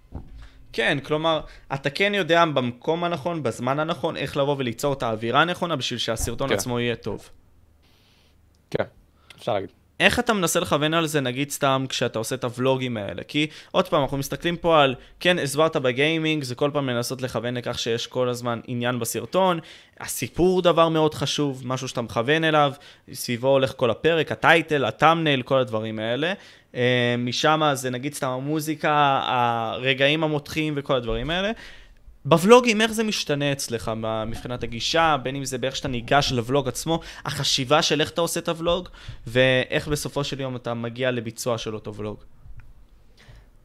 כן, 0.74 0.98
כלומר, 1.04 1.42
אתה 1.74 1.90
כן 1.90 2.14
יודע 2.16 2.46
במקום 2.46 3.04
הנכון, 3.04 3.44
בזמן 3.44 3.80
הנכון, 3.80 4.18
איך 4.18 4.38
לבוא 4.38 4.56
וליצור 4.58 4.94
את 4.94 5.04
האווירה 5.04 5.42
הנכונה 5.42 5.76
בשביל 5.76 6.00
שהסרטון 6.00 6.50
כן. 6.50 6.56
עצמו 6.56 6.80
יהיה 6.80 6.96
טוב. 6.96 7.30
כן, 8.72 8.84
אפשר 9.38 9.54
להגיד. 9.54 9.83
איך 10.06 10.20
אתה 10.20 10.34
מנסה 10.34 10.60
לכוון 10.60 10.94
על 10.94 11.08
זה, 11.08 11.22
נגיד 11.22 11.52
סתם 11.52 11.86
כשאתה 11.90 12.20
עושה 12.20 12.36
את 12.36 12.44
הוולוגים 12.44 12.98
האלה? 12.98 13.24
כי 13.28 13.48
עוד 13.72 13.88
פעם, 13.88 14.02
אנחנו 14.02 14.18
מסתכלים 14.18 14.58
פה 14.58 14.84
על, 14.84 14.96
כן, 15.20 15.40
הסברת 15.40 15.78
בגיימינג, 15.78 16.44
זה 16.44 16.56
כל 16.56 16.70
פעם 16.74 16.90
לנסות 16.90 17.22
לכוון 17.22 17.58
לכך 17.58 17.80
שיש 17.80 18.08
כל 18.08 18.30
הזמן 18.30 18.60
עניין 18.68 19.00
בסרטון, 19.00 19.60
הסיפור 20.00 20.62
דבר 20.62 20.90
מאוד 20.90 21.14
חשוב, 21.14 21.62
משהו 21.66 21.88
שאתה 21.88 22.02
מכוון 22.02 22.44
אליו, 22.44 22.74
סביבו 23.14 23.48
הולך 23.48 23.74
כל 23.76 23.90
הפרק, 23.92 24.32
הטייטל, 24.32 24.86
הטאמנייל, 24.86 25.42
כל 25.42 25.60
הדברים 25.60 26.00
האלה. 26.00 26.34
אה, 26.76 27.16
משם 27.18 27.62
זה 27.74 27.90
נגיד 27.90 28.14
סתם 28.14 28.28
המוזיקה, 28.28 29.22
הרגעים 29.24 30.24
המותחים 30.24 30.74
וכל 30.78 30.96
הדברים 30.96 31.30
האלה. 31.30 31.52
בוולוגים, 32.26 32.82
איך 32.82 32.92
זה 32.92 33.04
משתנה 33.04 33.52
אצלך 33.52 33.92
מבחינת 34.28 34.64
הגישה, 34.64 35.16
בין 35.24 35.36
אם 35.36 35.46
זה 35.46 35.58
באיך 35.58 35.76
שאתה 35.76 35.88
ניגש 35.88 36.32
לוולוג 36.32 36.68
עצמו, 36.68 37.00
החשיבה 37.26 37.82
של 37.82 38.02
איך 38.02 38.10
אתה 38.10 38.22
עושה 38.22 38.40
את 38.40 38.50
הוולוג, 38.50 38.90
ואיך 39.28 39.88
בסופו 39.88 40.24
של 40.24 40.40
יום 40.40 40.56
אתה 40.56 40.74
מגיע 40.74 41.12
לביצוע 41.12 41.58
של 41.58 41.76
אותו 41.76 41.96
וולוג. 41.96 42.18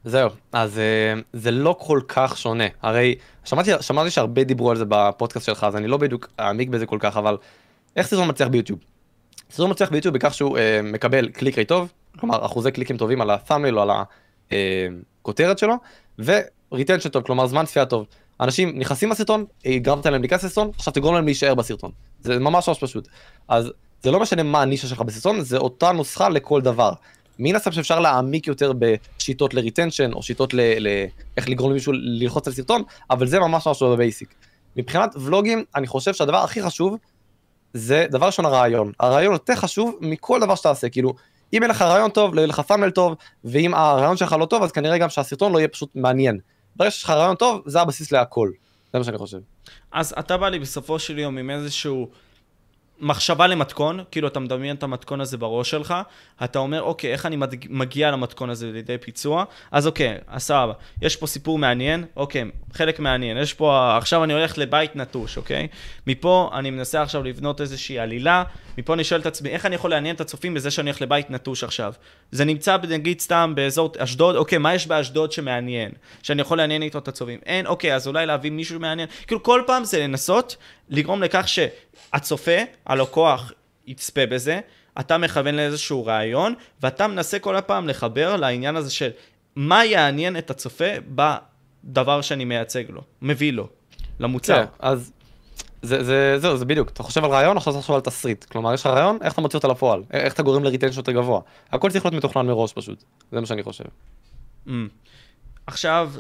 זהו, 0.05 0.31
אז 0.53 0.77
uh, 0.79 1.23
זה 1.33 1.51
לא 1.51 1.77
כל 1.79 2.01
כך 2.09 2.39
שונה. 2.39 2.65
הרי 2.83 3.15
שמעתי, 3.45 3.71
שמעתי 3.81 4.11
שהרבה 4.11 4.45
דיברו 4.45 4.71
על 4.71 4.77
זה 4.77 4.85
בפודקאסט 4.89 5.47
שלך, 5.47 5.65
אז 5.65 5.77
אני 5.77 5.87
לא 5.87 5.97
בדיוק 5.97 6.29
אעמיק 6.41 6.69
בזה 6.69 6.87
כל 6.87 6.99
כך, 7.01 7.17
אבל 7.17 7.37
איך 7.97 8.07
סרטון 8.07 8.29
מצליח 8.29 8.49
ביוטיוב? 8.49 8.79
סרטון 9.51 9.71
מצליח 9.71 9.91
ביוטיוב 9.91 10.15
בכך 10.15 10.35
שהוא 10.35 10.59
אה, 10.59 10.61
מקבל 10.83 11.29
click 11.29 11.57
rate 11.57 11.68
טוב, 11.69 11.93
כלומר 12.19 12.47
אחוזי 12.47 12.71
קליקים 12.71 12.97
טובים 12.97 13.21
על 13.21 13.31
ה-thumbnail 13.31 13.75
או 13.77 13.83
על 13.83 13.91
הכותרת 13.91 15.57
אה, 15.57 15.61
שלו, 15.61 15.75
ו- 16.18 16.35
retention 16.35 17.09
טוב, 17.09 17.23
כלומר 17.23 17.47
זמן 17.47 17.65
צפייה 17.65 17.87
טוב. 17.87 18.07
אנשים 18.41 18.78
נכנסים 18.78 19.11
לסרטון, 19.11 19.45
גרמת 19.68 20.07
להם 20.07 20.20
להיכנס 20.20 20.45
לסרטון, 20.45 20.70
עכשיו 20.76 20.93
תגרום 20.93 21.14
להם 21.14 21.24
להישאר 21.24 21.55
בסרטון. 21.55 21.91
זה 22.20 22.39
ממש 22.39 22.68
ממש 22.68 22.78
פשוט. 22.78 23.09
אז 23.49 23.70
זה 24.03 24.11
לא 24.11 24.20
משנה 24.20 24.43
מה 24.43 24.62
הנישה 24.62 24.89
שלך 24.89 25.01
בסרטון, 25.01 25.41
זה 25.41 25.57
אותה 25.57 25.93
נוסחה 25.93 26.28
לכל 26.28 26.61
דבר. 26.61 26.93
מן 27.39 27.57
הסתם 27.57 27.72
שאפשר 27.72 28.01
להעמיק 28.01 28.47
יותר 28.47 28.72
בשיטות 28.78 29.55
ל 29.55 29.60
retention, 29.60 30.12
או 30.12 30.22
שיטות 30.22 30.55
ל... 30.55 30.61
ל... 30.61 31.05
לגרום 31.49 31.70
למישהו 31.70 31.93
ללחוץ 31.97 32.47
על 32.47 32.53
סרטון, 32.53 32.82
אבל 33.11 33.26
זה 33.26 33.41
ממש 33.41 33.66
ממש 33.66 33.82
לא 33.82 33.95
בבייסיק. 33.95 34.34
מבחינת 34.76 35.16
ולוגים, 35.16 35.64
אני 35.74 35.86
חושב 35.86 36.14
שהדבר 36.14 36.36
הכי 36.36 36.62
חשוב, 36.62 36.97
זה 37.74 38.07
דבר 38.11 38.26
ראשון 38.26 38.45
הרעיון. 38.45 38.93
הרעיון 39.01 39.32
יותר 39.32 39.55
חשוב 39.55 39.97
מכל 40.01 40.41
דבר 40.41 40.55
שאתה 40.55 40.68
עושה, 40.68 40.89
כאילו, 40.89 41.14
אם 41.53 41.62
אין 41.62 41.70
לך 41.70 41.82
רעיון 41.82 42.11
טוב, 42.11 42.34
לא 42.34 42.41
יהיה 42.41 42.47
לך 42.47 42.61
פאנל 42.61 42.91
טוב, 42.91 43.14
ואם 43.45 43.74
הרעיון 43.74 44.16
שלך 44.16 44.32
לא 44.32 44.47
טוב, 44.47 44.62
אז 44.62 44.72
כנראה 44.72 44.99
גם 44.99 45.09
שהסרטון 45.09 45.53
לא 45.53 45.59
יהיה 45.59 45.68
פשוט 45.68 45.89
מעניין. 45.95 46.39
ברגע 46.79 46.91
שיש 46.91 47.05
לך 47.05 47.11
רעיון 47.11 47.37
טוב, 47.37 47.62
זה 47.66 47.81
הבסיס 47.81 48.12
להכל. 48.12 48.51
זה 48.93 48.99
מה 48.99 49.05
שאני 49.05 49.18
חושב. 49.18 49.39
אז 49.93 50.14
אתה 50.18 50.37
בא 50.37 50.49
לי 50.49 50.59
בסופו 50.59 50.99
של 50.99 51.18
יום 51.18 51.39
עם 51.39 51.51
איזשהו 51.51 52.09
מחשבה 53.01 53.46
למתכון, 53.46 54.05
כאילו 54.11 54.28
אתה 54.28 54.40
מדמיין 54.40 54.76
את 54.76 54.82
המתכון 54.82 55.20
הזה 55.20 55.36
בראש 55.36 55.70
שלך, 55.70 55.94
אתה 56.44 56.59
אומר, 56.59 56.82
אוקיי, 56.82 57.12
איך 57.12 57.26
אני 57.26 57.36
מגיע 57.68 58.11
למתכון 58.11 58.51
הזה 58.51 58.72
לידי 58.72 58.99
פיצוע? 58.99 59.44
אז 59.70 59.86
אוקיי, 59.86 60.18
אז 60.26 60.42
סבבה, 60.42 60.72
יש 61.03 61.16
פה 61.16 61.26
סיפור 61.26 61.59
מעניין, 61.59 62.05
אוקיי, 62.16 62.44
חלק 62.72 62.99
מעניין, 63.01 63.36
יש 63.36 63.55
פה, 63.55 63.96
עכשיו 63.96 64.24
אני 64.24 64.32
הולך 64.32 64.59
לבית 64.59 64.96
נטוש, 64.96 65.36
אוקיי? 65.36 65.68
מפה 66.07 66.51
אני 66.55 66.70
מנסה 66.70 67.03
עכשיו 67.03 67.22
לבנות 67.22 67.61
איזושהי 67.61 67.99
עלילה, 67.99 68.44
מפה 68.78 68.94
אני 68.94 69.05
שואל 69.05 69.20
את 69.20 69.26
עצמי, 69.26 69.49
איך 69.49 69.66
אני 69.66 69.74
יכול 69.74 69.90
לעניין 69.90 70.14
את 70.14 70.20
הצופים 70.20 70.55
בזה 70.55 70.70
שאני 70.70 70.90
הולך 70.90 71.03
לבית 71.03 71.30
נטוש 71.30 71.64
עכשיו? 71.64 71.92
זה 72.30 72.44
נמצא 72.44 72.76
נגיד 72.88 73.20
סתם 73.20 73.53
באזור 73.57 73.92
אשדוד, 73.99 74.36
אוקיי, 74.36 74.59
מה 74.59 74.74
יש 74.74 74.86
באשדוד 74.86 75.32
שמעניין? 75.32 75.92
שאני 76.22 76.40
יכול 76.40 76.59
לעניין 76.59 76.82
איתו 76.82 76.99
את 76.99 77.09
הצופים? 77.09 77.38
אין, 77.46 77.66
אוקיי, 77.66 77.94
אז 77.94 78.07
אולי 78.07 78.26
להביא 78.26 78.51
מישהו 78.51 78.80
מעניין. 78.80 79.09
כאילו 79.26 79.42
כל 79.42 79.62
פעם 79.66 79.84
זה 79.84 79.99
לנסות 79.99 80.57
לגרום 80.91 81.22
לכך 81.22 81.49
ש... 81.49 81.59
הצופה, 82.12 82.57
הלקוח, 82.86 83.53
יצפה 83.86 84.26
בזה, 84.26 84.61
אתה 85.01 85.18
מכוון 85.18 85.55
לאיזשהו 85.55 86.07
רעיון, 86.07 86.55
ואתה 86.82 87.07
מנסה 87.07 87.39
כל 87.39 87.57
הפעם 87.57 87.89
לחבר 87.89 88.36
לעניין 88.36 88.76
הזה 88.76 88.91
של 88.91 89.11
מה 89.57 89.84
יעניין 89.84 90.39
את 90.39 90.51
הצופה 90.51 90.84
בדבר 91.84 92.20
שאני 92.20 92.45
מייצג 92.45 92.84
לו, 92.89 93.03
מביא 93.22 93.53
לו, 93.53 93.68
למוצר. 94.20 94.57
כן, 94.57 94.64
אז 94.78 95.12
זה, 95.82 96.05
זה, 96.05 96.39
זהו, 96.39 96.57
זה 96.57 96.64
בדיוק, 96.64 96.89
אתה 96.89 97.03
חושב 97.03 97.24
על 97.24 97.30
רעיון, 97.30 97.57
עכשיו 97.57 97.72
אתה 97.72 97.80
חושב 97.80 97.95
על 97.95 98.01
תסריט. 98.01 98.45
כלומר, 98.45 98.74
יש 98.74 98.80
לך 98.80 98.86
רעיון, 98.86 99.18
איך 99.22 99.32
אתה 99.32 99.41
מוציא 99.41 99.57
אותו 99.57 99.68
לפועל? 99.68 100.03
איך 100.11 100.34
אתה 100.34 100.43
גורם 100.43 100.64
ל 100.64 100.68
retention 100.68 100.99
יותר 100.99 101.12
גבוה? 101.12 101.41
הכל 101.72 101.91
צריך 101.91 102.05
להיות 102.05 102.14
מתוכנן 102.14 102.47
מראש 102.47 102.72
פשוט, 102.72 103.05
זה 103.32 103.41
מה 103.41 103.47
שאני 103.47 103.62
חושב. 103.62 103.84
Mm. 104.66 104.70
עכשיו, 105.66 106.12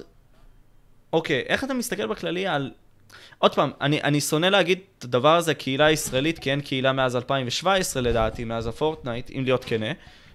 אוקיי, 1.12 1.42
איך 1.46 1.64
אתה 1.64 1.74
מסתכל 1.74 2.06
בכללי 2.06 2.46
על 2.46 2.70
עוד 3.38 3.54
פעם, 3.54 3.70
אני, 3.80 4.02
אני 4.02 4.20
שונא 4.20 4.46
להגיד 4.46 4.78
את 4.98 5.04
הדבר 5.04 5.36
הזה 5.36 5.54
קהילה 5.54 5.90
ישראלית, 5.90 6.38
כי 6.38 6.50
אין 6.50 6.60
קהילה 6.60 6.92
מאז 6.92 7.16
2017 7.16 8.02
לדעתי, 8.02 8.44
מאז 8.44 8.66
הפורטנייט, 8.66 9.30
אם 9.30 9.42
להיות 9.44 9.64
כנה. 9.64 9.92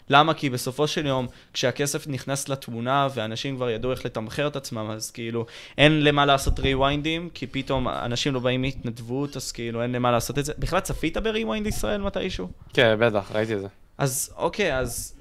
למה? 0.10 0.34
כי 0.34 0.50
בסופו 0.50 0.88
של 0.88 1.06
יום, 1.06 1.28
כשהכסף 1.54 2.08
נכנס 2.08 2.50
לתמונה 2.50 3.08
ואנשים 3.14 3.56
כבר 3.56 3.70
ידעו 3.70 3.92
איך 3.92 4.06
לתמחר 4.06 4.48
את 4.48 4.56
עצמם, 4.56 4.92
אז 4.92 5.12
כאילו 5.12 5.46
אין 5.78 6.04
למה 6.04 6.26
לעשות 6.26 6.60
ריוויינדים, 6.60 7.30
כי 7.34 7.48
פתאום 7.48 7.88
אנשים 7.88 8.34
לא 8.34 8.40
באים 8.40 8.62
מהתנדבות, 8.62 9.36
אז 9.36 9.52
כאילו 9.52 9.82
אין 9.82 9.92
למה 9.92 10.12
לעשות 10.12 10.40
את 10.40 10.46
זה. 10.46 10.54
בכלל 10.60 10.80
צפית 10.80 11.18
ב 11.18 11.25
Rewind 11.25 11.68
ישראל 11.68 12.02
מתישהו? 12.02 12.48
כן, 12.74 12.96
בטח, 13.00 13.32
ראיתי 13.32 13.56
את 13.56 13.62
זה. 13.62 13.68
אז 13.98 14.34
אוקיי, 14.38 14.78
אז 14.78 15.16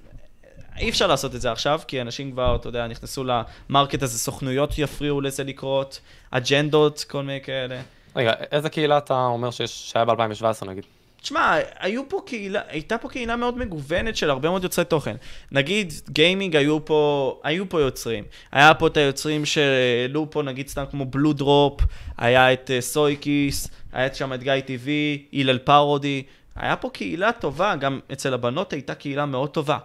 אי 0.79 0.91
אפשר 0.91 1.07
לעשות 1.07 1.35
את 1.35 1.41
זה 1.41 1.53
עכשיו, 1.53 1.81
כי 1.89 2.01
אנשים 2.01 2.33
כבר, 2.33 2.57
אתה 2.57 2.69
יודע, 2.69 2.87
נכנסו 2.87 3.25
ל 3.25 3.36
market 3.36 4.03
הזה, 4.03 4.19
סוכנויות 4.19 4.79
יפריעו 4.79 5.21
לזה 5.21 5.45
לקרות, 5.45 6.01
אג'נדות, 6.31 7.05
כל 7.09 7.23
מיני 7.23 7.41
כאלה. 7.41 7.81
רגע, 8.17 8.33
איזה 8.53 8.71
קהילה 8.71 8.99
אתה 8.99 9.15
אומר 9.27 9.51
שיש, 9.51 9.91
שהיה 9.91 10.05
ב-2017 10.05 10.67
נגיד? 10.67 10.85
תשמע, 11.23 11.57
היו 11.79 12.09
פה 12.09 12.23
קהילה, 12.27 12.61
הייתה 12.69 12.99
פה 12.99 13.09
קהילה 13.09 13.37
מאוד 13.37 13.59
מגוונת 13.59 14.17
של 14.17 14.31
הרבה 14.31 14.51
מאוד 14.51 14.63
יוצרי 14.63 14.85
תוכן. 14.85 15.17
נגיד, 15.53 15.93
גיימינג 16.09 16.57
היו 16.57 16.85
פה, 16.85 17.41
היו 17.45 17.69
פה 17.69 17.81
יוצרים. 17.81 18.25
היה 18.53 18.75
פה 18.75 18.87
את 18.87 18.97
היוצרים 18.97 19.45
שהעלו 19.45 20.31
פה, 20.31 20.43
נגיד 20.43 20.69
סתם 20.69 20.85
כמו 20.91 21.05
בלו 21.05 21.33
דרופ, 21.33 21.81
היה 22.19 22.53
את 22.53 22.71
סויקיס, 22.81 23.69
היה 23.93 24.07
את 24.07 24.15
שם 24.15 24.33
את 24.33 24.43
גיא 24.43 24.61
טיווי, 24.61 25.27
הלל 25.33 25.59
פרודי. 25.59 26.23
היה 26.57 26.77
פה 26.77 26.91
קהילה 26.93 27.33
טובה, 27.33 27.77
גם 27.77 28.01
אצל 28.13 28.35
הבנות 28.35 28.73
הייתה 28.73 28.95
קהילה 28.95 29.27
מאוד 29.27 29.51
טובה. 29.51 29.79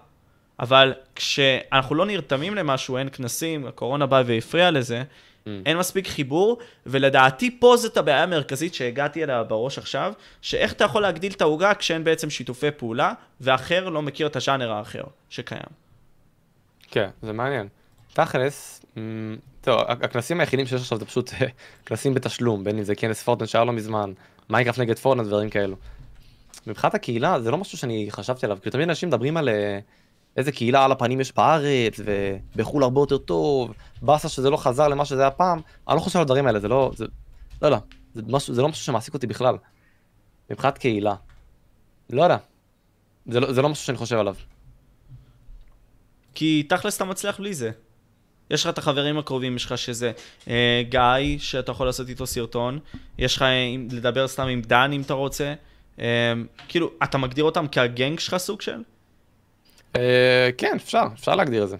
אבל 0.59 0.93
כשאנחנו 1.15 1.95
לא 1.95 2.05
נרתמים 2.05 2.55
למשהו, 2.55 2.97
אין 2.97 3.09
כנסים, 3.09 3.65
הקורונה 3.65 4.05
באה 4.05 4.21
והפריעה 4.25 4.71
לזה, 4.71 5.01
mm. 5.01 5.49
אין 5.65 5.77
מספיק 5.77 6.07
חיבור, 6.07 6.57
ולדעתי 6.85 7.59
פה 7.59 7.77
זאת 7.77 7.97
הבעיה 7.97 8.23
המרכזית 8.23 8.73
שהגעתי 8.73 9.23
אליה 9.23 9.43
בראש 9.43 9.77
עכשיו, 9.77 10.13
שאיך 10.41 10.73
אתה 10.73 10.83
יכול 10.83 11.01
להגדיל 11.01 11.31
את 11.31 11.41
העוגה 11.41 11.73
כשאין 11.73 12.03
בעצם 12.03 12.29
שיתופי 12.29 12.71
פעולה, 12.71 13.13
ואחר 13.41 13.89
לא 13.89 14.01
מכיר 14.01 14.27
את 14.27 14.35
הז'אנר 14.35 14.71
האחר 14.71 15.03
שקיים. 15.29 15.69
כן, 16.91 17.09
זה 17.21 17.33
מעניין. 17.33 17.67
תכלס, 18.13 18.81
mm, 18.95 18.99
טוב, 19.61 19.81
הכנסים 19.87 20.39
היחידים 20.39 20.65
שיש 20.65 20.81
עכשיו 20.81 20.97
זה 20.97 21.05
פשוט 21.05 21.31
כנסים 21.85 22.13
בתשלום, 22.13 22.63
בין 22.63 22.77
אם 22.77 22.83
זה 22.83 22.95
כנס 22.95 23.23
פורטנט 23.23 23.49
שהיה 23.49 23.65
לא 23.65 23.73
מזמן, 23.73 24.13
מייקרפט 24.49 24.79
נגד 24.79 24.99
פורטנט, 24.99 25.27
דברים 25.27 25.49
כאלו. 25.49 25.75
מבחינת 26.67 26.95
הקהילה 26.95 27.41
זה 27.41 27.51
לא 27.51 27.57
משהו 27.57 27.77
שאני 27.77 28.07
חשבתי 28.09 28.45
עליו, 28.45 28.57
כי 28.63 28.69
תמיד 28.69 28.89
אנשים 28.89 29.09
מדברים 29.09 29.37
על 29.37 29.49
אה, 29.49 29.79
איזה 30.37 30.51
קהילה 30.51 30.85
על 30.85 30.91
הפנים 30.91 31.19
יש 31.19 31.33
בארץ, 31.33 31.99
ובחו"ל 32.05 32.83
הרבה 32.83 33.01
יותר 33.01 33.17
טוב, 33.17 33.73
באסה 34.01 34.29
שזה 34.29 34.49
לא 34.49 34.57
חזר 34.57 34.87
למה 34.87 35.05
שזה 35.05 35.21
היה 35.21 35.31
פעם, 35.31 35.59
אני 35.87 35.95
לא 35.95 36.01
חושב 36.01 36.19
על 36.19 36.21
הדברים 36.21 36.47
האלה, 36.47 36.59
זה 36.59 36.67
לא, 36.67 36.91
זה, 36.95 37.05
לא 37.61 37.67
יודע, 37.67 37.79
זה, 38.13 38.21
משהו, 38.27 38.53
זה 38.53 38.61
לא 38.61 38.69
משהו 38.69 38.83
שמעסיק 38.83 39.13
אותי 39.13 39.27
בכלל. 39.27 39.55
מבחינת 40.49 40.77
קהילה. 40.77 41.15
לא 42.09 42.23
יודע, 42.23 42.37
זה 43.25 43.39
לא, 43.39 43.53
זה 43.53 43.61
לא 43.61 43.69
משהו 43.69 43.85
שאני 43.85 43.97
חושב 43.97 44.17
עליו. 44.17 44.35
כי 46.33 46.63
תכלס 46.69 46.95
אתה 46.95 47.05
מצליח 47.05 47.39
בלי 47.39 47.53
זה. 47.53 47.71
יש 48.49 48.63
לך 48.65 48.69
את 48.69 48.77
החברים 48.77 49.17
הקרובים, 49.17 49.55
יש 49.55 49.65
לך 49.65 49.77
שזה 49.77 50.11
אה, 50.47 50.81
גיא, 50.89 51.37
שאתה 51.39 51.71
יכול 51.71 51.85
לעשות 51.87 52.09
איתו 52.09 52.27
סרטון, 52.27 52.79
יש 53.17 53.35
לך 53.35 53.41
אה, 53.41 53.75
לדבר 53.91 54.27
סתם 54.27 54.47
עם 54.47 54.61
דן 54.61 54.91
אם 54.93 55.01
אתה 55.01 55.13
רוצה. 55.13 55.53
אה, 55.99 56.33
כאילו, 56.67 56.91
אתה 57.03 57.17
מגדיר 57.17 57.43
אותם 57.43 57.65
כהגנג 57.71 58.19
שלך 58.19 58.37
סוג 58.37 58.61
של? 58.61 58.81
אה, 59.97 60.49
כן, 60.57 60.73
אפשר, 60.75 61.03
אפשר 61.13 61.35
להגדיר 61.35 61.63
את 61.63 61.69
זה. 61.69 61.77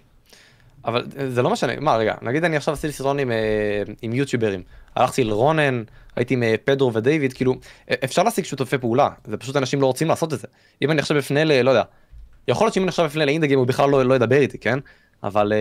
אבל 0.85 1.05
זה 1.29 1.41
לא 1.41 1.49
משנה, 1.49 1.79
מה 1.79 1.95
רגע, 1.95 2.15
נגיד 2.21 2.43
אני 2.43 2.57
עכשיו 2.57 2.73
עשיתי 2.73 2.93
סרטון 2.93 3.19
עם, 3.19 3.31
אה, 3.31 3.83
עם 4.01 4.13
יוטיוברים, 4.13 4.63
הלכתי 4.95 5.23
לרונן, 5.23 5.83
הייתי 6.15 6.33
עם 6.33 6.43
אה, 6.43 6.55
פדרו 6.63 6.93
ודייוויד, 6.93 7.33
כאילו, 7.33 7.55
אפשר 8.03 8.23
להשיג 8.23 8.45
שיתופי 8.45 8.77
פעולה, 8.77 9.09
זה 9.25 9.37
פשוט 9.37 9.55
אנשים 9.55 9.81
לא 9.81 9.85
רוצים 9.85 10.07
לעשות 10.07 10.33
את 10.33 10.39
זה. 10.39 10.47
אם 10.81 10.91
אני 10.91 10.99
עכשיו 10.99 11.19
אפנה 11.19 11.43
ל... 11.43 11.61
לא 11.61 11.69
יודע, 11.69 11.83
יכול 12.47 12.65
להיות 12.65 12.73
שאם 12.73 12.83
אני 12.83 12.89
עכשיו 12.89 13.05
אפנה 13.05 13.25
לאינדגים 13.25 13.59
הוא 13.59 13.67
בכלל 13.67 13.89
לא, 13.89 14.03
לא 14.03 14.13
ידבר 14.13 14.37
איתי, 14.37 14.57
כן? 14.57 14.79
אבל 15.23 15.53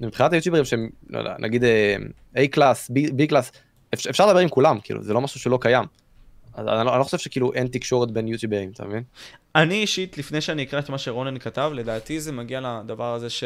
מבחינת 0.00 0.32
היוטיוברים 0.32 0.64
שהם, 0.64 0.88
לא 1.10 1.18
יודע, 1.18 1.34
נגיד 1.38 1.64
A 2.36 2.40
class, 2.50 2.90
B 2.90 3.26
class, 3.28 3.52
אפשר 3.94 4.26
לדבר 4.26 4.38
עם 4.38 4.48
כולם, 4.48 4.78
כאילו, 4.82 5.02
זה 5.02 5.12
לא 5.12 5.20
משהו 5.20 5.40
שלא 5.40 5.58
קיים. 5.60 5.84
אז 6.58 6.66
אני 6.68 6.86
לא, 6.86 6.90
אני 6.90 6.98
לא 6.98 7.04
חושב 7.04 7.18
שכאילו 7.18 7.52
אין 7.52 7.66
תקשורת 7.66 8.10
בין 8.10 8.28
יוטיוברים, 8.28 8.70
אתה 8.70 8.84
מבין? 8.84 9.02
אני 9.54 9.74
אישית, 9.74 10.18
לפני 10.18 10.40
שאני 10.40 10.62
אקרא 10.62 10.78
את 10.78 10.90
מה 10.90 10.98
שרונן 10.98 11.38
כתב, 11.38 11.70
לדעתי 11.74 12.20
זה 12.20 12.32
מגיע 12.32 12.60
לדבר 12.60 13.14
הזה 13.14 13.30
ש... 13.30 13.44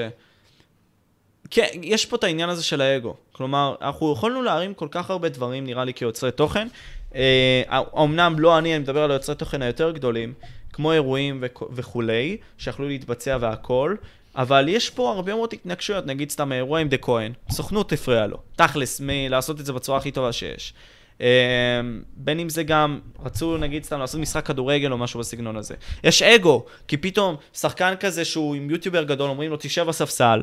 כן, 1.50 1.66
יש 1.82 2.06
פה 2.06 2.16
את 2.16 2.24
העניין 2.24 2.48
הזה 2.48 2.64
של 2.64 2.80
האגו. 2.80 3.14
כלומר, 3.32 3.74
אנחנו 3.80 4.12
יכולנו 4.12 4.42
להרים 4.42 4.74
כל 4.74 4.88
כך 4.90 5.10
הרבה 5.10 5.28
דברים, 5.28 5.66
נראה 5.66 5.84
לי, 5.84 5.94
כיוצרי 5.94 6.32
תוכן. 6.32 6.68
אה, 7.14 7.62
אמנם 8.02 8.38
לא 8.38 8.58
אני, 8.58 8.74
אני 8.74 8.82
מדבר 8.82 9.02
על 9.02 9.10
היוצרי 9.10 9.34
תוכן 9.34 9.62
היותר 9.62 9.90
גדולים. 9.90 10.34
כמו 10.72 10.92
אירועים 10.92 11.38
וכ- 11.42 11.68
וכולי, 11.72 12.36
שיכלו 12.58 12.88
להתבצע 12.88 13.38
והכל, 13.40 13.96
אבל 14.36 14.68
יש 14.68 14.90
פה 14.90 15.12
הרבה 15.12 15.34
מאוד 15.34 15.52
התנגשויות, 15.52 16.06
נגיד 16.06 16.30
סתם 16.30 16.52
האירוע 16.52 16.80
עם 16.80 16.88
דה 16.88 16.96
כהן, 16.96 17.32
סוכנות 17.50 17.92
הפריעה 17.92 18.26
לו, 18.26 18.36
תכלס, 18.56 19.00
מלעשות 19.04 19.60
את 19.60 19.66
זה 19.66 19.72
בצורה 19.72 19.98
הכי 19.98 20.10
טובה 20.10 20.32
שיש. 20.32 20.74
אה, 21.22 21.80
בין 22.16 22.40
אם 22.40 22.48
זה 22.48 22.62
גם, 22.62 23.00
רצו 23.24 23.56
נגיד 23.56 23.84
סתם 23.84 23.98
לעשות 23.98 24.20
משחק 24.20 24.46
כדורגל 24.46 24.92
או 24.92 24.98
משהו 24.98 25.20
בסגנון 25.20 25.56
הזה. 25.56 25.74
יש 26.04 26.22
אגו, 26.22 26.64
כי 26.88 26.96
פתאום 26.96 27.36
שחקן 27.52 27.94
כזה 28.00 28.24
שהוא 28.24 28.54
עם 28.54 28.70
יוטיובר 28.70 29.02
גדול, 29.02 29.30
אומרים 29.30 29.50
לו 29.50 29.56
תשב 29.60 29.86
בספסל, 29.86 30.42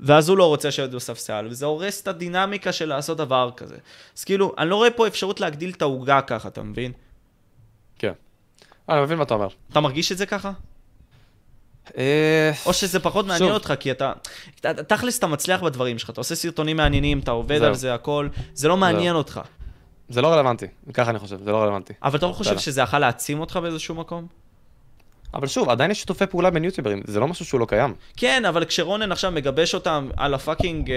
ואז 0.00 0.28
הוא 0.28 0.38
לא 0.38 0.46
רוצה 0.48 0.68
לשבת 0.68 0.90
בספסל, 0.90 1.46
וזה 1.50 1.66
הורס 1.66 2.02
את 2.02 2.08
הדינמיקה 2.08 2.72
של 2.72 2.88
לעשות 2.88 3.18
דבר 3.18 3.50
כזה. 3.56 3.76
אז 4.16 4.24
כאילו, 4.24 4.54
אני 4.58 4.70
לא 4.70 4.76
רואה 4.76 4.90
פה 4.90 5.06
אפשרות 5.06 5.40
להגדיל 5.40 5.70
את 5.70 5.82
העוגה 5.82 6.20
ככה, 6.20 6.48
אתה 6.48 6.62
מבין? 6.62 6.92
כן. 7.98 8.12
אני 8.88 9.00
מבין 9.00 9.18
מה 9.18 9.24
אתה 9.24 9.34
אומר. 9.34 9.48
אתה 9.70 9.80
מרגיש 9.80 10.12
את 10.12 10.18
זה 10.18 10.26
ככה? 10.26 10.52
אה, 11.98 12.52
או 12.66 12.72
שזה 12.72 13.00
פחות 13.00 13.26
מעניין 13.26 13.48
שוב. 13.48 13.54
אותך, 13.54 13.72
כי 13.80 13.90
אתה... 13.90 14.12
תכלס 14.60 15.18
אתה 15.18 15.26
מצליח 15.26 15.62
בדברים 15.62 15.98
שלך, 15.98 16.10
אתה 16.10 16.20
עושה 16.20 16.34
סרטונים 16.34 16.76
מעניינים, 16.76 17.18
אתה 17.18 17.30
עובד 17.30 17.58
זהו. 17.58 17.68
על 17.68 17.74
זה, 17.74 17.94
הכל, 17.94 18.28
זה 18.54 18.68
לא 18.68 18.76
מעניין 18.76 19.14
אותך. 19.14 19.40
זה 20.08 20.22
לא 20.22 20.28
רלוונטי, 20.28 20.66
ככה 20.94 21.10
אני 21.10 21.18
חושב, 21.18 21.42
זה 21.44 21.52
לא 21.52 21.62
רלוונטי. 21.62 21.92
אבל 22.02 22.18
אתה 22.18 22.26
לא 22.26 22.32
חושב. 22.32 22.58
שזה 22.58 22.80
יכול 22.80 22.98
להעצים 22.98 23.40
אותך 23.40 23.56
באיזשהו 23.56 23.94
מקום? 23.94 24.26
אבל 25.34 25.46
שוב, 25.46 25.68
עדיין 25.68 25.90
יש 25.90 26.00
שיתופי 26.00 26.26
פעולה 26.26 26.50
בין 26.50 26.64
יוטיוברים, 26.64 27.02
זה 27.04 27.20
לא 27.20 27.28
משהו 27.28 27.44
שהוא 27.44 27.60
לא 27.60 27.66
קיים. 27.66 27.94
כן, 28.16 28.44
אבל 28.44 28.64
כשרונן 28.64 29.12
עכשיו 29.12 29.30
מגבש 29.30 29.74
אותם 29.74 30.08
על 30.16 30.34
הפאקינג, 30.34 30.90
אה, 30.90 30.96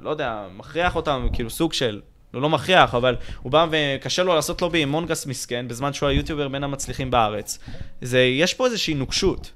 לא 0.00 0.10
יודע, 0.10 0.46
מכריח 0.56 0.96
אותם, 0.96 1.28
כאילו 1.32 1.50
סוג 1.50 1.72
של, 1.72 2.00
הוא 2.32 2.42
לא 2.42 2.48
מכריח, 2.48 2.94
אבל 2.94 3.16
הוא 3.42 3.52
בא 3.52 3.66
וקשה 3.70 4.22
לו 4.22 4.34
לעשות 4.34 4.62
לובי 4.62 4.82
עם 4.82 4.88
מונגס 4.88 5.26
מסכן, 5.26 5.68
בזמן 5.68 5.92
שהוא 5.92 6.08
היוטיובר 6.08 6.48
בין 6.48 6.64
המצליחים 6.64 7.10
בארץ. 7.10 7.58
זה, 8.00 8.20
יש 8.20 8.54
פה 8.54 8.66
איזושהי 8.66 8.94
נוקשות, 8.94 9.52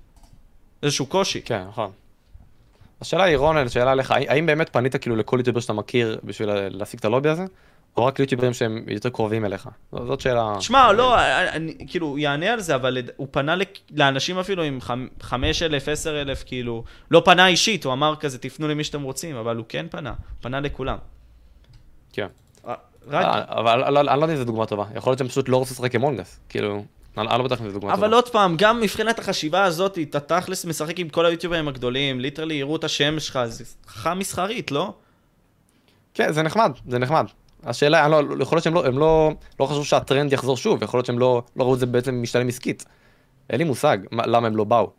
איזשהו 0.82 1.06
קושי. 1.06 1.42
כן, 1.42 1.64
נכון. 1.68 1.90
השאלה 3.00 3.24
היא, 3.24 3.36
רונן, 3.36 3.68
שאלה 3.68 3.94
לך, 3.94 4.10
האם 4.10 4.46
באמת 4.46 4.68
פנית 4.68 4.96
כאילו 4.96 5.16
לכל 5.16 5.36
יוטיובר 5.38 5.60
שאתה 5.60 5.72
מכיר 5.72 6.18
בשביל 6.24 6.50
להשיג 6.52 6.98
את 6.98 7.04
הלובי 7.04 7.28
הזה? 7.28 7.44
או 7.96 8.04
רק 8.06 8.18
ליוטיוברים 8.18 8.52
שהם 8.52 8.84
יותר 8.88 9.08
קרובים 9.10 9.44
אליך? 9.44 9.68
זאת 9.92 10.20
שאלה... 10.20 10.54
תשמע, 10.58 10.92
לא, 10.92 11.14
אני, 11.48 11.74
כאילו, 11.88 12.06
הוא 12.06 12.18
יענה 12.18 12.52
על 12.52 12.60
זה, 12.60 12.74
אבל 12.74 12.98
הוא 13.16 13.28
פנה 13.30 13.54
לאנשים 13.90 14.38
אפילו 14.38 14.62
עם 14.62 14.78
חמ- 14.82 15.22
5,000, 15.22 15.88
10,000, 15.88 16.42
כאילו, 16.46 16.84
לא 17.10 17.22
פנה 17.24 17.46
אישית, 17.46 17.84
הוא 17.84 17.92
אמר 17.92 18.16
כזה, 18.16 18.38
תפנו 18.38 18.68
למי 18.68 18.84
שאתם 18.84 19.02
רוצים, 19.02 19.36
אבל 19.36 19.56
הוא 19.56 19.64
כן 19.68 19.86
פנה, 19.90 20.12
פנה 20.40 20.60
לכולם. 20.60 20.96
כן. 22.12 22.26
רק, 23.08 23.24
אה, 23.24 23.58
אבל 23.60 23.82
אני 23.84 23.94
לא- 23.94 24.00
אני 24.00 24.20
לא 24.20 24.24
יודע 24.24 24.32
אם 24.34 24.38
זו 24.38 24.44
דוגמה 24.44 24.66
טובה. 24.66 24.84
יכול 24.94 25.10
להיות 25.10 25.18
שהם 25.18 25.28
פשוט 25.28 25.48
לא 25.48 25.56
רוצים 25.56 25.74
לשחק 25.74 25.94
עם 25.94 26.00
מונגס. 26.00 26.40
כאילו, 26.48 26.84
אני 27.18 27.28
אני 27.28 27.38
לא 27.38 27.44
בטוח 27.44 27.60
אם 27.60 27.66
זו 27.66 27.72
דוגמה 27.72 27.94
טובה. 27.94 28.06
אבל 28.06 28.14
עוד 28.14 28.28
פעם, 28.28 28.54
גם 28.58 28.80
מבחינת 28.80 29.18
החשיבה 29.18 29.64
הזאת, 29.64 29.98
אתה 29.98 30.20
תכלס 30.20 30.64
משחק 30.64 30.98
עם 30.98 31.08
כל 31.08 31.26
היוטיוברים 31.26 31.68
הגדולים, 31.68 32.20
literally 32.20 32.54
יראו 32.54 32.76
את 32.76 32.84
השם 32.84 33.20
שלך, 33.20 33.38
זה 33.46 33.64
חכם 33.88 34.18
מסחרית, 34.18 34.70
לא? 34.70 34.94
כן, 36.14 36.32
זה 36.32 36.42
נחמד, 36.42 36.72
זה 36.88 36.98
נחמד. 36.98 37.26
השאלה, 37.64 38.08
לא, 38.08 38.22
יכול 38.40 38.56
להיות 38.56 38.64
שהם 38.64 38.74
לא, 38.74 38.86
הם 38.86 38.98
לא, 38.98 39.32
לא 39.60 39.66
חשבו 39.66 39.84
שהטרנד 39.84 40.32
יחזור 40.32 40.56
שוב, 40.56 40.82
יכול 40.82 40.98
להיות 40.98 41.06
שהם 41.06 41.18
לא, 41.18 41.42
לא 41.56 41.64
ראו 41.64 41.74
את 41.74 41.78
זה 41.80 41.86
בעצם 41.86 42.22
משתלם 42.22 42.48
עסקית. 42.48 42.84
אין 43.50 43.58
לי 43.58 43.64
מושג 43.64 43.98
מה, 44.10 44.26
למה 44.26 44.46
הם 44.46 44.56
לא 44.56 44.64
באו. 44.64 44.90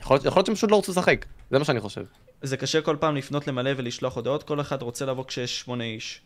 יכול 0.00 0.18
יכול 0.24 0.38
להיות 0.38 0.46
שהם 0.46 0.54
פשוט 0.54 0.70
לא 0.70 0.78
רצו 0.78 0.92
לשחק, 0.92 1.26
זה 1.50 1.58
מה 1.58 1.64
שאני 1.64 1.80
חושב. 1.80 2.04
זה 2.42 2.56
קשה 2.56 2.80
כל 2.80 2.96
פעם 3.00 3.16
לפנות 3.16 3.46
למלא 3.46 3.70
ולשלוח 3.76 4.16
הודעות, 4.16 4.42
כל 4.42 4.60
אחד 4.60 4.82
רוצה 4.82 5.06
לבוא 5.06 5.24
כשיש 5.24 5.60
שמונה 5.60 5.84
איש. 5.84 6.20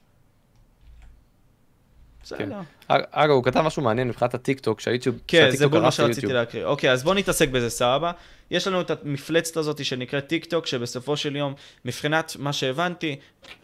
כן. 2.39 2.51
אגב, 2.89 3.31
הוא 3.31 3.45
כתב 3.45 3.61
משהו 3.61 3.83
מעניין 3.83 4.09
מבחינת 4.09 4.35
הטיק 4.35 4.61
טוק, 4.61 4.81
שהיוטיוב, 4.81 5.19
כן, 5.27 5.51
זה 5.51 5.69
בול 5.69 5.81
מה 5.81 5.91
שרציתי. 5.91 6.27
להקריא. 6.27 6.65
אוקיי, 6.65 6.93
אז 6.93 7.03
בואו 7.03 7.15
נתעסק 7.15 7.49
בזה, 7.49 7.71
סבבה. 7.71 8.13
יש 8.51 8.67
לנו 8.67 8.81
את 8.81 8.91
המפלצת 8.91 9.57
הזאת 9.57 9.85
שנקראת 9.85 10.27
טיק 10.27 10.45
טוק, 10.45 10.67
שבסופו 10.67 11.17
של 11.17 11.37
יום, 11.37 11.55
מבחינת 11.85 12.37
מה 12.39 12.53
שהבנתי, 12.53 13.17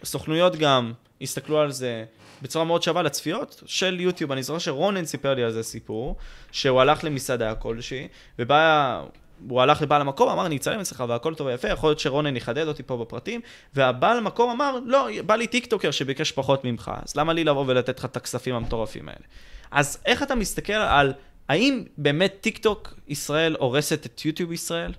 סוכנויות 0.04 0.56
גם 0.56 0.92
הסתכלו 1.20 1.60
על 1.60 1.70
זה 1.70 2.04
בצורה 2.42 2.64
מאוד 2.64 2.82
שווה 2.82 3.02
לצפיות 3.02 3.62
של 3.66 4.00
יוטיוב. 4.00 4.32
אני 4.32 4.42
זוכר 4.42 4.58
שרונן 4.58 5.04
סיפר 5.04 5.34
לי 5.34 5.44
על 5.44 5.50
זה 5.50 5.62
סיפור, 5.62 6.16
שהוא 6.52 6.80
הלך 6.80 7.04
למסעדה 7.04 7.54
כלשהי, 7.54 8.08
ובא... 8.38 9.02
הוא 9.48 9.60
הלך 9.62 9.82
לבעל 9.82 10.00
המקום, 10.00 10.28
אמר, 10.28 10.46
אני 10.46 10.56
אצלם 10.56 10.80
אצלך 10.80 11.04
והכל 11.08 11.34
טוב 11.34 11.46
ויפה, 11.46 11.68
יכול 11.68 11.90
להיות 11.90 12.00
שרונן 12.00 12.36
יחדד 12.36 12.66
אותי 12.66 12.82
פה 12.82 12.96
בפרטים, 12.96 13.40
והבעל 13.74 14.18
המקום 14.18 14.50
אמר, 14.50 14.78
לא, 14.86 15.08
בא 15.26 15.36
לי 15.36 15.46
טיקטוקר 15.46 15.90
שביקש 15.90 16.32
פחות 16.32 16.64
ממך, 16.64 16.90
אז 17.06 17.16
למה 17.16 17.32
לי 17.32 17.44
לבוא 17.44 17.64
ולתת 17.66 17.98
לך 17.98 18.04
את 18.04 18.16
הכספים 18.16 18.54
המטורפים 18.54 19.08
האלה? 19.08 19.24
אז 19.70 19.98
איך 20.06 20.22
אתה 20.22 20.34
מסתכל 20.34 20.72
על, 20.72 21.12
האם 21.48 21.84
באמת 21.98 22.36
טיקטוק 22.40 22.94
ישראל 23.08 23.56
הורסת 23.58 24.06
את 24.06 24.24
יוטיוב 24.24 24.52
ישראל? 24.52 24.92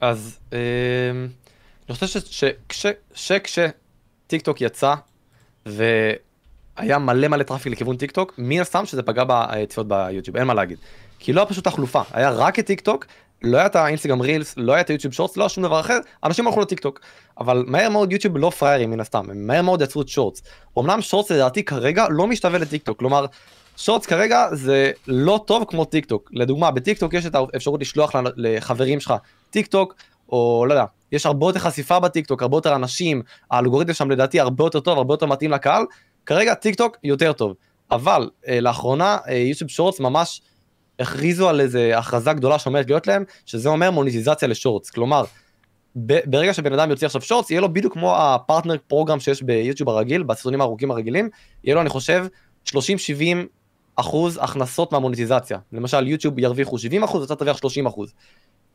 אז 0.00 0.38
אה, 0.52 0.58
אני 1.88 1.94
חושב 1.94 2.20
ש- 2.72 2.86
שכשטיקטוק 4.26 4.60
יצא 4.60 4.94
והיה 5.66 6.98
מלא 6.98 7.28
מלא 7.28 7.42
טראפיק 7.42 7.72
לכיוון 7.72 7.96
טיק 7.96 8.10
טוק, 8.10 8.34
מן 8.38 8.60
הסתם 8.60 8.86
שזה 8.86 9.02
פגע 9.02 9.24
בצפיות 9.26 9.88
ביוטיוב, 9.88 10.36
אין 10.36 10.46
מה 10.46 10.54
להגיד. 10.54 10.78
כי 11.18 11.32
לא 11.32 11.40
היה 11.40 11.48
פשוט 11.48 11.64
תחלופה, 11.64 12.02
היה 12.12 12.30
רק 12.30 12.58
את 12.58 12.66
טיק 12.66 12.80
טוק, 12.80 13.06
לא 13.42 13.56
היה 13.56 13.66
את 13.66 13.76
האינסטגרם 13.76 14.20
רילס, 14.20 14.54
לא 14.56 14.72
היה 14.72 14.80
את 14.80 14.90
היוטיוב 14.90 15.14
שורטס, 15.14 15.36
לא 15.36 15.42
היה 15.42 15.48
שום 15.48 15.64
דבר 15.64 15.80
אחר, 15.80 15.98
אנשים 16.24 16.46
הלכו 16.46 16.60
לטיק 16.60 16.80
טוק. 16.80 17.00
אבל 17.38 17.64
מהר 17.66 17.88
מאוד 17.88 18.12
יוטיוב 18.12 18.36
לא 18.38 18.50
פראיירים 18.50 18.90
מן 18.90 19.00
הסתם, 19.00 19.30
הם 19.30 19.46
מהר 19.46 19.62
מאוד 19.62 19.82
יצרו 19.82 20.02
את 20.02 20.08
שורטס. 20.08 20.42
אמנם 20.78 21.00
שורטס 21.00 21.30
לדעתי 21.30 21.64
כרגע 21.64 22.06
לא 22.10 22.26
משתווה 22.26 22.58
לטיק 22.58 22.82
טוק, 22.82 22.98
כלומר, 22.98 23.26
שורטס 23.76 24.06
כרגע 24.06 24.46
זה 24.52 24.90
לא 25.06 25.44
טוב 25.46 25.64
כמו 25.68 25.84
טיק 25.84 26.04
טוק. 26.04 26.30
לדוגמה, 26.32 26.70
בטיק 26.70 26.98
טוק 26.98 27.14
יש 27.14 27.26
את 27.26 27.34
האפשרות 27.34 27.80
לשלוח 27.80 28.12
לחברים 28.36 29.00
שלך 29.00 29.14
טיק 29.50 29.66
טוק, 29.66 29.94
או 30.28 30.64
לא 30.68 30.74
יודע, 30.74 30.84
יש 31.12 31.26
הרבה 31.26 31.46
יותר 31.46 31.58
חשיפה 31.58 32.00
בטיק 32.00 32.26
טוק, 32.26 32.42
הרבה 32.42 32.56
יותר 32.56 32.74
אנשים, 32.74 33.22
האלגוריתם 33.50 33.92
שם 33.92 34.10
לדעתי 34.10 34.40
הרבה 34.40 34.64
יותר 34.64 34.80
טוב, 34.80 34.98
הרבה 34.98 35.14
יותר 35.14 35.26
מתאים 35.26 35.50
לקהל. 35.50 35.84
כרגע 36.26 36.54
טיק 36.54 36.74
טוק 36.74 36.96
יותר 37.04 37.32
טוב. 37.32 37.54
אבל 37.90 38.30
אה, 38.48 38.60
לאחרונה 38.60 39.18
אה, 39.28 39.34
יוטיוב 39.34 39.70
שורטס 39.70 40.00
ממש 40.00 40.42
הכריזו 40.98 41.48
על 41.48 41.60
איזה 41.60 41.98
הכרזה 41.98 42.32
גדולה 42.32 42.58
שעומדת 42.58 42.86
להיות 42.86 43.06
להם, 43.06 43.24
שזה 43.46 43.68
אומר 43.68 43.90
מוניטיזציה 43.90 44.48
לשורטס. 44.48 44.90
כלומר, 44.90 45.24
ב- 46.06 46.30
ברגע 46.30 46.54
שבן 46.54 46.72
אדם 46.72 46.90
יוציא 46.90 47.06
עכשיו 47.06 47.20
שורטס, 47.20 47.50
יהיה 47.50 47.60
לו 47.60 47.72
בדיוק 47.72 47.92
כמו 47.92 48.16
הפרטנר 48.16 48.76
פרוגרם 48.86 49.20
שיש 49.20 49.42
ביוטיוב 49.42 49.88
הרגיל, 49.88 50.22
בסרטונים 50.22 50.60
הארוכים 50.60 50.90
הרגילים, 50.90 51.28
יהיה 51.64 51.74
לו 51.74 51.80
אני 51.80 51.88
חושב 51.88 52.26
30-70 52.68 52.72
אחוז 53.96 54.38
הכנסות 54.42 54.92
מהמוניטיזציה. 54.92 55.58
למשל 55.72 56.08
יוטיוב 56.08 56.38
ירוויחו 56.38 56.78
70 56.78 57.02
אחוז, 57.04 57.24
אתה 57.24 57.36
תרוויח 57.36 57.56
30 57.56 57.86
אחוז. 57.86 58.12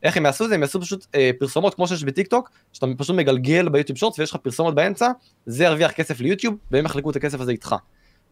איך 0.02 0.16
הם 0.16 0.26
יעשו 0.26 0.44
את 0.44 0.48
זה? 0.48 0.54
הם 0.54 0.62
יעשו 0.62 0.80
פשוט 0.80 1.06
אה, 1.14 1.30
פרסומות 1.38 1.74
כמו 1.74 1.88
שיש 1.88 2.04
בטיק 2.04 2.26
טוק, 2.26 2.50
שאתה 2.72 2.86
פשוט 2.96 3.16
מגלגל 3.16 3.68
ביוטיוב 3.68 3.98
שורטס 3.98 4.18
ויש 4.18 4.30
לך 4.30 4.36
פרסומות 4.36 4.74
באמצע, 4.74 5.08
זה 5.46 5.64
ירוויח 5.64 5.90
כסף 5.90 6.20
ליוטיוב, 6.20 6.54
והם 6.70 6.84
יחלקו 6.84 7.10
את 7.10 7.16
הכסף 7.16 7.40
הזה 7.40 7.52
איתך. 7.52 7.74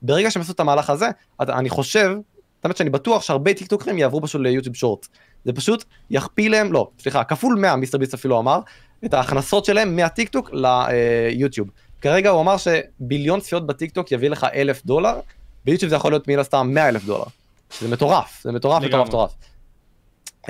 ברגע 0.02 0.30
שהם 0.30 0.40
יעשו 0.40 0.52
את 0.52 0.60
המהלך 0.60 0.90
הזה, 0.90 1.08
אתה, 1.42 1.58
אני 1.58 1.68
חושב, 1.68 2.16
האמת 2.64 2.76
שאני 2.76 2.90
בטוח 2.90 3.22
שהרבה 3.22 3.54
טיק 3.54 3.68
טוקרים 3.68 3.98
יעברו 3.98 4.22
פשוט 4.22 4.40
ליוטיוב 4.40 4.76
שורטס. 4.76 5.08
זה 5.44 5.52
פשוט 5.52 5.84
יכפיל 6.10 6.52
להם, 6.52 6.72
לא, 6.72 6.90
סליחה, 6.98 7.24
כפול 7.24 7.54
100, 7.58 7.76
מיסטר 7.76 7.98
ביסט 7.98 8.14
אפילו 8.14 8.38
אמר, 8.38 8.60
את 9.04 9.14
ההכנסות 9.14 9.64
שלהם 9.64 9.96
מהטיק 9.96 10.28
טוק 10.28 10.50
ליוטיוב. 10.52 11.68
כרגע 12.00 12.30
הוא 12.30 12.40
אמר 12.40 12.56
שביליון 12.56 13.40
צפיות 13.40 13.66
בטיק 13.66 13.90
טוק 13.90 14.12
יביא 14.12 14.30
לך 14.30 14.46
אלף 14.54 14.84
דולר, 14.84 15.20
ביוטיוב 15.64 15.90
זה 15.90 15.96
יכול 15.96 16.12
להיות 16.12 16.28
מן 16.28 16.38
הסתם 16.38 16.70
100 16.74 16.88
אלף 16.88 17.04
דולר. 17.04 17.24
שזה 17.70 17.88
מטורף, 17.88 18.40
זה 18.42 18.52
מטורף, 18.52 18.82
לגמרי. 18.82 19.04
מטורף, 19.04 19.08
מטורף. 19.08 19.34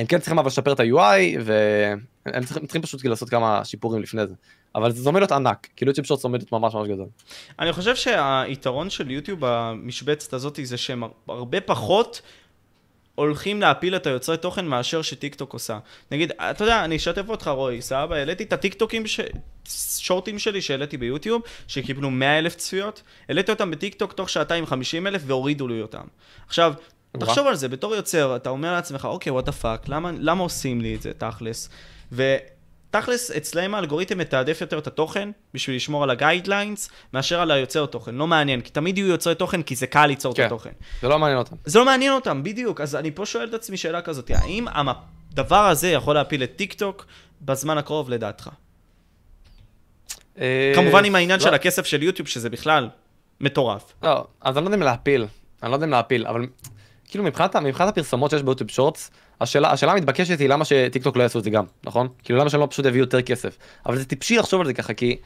הם 0.00 0.06
כן 0.06 0.18
צריכים 0.18 0.38
אבל 0.38 0.46
לשפר 0.46 0.72
את 0.72 0.80
ה-UI, 0.80 1.40
והם 1.44 2.44
צריכים, 2.44 2.66
צריכים 2.66 2.82
פשוט 2.82 3.04
לעשות 3.04 3.28
כמה 3.28 3.64
שיפורים 3.64 4.02
לפני 4.02 4.26
זה. 4.26 4.34
אבל 4.74 4.92
זה 4.92 5.08
עומד 5.08 5.20
להיות 5.20 5.32
ענק, 5.32 5.68
כאילו 5.76 5.90
יוטיוב 5.90 6.06
שורטס 6.06 6.24
עומדת 6.24 6.52
ממש 6.52 6.74
ממש 6.74 6.88
גדול. 6.88 7.06
אני 7.58 7.72
חושב 7.72 7.96
שהיתרון 7.96 8.90
של 8.90 9.10
יוטיוב 9.10 9.38
במשבצת 9.42 10.32
הזאת 10.32 10.58
זה 10.62 10.76
שהם 10.76 11.02
הרבה 11.28 11.60
פחות 11.60 12.22
הולכים 13.14 13.60
להפיל 13.60 13.96
את 13.96 14.06
היוצרי 14.06 14.36
תוכן 14.36 14.66
מאשר 14.66 15.02
שטיק 15.02 15.34
טוק 15.34 15.52
עושה. 15.52 15.78
נגיד, 16.10 16.32
אתה 16.50 16.64
יודע, 16.64 16.84
אני 16.84 16.96
אשתף 16.96 17.28
אותך 17.28 17.48
רועי, 17.48 17.82
סבבה, 17.82 18.16
העליתי 18.16 18.44
את 18.44 18.52
הטיק 18.52 18.74
טוקים, 18.74 19.06
ש... 19.06 19.20
שורטים 19.98 20.38
שלי 20.38 20.62
שהעליתי 20.62 20.96
ביוטיוב, 20.96 21.42
שקיבלו 21.68 22.10
100 22.10 22.38
אלף 22.38 22.54
צפיות, 22.54 23.02
העליתי 23.28 23.52
אותם 23.52 23.70
בטיק 23.70 23.94
טוק 23.94 24.12
תוך 24.12 24.30
שעתיים 24.30 24.66
50 24.66 25.06
אלף 25.06 25.22
והורידו 25.26 25.68
לי 25.68 25.82
אותם. 25.82 26.04
עכשיו. 26.46 26.74
תחשוב 27.18 27.46
על 27.46 27.54
זה, 27.54 27.68
בתור 27.68 27.94
יוצר, 27.94 28.36
אתה 28.36 28.50
אומר 28.50 28.72
לעצמך, 28.72 29.04
אוקיי, 29.04 29.32
what 29.32 29.44
the 29.44 29.52
fuck, 29.52 29.88
למה, 29.88 30.10
למה 30.18 30.42
עושים 30.42 30.80
לי 30.80 30.94
את 30.94 31.02
זה, 31.02 31.12
תכלס? 31.18 31.68
ותכלס, 32.12 33.30
אצלהם 33.30 33.74
האלגוריתם 33.74 34.18
מתעדף 34.18 34.60
יותר 34.60 34.78
את 34.78 34.86
התוכן, 34.86 35.30
בשביל 35.54 35.76
לשמור 35.76 36.02
על 36.02 36.10
ה 36.10 36.17
guidelines, 36.17 36.90
מאשר 37.14 37.40
על 37.40 37.50
היוצר 37.50 37.86
תוכן. 37.86 38.14
לא 38.14 38.26
מעניין, 38.26 38.60
כי 38.60 38.70
תמיד 38.70 38.98
יהיו 38.98 39.06
יוצרי 39.06 39.34
תוכן, 39.34 39.62
כי 39.62 39.76
זה 39.76 39.86
קל 39.86 40.06
ליצור 40.06 40.34
כן. 40.34 40.42
את 40.42 40.46
התוכן. 40.46 40.70
זה 41.02 41.08
לא 41.08 41.18
מעניין 41.18 41.38
אותם. 41.38 41.56
זה 41.64 41.78
לא 41.78 41.84
מעניין 41.84 42.12
אותם, 42.12 42.42
בדיוק. 42.42 42.80
אז 42.80 42.96
אני 42.96 43.10
פה 43.10 43.26
שואל 43.26 43.48
את 43.48 43.54
עצמי 43.54 43.76
שאלה 43.76 44.02
כזאת, 44.02 44.30
האם 44.34 44.66
הדבר 44.68 45.66
הזה 45.66 45.88
יכול 45.90 46.14
להפיל 46.14 46.42
את 46.42 46.52
טיק 46.56 46.72
טוק 46.72 47.06
בזמן 47.42 47.78
הקרוב 47.78 48.10
לדעתך? 48.10 48.50
אה, 50.38 50.72
כמובן 50.74 51.04
עם 51.04 51.14
העניין 51.14 51.38
לא- 51.38 51.44
של 51.44 51.54
הכסף 51.54 51.86
של 51.86 52.02
יוטיוב, 52.02 52.28
שזה 52.28 52.50
בכלל 52.50 52.88
מטורף. 53.40 53.92
לא, 54.02 54.26
אז 54.40 54.56
אני 54.56 54.64
לא 54.64 54.68
יודע 54.68 54.76
אם 54.76 54.82
להפיל, 54.82 55.26
אני 55.62 55.70
לא 55.70 55.76
יודע 55.76 55.86
אם 55.86 55.90
להפיל, 55.90 56.26
אבל 56.26 56.46
כאילו 57.10 57.24
מבחינת, 57.24 57.56
מבחינת 57.56 57.88
הפרסומות 57.88 58.30
שיש 58.30 58.42
ביוטיוב 58.42 58.70
שורטס, 58.70 59.10
השאלה, 59.40 59.70
השאלה 59.70 59.92
המתבקשת 59.92 60.38
היא 60.38 60.48
למה 60.48 60.64
שטיקטוק 60.64 61.16
לא 61.16 61.22
יעשו 61.22 61.38
את 61.38 61.44
זה 61.44 61.50
גם, 61.50 61.64
נכון? 61.84 62.08
כאילו 62.24 62.38
למה 62.38 62.50
שהם 62.50 62.60
לא 62.60 62.66
פשוט 62.70 62.86
יביאו 62.86 63.04
יותר 63.04 63.22
כסף. 63.22 63.56
אבל 63.86 63.96
זה 63.96 64.04
טיפשי 64.04 64.36
לחשוב 64.36 64.60
על 64.60 64.66
זה 64.66 64.74
ככה, 64.74 64.94
כי, 64.94 65.16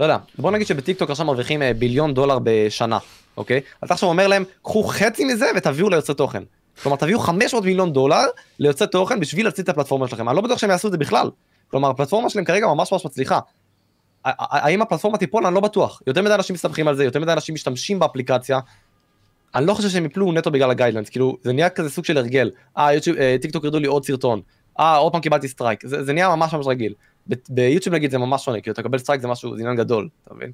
לא 0.00 0.04
יודע, 0.04 0.16
בוא 0.38 0.50
נגיד 0.50 0.66
שבטיקטוק 0.66 1.10
עכשיו 1.10 1.26
מרוויחים 1.26 1.62
אה, 1.62 1.74
ביליון 1.74 2.14
דולר 2.14 2.38
בשנה, 2.42 2.98
אוקיי? 3.36 3.60
אתה 3.84 3.94
עכשיו 3.94 4.08
אומר 4.08 4.28
להם, 4.28 4.44
קחו 4.62 4.84
חצי 4.84 5.24
מזה 5.24 5.46
ותביאו 5.56 5.90
ליוצרי 5.90 6.14
תוכן. 6.14 6.42
כלומר, 6.82 6.96
תביאו 6.96 7.18
500 7.18 7.64
מיליון 7.64 7.92
דולר 7.92 8.24
ליוצרי 8.58 8.88
תוכן 8.88 9.20
בשביל 9.20 9.46
להציל 9.46 9.64
את 9.64 9.68
הפלטפורמה 9.68 10.08
שלכם. 10.08 10.28
אני 10.28 10.36
לא 10.36 10.42
בטוח 10.42 10.58
שהם 10.58 10.70
יעשו 10.70 10.88
את 10.88 10.92
זה 10.92 10.98
בכלל. 10.98 11.30
כלומר, 11.70 11.90
הפלטפורמה 11.90 12.30
שלהם 12.30 12.44
כרגע 12.44 12.66
ממש 12.66 12.92
ממש 12.92 13.06
מצליחה. 13.06 13.38
האם 14.24 14.82
הפלטפורמה 14.82 15.18
תיפול? 15.18 15.46
אני 15.46 15.54
לא 15.54 15.60
בטוח. 15.60 16.02
יותר 16.06 16.22
מדי 16.22 16.34
אנשים 16.34 16.54
מסתמכים 16.54 16.88
על 16.88 16.96
זה, 16.96 17.04
יותר 17.04 17.20
מדי 17.20 17.32
אנשים 17.32 17.54
משתמשים 17.54 17.98
באפליקציה. 17.98 18.58
אני 19.54 19.66
לא 19.66 19.74
חושב 19.74 19.88
שהם 19.88 20.04
יפלו 20.04 20.32
נטו 20.32 20.50
בגלל 20.50 20.70
ה 20.70 20.73
guidelines, 20.73 21.08
כאילו 21.08 21.36
זה 21.42 21.52
נהיה 21.52 21.70
כזה 21.70 21.90
סוג 21.90 22.04
של 22.04 22.18
הרגל. 22.18 22.50
אה, 22.78 22.94
יוטיוב, 22.94 23.16
אה, 23.16 23.36
טיק 23.40 23.50
טוק 23.50 23.64
ירדו 23.64 23.78
לי 23.78 23.86
עוד 23.86 24.04
סרטון. 24.04 24.40
אה, 24.80 24.96
עוד 24.96 25.12
פעם 25.12 25.20
קיבלתי 25.20 25.48
סטרייק. 25.48 25.86
זה, 25.86 26.04
זה 26.04 26.12
נהיה 26.12 26.36
ממש 26.36 26.54
ממש 26.54 26.66
רגיל. 26.66 26.94
ביוטיוב 27.48 27.94
נגיד 27.94 28.10
זה 28.10 28.18
ממש 28.18 28.44
שונה, 28.44 28.60
כאילו 28.60 28.72
אתה 28.72 28.82
מקבל 28.82 28.98
סטרייק 28.98 29.20
זה 29.20 29.28
משהו, 29.28 29.56
זה 29.56 29.62
עניין 29.62 29.76
גדול, 29.76 30.08
אתה 30.24 30.34
מבין? 30.34 30.52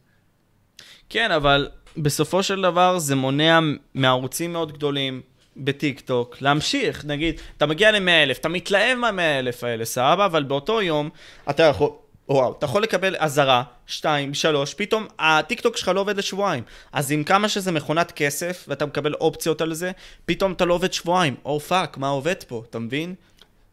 כן, 1.08 1.30
אבל 1.30 1.68
בסופו 1.96 2.42
של 2.42 2.62
דבר 2.62 2.98
זה 2.98 3.16
מונע 3.16 3.60
מערוצים 3.94 4.52
מאוד 4.52 4.72
גדולים 4.72 5.20
בטיק 5.56 6.00
טוק 6.00 6.36
להמשיך, 6.40 7.04
נגיד, 7.04 7.40
אתה 7.56 7.66
מגיע 7.66 7.92
ל-100 7.92 8.10
אלף, 8.10 8.38
אתה 8.38 8.48
מתלהב 8.48 8.98
מה-100 8.98 9.38
אלף 9.38 9.64
האלה, 9.64 9.84
סבבה, 9.84 10.26
אבל 10.26 10.42
באותו 10.42 10.82
יום 10.82 11.10
אתה 11.50 11.62
יכול... 11.62 11.90
וואו, 12.28 12.54
אתה 12.58 12.66
יכול 12.66 12.82
לקבל 12.82 13.16
אזהרה, 13.18 13.62
שתיים, 13.86 14.34
שלוש, 14.34 14.74
פתאום 14.74 15.06
הטיק 15.18 15.60
טוק 15.60 15.76
שלך 15.76 15.88
לא 15.88 16.00
עובד 16.00 16.18
לשבועיים. 16.18 16.64
אז 16.92 17.12
עם 17.12 17.24
כמה 17.24 17.48
שזה 17.48 17.72
מכונת 17.72 18.12
כסף, 18.12 18.64
ואתה 18.68 18.86
מקבל 18.86 19.14
אופציות 19.14 19.60
על 19.60 19.74
זה, 19.74 19.90
פתאום 20.24 20.52
אתה 20.52 20.64
לא 20.64 20.74
עובד 20.74 20.92
שבועיים. 20.92 21.34
או 21.44 21.56
oh, 21.56 21.60
fuck, 21.60 21.96
מה 21.98 22.08
עובד 22.08 22.34
פה, 22.48 22.62
אתה 22.70 22.78
מבין? 22.78 23.14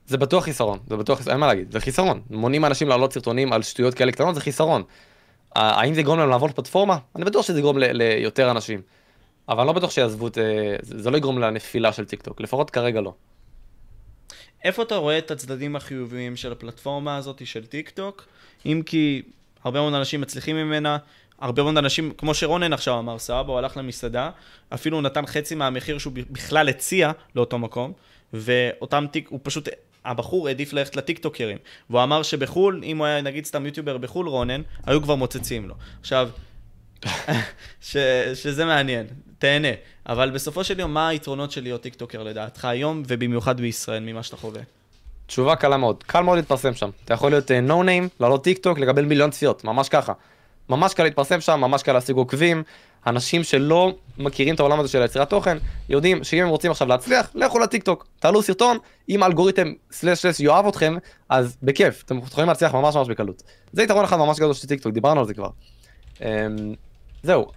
זה 0.08 0.18
בטוח 0.18 0.44
חיסרון, 0.44 0.80
זה 0.90 0.98
בטוח, 0.98 1.28
אין 1.28 1.38
מה 1.38 1.48
להגיד, 1.48 1.72
זה 1.72 1.80
חיסרון. 1.80 2.22
מונים 2.30 2.66
אנשים 2.66 2.88
לעלות 2.88 3.14
סרטונים 3.14 3.54
על 3.54 3.62
שטויות 3.62 3.94
כאלה 3.94 4.12
קטנות, 4.12 4.36
זה 4.36 4.42
חיסרון. 4.42 4.84
האם 5.56 5.94
זה 5.94 6.00
יגרום 6.00 6.20
להם 6.20 6.30
לעבור 6.30 6.50
לפלטפורמה? 6.50 6.98
אני 7.16 7.26
בטוח 7.26 7.46
שזה 7.46 7.60
יגרום 7.60 7.78
ליותר 7.78 8.52
אנשים. 8.52 8.82
אבל 9.50 9.60
אני 9.60 9.68
לא 9.68 9.74
בטוח 9.74 9.92
שיעזבו 9.92 10.28
את... 10.28 10.38
אה, 10.38 10.76
זה 10.82 11.12
לא 11.12 11.18
יגרום 11.18 11.40
לנפילה 11.40 11.94
של 11.94 12.06
טיק 12.06 12.22
טוק, 12.22 12.42
לפחות 12.42 12.70
כרגע 12.70 13.02
לא. 13.02 13.14
איפה 14.64 14.84
אתה 14.84 14.96
רואה 14.96 15.18
את 15.18 15.32
הצדדים 15.32 15.76
החיוביים 15.76 16.36
של 16.36 16.52
הפלטפורמה 16.52 17.18
הזאת 17.18 17.48
של 17.48 17.66
טיק 17.66 17.90
טוק? 17.90 18.28
אם 18.66 18.82
כי 18.86 19.22
הרבה 19.64 19.82
מאוד 19.82 19.94
אנשים 19.94 20.22
מצליחים 20.22 20.56
ממנה, 20.56 20.98
הרבה 21.40 21.64
מאוד 21.64 21.78
אנשים, 21.78 22.12
כמו 22.18 22.34
שרונן 22.34 22.74
עכשיו 22.74 23.00
אמר, 23.00 23.20
סבבה, 23.20 23.52
הוא 23.52 23.58
הלך 23.58 23.78
למסעדה, 23.78 24.30
אפילו 24.74 24.98
הוא 24.98 25.02
נתן 25.04 25.26
חצי 25.26 25.56
מהמחיר 25.56 25.98
שהוא 25.98 26.14
בכלל 26.32 26.70
הציע 26.70 27.12
לאותו 27.36 27.60
מקום, 27.60 27.94
ואותם 28.34 29.06
טיק, 29.12 29.28
הוא 29.30 29.40
פשוט, 29.44 29.70
הבחור 30.06 30.48
העדיף 30.48 30.74
ללכת 30.74 30.96
לטיקטוקרים, 30.96 31.58
והוא 31.90 32.04
אמר 32.04 32.24
שבחו"ל, 32.24 32.82
אם 32.84 32.98
הוא 32.98 33.06
היה 33.06 33.22
נגיד 33.22 33.46
סתם 33.46 33.66
יוטיובר 33.66 33.98
בחו"ל, 33.98 34.28
רונן, 34.28 34.62
היו 34.86 35.02
כבר 35.02 35.16
מוצצים 35.16 35.68
לו. 35.68 35.76
עכשיו, 36.00 36.30
ש, 37.82 37.98
שזה 38.34 38.66
מעניין, 38.66 39.08
תהנה. 39.44 39.68
אבל 40.10 40.32
בסופו 40.32 40.64
של 40.64 40.80
יום, 40.80 40.94
מה 40.94 41.08
היתרונות 41.08 41.52
של 41.52 41.64
להיות 41.64 41.82
טיקטוקר 41.82 42.24
לדעתך 42.24 42.66
היום, 42.66 43.04
ובמיוחד 43.08 43.62
בישראל, 43.62 44.04
ממה 44.04 44.24
שאתה 44.24 44.38
חווה? 44.38 44.62
תשובה 45.28 45.56
קלה 45.56 45.78
מאוד, 45.78 46.04
קל 46.04 46.22
מאוד 46.22 46.38
להתפרסם 46.38 46.74
שם. 46.74 46.90
אתה 47.06 47.14
יכול 47.14 47.32
להיות 47.32 47.52
uh, 47.52 47.84
no 47.84 47.91
name, 47.91 48.10
לעלות 48.20 48.44
טיק 48.44 48.58
טוק, 48.58 48.80
לקבל 48.80 49.06
מיליון 49.06 49.32
צפיות, 49.32 49.64
ממש 49.64 49.90
ככה. 49.90 50.14
ממש 50.70 50.94
קל 50.94 51.04
להתפרסם 51.04 51.42
שם, 51.42 51.60
ממש 51.60 51.84
קל 51.84 51.94
להשיג 51.94 52.16
עוקבים. 52.16 52.64
אנשים 53.08 53.44
שלא 53.44 53.94
מכירים 54.18 54.56
את 54.56 54.60
העולם 54.60 54.80
הזה 54.80 54.90
של 54.90 55.04
יצירת 55.06 55.30
תוכן, 55.30 55.58
יודעים 55.90 56.24
שאם 56.24 56.42
הם 56.42 56.50
רוצים 56.50 56.72
עכשיו 56.72 56.88
להצליח, 56.88 57.30
לכו 57.36 57.60
לטיק 57.60 57.84
טוק, 57.84 58.08
תעלו 58.20 58.42
סרטון, 58.42 58.78
אם 59.10 59.24
האלגוריתם 59.24 59.74
סלש 59.92 60.20
סלש 60.20 60.40
יאהב 60.40 60.68
אתכם, 60.68 60.96
אז 61.30 61.58
בכיף, 61.64 62.04
אתם 62.06 62.18
יכולים 62.18 62.48
להצליח 62.50 62.76
ממש 62.76 62.96
ממש 62.96 63.08
בקלות. 63.08 63.44
זה 63.72 63.84
יתרון 63.84 64.04
אחד 64.04 64.18
ממש 64.18 64.38
גדול 64.40 64.54
של 64.54 64.68
טיק 64.68 64.82
טוק, 64.82 64.94
דיברנו 64.94 65.20
על 65.20 65.26
זה 65.26 65.34
כבר. 65.34 65.50
Um, 66.18 66.22
זהו, 67.24 67.48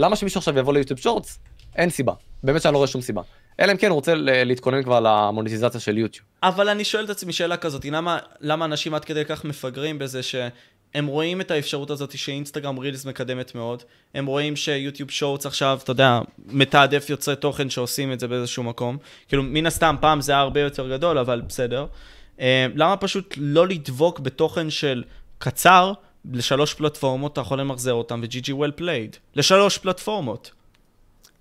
למה 0.00 0.16
שמישהו 0.16 0.38
עכשיו 0.38 0.58
יבוא 0.58 0.72
ליוטיוב 0.72 1.00
שורטס? 1.00 1.38
אין 1.76 1.90
סיבה, 1.90 2.12
באמת 2.42 2.62
שאני 2.62 2.72
לא 2.72 2.78
רואה 2.78 2.88
שום 2.88 3.00
סיבה. 3.00 3.22
אלא 3.60 3.72
אם 3.72 3.76
כן 3.76 3.88
הוא 3.88 3.94
רוצה 3.94 4.14
להתכונן 4.16 4.82
כבר 4.82 5.00
למוניטיזציה 5.00 5.80
של 5.80 5.98
יוטיוב. 5.98 6.26
אבל 6.42 6.68
אני 6.68 6.84
שואל 6.84 7.04
את 7.04 7.10
עצמי 7.10 7.32
שאלה 7.32 7.56
כזאת, 7.56 7.84
למה, 7.84 8.18
למה 8.40 8.64
אנשים 8.64 8.94
עד 8.94 9.04
כדי 9.04 9.24
כך 9.24 9.44
מפגרים 9.44 9.98
בזה 9.98 10.22
שהם 10.22 11.06
רואים 11.06 11.40
את 11.40 11.50
האפשרות 11.50 11.90
הזאת 11.90 12.18
שאינסטגרם 12.18 12.78
רילס 12.78 13.04
מקדמת 13.04 13.54
מאוד, 13.54 13.82
הם 14.14 14.26
רואים 14.26 14.56
שיוטיוב 14.56 15.10
שורטס 15.10 15.46
עכשיו, 15.46 15.78
אתה 15.82 15.90
יודע, 15.90 16.20
מתעדף 16.46 17.10
יוצרי 17.10 17.36
תוכן 17.36 17.70
שעושים 17.70 18.12
את 18.12 18.20
זה 18.20 18.28
באיזשהו 18.28 18.62
מקום, 18.62 18.98
כאילו 19.28 19.42
מן 19.42 19.66
הסתם 19.66 19.96
פעם 20.00 20.20
זה 20.20 20.32
היה 20.32 20.40
הרבה 20.40 20.60
יותר 20.60 20.88
גדול, 20.88 21.18
אבל 21.18 21.40
בסדר. 21.40 21.86
אה, 22.40 22.66
למה 22.74 22.96
פשוט 22.96 23.34
לא 23.36 23.66
לדבוק 23.66 24.20
בתוכן 24.20 24.70
של 24.70 25.04
קצר, 25.38 25.92
לשלוש 26.32 26.74
פלטפורמות, 26.74 27.32
אתה 27.32 27.40
יכול 27.40 27.60
למחזר 27.60 27.92
אותם, 27.92 28.20
ו-GG 28.22 28.48
well 28.48 28.80
played. 28.80 29.16
לשלוש 29.34 29.78
פלטפורמות. 29.78 30.50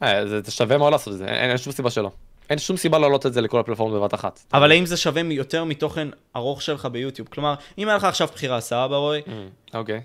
אה, 0.03 0.27
זה 0.41 0.51
שווה 0.51 0.77
מאוד 0.77 0.91
לעשות 0.91 1.13
את 1.13 1.17
זה, 1.17 1.25
אין, 1.25 1.49
אין 1.49 1.57
שום 1.57 1.73
סיבה 1.73 1.89
שלא. 1.89 2.11
אין 2.49 2.57
שום 2.57 2.77
סיבה 2.77 2.99
להעלות 2.99 3.25
את 3.25 3.33
זה 3.33 3.41
לכל 3.41 3.59
הפלטפורמות 3.59 4.01
בבת 4.01 4.13
אחת. 4.13 4.39
אבל 4.53 4.71
האם 4.71 4.85
זה 4.85 4.97
שווה 4.97 5.21
יותר 5.21 5.63
מתוכן 5.63 6.07
ארוך 6.35 6.61
שלך 6.61 6.85
ביוטיוב? 6.85 7.27
כלומר, 7.27 7.53
אם 7.77 7.87
היה 7.87 7.97
לך 7.97 8.03
עכשיו 8.03 8.27
בחירה, 8.33 8.61
סבבה 8.61 8.97
רועי? 8.97 9.21
Mm, 9.25 9.29
אוקיי. 9.73 10.01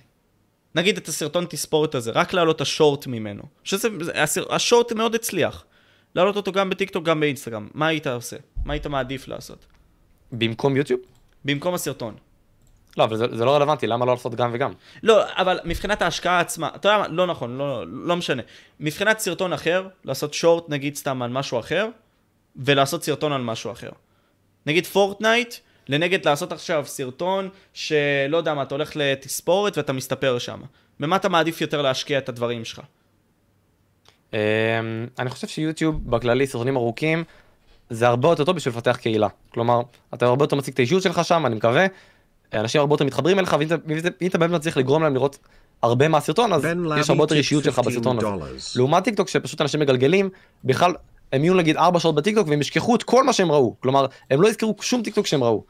נגיד 0.75 0.97
את 0.97 1.09
הסרטון 1.09 1.47
תספורת 1.49 1.95
הזה, 1.95 2.11
רק 2.11 2.33
להעלות 2.33 2.61
השורט 2.61 3.07
ממנו. 3.07 3.43
שזה, 3.65 3.89
השורט 4.51 4.93
מאוד 4.93 5.15
הצליח. 5.15 5.65
להעלות 6.15 6.37
אותו 6.37 6.53
גם 6.53 6.71
בטיקטוק, 6.71 7.05
גם 7.05 7.21
באינסטגרם. 7.21 7.69
מה 7.75 7.87
היית 7.87 8.07
עושה? 8.07 8.37
מה 8.65 8.73
היית 8.73 8.87
מעדיף 8.87 9.29
לעשות? 9.29 9.67
במקום 10.33 10.77
יוטיוב? 10.77 11.01
במקום 11.45 11.75
הסרטון. 11.75 12.15
לא, 12.97 13.05
אבל 13.05 13.17
זה, 13.17 13.27
זה 13.33 13.45
לא 13.45 13.57
רלוונטי, 13.57 13.87
למה 13.87 14.05
לא 14.05 14.13
לעשות 14.13 14.35
גם 14.35 14.51
וגם? 14.53 14.73
לא, 15.03 15.23
אבל 15.37 15.61
מבחינת 15.65 16.03
ההשקעה 16.03 16.41
עצמה, 16.41 16.71
אתה 16.75 16.89
יודע 16.89 16.99
מה, 16.99 17.09
לא 17.09 17.27
נכון, 17.27 17.59
לא, 17.59 17.85
לא 17.87 18.17
משנה. 18.17 18.43
מבחינת 18.81 19.19
סרטון 19.19 19.53
אחר, 19.53 19.89
לעשות 20.05 20.35
שורט 20.35 20.69
נגיד 20.69 20.97
סתם 20.97 21.23
על 21.23 21.31
משהו 21.31 21.59
אחר, 21.59 21.89
ולעשות 22.57 23.05
סרטון 23.05 23.33
על 23.33 23.43
משהו 23.43 23.73
אחר. 23.73 23.91
נגיד 24.67 24.87
פורטנייט, 24.87 25.55
לנגד 25.89 26.29
לעשות 26.29 26.53
עכשיו 26.53 26.85
סרטון 26.87 27.49
שלא 27.73 28.37
יודע 28.37 28.55
מה, 28.55 28.63
אתה 28.63 28.75
הולך 28.75 28.93
לתספורת 28.97 29.79
ואתה 29.79 29.93
מסתפר 29.93 30.39
שם. 30.39 30.61
במה 31.01 31.17
אתה 31.17 31.29
מעדיף 31.29 31.61
יותר 31.61 31.83
להשקיע 31.83 32.19
את 32.19 32.29
הדברים 32.29 32.65
שלך? 32.65 32.81
אמ, 34.33 34.39
אני 35.19 35.31
חושב 35.31 35.47
שיוטיוב 35.49 36.11
בכללי 36.11 36.47
סרטונים 36.47 36.77
ארוכים 36.77 37.25
זה 37.91 38.07
הרבה 38.09 38.29
יותר 38.29 38.45
טוב 38.45 38.57
בשביל 38.57 38.75
לפתח 38.75 38.97
קהילה. 38.97 39.29
כלומר, 39.51 39.81
אתה 40.15 40.27
הרבה 40.27 40.45
יותר 40.45 40.57
מציג 40.57 40.75
את 40.75 40.79
האישיות 40.79 41.03
שלך 41.03 41.25
שם, 41.25 41.47
אני 41.47 41.55
מקווה, 41.55 41.87
אנשים 42.55 42.81
הרבה 42.81 42.95
יותר 42.95 43.05
מתחברים 43.05 43.39
אליך, 43.39 43.57
ואם 43.59 44.27
אתה 44.27 44.39
באמת 44.39 44.53
מצליח 44.53 44.77
לגרום 44.77 45.03
להם 45.03 45.15
לראות 45.15 45.39
הרבה 45.83 46.09
מהסרטון, 46.09 46.53
אז 46.53 46.67
יש 47.01 47.11
הרבה 47.11 47.23
יותר 47.23 47.35
אישיות 47.35 47.65
שלך 47.65 47.79
בסרטון 47.79 48.19
הזה. 48.19 48.27
לעומת 48.77 49.05
טיקטוק, 49.05 49.29
שפשוט 49.29 49.61
אנשים 49.61 49.81
מגלגלים, 49.81 50.31
בכלל, 50.65 50.95
הם 51.33 51.45
יהיו 51.45 51.55
נגיד 51.55 51.77
4 51.77 52.01
שעות 52.01 52.15
בטיקטוק 52.15 52.49
והם 52.49 52.61
ישכחו 52.61 52.97
את 52.97 53.03
כל 53.03 53.25
מה 53.25 53.33
שהם 53.33 53.53
ראו. 53.53 53.75
כלומר, 53.81 54.07
הם 54.31 54.43
לא 54.43 54.49
יזכרו 54.49 54.75
שום 54.81 55.03
טיקטוק 55.03 55.27
שהם 55.27 55.45
ראו. 55.45 55.65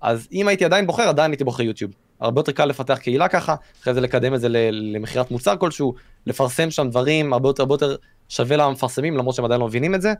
אז 0.00 0.28
אם 0.32 0.48
הייתי 0.48 0.64
עדיין 0.64 0.86
בוחר, 0.86 1.08
עדיין 1.08 1.30
הייתי 1.30 1.44
בוחר 1.44 1.62
יוטיוב. 1.62 1.90
הרבה 2.20 2.40
יותר 2.40 2.52
קל 2.52 2.64
לפתח 2.64 2.98
קהילה 2.98 3.28
ככה, 3.28 3.54
אחרי 3.82 3.94
זה 3.94 4.00
לקדם 4.00 4.34
את 4.34 4.40
זה 4.40 4.48
למכירת 4.70 5.30
מוצר 5.30 5.56
כלשהו, 5.56 5.94
לפרסם 6.26 6.70
שם 6.70 6.90
דברים, 6.90 7.32
הרבה 7.32 7.48
יותר, 7.48 7.62
הרבה 7.62 7.74
יותר 7.74 7.96
שווה 8.28 8.56
למפרסמים, 8.56 9.16
למרות 9.16 9.34
שהם 9.34 9.44
עדיין 9.44 9.60
לא 9.60 9.66
מבינים 9.66 9.94
את 9.94 10.02
זה, 10.02 10.12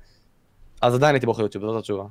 אז 0.82 0.94
עדיין 0.94 1.14
הייתי 1.14 1.26
בוחר 1.26 1.42
יוטיוב, 1.42 1.64
זאת 1.64 1.78
התשובה. 1.78 2.04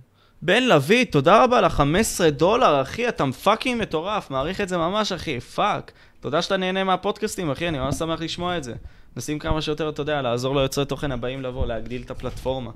בן 0.45 0.63
לביא, 0.63 1.05
תודה 1.05 1.43
רבה 1.43 1.57
על 1.57 1.65
ה-15 1.65 2.29
דולר, 2.29 2.81
אחי, 2.81 3.09
אתה 3.09 3.23
fucking 3.43 3.81
מטורף, 3.81 4.31
מעריך 4.31 4.61
את 4.61 4.69
זה 4.69 4.77
ממש, 4.77 5.11
אחי, 5.11 5.39
fuck. 5.39 5.91
תודה 6.19 6.41
שאתה 6.41 6.57
נהנה 6.57 6.83
מהפודקאסטים, 6.83 7.51
אחי, 7.51 7.67
אני 7.67 7.79
ממש 7.79 7.95
שמח 7.95 8.21
לשמוע 8.21 8.57
את 8.57 8.63
זה. 8.63 8.73
נשים 9.17 9.39
כמה 9.39 9.61
שיותר, 9.61 9.89
אתה 9.89 10.01
יודע, 10.01 10.21
לעזור 10.21 10.55
ליוצרי 10.55 10.85
תוכן 10.85 11.11
הבאים 11.11 11.41
לבוא, 11.41 11.65
להגדיל 11.65 12.01
את 12.01 12.11
הפלטפורמה. 12.11 12.71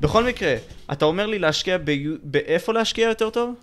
בכל 0.00 0.24
מקרה, 0.24 0.54
אתה 0.92 1.04
אומר 1.04 1.26
לי 1.26 1.38
להשקיע 1.38 1.78
ב... 1.84 1.90
באיפה 2.22 2.72
להשקיע 2.72 3.08
יותר 3.08 3.30
טוב? 3.30 3.54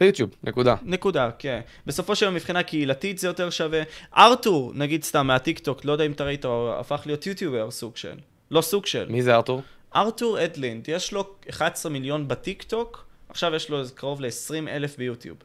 ביוטיוב, 0.00 0.30
נקודה. 0.44 0.74
נקודה, 0.82 1.30
כן. 1.38 1.60
בסופו 1.86 2.16
של 2.16 2.26
יום 2.26 2.34
מבחינה 2.34 2.62
קהילתית 2.62 3.18
זה 3.18 3.26
יותר 3.26 3.50
שווה. 3.50 3.82
ארתור, 4.16 4.72
נגיד 4.74 5.04
סתם 5.04 5.26
מהטיקטוק, 5.26 5.84
לא 5.84 5.92
יודע 5.92 6.06
אם 6.06 6.12
אתה 6.12 6.24
ראית, 6.24 6.44
הפך 6.78 7.02
להיות 7.06 7.26
יוטיובר 7.26 7.70
סוג 7.70 7.96
של. 7.96 8.14
לא 8.50 8.60
סוג 8.60 8.86
של. 8.86 9.06
מי 9.08 9.22
זה 9.22 9.34
ארתור? 9.34 9.62
ארתור 9.96 10.44
אדלינד, 10.44 10.88
יש 10.88 11.12
לו 11.12 11.24
11 11.50 11.92
מיליון 11.92 12.28
בטיק 12.28 12.62
טוק, 12.62 13.06
עכשיו 13.28 13.54
יש 13.54 13.70
לו 13.70 13.82
קרוב 13.94 14.20
ל-20 14.20 14.68
אלף 14.68 14.96
ביוטיוב. 14.96 15.36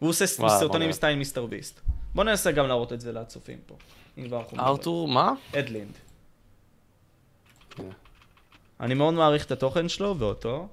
והוא 0.00 0.10
עושה 0.10 0.26
סרטונים 0.26 0.92
style 0.92 1.18
מיסטר 1.18 1.46
ביסט. 1.46 1.80
בוא 2.14 2.24
ננסה 2.24 2.52
גם 2.52 2.66
להראות 2.68 2.92
את 2.92 3.00
זה 3.00 3.12
לצופים 3.12 3.58
פה. 3.66 3.74
ארתור, 4.58 5.08
מה? 5.08 5.32
אדלינד. 5.58 5.92
אני 8.80 8.94
מאוד 8.94 9.14
מעריך 9.14 9.46
את 9.46 9.50
התוכן 9.50 9.88
שלו 9.88 10.18
ואותו. 10.18 10.68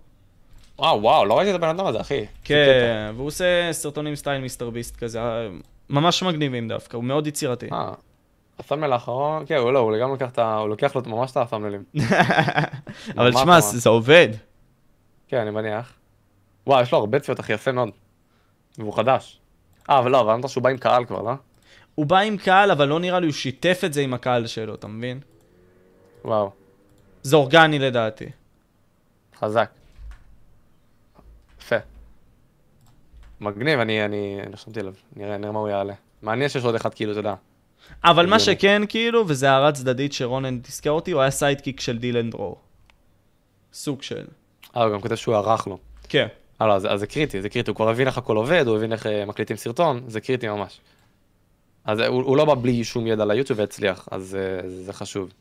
וואו, 0.80 1.02
וואו, 1.02 1.26
לא 1.26 1.38
ראיתי 1.38 1.52
את 1.52 1.56
הבן 1.56 1.68
אדם 1.68 1.86
הזה, 1.86 2.02
אחי. 2.02 2.26
כן, 2.44 3.12
והוא 3.16 3.28
עושה 3.28 3.70
סרטונים 3.72 4.16
סטייל 4.16 4.42
מיסטר 4.42 4.70
ביסט 4.70 4.96
כזה, 4.96 5.20
ממש 5.90 6.24
מגניבים 6.24 6.68
דווקא, 6.68 6.98
הוא 6.98 7.04
מאוד 7.04 7.28
יצירתי. 7.28 7.70
הסמל 8.60 8.94
האחרון, 8.94 9.46
כן, 9.46 9.56
הוא 9.56 9.72
לא, 9.72 9.80
הוא 9.80 9.92
לגמרי 9.92 10.12
לוקח 10.14 10.30
את 10.30 10.40
ה... 10.40 10.58
הוא 10.58 10.70
לוקח 10.70 10.96
לו 10.96 11.02
ממש 11.06 11.32
את 11.32 11.38
הסמלים. 11.38 11.84
אבל 13.18 13.34
תשמע, 13.34 13.62
זה 13.62 13.90
עובד. 13.90 14.30
כן, 15.28 15.38
אני 15.38 15.52
מניח. 15.52 15.94
וואו, 16.68 16.82
יש 16.82 16.92
לו 16.92 16.98
הרבה 16.98 17.20
צפיות, 17.20 17.40
אחי, 17.40 17.54
יפה 17.54 17.72
מאוד. 17.72 17.90
והוא 18.78 18.94
חדש. 18.94 19.40
אה, 19.90 20.00
אבל 20.00 20.12
לא, 20.12 20.22
אבל 20.22 20.34
אמרת 20.34 20.50
שהוא 20.50 20.64
בא 20.64 20.70
עם 20.70 20.78
קהל 20.78 21.06
כבר, 21.06 21.22
לא? 21.22 21.34
הוא 21.96 22.06
בא 22.06 22.20
עם 22.20 22.38
קהל, 22.38 22.72
אבל 22.72 22.88
לא 22.88 23.00
נראה 23.00 23.20
לי 23.20 23.26
הוא 23.26 23.34
שיתף 23.34 23.82
את 23.86 23.94
זה 23.94 24.02
עם 24.02 24.14
הקהל 24.14 24.48
שלו, 24.48 24.76
אתה 24.76 24.88
מבין? 24.88 25.20
וואו, 26.26 26.52
זה 27.24 27.36
אורגני 27.36 27.80
לדעתי. 27.80 28.26
חזק. 29.40 29.70
יפה. 31.62 31.76
מגניב, 33.42 33.80
אני, 33.80 34.06
אני, 34.06 34.40
אני 34.44 34.54
שמתי 34.54 34.84
לב, 34.84 35.02
נראה, 35.16 35.38
נראה 35.38 35.52
מה 35.52 35.60
הוא 35.60 35.70
יעלה. 35.70 35.94
מעניין 36.22 36.50
שיש 36.50 36.64
עוד 36.64 36.76
אחד, 36.76 36.94
כאילו, 36.94 37.12
אתה 37.12 37.20
יודע. 37.20 37.36
אבל 38.04 38.26
מה. 38.26 38.40
שכן, 38.40 38.82
כאילו, 38.90 39.24
וזה 39.28 39.52
הערה 39.52 39.72
צדדית 39.72 40.14
שרונן 40.14 40.60
תזכיר 40.60 40.92
אותי, 40.92 41.12
הוא 41.12 41.22
היה 41.22 41.32
sidekick 41.32 41.80
של 41.80 41.98
דילן 41.98 42.30
דרור. 42.30 42.60
סוג 43.74 44.02
של. 44.02 44.26
אה, 44.78 44.84
הוא 44.84 44.94
גם 44.94 45.02
כותב 45.02 45.16
שהוא 45.16 45.36
ערך 45.36 45.68
לו. 45.68 45.78
כן. 46.10 46.28
אה, 46.62 46.68
לא, 46.68 46.74
אז, 46.74 46.88
אז 46.92 47.00
זה 47.00 47.08
קריטי, 47.08 47.42
זה 47.42 47.50
קריטי, 47.50 47.70
הוא 47.72 47.76
כבר 47.76 47.90
הבין 47.90 48.08
איך 48.08 48.18
הכל 48.18 48.38
עובד, 48.38 48.68
הוא 48.68 48.78
הבין 48.78 48.94
איך 48.94 49.06
אה, 49.08 49.26
מקליטים 49.26 49.58
סרטון, 49.58 50.04
זה 50.08 50.22
קריטי 50.22 50.48
ממש. 50.48 50.80
אז 51.86 52.00
אה, 52.00 52.08
הוא, 52.08 52.24
הוא 52.24 52.38
לא 52.38 52.46
בא 52.46 52.54
בלי 52.56 52.84
שום 52.84 53.08
ידע 53.08 53.26
ליוטיוב 53.26 53.60
והצליח, 53.60 54.08
אז 54.12 54.36
אה, 54.64 54.70
זה 54.70 54.94
חשוב. 54.94 55.34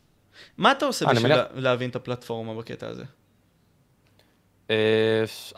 מה 0.58 0.72
אתה 0.72 0.86
עושה 0.86 1.06
בשביל 1.06 1.32
מניח- 1.32 1.46
להבין 1.54 1.90
את 1.90 1.96
הפלטפורמה 1.96 2.54
בקטע 2.54 2.86
הזה? 2.88 3.04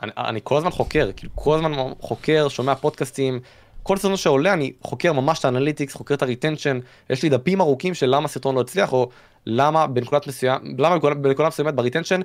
אני, 0.02 0.12
אני 0.16 0.40
כל 0.44 0.56
הזמן 0.56 0.70
חוקר, 0.70 1.10
כאילו 1.16 1.32
כל 1.34 1.54
הזמן 1.56 1.72
חוקר, 2.00 2.48
שומע 2.48 2.74
פודקאסטים, 2.74 3.40
כל 3.86 3.96
סרטון 3.96 4.16
שעולה 4.16 4.52
אני 4.52 4.72
חוקר 4.82 5.12
ממש 5.12 5.38
את 5.38 5.44
ה 5.44 5.49
analytics, 5.49 5.94
חוקר 5.94 6.14
את 6.14 6.22
ה 6.22 6.27
retention, 6.27 6.78
יש 7.10 7.22
לי 7.22 7.28
דפים 7.28 7.60
ארוכים 7.60 7.94
של 7.94 8.06
למה 8.06 8.28
סרטון 8.28 8.54
לא 8.54 8.60
הצליח, 8.60 8.92
או 8.92 9.08
למה 9.46 9.86
בנקודת 9.86 10.26
מסוים, 10.26 10.74
למה 10.78 10.98
בנקודה 10.98 11.48
מסוימת 11.48 11.74
ב 11.74 11.79
retention 11.79 12.20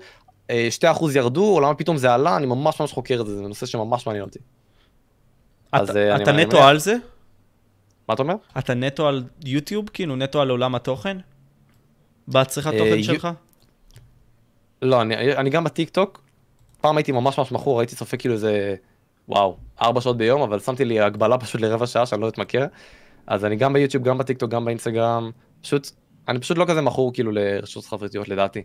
אה, 0.50 0.68
2% 0.94 1.06
ירדו, 1.16 1.56
או 1.56 1.60
למה 1.60 1.74
פתאום 1.74 1.98
זה 1.98 2.14
עלה, 2.14 2.38
אני 2.38 2.46
ממש 2.46 2.80
ממש 2.82 2.92
חוקר 2.92 3.22
את 3.22 3.28
זה, 3.28 3.36
זה 3.36 3.42
נושא 3.42 3.66
שממש 3.66 4.08
מעניין 4.08 4.24
אותי. 4.26 4.40
אז, 5.72 5.90
אתה- 5.90 6.00
אה, 6.00 6.16
אתה 6.16 6.32
נטו 6.32 6.64
על 6.64 6.80
זה? 6.80 6.96
מה 8.08 8.14
אתה 8.14 8.24
אומר? 8.24 8.36
אתה 8.60 8.74
נטו 8.74 9.08
על 9.08 9.24
יוטיוב? 9.46 9.90
כאילו 9.94 10.16
נטו 10.16 10.42
על 10.42 10.50
עולם 10.50 10.76
התוכן? 10.76 11.18
בצריכת 12.28 12.74
אה, 12.74 12.78
תוכן 12.78 13.04
שלך? 13.04 13.28
לא, 14.82 15.02
אני, 15.02 15.36
אני 15.36 15.50
גם 15.50 15.64
בטיק 15.64 15.90
טוק, 15.90 16.22
פעם 16.82 16.98
הייתי 16.98 17.12
ממש 17.12 17.38
ממש 17.38 17.52
מכור, 17.52 17.80
הייתי 17.80 17.96
צופה 17.96 18.18
כאילו 18.18 18.34
איזה, 18.34 18.76
וואו, 19.28 19.58
ארבע 19.82 20.02
שעות 20.02 20.18
ביום, 20.18 20.42
אבל 20.42 20.60
שמתי 20.60 20.86
לי 20.86 21.00
הגבלה 21.00 21.38
פשוט 21.38 21.62
לרבע 21.62 21.88
שעה 21.88 22.06
שאני 22.06 22.22
לא 22.22 22.28
אתמכר. 22.28 22.66
אז 23.28 23.46
אני 23.46 23.56
גם 23.56 23.74
ביוטיוב, 23.74 24.04
גם 24.04 24.18
בטיק 24.18 24.38
טוק, 24.38 24.50
גם 24.52 24.66
באינסטגרם, 24.66 25.32
פשוט, 25.62 25.92
אני 26.28 26.40
פשוט 26.40 26.58
לא 26.58 26.66
כזה 26.68 26.82
מכור 26.82 27.14
כאילו 27.14 27.32
לרשתות 27.32 27.86
חברתיות 27.86 28.30
לדעתי. 28.30 28.62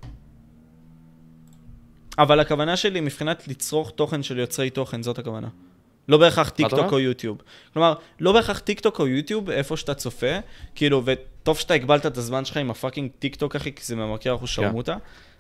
אבל 2.19 2.41
הכוונה 2.41 2.77
שלי 2.77 3.01
מבחינת 3.01 3.49
לצרוך 3.49 3.91
תוכן 3.91 4.23
של 4.23 4.39
יוצרי 4.39 4.70
תוכן, 4.70 5.03
זאת 5.03 5.19
הכוונה. 5.19 5.49
לא 6.09 6.19
בהכרח 6.19 6.49
טיק 6.49 6.66
אתה 6.66 6.77
טוק 6.77 6.85
אומר? 6.85 6.93
או 6.93 6.99
יוטיוב. 6.99 7.39
כלומר, 7.73 7.95
לא 8.20 8.33
בהכרח 8.33 8.59
טיק 8.59 8.81
טוק 8.81 9.01
או 9.01 9.07
יוטיוב, 9.09 9.51
איפה 9.51 9.77
שאתה 9.77 9.95
צופה, 9.95 10.39
כאילו, 10.74 11.03
וטוב 11.05 11.59
שאתה 11.59 11.74
הגבלת 11.74 12.07
את 12.07 12.16
הזמן 12.16 12.45
שלך 12.45 12.57
עם 12.57 12.70
ה 12.70 12.76
fucking 12.76 13.11
טיק 13.19 13.37
טוק, 13.37 13.57
אחי, 13.57 13.73
כי 13.73 13.85
זה 13.85 13.97
ממכר 13.97 14.35
אחושרמוטה, 14.35 14.97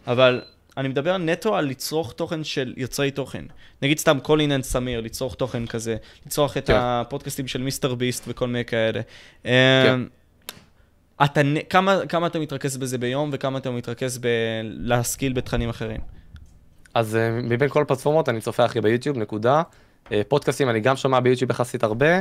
אבל 0.06 0.42
אני 0.76 0.88
מדבר 0.88 1.16
נטו 1.18 1.56
על 1.56 1.64
לצרוך 1.64 2.12
תוכן 2.12 2.44
של 2.44 2.74
יוצרי 2.76 3.10
תוכן. 3.10 3.44
נגיד 3.82 3.98
סתם 3.98 4.18
קולין 4.22 4.52
and 4.52 4.64
סמיר, 4.64 5.00
לצרוך 5.00 5.34
תוכן 5.34 5.66
כזה, 5.66 5.96
לצרוך 6.26 6.56
את 6.56 6.66
כן. 6.66 6.74
הפודקאסטים 6.76 7.48
של 7.48 7.62
מיסטר 7.62 7.94
ביסט 7.94 8.24
וכל 8.28 8.46
מיני 8.46 8.64
כאלה. 8.64 9.00
אמ, 9.44 9.50
אתה, 11.24 11.42
נ- 11.42 11.62
כמה, 11.70 11.98
כמה 12.08 12.26
אתה 12.26 12.38
מתרכז 12.38 12.76
בזה 12.76 12.98
ביום 12.98 13.30
וכמה 13.32 13.58
אתה 13.58 13.70
מתרכז 13.70 14.18
בלהשכיל 14.18 15.32
בתכנים 15.32 15.68
אחרים? 15.68 16.00
אז 16.94 17.16
אה, 17.16 17.30
מבין 17.30 17.68
כל 17.68 17.82
הפלטפורמות 17.82 18.28
אני 18.28 18.40
צופה 18.40 18.64
הכי 18.64 18.80
ביוטיוב, 18.80 19.18
נקודה. 19.18 19.62
אה, 20.12 20.22
פודקאסטים 20.28 20.70
אני 20.70 20.80
גם 20.80 20.96
שומע 20.96 21.20
ביוטיוב 21.20 21.50
יחסית 21.50 21.84
הרבה. 21.84 22.20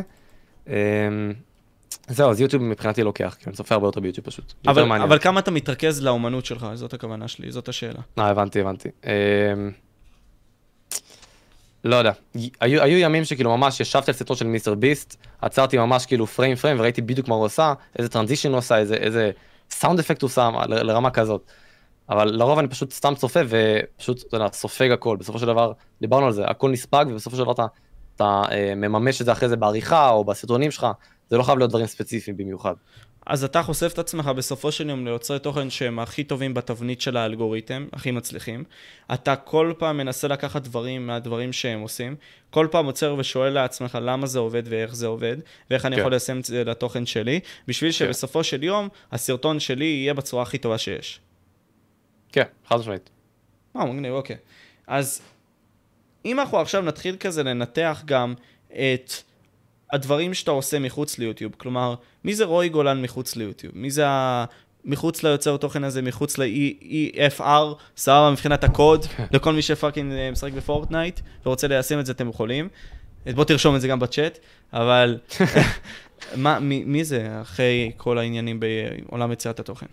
זהו, 2.07 2.30
אז 2.30 2.41
יוטיוב 2.41 2.64
מבחינתי 2.64 3.03
לוקח, 3.03 3.36
כי 3.40 3.45
אני 3.48 3.56
צופה 3.56 3.76
הרבה 3.76 3.88
יותר 3.88 3.99
ביוטיוב 3.99 4.26
פשוט. 4.26 4.53
יותר 4.57 4.72
אבל, 4.72 4.84
מעניין. 4.84 5.10
אבל 5.10 5.19
כמה 5.19 5.40
אתה 5.40 5.52
מתרכז 5.52 6.03
לאומנות 6.03 6.45
שלך, 6.45 6.68
זאת 6.73 6.94
הכוונה 6.94 7.27
שלי, 7.27 7.52
זאת 7.52 7.69
השאלה. 7.69 7.99
אה, 8.19 8.27
הבנתי, 8.27 8.61
הבנתי. 8.61 8.90
אמ, 9.06 9.72
לא 11.84 11.95
יודע, 11.95 12.11
היו, 12.61 12.84
היו 12.84 12.98
ימים 12.98 13.26
שכאילו 13.26 13.57
ממש 13.57 13.80
ישבתי 13.80 14.11
על 14.11 14.18
סרטון 14.18 14.38
של 14.38 14.48
מיסטר 14.48 14.76
ביסט, 14.76 15.15
עצרתי 15.41 15.77
ממש 15.77 16.06
כאילו 16.06 16.27
frame 16.27 16.55
frame 16.55 16.80
וראיתי 16.80 17.02
בדיוק 17.02 17.27
מה 17.27 17.36
הוא 17.36 17.44
עושה, 17.45 17.73
איזה 17.99 18.10
transition 18.09 18.49
הוא 18.49 18.57
עושה, 18.57 18.77
איזה, 18.77 18.95
איזה 18.95 19.32
sound 19.72 19.99
effect 19.99 20.22
הוא 20.22 20.30
שם 20.30 20.53
ל- 20.69 20.84
לרמה 20.84 21.10
כזאת. 21.10 21.52
אבל 22.10 22.27
לרוב 22.27 22.60
אני 22.60 22.68
פשוט 22.68 22.91
סתם 22.91 23.15
צופה 23.15 23.40
ופשוט, 23.48 24.23
אתה 24.27 24.38
יודע, 24.38 24.48
סופג 24.53 24.91
הכל, 24.91 25.18
בסופו 25.18 25.40
של 25.40 25.45
דבר, 25.45 25.72
דיברנו 26.02 26.26
על 26.26 26.32
זה, 26.32 26.45
הכל 26.45 26.69
נספג 26.69 27.06
ובסופו 27.10 27.36
של 27.36 27.44
דבר 27.44 27.52
אתה, 27.52 27.65
אתה 28.15 28.41
אה, 28.52 28.76
מממש 28.76 29.22
את 29.22 29.26
זה 29.26 29.32
אחרי 29.32 29.49
זה 29.49 29.57
בעריכה 29.57 30.10
או 30.10 30.23
בסרטונים 30.23 30.72
שלך, 30.72 30.88
זה 31.30 31.38
לא 31.38 31.43
חייב 31.43 31.57
להיות 31.57 31.69
דברים 31.69 31.85
ספציפיים 31.85 32.38
במיוחד. 32.38 32.73
אז 33.26 33.43
אתה 33.43 33.64
חושף 33.64 33.93
את 33.93 33.99
עצמך 33.99 34.26
בסופו 34.26 34.72
של 34.72 34.89
יום 34.89 35.06
ליוצרי 35.06 35.39
תוכן 35.39 35.69
שהם 35.69 35.99
הכי 35.99 36.23
טובים 36.23 36.53
בתבנית 36.53 37.02
של 37.02 37.18
האלגוריתם, 37.18 37.88
הכי 37.93 38.11
מצליחים. 38.11 38.64
אתה 39.14 39.35
כל 39.35 39.73
פעם 39.77 39.97
מנסה 39.97 40.27
לקחת 40.27 40.61
דברים 40.61 41.07
מהדברים 41.07 41.53
שהם 41.53 41.80
עושים, 41.80 42.15
כל 42.49 42.68
פעם 42.72 42.85
עוצר 42.85 43.15
ושואל 43.18 43.53
לעצמך 43.53 43.97
למה 44.02 44.27
זה 44.27 44.39
עובד 44.39 44.64
ואיך 44.65 44.95
זה 44.95 45.07
עובד, 45.07 45.38
ואיך 45.69 45.85
אני 45.85 45.95
כן. 45.95 45.99
יכול 45.99 46.11
ליישם 46.11 46.39
את 46.39 46.45
זה 46.45 46.64
לתוכן 46.64 47.06
שלי, 47.06 47.39
בשביל 47.68 47.91
שבסופו 47.91 48.43
של 48.43 48.64
יום 48.64 48.89
הסרטון 49.11 49.60
שלי 49.60 49.85
יהיה 49.85 50.14
בצורה 50.14 50.43
הכי 50.43 50.57
טובה 50.57 50.77
שיש. 50.77 51.19
כן, 52.31 52.45
חד 52.68 52.80
משמעית. 52.80 53.10
אה, 53.76 53.85
מגניב, 53.85 54.14
אוקיי. 54.14 54.38
אז 54.88 55.22
אם 56.26 56.39
אנחנו 56.39 56.60
עכשיו 56.60 56.81
נתחיל 56.81 57.15
כזה 57.19 57.43
לנתח 57.43 58.02
גם 58.06 58.34
את 58.68 59.14
הדברים 59.91 60.33
שאתה 60.33 60.51
עושה 60.51 60.79
מחוץ 60.79 61.19
ליוטיוב, 61.19 61.53
כלומר, 61.57 61.95
מי 62.23 62.35
זה 62.35 62.45
רועי 62.45 62.69
גולן 62.69 63.01
מחוץ 63.01 63.35
ליוטיוב? 63.35 63.73
מי 63.77 63.91
זה 63.91 64.07
ה... 64.07 64.45
מחוץ 64.85 65.23
ליוצר 65.23 65.57
תוכן 65.57 65.83
הזה, 65.83 66.01
מחוץ 66.01 66.37
ל-EFR, 66.37 67.75
סבבה 67.97 68.29
מבחינת 68.31 68.63
הקוד, 68.63 69.05
לכל 69.31 69.53
מי 69.53 69.61
ש 69.61 69.73
fucking 69.73 70.13
אה, 70.13 70.31
משחק 70.31 70.51
בפורטנייט 70.51 71.19
ורוצה 71.45 71.67
ליישם 71.67 71.99
את 71.99 72.05
זה, 72.05 72.11
אתם 72.11 72.29
יכולים. 72.29 72.69
בוא 73.35 73.43
תרשום 73.43 73.75
את 73.75 73.81
זה 73.81 73.87
גם 73.87 73.99
בצ'אט, 73.99 74.39
אבל 74.73 75.17
מה, 76.35 76.59
מי, 76.59 76.83
מי 76.85 77.03
זה 77.03 77.41
אחרי 77.41 77.91
כל 77.97 78.17
העניינים 78.17 78.59
בעולם 78.59 79.31
יצירת 79.31 79.59
התוכן? 79.59 79.85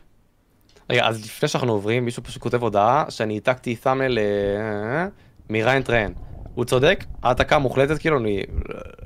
רגע, 0.90 1.06
אז 1.08 1.24
לפני 1.24 1.48
שאנחנו 1.48 1.72
עוברים, 1.72 2.04
מישהו 2.04 2.22
פשוט 2.22 2.42
כותב 2.42 2.62
הודעה 2.62 3.04
שאני 3.08 3.34
העתקתי 3.34 3.76
thumbnail 3.76 4.18
אה, 4.18 5.06
מריאן 5.50 5.82
טראהן. 5.82 6.14
הוא 6.54 6.64
צודק, 6.64 7.04
העתקה 7.22 7.58
מוחלטת, 7.58 7.98
כאילו, 7.98 8.18
אני, 8.18 8.42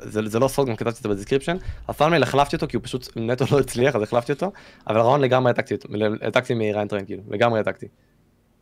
זה, 0.01 0.21
זה 0.27 0.39
לא 0.39 0.49
סוד, 0.49 0.67
גם 0.67 0.77
כתבתי 0.77 0.99
את 0.99 1.03
זה 1.03 1.09
ב 1.09 1.13
description. 1.13 1.57
התאמנל 1.89 2.23
החלפתי 2.23 2.57
אותו 2.57 2.67
כי 2.69 2.77
הוא 2.77 2.85
פשוט 2.85 3.09
נטו 3.17 3.45
לא 3.53 3.61
הצליח, 3.61 3.97
אז 3.97 4.03
החלפתי 4.03 4.33
אותו, 4.33 4.53
אבל 4.87 4.97
הרעיון 4.97 5.21
לגמרי 5.21 5.51
העתקתי 5.51 5.75
אותו, 5.75 5.89
העתקתי 6.23 6.55
מריין 6.55 6.89
טריין, 6.89 7.07
כאילו, 7.07 7.23
לגמרי 7.29 7.59
העתקתי. 7.59 7.87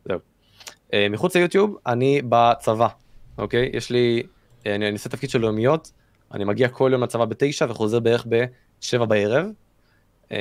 זהו. 0.05 0.19
אה, 0.93 1.07
מחוץ 1.09 1.35
ליוטיוב, 1.35 1.77
אני 1.87 2.21
בצבא, 2.29 2.87
אוקיי? 3.37 3.69
יש 3.73 3.89
לי, 3.89 4.23
אה, 4.65 4.75
אני, 4.75 4.87
אני 4.87 4.93
עושה 4.93 5.09
תפקיד 5.09 5.29
של 5.29 5.39
לאומיות, 5.39 5.91
אני 6.33 6.43
מגיע 6.43 6.67
כל 6.69 6.89
יום 6.93 7.03
לצבא 7.03 7.25
בתשע 7.25 7.65
וחוזר 7.69 7.99
בערך 7.99 8.25
בשבע 8.29 9.05
בערב. 9.05 9.45
אה, 10.31 10.37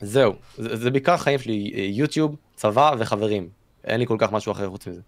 זהו, 0.00 0.32
זה, 0.56 0.76
זה 0.76 0.90
בעיקר 0.90 1.12
החיים 1.12 1.38
שלי, 1.38 1.70
יוטיוב, 1.74 2.36
צבא 2.54 2.94
וחברים. 2.98 3.48
אין 3.84 4.00
לי 4.00 4.06
כל 4.06 4.16
כך 4.18 4.32
משהו 4.32 4.52
אחר 4.52 4.68
חוץ 4.68 4.86
מזה. 4.86 5.00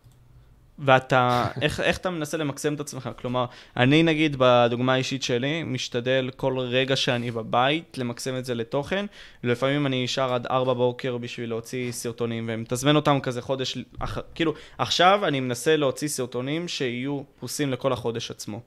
ואתה, 0.79 1.47
איך, 1.63 1.81
איך 1.81 1.97
אתה 1.97 2.11
מנסה 2.11 2.37
למקסם 2.37 2.75
את 2.75 2.81
עצמך? 2.81 3.11
כלומר, 3.19 3.45
אני 3.77 4.03
נגיד 4.03 4.37
בדוגמה 4.39 4.93
האישית 4.93 5.23
שלי, 5.23 5.63
משתדל 5.63 6.31
כל 6.37 6.59
רגע 6.59 6.97
שאני 6.97 7.31
בבית 7.31 7.99
למקסם 7.99 8.37
את 8.37 8.45
זה 8.45 8.55
לתוכן. 8.55 9.07
לפעמים 9.43 9.87
אני 9.87 10.05
נשאר 10.05 10.35
עד 10.35 10.47
4 10.47 10.73
בוקר 10.73 11.17
בשביל 11.17 11.49
להוציא 11.49 11.93
סרטונים, 11.93 12.51
ומתזמן 12.53 12.97
אותם 12.97 13.19
כזה 13.23 13.43
חודש, 13.43 13.79
אח, 13.99 14.19
כאילו, 14.35 14.55
עכשיו 14.79 15.21
אני 15.27 15.41
מנסה 15.41 15.77
להוציא 15.77 16.09
סרטונים 16.09 16.69
שיהיו 16.69 17.23
פרוסים 17.39 17.71
לכל 17.71 17.93
החודש 17.93 18.31
עצמו. 18.31 18.61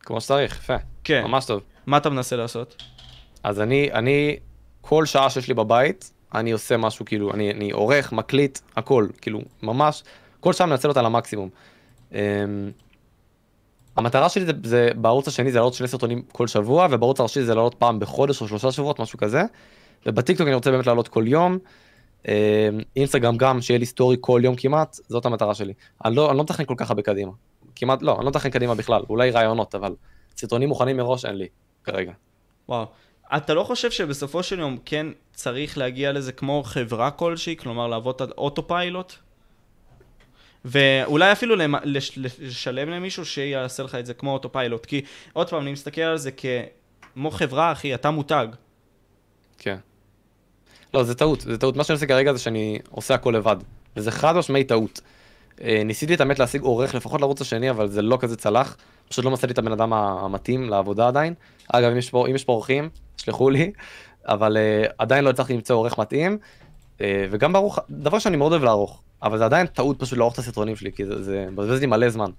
כמו 0.00 0.20
שצריך, 0.20 0.58
יפה. 0.58 0.76
כן. 1.04 1.22
ממש 1.24 1.44
טוב. 1.44 1.62
מה 1.86 1.96
אתה 1.96 2.10
מנסה 2.10 2.36
לעשות? 2.36 2.82
אז 3.42 3.60
אני, 3.60 3.92
אני, 3.92 4.36
כל 4.80 5.06
שעה 5.06 5.30
שיש 5.30 5.48
לי 5.48 5.54
בבית, 5.54 6.12
אני 6.34 6.52
עושה 6.52 6.76
משהו, 6.76 7.04
כאילו, 7.04 7.32
אני, 7.34 7.50
אני 7.50 7.70
עורך, 7.70 8.12
מקליט, 8.12 8.58
הכל, 8.76 9.06
כאילו, 9.20 9.40
ממש, 9.62 10.02
כל 10.42 10.52
שעה 10.52 10.66
מנצל 10.66 10.88
אותה 10.88 11.02
למקסימום. 11.02 11.48
Um, 12.10 12.14
המטרה 13.96 14.28
שלי 14.28 14.46
זה, 14.46 14.52
זה, 14.64 14.88
בערוץ 14.96 15.28
השני 15.28 15.52
זה 15.52 15.58
לעלות 15.58 15.74
שני 15.74 15.88
סרטונים 15.88 16.22
כל 16.32 16.46
שבוע, 16.46 16.88
ובערוץ 16.90 17.20
הראשי 17.20 17.42
זה 17.42 17.54
לעלות 17.54 17.74
פעם 17.74 17.98
בחודש 17.98 18.42
או 18.42 18.48
שלושה 18.48 18.72
שבועות, 18.72 18.98
משהו 18.98 19.18
כזה. 19.18 19.42
ובטיקטוק 20.06 20.46
אני 20.46 20.54
רוצה 20.54 20.70
באמת 20.70 20.86
לעלות 20.86 21.08
כל 21.08 21.24
יום. 21.26 21.58
Um, 22.22 22.26
אינסטגרם 22.96 23.36
גם, 23.36 23.60
שיהיה 23.60 23.78
לי 23.78 23.86
סטורי 23.86 24.16
כל 24.20 24.40
יום 24.44 24.54
כמעט, 24.56 24.96
זאת 25.08 25.26
המטרה 25.26 25.54
שלי. 25.54 25.72
אני 26.04 26.16
לא, 26.16 26.30
אני 26.30 26.36
לא 26.36 26.42
מתכנן 26.42 26.66
כל 26.66 26.74
כך 26.76 26.90
הרבה 26.90 27.02
קדימה. 27.02 27.32
כמעט 27.76 28.02
לא, 28.02 28.16
אני 28.16 28.24
לא 28.24 28.30
מתכנן 28.30 28.50
קדימה 28.50 28.74
בכלל, 28.74 29.02
אולי 29.10 29.30
רעיונות, 29.30 29.74
אבל 29.74 29.94
סרטונים 30.36 30.68
מוכנים 30.68 30.96
מראש 30.96 31.24
אין 31.24 31.34
לי, 31.34 31.46
כרגע. 31.84 32.12
וואו. 32.68 32.86
אתה 33.36 33.54
לא 33.54 33.64
חושב 33.64 33.90
שבסופו 33.90 34.42
של 34.42 34.58
יום 34.58 34.78
כן 34.84 35.06
צריך 35.34 35.78
להגיע 35.78 36.12
לזה 36.12 36.32
כמו 36.32 36.62
חברה 36.64 37.10
כלשהי, 37.10 37.56
כלומר 37.56 37.86
לעבוד 37.86 38.22
על 38.22 38.32
autopilot? 38.38 39.14
ואולי 40.64 41.32
אפילו 41.32 41.56
לשלם 42.38 42.88
למישהו 42.88 43.24
שיעשה 43.24 43.82
לך 43.82 43.94
את 43.94 44.06
זה 44.06 44.14
כמו 44.14 44.32
אוטו 44.32 44.52
פיילוט, 44.52 44.86
כי 44.86 45.02
עוד 45.32 45.50
פעם, 45.50 45.62
אני 45.62 45.72
מסתכל 45.72 46.00
על 46.00 46.18
זה 46.18 46.30
כמו 47.14 47.30
חברה, 47.30 47.72
אחי, 47.72 47.94
אתה 47.94 48.10
מותג. 48.10 48.46
כן. 49.58 49.76
לא, 50.94 51.02
זה 51.02 51.14
טעות, 51.14 51.40
זה 51.40 51.58
טעות. 51.58 51.76
מה 51.76 51.84
שאני 51.84 51.94
עושה 51.94 52.06
כרגע 52.06 52.32
זה 52.32 52.38
שאני 52.38 52.78
עושה 52.90 53.14
הכל 53.14 53.34
לבד, 53.36 53.56
וזה 53.96 54.10
חד 54.10 54.36
משמעי 54.36 54.64
טעות. 54.64 55.00
אה, 55.62 55.82
ניסיתי 55.84 56.14
את 56.14 56.20
האמת 56.20 56.38
להשיג 56.38 56.62
עורך 56.62 56.94
לפחות 56.94 57.20
לערוץ 57.20 57.40
השני, 57.40 57.70
אבל 57.70 57.88
זה 57.88 58.02
לא 58.02 58.18
כזה 58.20 58.36
צלח. 58.36 58.76
פשוט 59.08 59.24
לא 59.24 59.30
מצאתי 59.30 59.52
את 59.52 59.58
הבן 59.58 59.72
אדם 59.72 59.92
המתאים 59.92 60.70
לעבודה 60.70 61.08
עדיין. 61.08 61.34
אגב, 61.68 61.90
אם 61.90 61.96
יש 61.96 62.10
פה, 62.10 62.26
אם 62.28 62.34
יש 62.34 62.44
פה 62.44 62.52
עורכים, 62.52 62.88
שלחו 63.16 63.50
לי, 63.50 63.72
אבל 64.24 64.56
uh, 64.56 64.92
עדיין 64.98 65.24
לא 65.24 65.30
הצלחתי 65.30 65.54
למצוא 65.54 65.76
עורך 65.76 65.98
מתאים. 65.98 66.38
Uh, 66.98 67.02
וגם 67.30 67.52
בערוך, 67.52 67.78
דבר 67.90 68.18
שאני 68.18 68.36
מאוד 68.36 68.52
אוהב 68.52 68.64
לערוך, 68.64 69.02
אבל 69.22 69.38
זה 69.38 69.44
עדיין 69.44 69.66
טעות 69.66 69.98
פשוט 69.98 70.18
לערוך 70.18 70.34
את 70.34 70.38
הסרטונים 70.38 70.76
שלי, 70.76 70.92
כי 70.92 71.06
זה, 71.06 71.46
מבזבז 71.50 71.80
לי 71.80 71.86
מלא 71.86 72.10
זמן. 72.10 72.30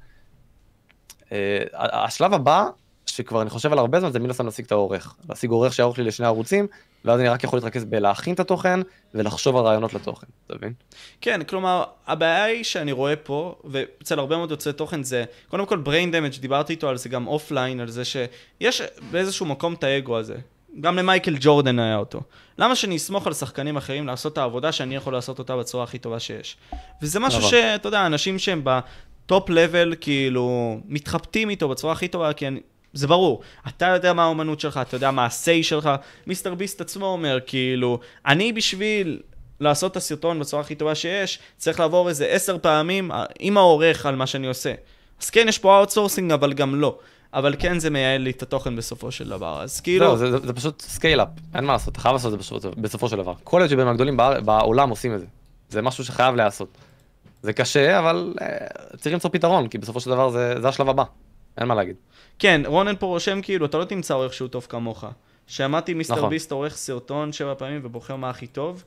Uh, 1.19 1.31
השלב 1.73 2.33
הבא, 2.33 2.65
שכבר 3.05 3.41
אני 3.41 3.49
חושב 3.49 3.71
על 3.71 3.79
הרבה 3.79 3.99
זמן, 3.99 4.11
זה 4.11 4.19
מן 4.19 4.29
הסתם 4.29 4.45
להשיג 4.45 4.65
את 4.65 4.71
העורך. 4.71 5.15
להשיג 5.29 5.49
עורך 5.49 5.73
שיערוך 5.73 5.97
לי 5.97 6.03
לשני 6.03 6.25
ערוצים, 6.25 6.67
ואז 7.05 7.19
אני 7.19 7.29
רק 7.29 7.43
יכול 7.43 7.57
להתרכז 7.57 7.85
בלהכין 7.85 8.33
את 8.33 8.39
התוכן 8.39 8.79
ולחשוב 9.13 9.57
על 9.57 9.63
רעיונות 9.63 9.93
לתוכן, 9.93 10.27
אתה 10.45 10.55
מבין? 10.55 10.73
כן, 11.21 11.43
כלומר, 11.43 11.83
הבעיה 12.07 12.43
היא 12.43 12.63
שאני 12.63 12.91
רואה 12.91 13.15
פה, 13.15 13.55
ואצל 13.65 14.19
הרבה 14.19 14.37
מאוד 14.37 14.51
יוצאי 14.51 14.73
תוכן 14.73 15.03
זה, 15.03 15.25
קודם 15.47 15.65
כל 15.65 15.81
brain 15.85 16.13
damage, 16.13 16.41
דיברתי 16.41 16.73
איתו 16.73 16.89
על 16.89 16.97
זה 16.97 17.09
גם 17.09 17.27
אופליין, 17.27 17.79
על 17.79 17.89
זה 17.89 18.05
שיש 18.05 18.81
באיזשהו 19.11 19.45
מקום 19.45 19.73
את 19.73 19.83
האגו 19.83 20.17
הזה. 20.17 20.35
גם 20.81 20.97
למייקל 20.97 21.35
ג'ורדן 21.39 21.79
היה 21.79 21.97
אותו. 21.97 22.21
למה 22.57 22.75
שאני 22.75 22.95
אסמוך 22.95 23.27
על 23.27 23.33
שחקנים 23.33 23.77
אחרים 23.77 24.07
לעשות 24.07 24.33
את 24.33 24.37
העבודה 24.37 24.71
שאני 24.71 24.95
יכול 24.95 25.13
לעשות 25.13 25.39
אותה 25.39 25.57
בצורה 25.57 25.83
הכי 25.83 25.97
טובה 25.97 26.19
שיש? 26.19 26.57
וזה 27.01 27.19
משהו 27.19 27.39
נכון. 27.39 27.51
שאתה 27.51 27.87
יודע, 27.87 28.05
אנשים 28.05 28.39
שהם 28.39 28.61
ב 28.63 28.85
top 28.85 29.49
level, 29.49 29.95
כאילו, 30.01 30.77
מתחבטים 30.85 31.49
איתו 31.49 31.69
בצורה 31.69 31.93
הכי 31.93 32.07
טובה, 32.07 32.33
כי 32.33 32.47
אני, 32.47 32.59
זה 32.93 33.07
ברור. 33.07 33.41
אתה 33.67 33.85
יודע 33.85 34.13
מה 34.13 34.23
האומנות 34.23 34.59
שלך, 34.59 34.79
אתה 34.81 34.95
יודע 34.95 35.11
מה 35.11 35.25
ה-say 35.25 35.63
שלך. 35.63 35.89
מיסטר 36.27 36.55
ביסט 36.55 36.81
עצמו 36.81 37.05
אומר, 37.05 37.39
כאילו, 37.45 37.99
אני 38.25 38.53
בשביל 38.53 39.19
לעשות 39.59 39.91
את 39.91 39.97
הסרטון 39.97 40.39
בצורה 40.39 40.61
הכי 40.61 40.75
טובה 40.75 40.95
שיש, 40.95 41.39
צריך 41.57 41.79
לעבור 41.79 42.09
איזה 42.09 42.25
עשר 42.25 42.57
פעמים 42.61 43.11
עם 43.39 43.57
העורך 43.57 44.05
על 44.05 44.15
מה 44.15 44.27
שאני 44.27 44.47
עושה. 44.47 44.73
אז 45.21 45.29
כן, 45.29 45.45
יש 45.47 45.57
פה 45.57 45.77
outsourcing, 45.77 46.31
אבל 46.31 46.53
גם 46.53 46.75
לא. 46.75 46.97
אבל 47.33 47.55
כן 47.59 47.79
זה 47.79 47.89
מייעל 47.89 48.21
לי 48.21 48.31
את 48.31 48.41
התוכן 48.43 48.75
בסופו 48.75 49.11
של 49.11 49.29
דבר, 49.29 49.61
אז 49.61 49.81
כאילו... 49.81 50.05
זהו, 50.05 50.17
זה, 50.17 50.31
זה, 50.39 50.47
זה 50.47 50.53
פשוט 50.53 50.81
scale-up, 50.81 51.27
אין 51.55 51.63
מה 51.65 51.73
לעשות, 51.73 51.91
אתה 51.91 51.99
חייב 52.01 52.13
לעשות 52.13 52.27
את 52.27 52.31
זה 52.31 52.37
בסופו, 52.37 52.81
בסופו 52.81 53.09
של 53.09 53.15
דבר. 53.17 53.33
כל 53.43 53.61
היוטיוברים 53.61 53.87
הגדולים 53.87 54.17
באר- 54.17 54.41
בעולם 54.41 54.89
עושים 54.89 55.15
את 55.15 55.19
זה. 55.19 55.25
זה 55.69 55.81
משהו 55.81 56.05
שחייב 56.05 56.35
להיעשות. 56.35 56.77
זה 57.43 57.53
קשה, 57.53 57.99
אבל 57.99 58.33
אה, 58.41 58.47
צריך 58.97 59.13
למצוא 59.13 59.29
פתרון, 59.33 59.67
כי 59.67 59.77
בסופו 59.77 59.99
של 59.99 60.09
דבר 60.09 60.29
זה, 60.29 60.55
זה 60.61 60.67
השלב 60.67 60.89
הבא. 60.89 61.03
אין 61.57 61.67
מה 61.67 61.75
להגיד. 61.75 61.95
כן, 62.39 62.61
רונן 62.65 62.95
פה 62.99 63.05
רושם 63.05 63.39
כאילו, 63.41 63.65
אתה 63.65 63.77
לא 63.77 63.85
תמצא 63.85 64.13
עורך 64.13 64.33
שהוא 64.33 64.47
טוב 64.47 64.65
כמוך. 64.69 65.03
שמעתי 65.47 65.93
מיסטר 65.93 66.15
נכון. 66.15 66.29
ביסט 66.29 66.51
עורך 66.51 66.75
סרטון 66.77 67.31
שבע 67.31 67.53
פעמים 67.57 67.81
ובוחר 67.83 68.15
מה 68.15 68.29
הכי 68.29 68.47
טוב. 68.47 68.83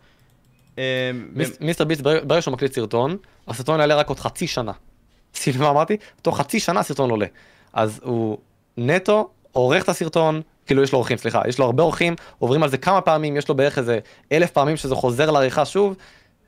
מיס- 0.77 1.57
מיסטר 1.61 1.85
ביסט, 1.85 2.01
ברגע 2.01 2.21
ברגע 2.25 2.43
שהוא 2.43 2.53
מקליט 2.53 2.73
סרטון, 2.73 3.17
הסרטון 3.49 3.81
יעלה 3.81 3.95
רק 3.95 4.09
עוד 4.09 4.21
חצי 4.21 4.47
שנה. 4.47 4.73
שים 5.35 5.55
מה 5.59 5.71
אמרתי? 5.71 5.97
תוך 6.23 6.39
חצי 6.39 6.61
שנה 6.61 6.81
הסרטון 6.81 7.11
עולה. 7.11 7.27
אז 7.77 8.01
הוא 8.05 8.39
נטו 8.77 9.29
עורך 9.53 9.85
את 9.85 9.89
הסרטון, 9.89 10.43
כאילו 10.67 10.83
יש 10.83 10.93
לו 10.93 10.99
עורכים, 10.99 11.17
סליחה, 11.17 11.43
יש 11.49 11.59
לו 11.59 11.65
הרבה 11.65 11.83
עורכים, 11.83 12.15
עוברים 12.39 12.63
על 12.63 12.69
זה 12.69 12.79
כמה 12.79 13.01
פעמים, 13.01 13.37
יש 13.37 13.49
לו 13.49 13.55
בערך 13.55 13.79
איזה 13.79 13.99
אלף 14.33 14.51
פעמים 14.51 14.77
שזה 14.77 14.95
חוזר 14.95 15.31
לעריכה 15.31 15.65
שוב. 15.65 15.97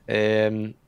אמ, 0.08 0.14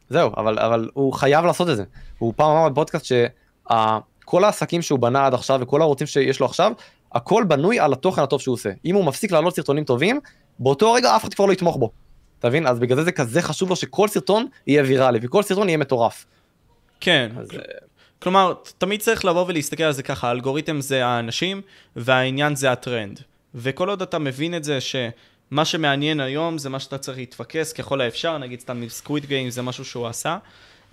זהו, 0.08 0.30
אבל, 0.36 0.58
אבל 0.58 0.88
הוא 0.94 1.12
חייב 1.12 1.44
לעשות 1.44 1.70
את 1.70 1.76
זה. 1.76 1.84
הוא 2.18 2.32
פעם 2.36 2.50
אמר 2.50 2.68
בפודקאסט 2.68 3.04
שכל 3.04 4.44
העסקים 4.44 4.82
שהוא 4.82 4.98
בנה 4.98 5.26
עד 5.26 5.34
עכשיו 5.34 5.58
וכל 5.62 5.80
הערוצים 5.80 6.06
שיש 6.06 6.40
לו 6.40 6.46
עכשיו, 6.46 6.72
הכל 7.12 7.44
בנוי 7.48 7.80
על 7.80 7.92
התוכן 7.92 8.22
הטוב 8.22 8.40
שהוא 8.40 8.52
עושה. 8.52 8.70
אם 8.84 8.94
הוא 8.94 9.04
מפסיק 9.04 9.32
להעלות 9.32 9.56
סרטונים 9.56 9.84
טובים, 9.84 10.20
באותו 10.58 10.92
רגע 10.92 11.16
אף 11.16 11.22
אחד 11.22 11.34
כבר 11.34 11.46
לא 11.46 11.52
יתמוך 11.52 11.76
בו. 11.76 11.90
אתה 12.38 12.48
מבין? 12.48 12.66
אז 12.66 12.78
בגלל 12.78 12.96
זה 12.96 13.04
זה 13.04 13.12
כזה 13.12 13.42
חשוב 13.42 13.68
לו 13.68 13.76
שכל 13.76 14.08
סרטון 14.08 14.46
יהיה 14.66 14.82
ויראלי 14.82 15.18
וכל 15.22 15.42
סרטון 15.42 15.68
יהיה 15.68 15.78
מטורף. 15.78 16.26
כן, 17.00 17.30
אז 17.38 17.50
אה, 17.50 17.58
כלומר, 18.22 18.55
תמיד 18.78 19.01
צריך 19.01 19.24
לבוא 19.24 19.44
ולהסתכל 19.48 19.82
על 19.82 19.92
זה 19.92 20.02
ככה, 20.02 20.28
האלגוריתם 20.28 20.80
זה 20.80 21.06
האנשים, 21.06 21.62
והעניין 21.97 22.56
זה 22.56 22.72
הטרנד. 22.72 23.20
וכל 23.55 23.88
עוד 23.88 24.02
אתה 24.02 24.18
מבין 24.18 24.55
את 24.55 24.64
זה 24.64 24.78
שמה 24.80 25.64
שמעניין 25.64 26.20
היום 26.20 26.59
זה 26.59 26.68
מה 26.68 26.80
שאתה 26.80 26.98
צריך 26.98 27.18
להתפקס 27.18 27.72
ככל 27.72 28.01
האפשר, 28.01 28.38
נגיד 28.38 28.60
סתם 28.60 28.88
סקוויד 28.88 29.26
גיים 29.26 29.51
זה 29.51 29.62
משהו 29.62 29.84
שהוא 29.84 30.06
עשה. 30.06 30.38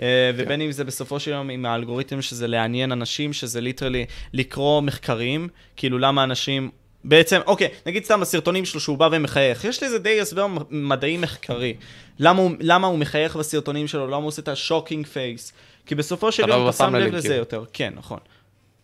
אה, 0.01 0.31
ובין 0.35 0.61
אם 0.61 0.71
זה 0.71 0.83
בסופו 0.83 1.19
של 1.19 1.31
יום 1.31 1.49
עם 1.49 1.65
האלגוריתם 1.65 2.21
שזה 2.21 2.47
לעניין 2.47 2.91
אנשים, 2.91 3.33
שזה 3.33 3.61
literally 3.61 4.05
לקרוא 4.33 4.81
מחקרים, 4.81 5.47
כאילו 5.75 5.99
למה 5.99 6.23
אנשים... 6.23 6.69
בעצם, 7.03 7.39
אוקיי, 7.45 7.67
נגיד 7.85 8.05
סתם 8.05 8.21
הסרטונים 8.21 8.65
שלו 8.65 8.79
שהוא 8.79 8.97
בא 8.97 9.09
ומחייך, 9.11 9.65
יש 9.65 9.83
לזה 9.83 9.99
די 9.99 10.21
הסבר 10.21 10.47
מדעי 10.69 11.17
מחקרי. 11.17 11.73
למה 12.19 12.41
הוא, 12.41 12.51
למה 12.59 12.87
הוא 12.87 12.99
מחייך 12.99 13.35
בסרטונים 13.35 13.87
שלו, 13.87 14.07
למה 14.07 14.15
הוא 14.15 14.27
עושה 14.27 14.41
את 14.41 14.47
ה 14.47 14.54
shocking 14.54 15.07
face. 15.07 15.53
כי 15.87 15.95
בסופו 15.95 16.31
של 16.31 16.49
יום 16.49 16.69
אתה 16.69 16.77
שם 16.77 16.95
לב 16.95 17.13
לזה 17.13 17.21
כאילו. 17.27 17.35
יותר. 17.35 17.63
כן, 17.73 17.93
נכון. 17.95 18.19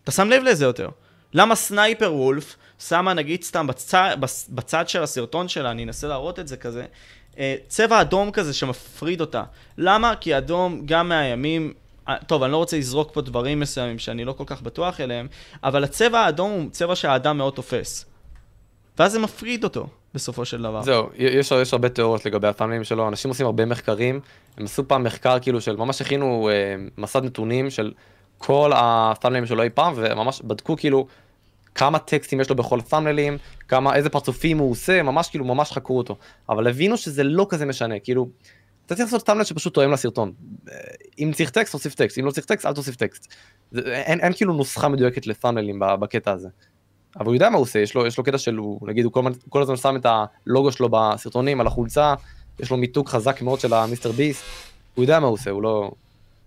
אתה 0.04 0.12
שם 0.12 0.30
לב 0.30 0.44
לזה 0.44 0.66
יותר. 0.66 0.90
למה 1.34 1.56
סנייפר 1.56 2.14
וולף 2.14 2.56
שמה 2.80 3.14
נגיד 3.14 3.44
סתם 3.44 3.68
בצד, 3.68 4.18
בצ- 4.22 4.48
בצד 4.50 4.90
של 4.90 5.04
הסרטון 5.04 5.48
שלה, 5.48 5.72
אני 5.72 5.84
אנסה 5.84 6.08
להראות 6.08 6.40
את 6.40 6.48
זה 6.48 6.58
כזה, 6.58 6.86
אה, 7.38 7.56
צבע 7.68 8.02
אדום 8.02 8.32
כזה 8.32 8.54
שמפריד 8.54 9.22
אותה. 9.22 9.44
למה? 9.78 10.16
כי 10.16 10.38
אדום 10.38 10.82
גם 10.86 11.10
מהימים, 11.10 11.74
אה, 12.10 12.16
טוב, 12.28 12.44
אני 12.44 12.52
לא 12.52 12.58
רוצה 12.58 12.78
לזרוק 12.78 13.10
פה 13.14 13.22
דברים 13.22 13.60
מסוימים 13.60 14.00
שאני 14.00 14.26
לא 14.26 14.34
כל 14.34 14.44
כך 14.48 14.62
בטוח 14.62 15.02
אליהם, 15.02 15.28
אבל 15.64 15.84
הצבע 15.84 16.20
האדום 16.20 16.52
הוא 16.52 16.70
צבע 16.72 16.96
שהאדם 16.96 17.38
מאוד 17.38 17.54
תופס. 17.54 18.06
ואז 19.00 19.12
זה 19.12 19.20
מפריד 19.20 19.64
אותו, 19.64 19.88
בסופו 20.14 20.46
של 20.46 20.62
דבר. 20.62 20.82
זהו, 20.82 21.10
יש, 21.16 21.52
יש 21.52 21.74
הרבה 21.74 21.90
תיאוריות 21.90 22.26
לגבי 22.26 22.48
הפאנלים 22.48 22.84
שלו, 22.84 23.08
אנשים 23.08 23.30
עושים 23.30 23.46
הרבה 23.46 23.66
מחקרים, 23.66 24.20
הם 24.58 24.66
עשו 24.66 24.88
פעם 24.88 25.04
מחקר 25.04 25.40
כאילו 25.40 25.62
של, 25.62 25.76
ממש 25.76 26.02
הכינו 26.02 26.50
אה, 26.50 26.76
מסד 26.98 27.24
נתונים 27.24 27.70
של 27.70 27.94
כל 28.38 28.72
הפאנלים 28.76 29.46
שלו 29.46 29.64
אי 29.64 29.70
פעם, 29.70 29.94
וממש 29.96 30.42
בדקו 30.42 30.78
כאילו 30.78 31.08
כמה 31.76 32.00
טקסטים 32.00 32.42
יש 32.42 32.50
לו 32.50 32.56
בכל 32.56 32.82
פאנלים, 32.82 33.38
כמה, 33.68 33.96
איזה 33.96 34.10
פרצופים 34.10 34.58
הוא 34.58 34.72
עושה, 34.72 35.04
ממש 35.04 35.30
כאילו, 35.30 35.46
ממש 35.46 35.72
חקרו 35.72 35.98
אותו. 35.98 36.16
אבל 36.50 36.68
הבינו 36.68 36.98
שזה 36.98 37.24
לא 37.24 37.48
כזה 37.50 37.66
משנה, 37.66 38.00
כאילו, 38.00 38.30
אתה 38.86 38.96
צריך 38.96 39.14
לעשות 39.14 39.26
פאנל 39.26 39.44
שפשוט 39.44 39.74
תואם 39.74 39.92
לסרטון. 39.92 40.34
אה, 40.72 40.76
אם 41.20 41.32
צריך 41.36 41.50
טקסט, 41.50 41.72
תוסיף 41.72 41.96
טקסט, 41.96 42.18
אם 42.20 42.26
לא 42.26 42.32
צריך 42.32 42.46
טקסט, 42.46 42.66
אל 42.66 42.74
תוסיף 42.74 42.96
טקסט. 42.96 43.34
זה, 43.72 43.82
אין, 43.82 44.20
אין 44.20 44.34
כאילו 44.34 44.54
נוסחה 44.54 44.90
מדויקת 44.90 45.28
לפאנלים 45.28 45.80
בקטע 46.00 46.32
הזה. 46.32 46.50
אבל 47.20 47.26
הוא 47.26 47.34
יודע 47.34 47.50
מה 47.50 47.56
הוא 47.56 47.64
עושה, 47.64 47.80
יש 47.80 47.96
לו, 47.96 48.08
יש 48.08 48.18
לו 48.18 48.24
קטע 48.24 48.38
של, 48.38 48.56
הוא, 48.56 48.88
נגיד, 48.88 49.06
הוא 49.06 49.14
כל, 49.14 49.22
כל 49.50 49.62
הזמן 49.62 49.76
שם 49.76 49.96
את 49.96 50.06
הלוגו 50.06 50.72
שלו 50.72 50.90
בסרטונים 50.90 51.62
על 51.62 51.68
החולצה, 51.68 52.14
יש 52.60 52.72
לו 52.72 52.78
מיתוג 52.78 53.10
חזק 53.10 53.42
מאוד 53.42 53.60
של 53.60 53.74
המיסטר 53.74 54.12
ביסט, 54.12 54.44
הוא 54.96 55.04
יודע 55.04 55.20
מה 55.20 55.28
הוא 55.28 55.34
עושה, 55.34 55.52
הוא 55.52 55.64
לא... 55.64 55.92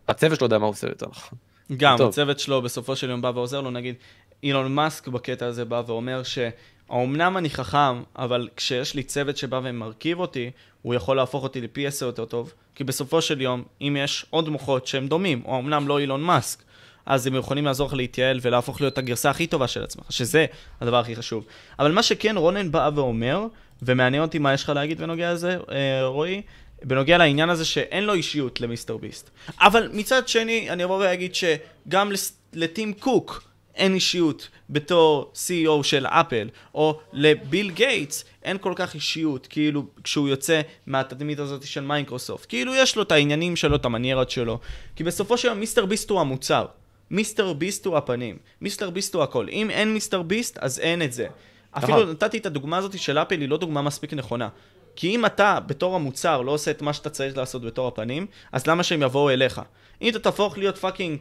הצוות 0.09 0.39
שלו 0.39 0.45
יודע 0.45 0.59
מה 0.59 0.65
הוא 0.65 0.73
עושה 0.73 0.87
יותר 0.87 1.07
נכון. 1.11 1.39
גם, 1.77 1.99
טוב. 1.99 2.09
הצוות 2.09 2.39
שלו 2.39 2.63
בסופו 2.63 2.97
של 2.97 3.11
יום 3.11 3.23
בא 3.23 3.33
ועוזר 3.35 3.61
לו, 3.61 3.71
נגיד, 3.71 3.95
אילון 4.43 4.75
מאסק 4.75 5.09
בקטע 5.09 5.47
הזה 5.47 5.65
בא 5.65 5.83
ואומר 5.87 6.23
שהאומנם 6.23 7.37
אני 7.37 7.51
חכם, 7.51 8.03
אבל 8.17 8.49
כשיש 8.57 8.95
לי 8.95 9.03
צוות 9.03 9.37
שבא 9.37 9.61
ומרכיב 9.65 10.21
אותי, 10.21 10.51
הוא 10.83 10.95
יכול 10.95 11.17
להפוך 11.17 11.43
אותי 11.43 11.61
לפי 11.61 11.87
עשר 11.87 12.07
יותר 12.07 12.25
טוב, 12.25 12.53
כי 12.75 12.85
בסופו 12.85 13.23
של 13.23 13.41
יום, 13.41 13.63
אם 13.81 13.97
יש 14.01 14.27
עוד 14.31 14.49
מוחות 14.49 14.87
שהם 14.87 15.09
דומים, 15.09 15.43
או 15.45 15.59
אמנם 15.59 15.89
לא 15.89 15.99
אילון 15.99 16.23
מאסק, 16.23 16.63
אז 17.07 17.27
הם 17.27 17.35
יכולים 17.35 17.65
לעזור 17.65 17.87
לך 17.89 17.95
להתייעל 17.95 18.39
ולהפוך 18.43 18.81
להיות 18.81 18.99
הגרסה 18.99 19.31
הכי 19.31 19.47
טובה 19.47 19.69
של 19.69 19.85
עצמך, 19.85 20.05
שזה 20.11 20.47
הדבר 20.81 20.97
הכי 20.97 21.17
חשוב. 21.17 21.45
אבל 21.79 21.93
מה 21.93 22.03
שכן 22.03 22.37
רונן 22.37 22.73
בא 22.73 22.91
ואומר, 22.95 23.47
ומעניין 23.83 24.23
אותי 24.23 24.39
מה 24.39 24.55
יש 24.55 24.65
לך 24.65 24.69
להגיד 24.69 25.01
בנוגע 25.01 25.33
לזה, 25.33 25.59
אה, 25.71 26.07
רועי, 26.07 26.43
בנוגע 26.83 27.19
לעניין 27.19 27.51
הזה 27.51 27.65
שאין 27.65 28.05
לו 28.05 28.15
אישיות 28.15 28.61
למיסטר 28.61 28.97
ביסט. 28.97 29.31
אבל 29.61 29.91
מצד 29.93 30.29
שני, 30.29 30.71
אני 30.71 30.85
אבוא 30.85 30.99
ואגיד 30.99 31.35
שגם 31.35 32.13
לטים 32.53 32.93
קוק 32.93 33.43
אין 33.75 33.95
אישיות 33.95 34.49
בתור 34.71 35.33
CEO 35.35 35.83
של 35.83 36.07
אפל, 36.07 36.49
או 36.75 37.01
לביל 37.13 37.71
גייטס 37.71 38.25
אין 38.43 38.59
כל 38.59 38.73
כך 38.77 38.95
אישיות, 38.95 39.47
כאילו, 39.47 39.87
כשהוא 40.05 40.29
יוצא 40.29 40.61
מהתדמית 40.87 41.39
הזאת 41.39 41.67
של 41.67 41.81
מייקרוסופט. 41.81 42.49
כאילו, 42.49 42.75
יש 42.75 42.97
לו 42.97 43.03
את 43.03 43.13
העניינים 43.13 43.57
שלו, 43.57 43.77
את 43.77 43.85
המניירות 43.85 44.31
שלו. 44.31 44.59
כי 44.97 45.05
בסופו 45.05 45.39
של 45.39 45.49
יום, 45.49 45.61
מיסטר 45.61 45.87
ביסט 45.87 46.11
הוא 46.11 46.21
המוצר. 46.21 46.67
מיסטר 47.11 47.53
ביסט 47.53 47.87
הוא 47.87 47.97
הפנים. 47.97 48.37
מיסטר 48.61 48.91
ביסט 48.91 49.15
הוא 49.15 49.23
הכל. 49.23 49.47
אם 49.49 49.71
אין 49.71 49.95
מיסטר 49.95 50.23
ביסט, 50.23 50.59
אז 50.59 50.79
אין 50.79 51.03
את 51.03 51.13
זה. 51.13 51.27
אפילו 51.71 51.99
נכון. 51.99 52.11
נתתי 52.11 52.39
את 52.39 52.47
הדוגמה 52.47 52.77
הזאת 52.77 52.99
של 52.99 53.19
אפל, 53.19 53.41
היא 53.41 53.49
לא 53.49 53.57
דוגמה 53.57 53.83
מספיק 53.83 54.15
נכונה. 54.15 54.49
כי 54.97 55.15
אם 55.15 55.27
אתה, 55.27 55.59
בתור 55.67 55.95
המוצר, 55.95 56.43
לא 56.43 56.51
עושה 56.51 56.71
את 56.71 56.83
מה 56.83 56.93
שאתה 56.93 57.11
צריך 57.11 57.37
לעשות 57.37 57.63
בתור 57.63 57.89
הפנים, 57.89 58.27
אז 58.53 58.67
למה 58.67 58.83
שהם 58.83 59.03
יבואו 59.03 59.31
אליך? 59.31 59.61
אם 60.03 60.09
אתה 60.09 60.19
תהפוך 60.19 60.59
להיות 60.59 60.79
fucking 60.79 61.19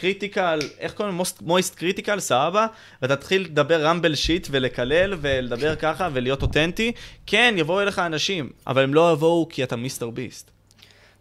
קריטיקל, 0.00 0.58
איך 0.78 0.94
קוראים 0.94 1.18
לו? 1.18 1.24
מויסט 1.40 1.74
קריטיקל, 1.74 2.20
סבבה? 2.20 2.66
ואתה 3.02 3.16
תתחיל 3.16 3.42
לדבר 3.42 3.84
random 3.86 4.14
shit 4.14 4.48
ולקלל 4.50 5.14
ולדבר 5.20 5.76
ככה 5.76 6.08
ולהיות 6.12 6.42
אותנטי, 6.42 6.92
כן, 7.26 7.54
יבואו 7.56 7.80
אליך 7.80 7.98
אנשים, 7.98 8.50
אבל 8.66 8.82
הם 8.82 8.94
לא 8.94 9.12
יבואו 9.12 9.46
כי 9.50 9.64
אתה 9.64 9.76
מיסטר 9.76 10.10
ביסט. 10.10 10.50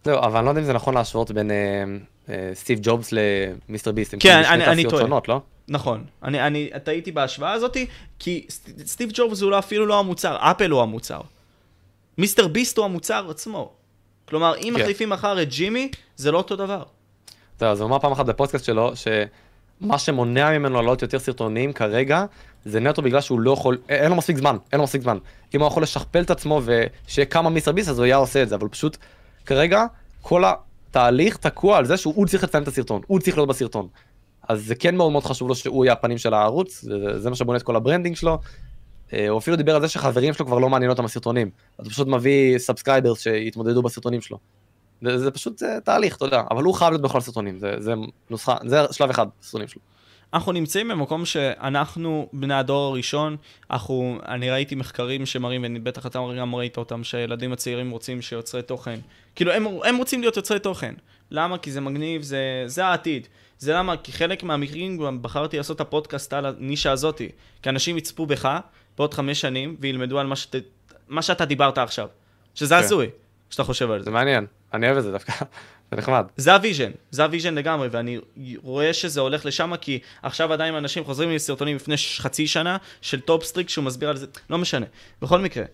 זהו, 0.04 0.20
אבל 0.20 0.38
אני 0.38 0.46
לא 0.46 0.52
יודע 0.52 0.62
אם 0.62 0.66
זה 0.66 0.74
נכון 0.74 0.94
להשוות 0.94 1.32
בין 1.32 1.52
אה, 1.52 1.56
אה, 1.56 1.84
סטיב 2.54 2.80
ג'ובס 2.82 3.14
למיסטר 3.70 3.92
ביסט. 3.92 4.14
הם 4.14 4.20
כן, 4.20 4.30
כאילו 4.30 4.44
שני 4.44 4.54
אני- 4.54 4.66
אני 4.66 4.74
תעשיות 4.76 4.92
טועה. 4.92 5.04
שונות, 5.04 5.28
לא? 5.28 5.42
נכון, 5.68 6.04
אני, 6.24 6.42
אני 6.48 6.70
טעיתי 6.84 7.12
בהשוואה 7.12 7.52
הזאת, 7.52 7.78
כי 8.20 8.46
סט- 8.50 8.86
סטיב 8.86 9.10
ג'ובס 9.14 9.42
הוא 9.42 9.52
לא, 9.52 9.60
אפילו 9.60 9.86
לא 9.86 10.00
המוצר, 10.00 10.38
אפל 10.40 10.72
הוא 10.72 10.82
המוצר. 10.82 11.22
מיסטר 12.18 12.48
ביסט 12.48 12.78
הוא 12.78 12.86
המוצר 12.86 13.28
עצמו. 13.30 13.72
כלומר, 14.26 14.56
אם 14.58 14.74
כן. 14.76 14.82
מחליפים 14.82 15.10
מחר 15.10 15.42
את 15.42 15.50
ג'ימי, 15.50 15.92
זה 16.16 16.32
לא 16.32 16.38
אותו 16.38 16.56
דבר. 16.56 16.84
יודע, 17.62 17.72
אז 17.72 17.80
הוא 17.82 17.88
אמר 17.88 18.00
פעם 18.00 18.12
אחת 18.12 18.26
בפודקאסט 18.26 18.66
שלו, 18.66 18.92
שמה 18.96 19.98
שמונע 20.00 20.52
ממנו 20.58 20.76
לעלות 20.76 21.02
יותר 21.02 21.20
סרטונים 21.20 21.74
כרגע, 21.74 22.26
זה 22.66 22.80
נטו 22.80 23.02
בגלל 23.02 23.22
שהוא 23.22 23.40
לא 23.40 23.52
יכול, 23.52 23.78
אין 23.90 24.10
לו 24.10 24.16
מספיק 24.16 24.38
זמן, 24.38 24.58
אין 24.72 24.78
לו 24.78 24.84
מספיק 24.84 25.02
זמן. 25.02 25.18
אם 25.56 25.60
הוא 25.60 25.68
יכול 25.68 25.84
לשכפל 25.84 26.22
את 26.22 26.30
עצמו 26.32 26.62
ושיהיה 26.66 27.26
כמה 27.26 27.50
מיסטר 27.50 27.72
ביסט, 27.72 27.90
אז 27.90 27.98
הוא 28.00 28.06
היה 28.06 28.16
עושה 28.16 28.44
את 28.44 28.50
זה, 28.50 28.56
אבל 28.56 28.68
פשוט, 28.68 28.98
כרגע, 29.46 29.86
כל 30.22 30.44
התהליך 30.92 31.38
תקוע 31.38 31.78
על 31.78 31.86
זה 31.86 31.98
שהוא 31.98 32.28
צריך 32.28 32.44
לצלם 32.44 32.64
את 32.64 32.68
הסרטון, 32.68 33.02
הוא 33.08 33.20
צריך 33.20 33.38
להיות 33.38 33.50
בסרטון. 33.50 33.88
אז 34.50 34.66
זה 34.66 34.76
כן 34.76 34.96
מאוד 34.96 35.12
מאוד 35.12 35.24
חשוב 35.24 35.48
לו 35.48 35.56
שהוא 35.56 35.86
יהיה 35.86 35.94
הפנים 35.94 36.18
של 36.18 36.34
הערוץ, 36.34 36.82
זה, 36.82 37.20
זה 37.20 37.30
מה 37.30 37.36
שבונה 37.36 37.58
את 37.58 37.64
כל 37.64 37.76
ה 37.76 37.80
branding 37.80 38.16
שלו. 38.16 38.40
אה, 39.14 39.30
הוא 39.30 39.40
אפילו 39.40 39.58
דיבר 39.58 39.76
על 39.76 39.82
זה 39.82 39.88
שחברים 39.88 40.34
שלו 40.34 40.46
כבר 40.46 40.60
לא 40.60 40.70
מעניין 40.70 40.92
אותם 40.92 41.06
הסרטונים. 41.06 41.50
אז 41.78 41.86
הוא 41.86 41.92
פשוט 41.92 42.08
מביא 42.08 42.58
subscribers 42.58 43.20
שיתמודדו 43.20 43.82
בסרטונים 43.82 44.22
שלו. 44.22 44.38
זה, 45.02 45.18
זה 45.18 45.32
פשוט 45.32 45.64
אה, 45.64 45.80
תהליך, 45.80 46.18
אתה 46.18 46.26
יודע, 46.26 46.44
אבל 46.52 46.64
הוא 46.64 46.74
חייב 46.74 46.92
להיות 46.92 47.02
בכל 47.02 47.18
הסרטונים, 47.18 47.60
זה, 47.60 47.76
זה 47.80 47.94
נוסחה, 48.30 48.56
זה 48.66 48.78
שלב 48.92 49.10
אחד 49.10 49.28
בסרטונים 49.42 49.68
שלו. 49.68 49.82
אנחנו 50.34 50.52
נמצאים 50.52 50.88
במקום 50.88 51.26
שאנחנו, 51.26 52.30
בני 52.34 52.54
הדור 52.54 52.92
הראשון, 52.92 53.38
אנחנו, 53.72 54.20
אני 54.28 54.50
ראיתי 54.50 54.76
מחקרים 54.76 55.26
שמראים, 55.26 55.66
ובטח 55.78 56.06
אתה 56.06 56.20
גם 56.40 56.56
ראית 56.56 56.78
אותם, 56.78 57.04
שהילדים 57.04 57.54
הצעירים 57.54 57.92
רוצים 57.92 58.22
שיוצרי 58.22 58.62
תוכן. 58.62 59.00
כאילו, 59.36 59.52
הם, 59.52 59.66
הם 59.84 59.98
רוצים 59.98 60.22
להיות 60.22 60.38
יוצרי 60.38 60.60
תוכן. 60.60 60.94
למה? 61.32 61.58
כי 61.58 61.72
זה 61.72 61.82
מגניב, 61.82 62.22
זה, 62.22 62.64
זה 62.66 62.86
העתיד. 62.86 63.28
זה 63.60 63.74
למה? 63.74 63.98
כי 63.98 64.12
חלק 64.12 64.44
מהמקרים 64.44 64.98
גם 64.98 65.22
בחרתי 65.22 65.58
לעשות 65.58 65.76
את 65.76 65.82
הפודקאסט 65.82 66.34
על 66.34 66.46
הנישה 66.46 66.92
הזאתי. 66.92 67.30
כי 67.62 67.70
אנשים 67.70 67.98
יצפו 67.98 68.26
בך 68.26 68.60
בעוד 68.98 69.14
חמש 69.14 69.42
שנים 69.42 69.76
וילמדו 69.80 70.20
על 70.20 70.28
מה, 70.28 70.36
שת, 70.36 70.56
מה 71.08 71.22
שאתה 71.22 71.46
דיברת 71.46 71.78
עכשיו. 71.78 72.08
שזה 72.56 72.76
כן. 72.76 72.84
הזוי, 72.84 73.10
כשאתה 73.50 73.64
חושב 73.64 73.92
על 73.92 74.00
זה. 74.00 74.06
זה 74.06 74.12
מעניין, 74.12 74.46
אני 74.74 74.88
אוהב 74.88 74.98
את 74.98 75.04
זה 75.04 75.12
דווקא, 75.12 75.34
זה 75.92 75.98
נחמד. 75.98 76.26
זה 76.38 76.54
ה 76.54 76.58
vision, 76.59 76.92
זה 77.12 77.24
ה 77.24 77.28
vision 77.28 77.56
לגמרי, 77.56 77.88
ואני 77.92 78.18
רואה 78.64 78.94
שזה 78.94 79.22
הולך 79.22 79.46
לשם, 79.46 79.74
כי 79.82 80.00
עכשיו 80.22 80.54
עדיין 80.54 80.76
אנשים 80.76 81.04
חוזרים 81.04 81.30
לי 81.30 81.40
סרטונים 81.40 81.76
לפני 81.76 81.96
חצי 82.18 82.48
שנה 82.48 82.78
של 83.02 83.22
טופסטריק 83.22 83.70
שהוא 83.70 83.86
מסביר 83.86 84.10
על 84.10 84.18
זה, 84.18 84.26
לא 84.50 84.58
משנה. 84.58 84.86
בכל 85.22 85.40
מקרה, 85.40 85.66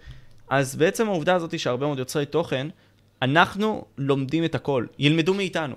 אז 0.49 0.75
בעצם 0.75 1.07
העובדה 1.07 1.35
הזאת 1.35 1.51
היא 1.51 1.59
שהרבה 1.59 1.85
מאוד 1.85 1.99
יוצרי 1.99 2.25
תוכן, 2.25 2.67
אנחנו 3.21 3.85
לומדים 3.97 4.45
את 4.45 4.55
הכל, 4.55 4.85
ילמדו 4.99 5.33
מאיתנו. 5.33 5.75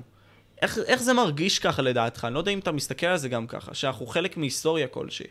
איך, 0.62 0.78
איך 0.86 1.02
זה 1.02 1.12
מרגיש 1.12 1.58
ככה 1.58 1.82
לדעתך? 1.82 2.24
אני 2.24 2.34
לא 2.34 2.38
יודע 2.38 2.52
אם 2.52 2.58
אתה 2.58 2.72
מסתכל 2.72 3.06
על 3.06 3.16
זה 3.16 3.28
גם 3.28 3.46
ככה, 3.46 3.74
שאנחנו 3.74 4.06
חלק 4.06 4.36
מהיסטוריה 4.36 4.86
כלשהי. 4.86 5.26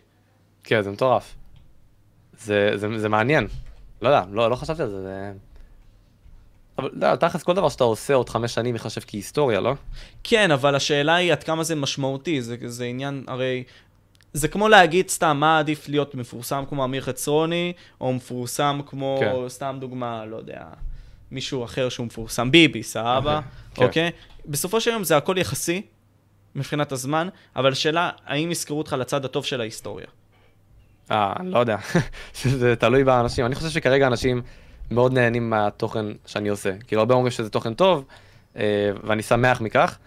כן, 0.63 0.81
זה 0.81 0.91
מטורף. 0.91 1.35
זה, 2.39 2.71
זה, 2.75 2.99
זה 2.99 3.09
מעניין. 3.09 3.47
לא 4.01 4.09
יודע, 4.09 4.23
לא, 4.31 4.49
לא 4.49 4.55
חשבתי 4.55 4.81
על 4.81 4.89
זה, 4.89 5.01
זה... 5.01 5.31
אבל 6.79 6.89
לא, 6.93 7.15
תכלס 7.15 7.43
כל 7.43 7.53
דבר 7.53 7.69
שאתה 7.69 7.83
עושה 7.83 8.13
עוד 8.13 8.29
חמש 8.29 8.53
שנים 8.53 8.75
ייחשב 8.75 9.01
כהיסטוריה, 9.07 9.59
לא? 9.59 9.73
כן, 10.23 10.51
אבל 10.51 10.75
השאלה 10.75 11.15
היא 11.15 11.31
עד 11.31 11.43
כמה 11.43 11.63
זה 11.63 11.75
משמעותי, 11.75 12.41
זה, 12.41 12.55
זה 12.65 12.85
עניין, 12.85 13.23
הרי... 13.27 13.63
זה 14.33 14.47
כמו 14.47 14.67
להגיד 14.67 15.09
סתם, 15.09 15.37
מה 15.39 15.59
עדיף 15.59 15.89
להיות 15.89 16.15
מפורסם 16.15 16.63
כמו 16.69 16.85
אמיר 16.85 17.01
חצרוני, 17.01 17.73
או 18.01 18.13
מפורסם 18.13 18.79
כמו, 18.85 19.17
כן. 19.19 19.49
סתם 19.49 19.77
דוגמה, 19.79 20.25
לא 20.25 20.37
יודע, 20.37 20.63
מישהו 21.31 21.63
אחר 21.63 21.89
שהוא 21.89 22.05
מפורסם, 22.05 22.51
ביבי, 22.51 22.83
סבבה? 22.83 23.39
כן. 23.73 23.85
אוקיי? 23.85 24.11
בסופו 24.45 24.81
של 24.81 24.91
יום 24.91 25.03
זה 25.03 25.17
הכל 25.17 25.37
יחסי, 25.37 25.81
מבחינת 26.55 26.91
הזמן, 26.91 27.29
אבל 27.55 27.71
השאלה, 27.71 28.09
האם 28.25 28.51
יזכרו 28.51 28.77
אותך 28.77 28.95
לצד 28.99 29.25
הטוב 29.25 29.45
של 29.45 29.61
ההיסטוריה? 29.61 30.07
אה, 31.11 31.33
אני 31.39 31.51
לא 31.51 31.59
יודע. 31.59 31.77
זה 32.43 32.75
תלוי 32.75 33.03
באנשים. 33.03 33.45
אני 33.45 33.55
חושב 33.55 33.69
שכרגע 33.69 34.07
אנשים 34.07 34.41
מאוד 34.91 35.13
נהנים 35.13 35.49
מהתוכן 35.49 36.05
שאני 36.25 36.49
עושה. 36.49 36.71
כאילו, 36.87 37.01
הרבה 37.01 37.15
אומרים 37.15 37.31
שזה 37.31 37.49
תוכן 37.49 37.73
טוב, 37.73 38.05
אה, 38.57 38.91
ואני 39.03 39.21
שמח 39.21 39.61
מכך. 39.61 39.97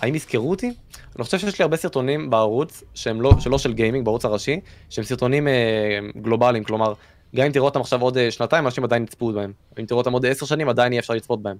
האם 0.00 0.14
יזכרו 0.14 0.50
אותי? 0.50 0.74
אני 1.16 1.24
חושב 1.24 1.38
שיש 1.38 1.58
לי 1.58 1.62
הרבה 1.62 1.76
סרטונים 1.76 2.30
בערוץ, 2.30 2.82
שהם 2.94 3.20
לא, 3.20 3.32
שלא 3.40 3.58
של 3.58 3.72
גיימינג, 3.72 4.04
בערוץ 4.04 4.24
הראשי, 4.24 4.60
שהם 4.90 5.04
סרטונים 5.04 5.48
אה, 5.48 5.98
גלובליים, 6.22 6.64
כלומר, 6.64 6.94
גם 7.36 7.46
אם 7.46 7.52
תראו 7.52 7.64
אותם 7.64 7.80
עכשיו 7.80 8.02
עוד 8.02 8.18
אה, 8.18 8.30
שנתיים, 8.30 8.66
אנשים 8.66 8.84
עדיין 8.84 9.02
יצפו 9.02 9.32
בהם. 9.32 9.52
אם 9.80 9.86
תראו 9.86 9.98
אותם 9.98 10.12
עוד 10.12 10.26
עשר 10.26 10.46
שנים, 10.46 10.68
עדיין 10.68 10.92
יהיה 10.92 11.00
אפשר 11.00 11.14
לצפות 11.14 11.42
בהם. 11.42 11.56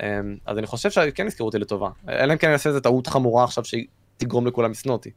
אה, 0.00 0.20
אז 0.46 0.58
אני 0.58 0.66
חושב 0.66 0.90
שכן 0.90 1.26
יזכרו 1.26 1.46
אותי 1.46 1.58
לטובה. 1.58 1.88
אלא 2.08 2.32
אם 2.32 2.38
כן 2.38 2.46
אני 2.46 2.52
אעשה 2.52 2.68
איזה 2.68 2.80
טעות 2.80 3.06
חמורה 3.06 3.44
עכשיו 3.44 3.64
שתגרום 4.22 4.46
לכולם 4.46 4.70
לשנוא 4.70 4.92
אותי. 4.92 5.10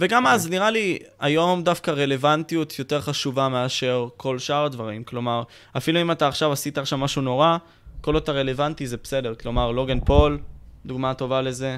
וגם 0.00 0.26
אז, 0.26 0.50
נראה 0.50 0.70
לי, 0.70 0.98
היום 1.20 1.62
דווקא 1.62 1.90
רלוונטיות 1.90 2.78
יותר 2.78 3.00
חשובה 3.00 3.48
מאשר 3.48 4.08
כל 4.16 4.38
שאר 4.38 4.64
הדברים. 4.64 5.04
כלומר, 5.04 5.42
אפילו 5.76 6.00
אם 6.00 6.10
אתה 6.10 6.28
עכשיו 6.28 6.52
עשית 6.52 6.78
עכשיו 6.78 6.98
משהו 6.98 7.22
נורא, 7.22 7.56
כל 8.00 8.14
עוד 8.14 8.22
אתה 8.22 8.32
רלוונטי 8.32 8.86
זה 8.86 8.96
בסדר. 9.02 9.34
כלומר, 9.34 9.70
לוגן 9.70 10.00
פול, 10.00 10.38
דוגמה 10.86 11.14
טובה 11.14 11.42
לזה, 11.42 11.76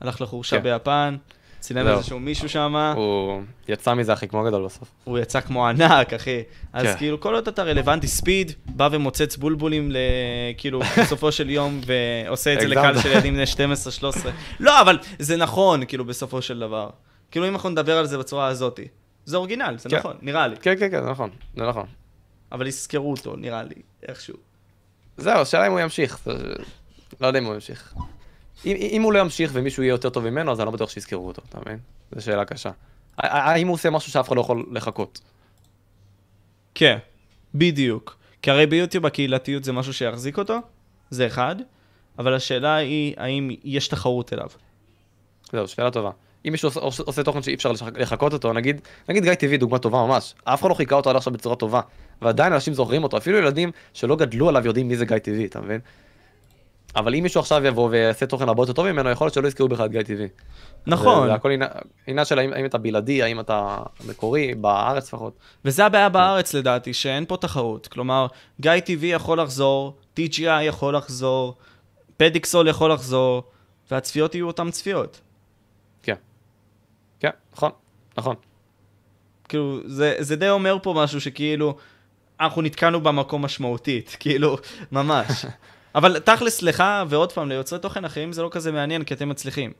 הלך 0.00 0.20
לחורשה 0.20 0.56
כן. 0.56 0.62
ביפן, 0.62 1.16
צילם 1.60 1.84
זהו. 1.84 1.96
איזשהו 1.96 2.20
מישהו 2.20 2.48
שם, 2.48 2.92
הוא 2.96 3.42
יצא 3.68 3.94
מזה 3.94 4.12
הכי 4.12 4.28
כמו 4.28 4.44
גדול 4.44 4.64
בסוף. 4.64 4.88
הוא 5.04 5.18
יצא 5.18 5.40
כמו 5.40 5.66
ענק, 5.68 6.12
אחי. 6.12 6.42
אז 6.72 6.86
כן. 6.86 6.96
כאילו, 6.98 7.20
כל 7.20 7.34
עוד 7.34 7.48
אתה 7.48 7.62
רלוונטי, 7.62 8.06
ספיד, 8.06 8.52
בא 8.66 8.88
ומוצץ 8.92 9.36
בולבולים, 9.36 9.90
ל... 9.90 9.96
כאילו, 10.56 10.80
בסופו 11.02 11.32
של 11.32 11.50
יום, 11.50 11.80
ועושה 11.86 12.54
את 12.54 12.60
זה. 12.60 12.66
לקהל 12.68 12.98
של 12.98 13.10
ילדים 13.10 13.34
בני 13.34 13.44
12-13. 13.44 14.28
לא, 14.60 14.80
אבל 14.80 14.98
זה 15.18 15.36
נכון, 15.36 15.84
כאילו, 15.84 16.04
בסופו 16.04 16.42
של 16.42 16.58
דבר. 16.58 16.90
כאילו, 17.30 17.48
אם 17.48 17.52
אנחנו 17.52 17.68
נדבר 17.68 17.98
על 17.98 18.06
זה 18.06 18.18
בצורה 18.18 18.46
הזאתי. 18.46 18.88
זה 19.24 19.36
אורגינל, 19.36 19.74
זה 19.78 19.88
כן. 19.88 19.96
נכון, 19.96 20.16
נראה 20.22 20.46
לי. 20.46 20.56
כן, 20.56 20.74
כן, 20.78 20.90
כן, 20.90 21.02
זה 21.02 21.10
נכון, 21.10 21.30
זה 21.56 21.66
נכון. 21.66 21.86
אבל 22.52 22.66
יזכרו 22.66 23.10
אותו, 23.10 23.36
נראה 23.36 23.62
לי, 23.62 23.82
איכשהו. 24.08 24.36
זהו, 25.16 25.40
השאלה 25.40 25.66
אם 25.66 25.72
הוא 25.72 25.80
ימשיך. 25.80 26.28
לא 27.20 27.26
יודע 27.26 27.38
אם 27.38 27.44
הוא 27.44 27.54
ימשיך. 27.54 27.94
אם, 28.66 28.76
אם 28.76 29.02
הוא 29.02 29.12
לא 29.12 29.18
ימשיך 29.18 29.50
ומישהו 29.54 29.82
יהיה 29.82 29.90
יותר 29.90 30.10
טוב 30.10 30.30
ממנו, 30.30 30.52
אז 30.52 30.60
אני 30.60 30.66
לא 30.66 30.72
בטוח 30.72 30.90
שיזכרו 30.90 31.26
אותו, 31.26 31.42
אתה 31.48 31.58
מבין? 31.60 31.78
זו 32.12 32.24
שאלה 32.24 32.44
קשה. 32.44 32.70
האם 33.18 33.68
הוא 33.68 33.74
עושה 33.74 33.90
משהו 33.90 34.12
שאף 34.12 34.28
אחד 34.28 34.36
לא 34.36 34.40
יכול 34.40 34.66
לחכות? 34.72 35.20
כן, 36.74 36.98
בדיוק. 37.54 38.16
כי 38.42 38.50
הרי 38.50 38.66
ביוטיוב 38.66 39.06
הקהילתיות 39.06 39.64
זה 39.64 39.72
משהו 39.72 39.92
שיחזיק 39.92 40.38
אותו, 40.38 40.58
זה 41.10 41.26
אחד, 41.26 41.56
אבל 42.18 42.34
השאלה 42.34 42.76
היא, 42.76 43.14
האם 43.16 43.50
יש 43.64 43.88
תחרות 43.88 44.32
אליו. 44.32 44.48
זהו, 45.52 45.68
שאלה 45.68 45.90
טובה. 45.90 46.10
אם 46.46 46.52
מישהו 46.52 46.68
עושה, 46.68 46.80
עושה, 46.80 47.02
עושה 47.06 47.22
תוכן 47.22 47.42
שאי 47.42 47.54
אפשר 47.54 47.72
לחכות 47.96 48.32
אותו, 48.32 48.52
נגיד, 48.52 48.80
נגיד 49.08 49.22
גיא 49.22 49.34
טבעי, 49.34 49.56
דוגמה 49.56 49.78
טובה 49.78 49.98
ממש. 50.06 50.34
אף 50.44 50.60
אחד 50.60 50.68
לא 50.68 50.74
חיכה 50.74 50.94
אותו 50.94 51.10
עד 51.10 51.16
עכשיו 51.16 51.32
בצורה 51.32 51.56
טובה. 51.56 51.80
ועדיין 52.22 52.52
אנשים 52.52 52.74
זוכרים 52.74 53.02
אותו, 53.02 53.16
אפילו 53.16 53.38
ילדים 53.38 53.70
שלא 53.92 54.16
גדלו 54.16 54.48
עליו 54.48 54.66
יודעים 54.66 54.88
מי 54.88 54.96
זה 54.96 55.04
גיא 55.04 55.18
טבעי, 55.18 55.46
אתה 55.46 55.60
מבין? 55.60 55.80
אבל 56.96 57.14
אם 57.14 57.22
מישהו 57.22 57.40
עכשיו 57.40 57.66
יבוא 57.66 57.88
ויעשה 57.90 58.26
תוכן 58.26 58.48
הרבה 58.48 58.62
יותר 58.62 58.72
טוב 58.72 58.92
ממנו, 58.92 59.10
יכול 59.10 59.24
להיות 59.24 59.34
שלא 59.34 59.48
יזכרו 59.48 59.68
בכלל 59.68 59.86
את 59.86 59.90
גיא 59.90 60.02
טבעי. 60.02 60.28
נכון, 60.86 61.26
זה, 61.28 61.34
הכל 61.34 61.50
עניין- 61.50 61.70
עניין 62.06 62.24
של 62.24 62.38
האם, 62.38 62.52
האם 62.52 62.64
אתה 62.64 62.78
בלעדי, 62.78 63.22
האם 63.22 63.40
אתה 63.40 63.78
מקורי, 64.08 64.54
בארץ 64.54 65.08
לפחות. 65.08 65.32
וזה 65.64 65.86
הבעיה 65.86 66.08
בארץ 66.08 66.54
לדעתי, 66.54 66.94
שאין 66.94 67.24
פה 67.26 67.36
תחרות. 67.36 67.86
כלומר, 67.86 68.26
גיא 68.60 68.70
TV 68.86 69.04
יכול 69.04 69.40
לחזור, 69.40 69.96
TGI 70.18 70.42
יכול 70.62 70.96
לחזור, 70.96 71.54
פדיקסול 72.16 72.68
יכול 72.68 72.92
לחזור, 72.92 73.42
והצפיות 73.90 74.34
יהיו 74.34 74.46
אותן 74.46 74.70
צפיות. 74.70 75.20
כן. 76.02 76.14
כן, 77.20 77.30
נכון, 77.54 77.70
נכון. 78.18 78.34
כאילו, 79.48 79.78
זה, 79.86 80.16
זה 80.18 80.36
די 80.36 80.48
אומר 80.50 80.76
פה 80.82 80.92
משהו 80.96 81.20
שכאילו, 81.20 81.76
אנחנו 82.40 82.62
נתקענו 82.62 83.00
במקום 83.00 83.44
משמעותית, 83.44 84.16
כאילו, 84.20 84.58
ממש. 84.92 85.44
אבל 85.94 86.18
תכלס 86.18 86.62
לך, 86.62 86.84
ועוד 87.08 87.32
פעם, 87.32 87.48
ליוצרי 87.48 87.78
תוכן 87.78 88.04
אחרים 88.04 88.32
זה 88.32 88.42
לא 88.42 88.48
כזה 88.52 88.72
מעניין, 88.72 89.04
כי 89.04 89.14
אתם 89.14 89.28
מצליחים. 89.28 89.72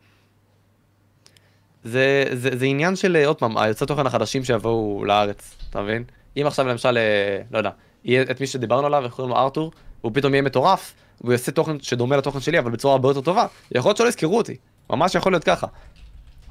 זה, 1.85 2.25
זה, 2.33 2.51
זה 2.57 2.65
עניין 2.65 2.97
של, 2.97 3.17
אה, 3.17 3.27
עוד 3.27 3.39
פעם, 3.39 3.59
היוצרי 3.59 3.89
תוכן 3.89 4.07
החדשים 4.07 4.45
שיבואו 4.45 5.05
לארץ, 5.05 5.55
אתה 5.71 5.83
מבין? 5.83 6.05
אם 6.37 6.47
עכשיו 6.47 6.67
למשל, 6.67 6.99
אה, 6.99 7.43
לא 7.51 7.59
יודע, 7.59 7.71
יהיה 8.05 8.23
את 8.23 8.41
מי 8.41 8.47
שדיברנו 8.47 8.87
עליו, 8.87 9.05
איך 9.05 9.13
קוראים 9.13 9.35
לו 9.35 9.41
ארתור, 9.41 9.73
הוא 10.01 10.13
פתאום 10.15 10.35
יהיה 10.35 10.43
מטורף, 10.43 10.95
והוא 11.21 11.33
יעשה 11.33 11.53
תוכן 11.53 11.81
שדומה 11.81 12.17
לתוכן 12.17 12.41
שלי, 12.41 12.59
אבל 12.59 12.71
בצורה 12.71 12.95
הרבה 12.95 13.09
יותר 13.09 13.21
טובה, 13.21 13.47
יכול 13.73 13.89
להיות 13.89 13.97
שלא 13.97 14.09
יזכרו 14.09 14.37
אותי, 14.37 14.57
ממש 14.91 15.15
יכול 15.15 15.33
להיות 15.33 15.45
ככה. 15.45 15.67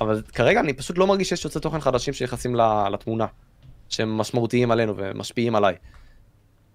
אבל 0.02 0.22
כרגע 0.34 0.60
אני 0.60 0.74
פשוט 0.74 0.98
לא 0.98 1.08
מרגיש 1.08 1.30
שיש 1.30 1.46
יוצרי 1.46 1.62
תוכן 1.62 1.80
חדשים 1.80 2.14
שנכנסים 2.14 2.56
לתמונה, 2.92 3.26
שהם 3.90 4.18
משמעותיים 4.18 4.72
עלינו 4.72 4.94
ומשפיעים 4.98 5.56
עליי. 5.56 5.76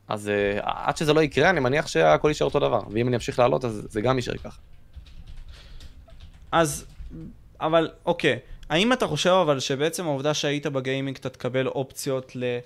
אז 0.09 0.31
uh, 0.59 0.61
עד 0.63 0.97
שזה 0.97 1.13
לא 1.13 1.21
יקרה, 1.23 1.51
אני 1.51 1.61
מניח 1.61 1.87
שהכל 1.87 2.29
יישאר 2.29 2.47
אותו 2.47 2.59
דבר, 2.59 2.81
ואם 2.91 3.09
אני 3.09 3.17
אמשיך 3.17 3.39
לעלות, 3.39 3.65
אז 3.65 3.87
זה 3.91 4.01
גם 4.01 4.17
יישאר 4.17 4.37
ככה. 4.37 4.59
אז, 6.53 6.87
אבל 7.61 7.91
אוקיי, 8.07 8.39
האם 8.71 8.93
אתה 8.93 9.07
חושב 9.07 9.31
אבל 9.31 9.61
שבעצם 9.61 10.07
העובדה 10.07 10.35
שהיית 10.35 10.67
בגיימינג 10.67 11.17
אתה 11.17 11.29
תקבל 11.29 11.67
אופציות 11.67 12.37
ל... 12.37 12.59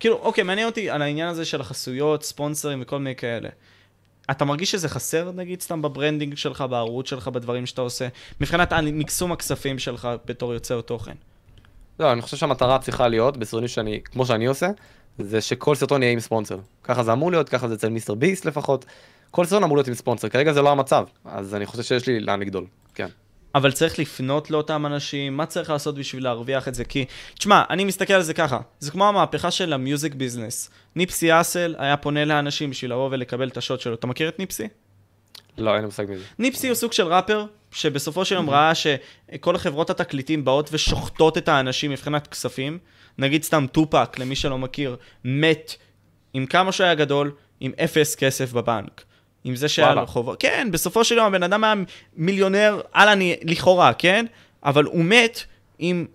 כאילו, 0.00 0.16
אוקיי, 0.16 0.44
מעניין 0.44 0.68
אותי 0.68 0.90
על 0.90 1.02
העניין 1.02 1.28
הזה 1.28 1.44
של 1.44 1.60
החסויות, 1.60 2.22
ספונסרים 2.22 2.82
וכל 2.82 2.98
מיני 2.98 3.16
כאלה. 3.16 3.48
אתה 4.30 4.44
מרגיש 4.44 4.70
שזה 4.70 4.88
חסר, 4.88 5.32
נגיד, 5.32 5.60
סתם 5.60 5.82
ב 5.82 5.88
branding 5.88 6.36
שלך, 6.36 6.64
בערוץ 6.70 7.10
שלך, 7.10 7.28
בדברים 7.28 7.66
שאתה 7.66 7.80
עושה, 7.80 8.08
מבחינת 8.40 8.72
מקסום 8.72 9.32
הכספים 9.32 9.78
שלך 9.78 10.08
בתור 10.24 10.54
יוצר 10.54 10.80
תוכן? 10.80 11.14
לא, 12.00 12.12
אני 12.12 12.22
חושב 12.22 12.36
שהמטרה 12.36 12.78
צריכה 12.78 13.08
להיות, 13.08 13.36
בסרטונים 13.36 13.68
שאני, 13.68 14.00
כמו 14.04 14.26
שאני 14.26 14.46
עושה, 14.46 14.68
זה 15.18 15.40
שכל 15.40 15.74
סרטון 15.74 16.02
יהיה 16.02 16.12
עם 16.12 16.20
ספונסר. 16.20 16.58
ככה 16.84 17.02
זה 17.02 17.12
אמור 17.12 17.30
להיות, 17.30 17.48
ככה 17.48 17.68
זה 17.68 17.74
אצל 17.74 17.88
מיסטר 17.88 18.14
ביסט 18.14 18.44
לפחות. 18.44 18.84
כל 19.30 19.44
סרטון 19.44 19.64
אמור 19.64 19.76
להיות 19.76 19.88
עם 19.88 19.94
ספונסר, 19.94 20.28
כרגע 20.28 20.52
זה 20.52 20.62
לא 20.62 20.70
המצב, 20.70 21.04
אז 21.24 21.54
אני 21.54 21.66
חושב 21.66 21.82
שיש 21.82 22.06
לי 22.06 22.20
לאן 22.20 22.40
לגדול, 22.40 22.66
כן. 22.94 23.08
אבל 23.54 23.72
צריך 23.72 23.98
לפנות 23.98 24.50
לאותם 24.50 24.86
אנשים, 24.86 25.36
מה 25.36 25.46
צריך 25.46 25.70
לעשות 25.70 25.94
בשביל 25.94 26.24
להרוויח 26.24 26.68
את 26.68 26.74
זה? 26.74 26.84
כי, 26.84 27.04
תשמע, 27.38 27.62
אני 27.70 27.84
מסתכל 27.84 28.12
על 28.12 28.22
זה 28.22 28.34
ככה, 28.34 28.60
זה 28.78 28.90
כמו 28.90 29.08
המהפכה 29.08 29.50
של 29.50 29.72
המיוזיק 29.72 30.14
ביזנס. 30.14 30.70
ניפסי 30.96 31.40
אסל 31.40 31.74
היה 31.78 31.96
פונה 31.96 32.24
לאנשים 32.24 32.70
בשביל 32.70 32.92
לבוא 32.92 33.08
ולקבל 33.12 33.48
את 33.48 33.56
השוט 33.56 33.80
שלו. 33.80 33.94
אתה 33.94 34.06
מכיר 34.06 34.28
את 34.28 34.38
ניפסי? 34.38 34.68
לא, 35.58 35.70
אין 35.70 35.80
לי 35.80 35.86
מושג 35.86 36.04
מזה. 36.08 36.22
ניפסי 36.38 36.68
הוא 36.68 36.74
סוג 36.74 36.92
של 36.92 37.06
ראפר, 37.06 37.46
שבסופו 37.72 38.24
של 38.24 38.34
יום 38.34 38.50
ראה 38.50 38.72
שכל 38.74 39.58
חברות 39.58 39.90
התקליטים 39.90 40.44
באות 40.44 40.68
ושוחטות 40.72 41.38
את 41.38 41.48
האנשים 41.48 41.90
מבחינת 41.90 42.26
כספים. 42.26 42.78
נגיד 43.18 43.42
סתם 43.42 43.66
טופק, 43.72 44.18
למי 44.18 44.36
שלא 44.36 44.58
מכיר, 44.58 44.96
מת 45.24 45.76
עם 46.34 46.46
כמה 46.46 46.72
שהיה 46.72 46.94
גדול, 46.94 47.32
עם 47.60 47.72
אפס 47.84 48.14
כסף 48.14 48.52
בבנק. 48.52 49.04
עם 49.44 49.56
זה 49.56 49.68
שהיה 49.68 49.94
לו 49.94 50.06
חובות. 50.06 50.40
כן, 50.40 50.68
בסופו 50.70 51.04
של 51.04 51.16
יום 51.16 51.26
הבן 51.26 51.42
אדם 51.42 51.64
היה 51.64 51.74
מיליונר, 52.16 52.80
אהלן, 52.96 53.18
לכאורה, 53.42 53.92
כן? 53.92 54.26
אבל 54.64 54.84
הוא 54.84 55.04
מת 55.04 55.44
עם 55.78 56.06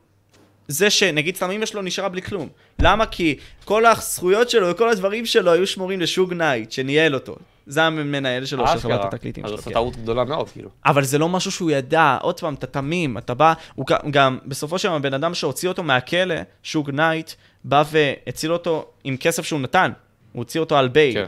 זה 0.68 0.90
שנגיד 0.90 1.36
סתם 1.36 1.52
אמא 1.52 1.66
שלו 1.66 1.82
נשארה 1.82 2.10
בלי 2.10 2.22
כלום. 2.22 2.50
למה? 2.80 3.06
כי 3.06 3.38
כל 3.66 3.86
הזכויות 3.86 4.50
שלו 4.50 4.70
וכל 4.70 4.90
הדברים 4.90 5.26
שלו 5.26 5.52
היו 5.52 5.68
שמורים 5.68 6.00
לשוג 6.00 6.34
נייט, 6.34 6.72
שניהל 6.72 7.14
אותו. 7.14 7.36
זה 7.68 7.84
המנהל 7.84 8.46
שלו, 8.46 8.68
של 8.68 8.80
חברת 8.80 9.14
התקליטים 9.14 9.48
שלו. 9.48 9.58
אז 9.58 9.64
זו 9.64 9.72
טעות 9.72 9.96
גדולה 9.96 10.24
מאוד, 10.24 10.50
כאילו. 10.50 10.70
אבל 10.86 11.04
זה 11.04 11.18
לא 11.18 11.30
משהו 11.30 11.52
שהוא 11.52 11.72
ידע, 11.72 12.18
עוד 12.22 12.40
פעם, 12.40 12.54
אתה 12.54 12.68
תמים, 12.68 13.18
אתה 13.18 13.34
בא, 13.34 13.54
הוא 13.76 13.86
גם, 14.12 14.38
בסופו 14.46 14.80
של 14.80 14.88
דבר, 14.88 14.98
הבן 14.98 15.14
אדם 15.14 15.34
שהוציא 15.34 15.70
אותו 15.70 15.84
מהכלא, 15.84 16.36
שוג 16.64 16.92
נייט, 16.92 17.32
בא 17.64 17.84
והציל 17.92 18.54
אותו 18.54 18.86
עם 19.04 19.18
כסף 19.18 19.46
שהוא 19.46 19.60
נתן. 19.60 19.92
הוא 20.34 20.40
הוציא 20.42 20.60
אותו 20.60 20.78
על 20.78 20.88
bail, 20.88 21.14
כן. 21.14 21.26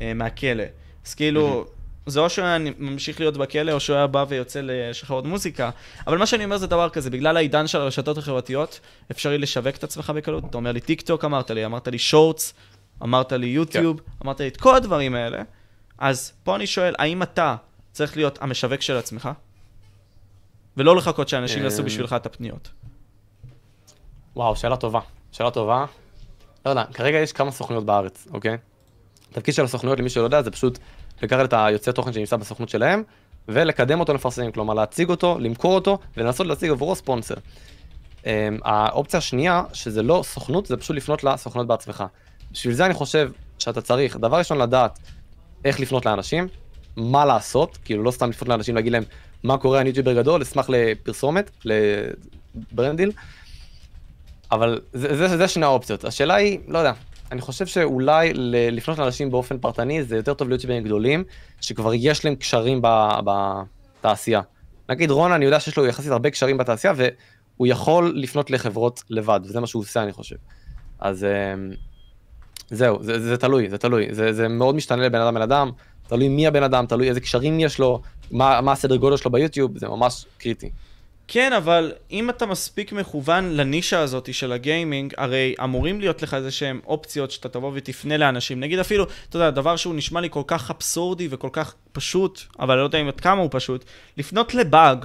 אה, 0.00 0.14
מהכלא. 0.14 0.64
אז 1.06 1.14
כאילו, 1.14 1.66
זה 2.06 2.20
או 2.20 2.30
שהוא 2.30 2.44
היה 2.44 2.58
ממשיך 2.78 3.20
להיות 3.20 3.36
בכלא, 3.36 3.72
או 3.72 3.80
שהוא 3.80 3.96
היה 3.96 4.06
בא 4.06 4.24
ויוצא 4.28 4.60
לשחרר 4.62 5.16
עוד 5.16 5.26
מוזיקה. 5.26 5.70
אבל 6.06 6.18
מה 6.18 6.26
שאני 6.26 6.44
אומר 6.44 6.56
זה 6.56 6.66
דבר 6.66 6.88
כזה, 6.88 7.10
בגלל 7.10 7.36
העידן 7.36 7.66
של 7.66 7.80
הרשתות 7.80 8.18
החברתיות, 8.18 8.80
אפשרי 9.10 9.38
לשווק 9.38 9.76
את 9.76 9.84
עצמך 9.84 10.10
בקלות. 10.10 10.44
אתה 10.50 10.56
אומר 10.56 10.72
לי 10.72 10.80
טיק 10.80 11.00
טוק, 11.00 11.24
אמרת 11.24 11.50
לי, 11.50 11.64
אמרת 11.64 11.88
לי 11.88 11.98
שורטס, 11.98 12.54
אמרת 13.02 13.32
לי 13.32 13.46
יוטיוב, 13.46 13.98
כן. 14.00 14.04
אמרת 14.24 14.40
לי 14.40 14.48
את 14.48 14.56
כל 14.56 14.76
הדברים 14.76 15.14
האלה. 15.14 15.42
אז 16.00 16.32
פה 16.44 16.56
אני 16.56 16.66
שואל, 16.66 16.94
האם 16.98 17.22
אתה 17.22 17.56
צריך 17.92 18.16
להיות 18.16 18.38
המשווק 18.42 18.80
של 18.80 18.96
עצמך? 18.96 19.28
ולא 20.76 20.96
לחכות 20.96 21.28
שאנשים 21.28 21.62
יעשו 21.62 21.82
בשבילך 21.82 22.12
את 22.12 22.26
הפניות. 22.26 22.70
וואו, 24.36 24.56
שאלה 24.56 24.76
טובה. 24.76 25.00
שאלה 25.32 25.50
טובה. 25.50 25.84
לא 26.66 26.70
יודע, 26.70 26.84
כרגע 26.94 27.18
יש 27.18 27.32
כמה 27.32 27.50
סוכנויות 27.50 27.86
בארץ, 27.86 28.28
אוקיי? 28.32 28.56
התפקיד 29.30 29.54
של 29.54 29.64
הסוכנויות, 29.64 29.98
למי 29.98 30.10
שלא 30.10 30.22
יודע, 30.22 30.42
זה 30.42 30.50
פשוט 30.50 30.78
לקחת 31.22 31.44
את 31.44 31.52
היוצא 31.56 31.92
תוכן 31.92 32.12
שנמצא 32.12 32.36
בסוכנות 32.36 32.68
שלהם, 32.68 33.02
ולקדם 33.48 34.00
אותו 34.00 34.12
למפרסמים, 34.12 34.52
כלומר 34.52 34.74
להציג 34.74 35.08
אותו, 35.08 35.38
למכור 35.38 35.74
אותו, 35.74 35.98
ולנסות 36.16 36.46
להציג 36.46 36.70
עבורו 36.70 36.96
ספונסר. 36.96 37.34
Um, 37.34 38.24
האופציה 38.64 39.18
השנייה, 39.18 39.62
שזה 39.72 40.02
לא 40.02 40.22
סוכנות, 40.24 40.66
זה 40.66 40.76
פשוט 40.76 40.96
לפנות 40.96 41.24
לסוכנות 41.24 41.66
בעצמך. 41.66 42.04
בשביל 42.52 42.74
זה 42.74 42.86
אני 42.86 42.94
חושב 42.94 43.30
שאתה 43.58 43.80
צריך, 43.80 44.16
דבר 44.16 44.38
ראשון 44.38 44.58
לדעת 44.58 44.98
איך 45.64 45.80
לפנות 45.80 46.06
לאנשים, 46.06 46.48
מה 46.96 47.24
לעשות, 47.24 47.78
כאילו 47.84 48.02
לא 48.02 48.10
סתם 48.10 48.30
לפנות 48.30 48.48
לאנשים 48.48 48.74
להגיד 48.74 48.92
להם 48.92 49.02
מה 49.42 49.58
קורה, 49.58 49.80
אני 49.80 49.88
יוטיובר 49.88 50.14
גדול, 50.14 50.42
אשמח 50.42 50.66
לפרסומת, 50.70 51.50
לברנדיל, 52.72 53.12
אבל 54.52 54.80
זה, 54.92 55.16
זה, 55.16 55.36
זה 55.36 55.48
שני 55.48 55.64
האופציות. 55.64 56.04
השאלה 56.04 56.34
היא, 56.34 56.58
לא 56.68 56.78
יודע, 56.78 56.92
אני 57.32 57.40
חושב 57.40 57.66
שאולי 57.66 58.32
לפנות 58.72 58.98
לאנשים 58.98 59.30
באופן 59.30 59.58
פרטני 59.58 60.04
זה 60.04 60.16
יותר 60.16 60.34
טוב 60.34 60.48
ליוטיוברים 60.48 60.84
גדולים, 60.84 61.24
שכבר 61.60 61.92
יש 61.94 62.24
להם 62.24 62.34
קשרים 62.34 62.82
בתעשייה. 63.24 64.40
נגיד 64.88 65.10
רונה, 65.10 65.34
אני 65.34 65.44
יודע 65.44 65.60
שיש 65.60 65.76
לו 65.76 65.86
יחסית 65.86 66.12
הרבה 66.12 66.30
קשרים 66.30 66.58
בתעשייה, 66.58 66.92
והוא 66.96 67.66
יכול 67.66 68.12
לפנות 68.16 68.50
לחברות 68.50 69.02
לבד, 69.10 69.40
וזה 69.44 69.60
מה 69.60 69.66
שהוא 69.66 69.82
עושה, 69.82 70.02
אני 70.02 70.12
חושב. 70.12 70.36
אז 70.98 71.24
אמ, 71.24 71.70
זהו, 72.70 72.98
זה, 73.02 73.20
זה 73.20 73.36
תלוי, 73.36 73.70
זה 73.70 73.78
תלוי. 73.78 74.06
זה, 74.10 74.32
זה 74.32 74.48
מאוד 74.48 74.74
משתנה 74.74 75.02
לבן 75.02 75.20
אדם 75.20 75.34
בן 75.34 75.42
אדם, 75.42 75.70
תלוי 76.08 76.28
מי 76.28 76.46
הבן 76.46 76.62
אדם, 76.62 76.86
תלוי 76.86 77.08
איזה 77.08 77.20
קשרים 77.20 77.60
יש 77.60 77.78
לו, 77.78 78.02
מה, 78.30 78.60
מה 78.60 78.72
הסדר 78.72 78.96
גודל 78.96 79.16
שלו 79.16 79.30
ביוטיוב, 79.30 79.78
זה 79.78 79.88
ממש 79.88 80.24
קריטי. 80.38 80.70
כן, 81.32 81.52
אבל 81.52 81.92
אם 82.10 82.30
אתה 82.30 82.46
מספיק 82.46 82.92
מכוון 82.92 83.56
לנישה 83.56 84.00
הזאת 84.00 84.34
של 84.34 84.52
הגיימינג, 84.52 85.14
הרי 85.16 85.54
אמורים 85.64 86.00
להיות 86.00 86.22
לך 86.22 86.34
איזה 86.34 86.50
שהם 86.50 86.80
אופציות 86.86 87.30
שאתה 87.30 87.48
תבוא 87.48 87.70
ותפנה 87.74 88.16
לאנשים. 88.16 88.60
נגיד 88.60 88.78
אפילו, 88.78 89.06
אתה 89.28 89.36
יודע, 89.36 89.50
דבר 89.50 89.76
שהוא 89.76 89.94
נשמע 89.94 90.20
לי 90.20 90.28
כל 90.30 90.42
כך 90.46 90.70
אבסורדי 90.70 91.28
וכל 91.30 91.48
כך 91.52 91.74
פשוט, 91.92 92.40
אבל 92.58 92.76
לא 92.76 92.82
יודע 92.82 92.98
אם 92.98 93.08
עד 93.08 93.20
כמה 93.20 93.40
הוא 93.40 93.48
פשוט, 93.52 93.84
לפנות 94.16 94.54
לבאג, 94.54 95.04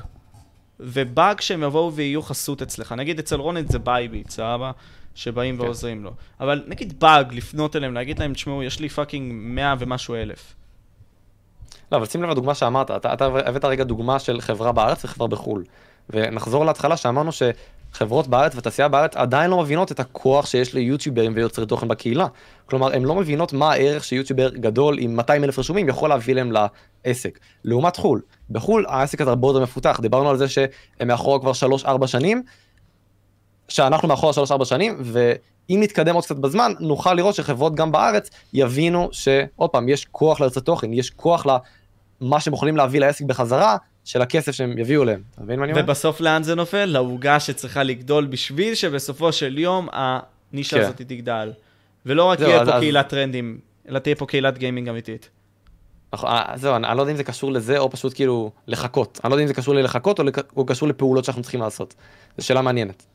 ובאג 0.80 1.42
שהם 1.42 1.64
יבואו 1.64 1.94
ויהיו 1.94 2.22
חסות 2.22 2.62
אצלך. 2.62 2.92
נגיד 2.92 3.20
אצל 3.20 3.36
רונד 3.36 3.72
זה 3.72 3.80
בייביט, 3.80 4.30
סבבה? 4.30 4.72
שבאים 5.16 5.58
כן. 5.58 5.64
ועוזרים 5.64 6.04
לו. 6.04 6.12
אבל 6.40 6.64
נגיד 6.68 7.00
באג, 7.00 7.34
לפנות 7.34 7.76
אליהם, 7.76 7.94
להגיד 7.94 8.20
להם, 8.20 8.34
תשמעו, 8.34 8.64
יש 8.64 8.80
לי 8.80 8.90
fucking 8.90 9.32
100 9.36 9.76
ומשהו 9.80 10.16
אלף. 10.16 10.54
לא, 11.92 11.98
אבל 11.98 12.06
שים 12.06 12.24
לב 12.24 12.30
לדוגמה 12.30 12.56
שאמרת, 12.56 12.92
אתה, 12.92 13.14
אתה 13.14 13.26
הבאת 13.26 13.66
רגע 13.66 13.84
דוגמה 13.84 14.20
של 14.20 14.42
חברה 14.42 14.72
בארץ 14.72 15.06
וחברה 15.06 15.28
בחו"ל. 15.28 15.64
ונחזור 16.10 16.66
להתחלה 16.66 16.98
שאמרנו 16.98 17.32
שחברות 17.32 18.28
בארץ 18.28 18.56
ותעשייה 18.56 18.88
בארץ 18.88 19.16
עדיין 19.16 19.52
לא 19.52 19.62
מבינות 19.62 19.92
את 19.92 20.00
הכוח 20.00 20.46
שיש 20.46 20.74
ליוטיוברים 20.74 21.34
ויוצרי 21.36 21.66
תוכן 21.66 21.88
בקהילה. 21.88 22.28
כלומר, 22.66 22.94
הן 22.94 23.04
לא 23.04 23.16
מבינות 23.16 23.54
מה 23.54 23.72
הערך 23.72 24.04
שיוטיובר 24.04 24.50
גדול 24.50 25.00
עם 25.00 25.16
200 25.16 25.44
אלף 25.44 25.60
רשומים 25.60 25.90
יכול 25.90 26.10
להביא 26.10 26.36
להם 26.36 26.52
לעסק. 27.06 27.40
לעומת 27.64 27.96
חו"ל, 27.96 28.22
בחו"ל 28.50 28.86
העסק 28.88 29.22
הזה 29.22 29.30
הרבה 29.30 29.48
יותר 29.48 29.60
מפותח, 29.60 30.00
דיברנו 30.02 30.30
על 30.30 30.38
זה 30.38 30.48
שהם 30.48 31.08
מאחורה 31.08 31.40
כבר 31.40 31.52
3-4 32.04 32.08
שנים, 32.08 32.44
שאנחנו 33.68 34.08
מאחורה 34.08 34.34
3-4 34.60 34.66
שנים, 34.66 34.98
ואם 35.04 35.80
נתקדם 35.82 36.16
עוד 36.16 36.24
קצת 36.24 36.36
בזמן, 36.36 36.74
נוכל 36.80 37.14
לראות 37.14 37.36
שחברות 37.36 37.76
גם 37.76 37.92
בארץ 37.92 38.30
יבינו 38.54 39.10
שעוד 39.12 39.70
פעם, 39.70 39.90
יש 39.90 40.06
כוח 40.12 40.42
ליוצרי 40.42 40.64
תוכן, 40.64 40.94
יש 40.94 41.10
כוח 41.10 41.46
למה 42.22 42.40
שהם 42.40 42.54
יכולים 42.54 42.78
להביא 42.78 43.00
לעסק 43.00 43.26
בחזרה, 43.26 43.78
של 44.06 44.22
הכסף 44.22 44.52
שהם 44.52 44.78
יביאו 44.78 45.06
להם. 45.06 45.22
אתה 45.34 45.44
מבין 45.44 45.60
מה 45.60 45.66
אני 45.66 45.74
אומר? 45.74 45.84
ובסוף 45.84 46.22
לאן 46.22 46.44
זה 46.44 46.56
נופל? 46.56 46.86
לעוגה 46.86 47.40
שצריכה 47.40 47.84
לגדול 47.84 48.26
בשביל 48.26 48.76
שבסופו 48.76 49.32
של 49.32 49.58
יום 49.58 49.88
הנישה 49.92 50.78
כן. 50.78 50.84
הזאת 50.84 51.02
תגדל. 51.02 51.52
ולא 52.06 52.24
רק 52.24 52.40
תהיה 52.40 52.66
פה 52.66 52.72
אז... 52.72 52.80
קהילת 52.80 53.10
טרנדים, 53.10 53.60
אלא 53.90 54.00
תהיה 54.00 54.16
פה 54.16 54.26
קהילת 54.26 54.58
גיימינג 54.58 54.90
אמיתית. 54.90 55.30
נכון, 56.14 56.30
אה, 56.30 56.54
זהו, 56.56 56.76
אני, 56.76 56.88
אני 56.88 56.98
לא 56.98 57.02
יודע 57.02 57.12
אם 57.12 57.18
זה 57.18 57.24
קשור 57.24 57.52
לזה 57.52 57.78
או 57.78 57.90
פשוט 57.90 58.14
כאילו 58.14 58.52
לחכות. 58.68 59.20
אני 59.24 59.30
לא 59.30 59.36
יודע 59.36 59.44
אם 59.44 59.48
זה 59.48 59.54
קשור 59.54 59.76
ללחכות 59.76 60.20
או, 60.20 60.24
לק... 60.24 60.54
או 60.58 60.66
קשור 60.66 60.90
לפעולות 60.90 61.26
שאנחנו 61.26 61.42
צריכים 61.42 61.62
לעשות. 61.62 61.96
זו 62.38 62.46
שאלה 62.46 62.62
מעניינת. 62.62 63.06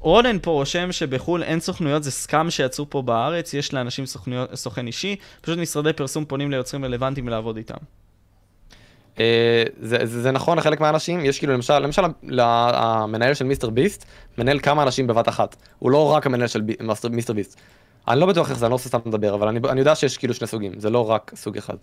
רונן 0.00 0.38
פה 0.42 0.50
רושם 0.50 0.92
שבחו"ל 0.92 1.42
אין 1.42 1.60
סוכנויות, 1.60 2.02
זה 2.02 2.10
סקאם 2.10 2.50
שיצאו 2.50 2.90
פה 2.90 3.02
בארץ, 3.02 3.54
יש 3.54 3.74
לאנשים 3.74 4.06
סוכנויות, 4.06 4.54
סוכן 4.54 4.86
אישי, 4.86 5.16
פשוט 5.40 5.58
משרדי 5.58 5.92
פרסום 5.92 6.24
פונים 6.24 6.50
ליוצרים 6.50 6.84
רלוונטיים 6.84 7.28
לעבוד 7.28 7.56
איתם. 7.56 7.76
אה, 9.20 9.62
זה, 9.80 9.98
זה, 10.04 10.22
זה 10.22 10.30
נכון 10.30 10.58
לחלק 10.58 10.80
מהאנשים, 10.80 11.24
יש 11.24 11.38
כאילו 11.38 11.52
למשל, 11.52 11.78
למשל 11.78 12.02
המנהל 12.38 13.34
של 13.34 13.44
מיסטר 13.44 13.70
ביסט 13.70 14.04
מנהל 14.38 14.58
כמה 14.58 14.82
אנשים 14.82 15.06
בבת 15.06 15.28
אחת, 15.28 15.56
הוא 15.78 15.90
לא 15.90 16.12
רק 16.12 16.26
המנהל 16.26 16.48
של 16.48 16.62
מיסטר 17.10 17.32
ביסט. 17.32 17.60
אני 18.08 18.20
לא 18.20 18.26
בטוח 18.26 18.50
איך 18.50 18.58
זה, 18.58 18.66
אני 18.66 18.70
לא 18.70 18.74
רוצה 18.74 18.88
סתם 18.88 18.98
לדבר, 19.06 19.34
אבל 19.34 19.48
אני, 19.48 19.60
אני 19.68 19.80
יודע 19.80 19.94
שיש 19.94 20.18
כאילו 20.18 20.34
שני 20.34 20.46
סוגים, 20.46 20.72
זה 20.76 20.90
לא 20.90 21.10
רק 21.10 21.32
סוג 21.34 21.56
אחד. 21.56 21.76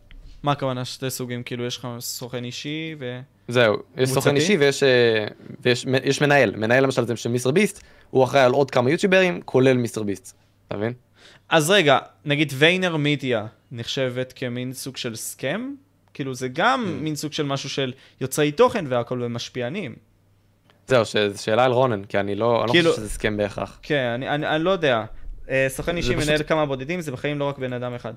מה 0.45 0.51
הכוונה 0.51 0.85
שתי 0.85 1.09
סוגים? 1.09 1.43
כאילו 1.43 1.65
יש 1.65 1.77
לך 1.77 1.87
סוכן 1.99 2.43
אישי 2.43 2.95
ו... 2.99 3.19
זהו, 3.47 3.75
יש 3.97 4.09
סוכן 4.09 4.35
אישי 4.35 4.57
ויש, 4.57 4.83
אה, 4.83 5.25
ויש 5.59 5.85
יש 6.03 6.21
מנהל, 6.21 6.55
מנהל 6.55 6.83
למשל 6.83 7.05
זה 7.05 7.15
של 7.15 7.29
מיסטר 7.29 7.51
ביסט, 7.51 7.83
הוא 8.09 8.23
אחראי 8.23 8.43
על 8.43 8.51
עוד 8.51 8.71
כמה 8.71 8.91
יוטיוברים, 8.91 9.41
כולל 9.45 9.77
מיסטר 9.77 10.03
ביסט, 10.03 10.37
אתה 10.67 10.77
מבין? 10.77 10.93
אז 11.49 11.69
רגע, 11.69 11.99
נגיד 12.25 12.53
ויינר 12.55 12.97
מידיה 12.97 13.45
נחשבת 13.71 14.33
כמין 14.35 14.73
סוג 14.73 14.97
של 14.97 15.15
סכם? 15.15 15.73
כאילו 16.13 16.33
זה 16.33 16.47
גם 16.47 16.83
mm. 16.85 17.03
מין 17.03 17.15
סוג 17.15 17.33
של 17.33 17.43
משהו 17.43 17.69
של 17.69 17.93
יוצרי 18.21 18.51
תוכן 18.51 18.85
והכל 18.89 19.21
ומשפיענים. 19.23 19.95
זהו, 20.87 21.03
זו 21.05 21.43
שאלה 21.43 21.65
על 21.65 21.71
רונן, 21.71 22.03
כי 22.03 22.19
אני 22.19 22.35
לא, 22.35 22.63
אני 22.63 22.71
כאילו, 22.71 22.85
לא 22.85 22.89
חושב 22.89 23.01
שזה 23.01 23.11
הסכם 23.11 23.37
בהכרח. 23.37 23.79
כן, 23.83 24.05
אני, 24.15 24.29
אני, 24.29 24.47
אני 24.47 24.63
לא 24.63 24.69
יודע. 24.69 25.03
אה, 25.49 25.65
סוכן 25.69 25.97
אישי 25.97 26.15
פשוט... 26.15 26.29
מנהל 26.29 26.43
כמה 26.43 26.65
בודדים, 26.65 27.01
זה 27.01 27.11
בחיים 27.11 27.39
לא 27.39 27.45
רק 27.45 27.57
בן 27.57 27.73
אדם 27.73 27.93
אחד. 27.93 28.13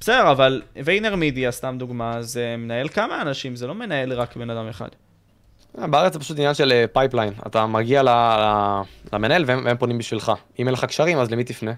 בסדר, 0.00 0.30
אבל 0.30 0.62
ויינר 0.84 1.16
מדיה, 1.16 1.52
סתם 1.52 1.76
דוגמה, 1.78 2.22
זה 2.22 2.54
מנהל 2.58 2.88
כמה 2.88 3.22
אנשים, 3.22 3.56
זה 3.56 3.66
לא 3.66 3.74
מנהל 3.74 4.12
רק 4.12 4.36
בן 4.36 4.50
אדם 4.50 4.68
אחד. 4.68 4.88
אה, 5.78 5.86
בארץ 5.86 6.12
זה 6.12 6.18
פשוט 6.18 6.36
עניין 6.38 6.54
של 6.54 6.84
pipeline. 6.92 7.32
אה, 7.32 7.42
אתה 7.46 7.66
מגיע 7.66 8.02
למנהל 9.12 9.44
והם, 9.46 9.64
והם 9.64 9.76
פונים 9.76 9.98
בשבילך. 9.98 10.32
אם 10.58 10.66
אין 10.66 10.74
לך 10.74 10.84
קשרים, 10.84 11.18
אז 11.18 11.30
למי 11.30 11.44
תפנה? 11.44 11.72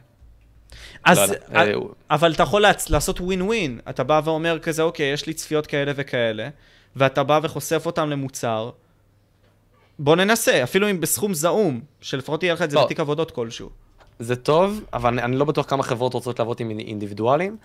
אז, 1.05 1.19
לא 1.19 1.23
יודע, 1.23 1.39
אה, 1.55 1.73
אבל 2.11 2.33
אתה 2.33 2.43
יכול 2.43 2.65
לעשות 2.91 3.20
ווין 3.20 3.43
ווין. 3.43 3.81
אתה 3.89 4.05
בא 4.05 4.20
ואומר 4.24 4.59
כזה, 4.59 4.83
אוקיי, 4.83 5.12
יש 5.12 5.27
לי 5.27 5.35
צפיות 5.35 5.66
כאלה 5.66 5.93
וכאלה, 5.97 6.49
ואתה 6.97 7.23
בא 7.23 7.41
וחושף 7.43 7.87
אותם 7.87 8.11
למוצר. 8.11 8.70
בוא 9.99 10.16
ננסה, 10.16 10.62
אפילו 10.62 10.91
אם 10.91 11.01
בסכום 11.01 11.35
זעום, 11.35 11.81
שלפחות 12.01 12.43
יהיה 12.43 12.55
לך 12.55 12.62
את 12.62 12.70
זה 12.70 12.77
לא. 12.77 12.85
בתיק 12.85 13.01
עבודות 13.01 13.31
כלשהו. 13.31 13.70
זה 14.19 14.37
טוב, 14.37 14.85
אבל 14.93 15.12
אני, 15.12 15.23
אני 15.23 15.37
לא 15.37 15.45
בטוח 15.45 15.66
כמה 15.70 15.83
חברות 15.83 16.15
רוצות 16.15 16.39
לעבוד 16.39 16.57
עם 16.61 16.70
אינדיבידואלים. 16.70 17.57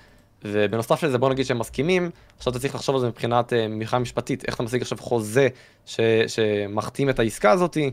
ובנוסף 0.44 1.04
לזה 1.04 1.18
בוא 1.18 1.30
נגיד 1.30 1.46
שהם 1.46 1.60
מסכימים, 1.60 2.10
עכשיו 2.38 2.52
אתה 2.52 2.60
צריך 2.60 2.76
לחשוב 2.76 2.96
על 2.96 3.02
זה 3.02 3.08
מבחינת 3.08 3.54
אה, 3.54 3.68
מבחינה 3.68 4.00
משפטית, 4.00 4.46
איך 4.46 4.56
אתה 4.56 4.64
משיג 4.64 4.82
עכשיו 4.82 4.98
חוזה 4.98 5.48
ש, 5.86 6.00
שמחתים 6.28 7.10
את 7.10 7.20
העסקה 7.20 7.52
הזאתי, 7.52 7.92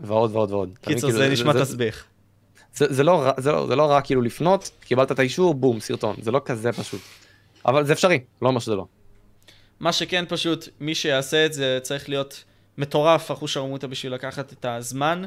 ועוד 0.00 0.30
ועוד 0.34 0.50
ועוד. 0.50 0.78
קיצור, 0.80 1.10
כאילו, 1.10 1.24
זה 1.24 1.28
נשמע 1.28 1.52
זה, 1.52 1.60
תסביך. 1.60 2.04
זה, 2.74 2.86
זה, 2.88 3.04
לא, 3.04 3.32
זה, 3.36 3.52
לא, 3.52 3.66
זה 3.66 3.76
לא 3.76 3.90
רק 3.90 4.04
כאילו 4.04 4.22
לפנות, 4.22 4.70
קיבלת 4.80 5.12
את 5.12 5.18
האישור, 5.18 5.54
בום, 5.54 5.80
סרטון, 5.80 6.16
זה 6.22 6.30
לא 6.30 6.40
כזה 6.44 6.72
פשוט. 6.72 7.00
אבל 7.66 7.84
זה 7.84 7.92
אפשרי, 7.92 8.18
לא 8.42 8.48
אומר 8.48 8.60
שזה 8.60 8.74
לא. 8.74 8.86
מה 9.80 9.92
שכן 9.92 10.24
פשוט, 10.28 10.68
מי 10.80 10.94
שיעשה 10.94 11.46
את 11.46 11.52
זה 11.52 11.78
צריך 11.82 12.08
להיות 12.08 12.44
מטורף 12.78 13.30
אחוש 13.30 13.54
שרמוטה 13.54 13.86
בשביל 13.86 14.14
לקחת 14.14 14.52
את 14.52 14.64
הזמן 14.64 15.22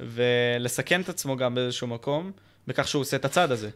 ולסכן 0.00 1.00
את 1.00 1.08
עצמו 1.08 1.36
גם 1.36 1.54
באיזשהו 1.54 1.86
מקום, 1.86 2.32
בכך 2.66 2.88
שהוא 2.88 3.00
עושה 3.00 3.16
את 3.16 3.24
הצעד 3.24 3.52
הזה. 3.52 3.70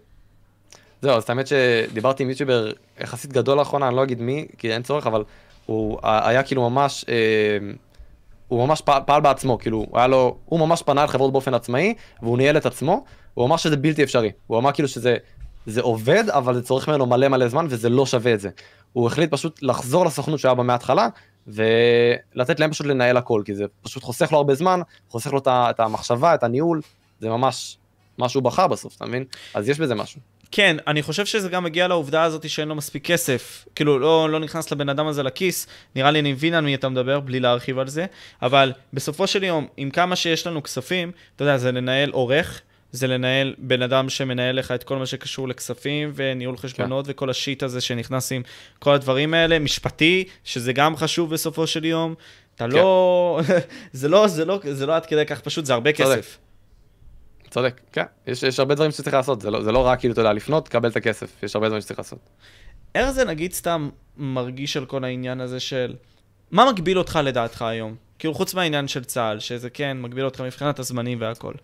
זהו, 1.03 1.17
אז 1.17 1.25
האמת 1.29 1.47
שדיברתי 1.47 2.23
עם 2.23 2.31
יוטיובר 2.31 2.73
יחסית 3.01 3.33
גדול 3.33 3.59
לאחרונה, 3.59 3.89
אני 3.89 3.97
לא 3.97 4.03
אגיד 4.03 4.23
מי, 4.23 4.47
כי 4.59 4.73
אין 4.73 4.83
צורך, 4.83 5.07
אבל 5.07 5.25
הוא 5.67 5.99
היה 6.03 6.43
כאילו 6.43 6.71
ממש, 6.71 7.05
אה, 7.09 7.15
הוא 8.49 8.67
ממש 8.67 8.81
פעל, 8.81 9.03
פעל 9.07 9.21
בעצמו, 9.21 9.59
כאילו, 9.59 9.87
היה 9.93 10.07
לו, 10.07 10.37
הוא 10.45 10.61
ממש 10.61 10.83
פנה 10.83 11.03
על 11.03 11.09
חברות 11.09 11.33
באופן 11.33 11.55
עצמאי, 11.55 11.95
והוא 12.23 12.39
ניהל 12.39 12.57
את 12.57 12.67
עצמו, 12.67 13.05
הוא 13.35 13.47
אמר 13.47 13.57
שזה 13.57 13.77
בלתי 13.77 14.03
אפשרי. 14.03 14.31
הוא 14.47 14.59
אמר 14.59 14.73
כאילו 14.73 14.89
שזה 14.89 15.17
זה 15.67 15.81
עובד, 15.81 16.25
אבל 16.29 16.55
זה 16.55 16.63
צורך 16.63 16.89
ממנו 16.89 17.07
מלא 17.07 17.29
מלא 17.29 17.49
זמן, 17.49 17.67
וזה 17.69 17.89
לא 17.89 18.07
שווה 18.07 18.35
את 18.35 18.41
זה. 18.41 18.49
הוא 18.93 19.07
החליט 19.07 19.31
פשוט 19.31 19.59
לחזור 19.63 20.07
לסוכנות 20.07 20.41
שהיה 20.41 20.55
בה 20.55 20.63
מההתחלה, 20.63 21.09
ולתת 21.47 22.61
להם 22.61 22.71
פשוט 22.71 22.87
לנהל 22.87 23.17
הכל, 23.17 23.43
כי 23.45 23.55
זה 23.55 23.65
פשוט 23.83 24.03
חוסך 24.03 24.33
לו 24.33 24.39
הרבה 24.39 24.55
זמן, 24.55 24.81
חוסך 25.09 25.33
לו 25.33 25.41
את 25.49 25.81
המחשבה, 25.81 26.35
את 26.35 26.43
הניהול, 26.43 26.81
זה 27.21 27.29
ממש 27.29 27.79
מה 28.19 28.29
שהוא 28.29 28.43
בחר 28.43 28.67
בסוף, 28.67 28.97
אתה 28.97 29.07
מבין? 29.07 29.25
אז 29.55 29.69
יש 29.69 29.81
בזה 29.81 29.95
משהו. 29.95 30.21
כן, 30.53 30.77
אני 30.87 31.03
חושב 31.03 31.27
שזה 31.27 31.49
גם 31.49 31.65
מגיע 31.65 31.89
לעובדה 31.89 32.23
הזאת 32.23 32.51
שאין 32.51 32.69
לו 32.69 32.75
מספיק 32.75 33.05
כסף. 33.05 33.67
כאילו, 33.75 33.99
לא, 33.99 34.31
לא 34.31 34.39
נכנס 34.41 34.73
לבן 34.73 34.89
אדם 34.89 35.07
הזה 35.07 35.23
לכיס, 35.23 35.67
נראה 35.97 36.11
לי 36.11 36.21
אני 36.21 36.33
מבין 36.33 36.55
על 36.55 36.65
מי 36.65 36.75
אתה 36.75 36.89
מדבר, 36.89 37.21
בלי 37.21 37.41
להרחיב 37.41 37.79
על 37.79 37.89
זה, 37.89 38.07
אבל 38.43 38.73
בסופו 38.93 39.27
של 39.27 39.45
יום, 39.45 39.67
עם 39.77 39.91
כמה 39.91 40.17
שיש 40.17 40.47
לנו 40.47 40.63
כספים, 40.63 41.13
אתה 41.37 41.45
יודע, 41.45 41.57
זה 41.57 41.73
לנהל 41.73 42.11
עורך, 42.11 42.61
זה 42.93 43.07
לנהל 43.07 43.55
בן 43.59 43.83
אדם 43.83 44.09
שמנהל 44.09 44.59
לך 44.59 44.71
את 44.71 44.85
כל 44.85 44.97
מה 44.97 45.07
שקשור 45.07 45.49
לכספים 45.49 46.13
וניהול 46.15 46.57
חשבונות 46.57 47.07
כן. 47.07 47.11
וכל 47.13 47.31
השיט 47.31 47.63
הזה 47.63 47.81
שנכנס 47.81 48.33
עם 48.33 48.43
כל 48.79 48.95
הדברים 48.95 49.35
האלה, 49.35 49.59
משפטי, 49.59 50.25
שזה 50.45 50.73
גם 50.73 50.97
חשוב 50.97 51.31
בסופו 51.31 51.67
של 51.67 51.85
יום. 51.85 52.15
אתה 52.55 52.65
כן. 52.65 52.71
לא... 52.71 53.41
זה 53.93 54.09
לא, 54.09 54.29
זה 54.29 54.45
לא, 54.45 54.61
זה 54.71 54.87
לא 54.87 54.97
עד 54.97 55.07
כדי 55.07 55.27
כך 55.27 55.41
פשוט, 55.41 55.65
זה 55.65 55.75
הרבה. 55.75 55.93
כסף. 55.93 56.39
צודק, 57.51 57.81
כן, 57.93 58.05
יש, 58.27 58.43
יש 58.43 58.59
הרבה 58.59 58.75
דברים 58.75 58.91
שצריך 58.91 59.15
לעשות, 59.15 59.41
זה 59.41 59.51
לא, 59.51 59.63
זה 59.63 59.73
לא 59.73 59.87
רק 59.87 59.99
כאילו, 59.99 60.13
אתה 60.13 60.21
יודע, 60.21 60.33
לפנות, 60.33 60.69
קבל 60.69 60.89
את 60.89 60.97
הכסף, 60.97 61.43
יש 61.43 61.57
הרבה 61.57 61.69
דברים 61.69 61.83
שצריך 61.83 61.99
לעשות. 61.99 62.19
איך 62.95 63.11
זה 63.11 63.25
נגיד 63.25 63.53
סתם 63.53 63.91
מרגיש 64.17 64.77
על 64.77 64.87
כל 64.87 65.05
העניין 65.05 65.41
הזה 65.41 65.61
של... 65.61 65.95
מה 66.51 66.73
מגביל 66.73 66.99
אותך 66.99 67.19
לדעתך 67.25 67.63
היום? 67.63 67.95
כאילו 68.19 68.35
חוץ 68.35 68.55
מהעניין 68.55 68.89
של 68.89 69.05
צה"ל, 69.05 69.39
שזה 69.39 69.71
כן 69.71 70.01
מגביל 70.01 70.25
אותך 70.25 70.41
מבחינת 70.41 70.79
הזמנים 70.79 71.21
והכל. 71.21 71.55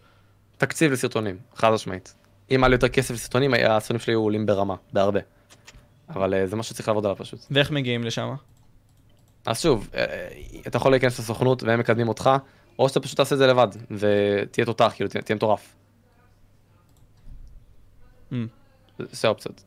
תקציב 0.59 0.93
לסרטונים, 0.93 1.39
חד 1.55 1.71
משמעית. 1.71 2.15
אם 2.51 2.65
היה 2.65 2.69
לי 2.69 2.75
יותר 2.75 2.89
כסף 2.89 3.15
לסרטונים, 3.15 3.55
הסרטונים 3.55 4.01
שלי 4.01 4.13
היו 4.13 4.21
עולים 4.21 4.47
ברמה, 4.47 4.75
בהרבה. 4.93 5.21
אבל 6.09 6.35
אה, 6.35 6.47
זה 6.47 6.57
מה 6.57 6.63
שצריך 6.63 6.89
לעבוד 6.89 7.05
עליו 7.05 7.17
פשוט. 7.17 7.41
ואיך 7.51 7.71
מגיעים 7.71 8.05
לשם? 8.05 8.35
אז 9.47 9.61
שוב, 9.61 9.89
אה, 9.95 10.05
אתה 10.67 10.77
יכול 10.77 10.91
להיכנס 10.93 11.19
לסוכנות 11.19 11.63
והם 11.63 11.81
מקדמים 11.81 12.09
אותך, 12.09 12.31
או 12.79 12.89
שאתה 12.89 13.01
פשוט 13.01 13.17
תעשה 13.17 13.35
את 13.35 13.39
זה 13.39 13.47
לבד, 13.47 13.69
ותהיה 13.91 14.67
תותח, 14.67 14.93
כאילו, 14.97 15.11
תהיה, 15.11 15.23
תהיה 15.23 15.37
מטורף. 15.37 15.75
Mm. 18.33 18.35
זה- 18.99 19.29
האופציות. 19.29 19.65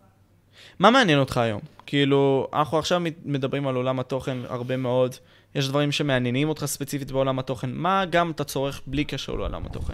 מה 0.80 0.92
מעניין 0.92 1.20
אותך 1.20 1.38
היום? 1.38 1.62
כאילו, 1.86 2.48
אנחנו 2.54 2.80
עכשיו 2.80 3.02
מדברים 3.26 3.68
על 3.68 3.76
עולם 3.76 4.00
התוכן 4.00 4.38
הרבה 4.50 4.78
מאוד. 4.78 5.16
יש 5.56 5.70
דברים 5.70 5.92
שמעניינים 5.92 6.50
אותך 6.50 6.66
ספציפית 6.66 7.12
בעולם 7.12 7.40
התוכן. 7.40 7.70
מה 7.74 8.06
גם 8.10 8.32
אתה 8.32 8.44
צורך 8.44 8.82
בלי 8.88 9.04
קשר 9.06 9.34
לעולם 9.34 9.66
התוכן? 9.66 9.94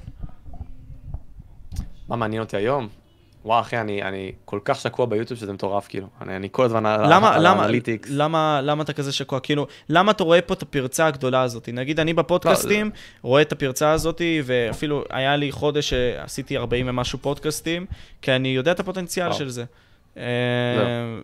מה 2.07 2.15
מעניין 2.15 2.41
אותי 2.41 2.57
היום? 2.57 2.87
וואו 3.45 3.61
אחי, 3.61 3.77
אני, 3.77 4.03
אני 4.03 4.31
כל 4.45 4.59
כך 4.65 4.79
שקוע 4.79 5.05
ביוטיוב 5.05 5.39
שזה 5.39 5.53
מטורף, 5.53 5.87
כאילו. 5.87 6.07
אני, 6.21 6.35
אני 6.35 6.47
כל 6.51 6.65
הזמן 6.65 6.83
למה, 6.83 7.35
על 7.35 7.47
למה, 7.47 7.61
האנליטיקס. 7.61 8.09
למה, 8.11 8.61
למה 8.63 8.83
אתה 8.83 8.93
כזה 8.93 9.11
שקוע? 9.11 9.39
כאילו, 9.39 9.67
למה 9.89 10.11
אתה 10.11 10.23
רואה 10.23 10.41
פה 10.41 10.53
את 10.53 10.61
הפרצה 10.61 11.07
הגדולה 11.07 11.41
הזאת? 11.41 11.69
נגיד, 11.73 11.99
אני 11.99 12.13
בפודקאסטים 12.13 12.91
רואה 13.21 13.41
את 13.41 13.51
הפרצה 13.51 13.91
הזאת, 13.91 14.21
ואפילו 14.43 15.03
היה 15.09 15.35
לי 15.35 15.51
חודש 15.51 15.89
שעשיתי 15.89 16.57
40 16.57 16.89
ומשהו 16.89 17.19
פודקאסטים, 17.19 17.85
כי 18.21 18.31
אני 18.31 18.47
יודע 18.47 18.71
את 18.71 18.79
הפוטנציאל 18.79 19.27
וואו. 19.27 19.37
של 19.39 19.49
זה. 19.49 19.63
אה, 20.17 20.23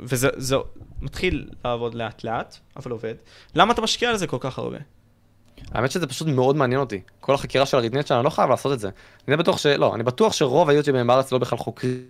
וזה 0.02 0.30
זה 0.38 0.56
מתחיל 1.02 1.50
לעבוד 1.66 1.96
לאט 1.96 2.24
לאט, 2.24 2.58
אבל 2.78 2.92
עובד. 2.92 3.16
למה 3.56 3.74
אתה 3.74 3.82
משקיע 3.82 4.10
על 4.10 4.18
זה 4.18 4.28
כל 4.28 4.38
כך 4.40 4.58
הרבה? 4.58 4.78
האמת 5.72 5.92
שזה 5.92 6.08
פשוט 6.08 6.28
מאוד 6.28 6.56
מעניין 6.56 6.80
אותי. 6.80 7.02
כל 7.20 7.34
החקירה 7.34 7.66
של 7.66 7.78
ה 7.78 7.81
retention 7.81 8.08
שלנו, 8.08 8.20
אני 8.20 8.26
לא 8.26 8.30
חייב 8.30 8.50
לעשות 8.50 8.74
את 8.74 8.80
זה. 8.80 8.90
אני 9.28 9.38
בטוח 9.38 9.58
ש... 9.58 9.66
לא, 9.66 9.96
אני 9.96 10.04
בטוח 10.04 10.34
שרוב 10.34 10.70
היוטיוברים 10.70 11.08
בארץ 11.08 11.32
לא 11.32 11.38
בכלל 11.38 11.58
חוקרים. 11.58 12.08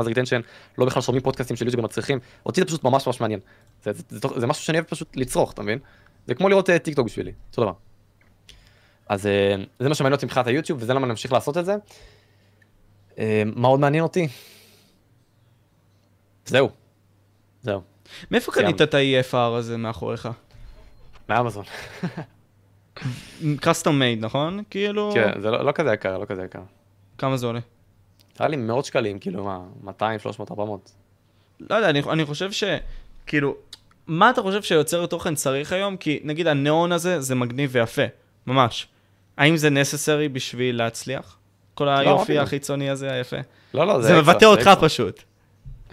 אז 0.00 0.06
retention, 0.06 0.40
לא 0.78 0.86
בכלל 0.86 1.02
שומעים 1.02 1.22
פודקאסטים 1.22 1.56
של 1.56 1.64
יוטיוברים 1.64 1.84
מצליחים. 1.84 2.18
אותי 2.46 2.60
זה 2.60 2.66
פשוט 2.66 2.84
ממש 2.84 3.06
ממש 3.06 3.20
מעניין. 3.20 3.40
זה, 3.82 3.92
זה, 3.92 4.02
זה, 4.08 4.40
זה 4.40 4.46
משהו 4.46 4.64
שאני 4.64 4.78
אוהב 4.78 4.86
פשוט 4.86 5.16
לצרוך, 5.16 5.52
אתה 5.52 5.62
מבין? 5.62 5.78
זה 6.26 6.34
כמו 6.34 6.48
לראות 6.48 6.70
אה, 6.70 6.78
טיק 6.78 6.96
טוק 6.96 7.06
בשבילי, 7.06 7.32
אותו 7.50 7.62
דבר. 7.62 7.72
אז 9.08 9.26
אה, 9.26 9.56
זה 9.78 9.88
מה 9.88 9.94
שמעניין 9.94 10.14
אותי 10.14 10.26
מבחינת 10.26 10.46
היוטיוב, 10.46 10.82
וזה 10.82 10.94
למה 10.94 11.04
אני 11.04 11.10
אמשיך 11.10 11.32
לעשות 11.32 11.58
את 11.58 11.64
זה. 11.64 11.76
אה, 13.18 13.42
מה 13.56 13.68
עוד 13.68 13.80
מעניין 13.80 14.02
אותי? 14.02 14.28
זהו. 16.46 16.68
זהו. 17.62 17.80
מאיפה. 18.30 18.52
קנית 18.52 18.82
את 18.82 18.94
ה-EFR 18.94 19.36
הזה 19.36 19.76
מאחוריך? 19.76 20.28
מאמזון. 21.28 21.64
custom 23.42 23.86
made, 23.86 24.20
נכון? 24.20 24.62
כאילו, 24.70 25.10
כן, 25.14 25.40
זה 25.40 25.50
לא, 25.50 25.64
לא 25.64 25.72
כזה 25.72 25.92
יקר, 25.92 26.18
לא 26.18 26.24
כזה 26.24 26.42
יקר. 26.42 26.60
כמה 27.18 27.36
זה 27.36 27.46
עולה? 27.46 27.60
היה 28.38 28.48
לי 28.48 28.56
מאות 28.56 28.84
שקלים, 28.84 29.18
כאילו 29.18 29.44
מה, 29.44 29.60
200, 29.82 30.20
300, 30.20 30.50
400. 30.50 30.90
לא 31.60 31.74
יודע, 31.74 31.90
אני, 31.90 32.02
אני 32.12 32.24
חושב 32.24 32.52
ש... 32.52 32.64
כאילו, 33.26 33.54
מה 34.06 34.30
אתה 34.30 34.42
חושב 34.42 34.62
שיוצר 34.62 35.06
תוכן 35.06 35.34
צריך 35.34 35.72
היום? 35.72 35.96
כי 35.96 36.20
נגיד 36.24 36.46
הניאון 36.46 36.92
הזה 36.92 37.20
זה 37.20 37.34
מגניב 37.34 37.70
ויפה, 37.72 38.02
ממש. 38.46 38.88
האם 39.36 39.56
זה 39.56 39.68
necessary 39.68 40.28
בשביל 40.32 40.78
להצליח? 40.78 41.38
כל 41.74 41.88
היופי 41.88 42.22
אפילו. 42.22 42.40
החיצוני 42.40 42.90
הזה 42.90 43.12
היפה. 43.12 43.36
לא, 43.74 43.86
לא, 43.86 44.00
זה, 44.00 44.08
זה 44.08 44.18
מבטא 44.18 44.44
אותך. 44.44 44.70
פשוט. 44.80 45.22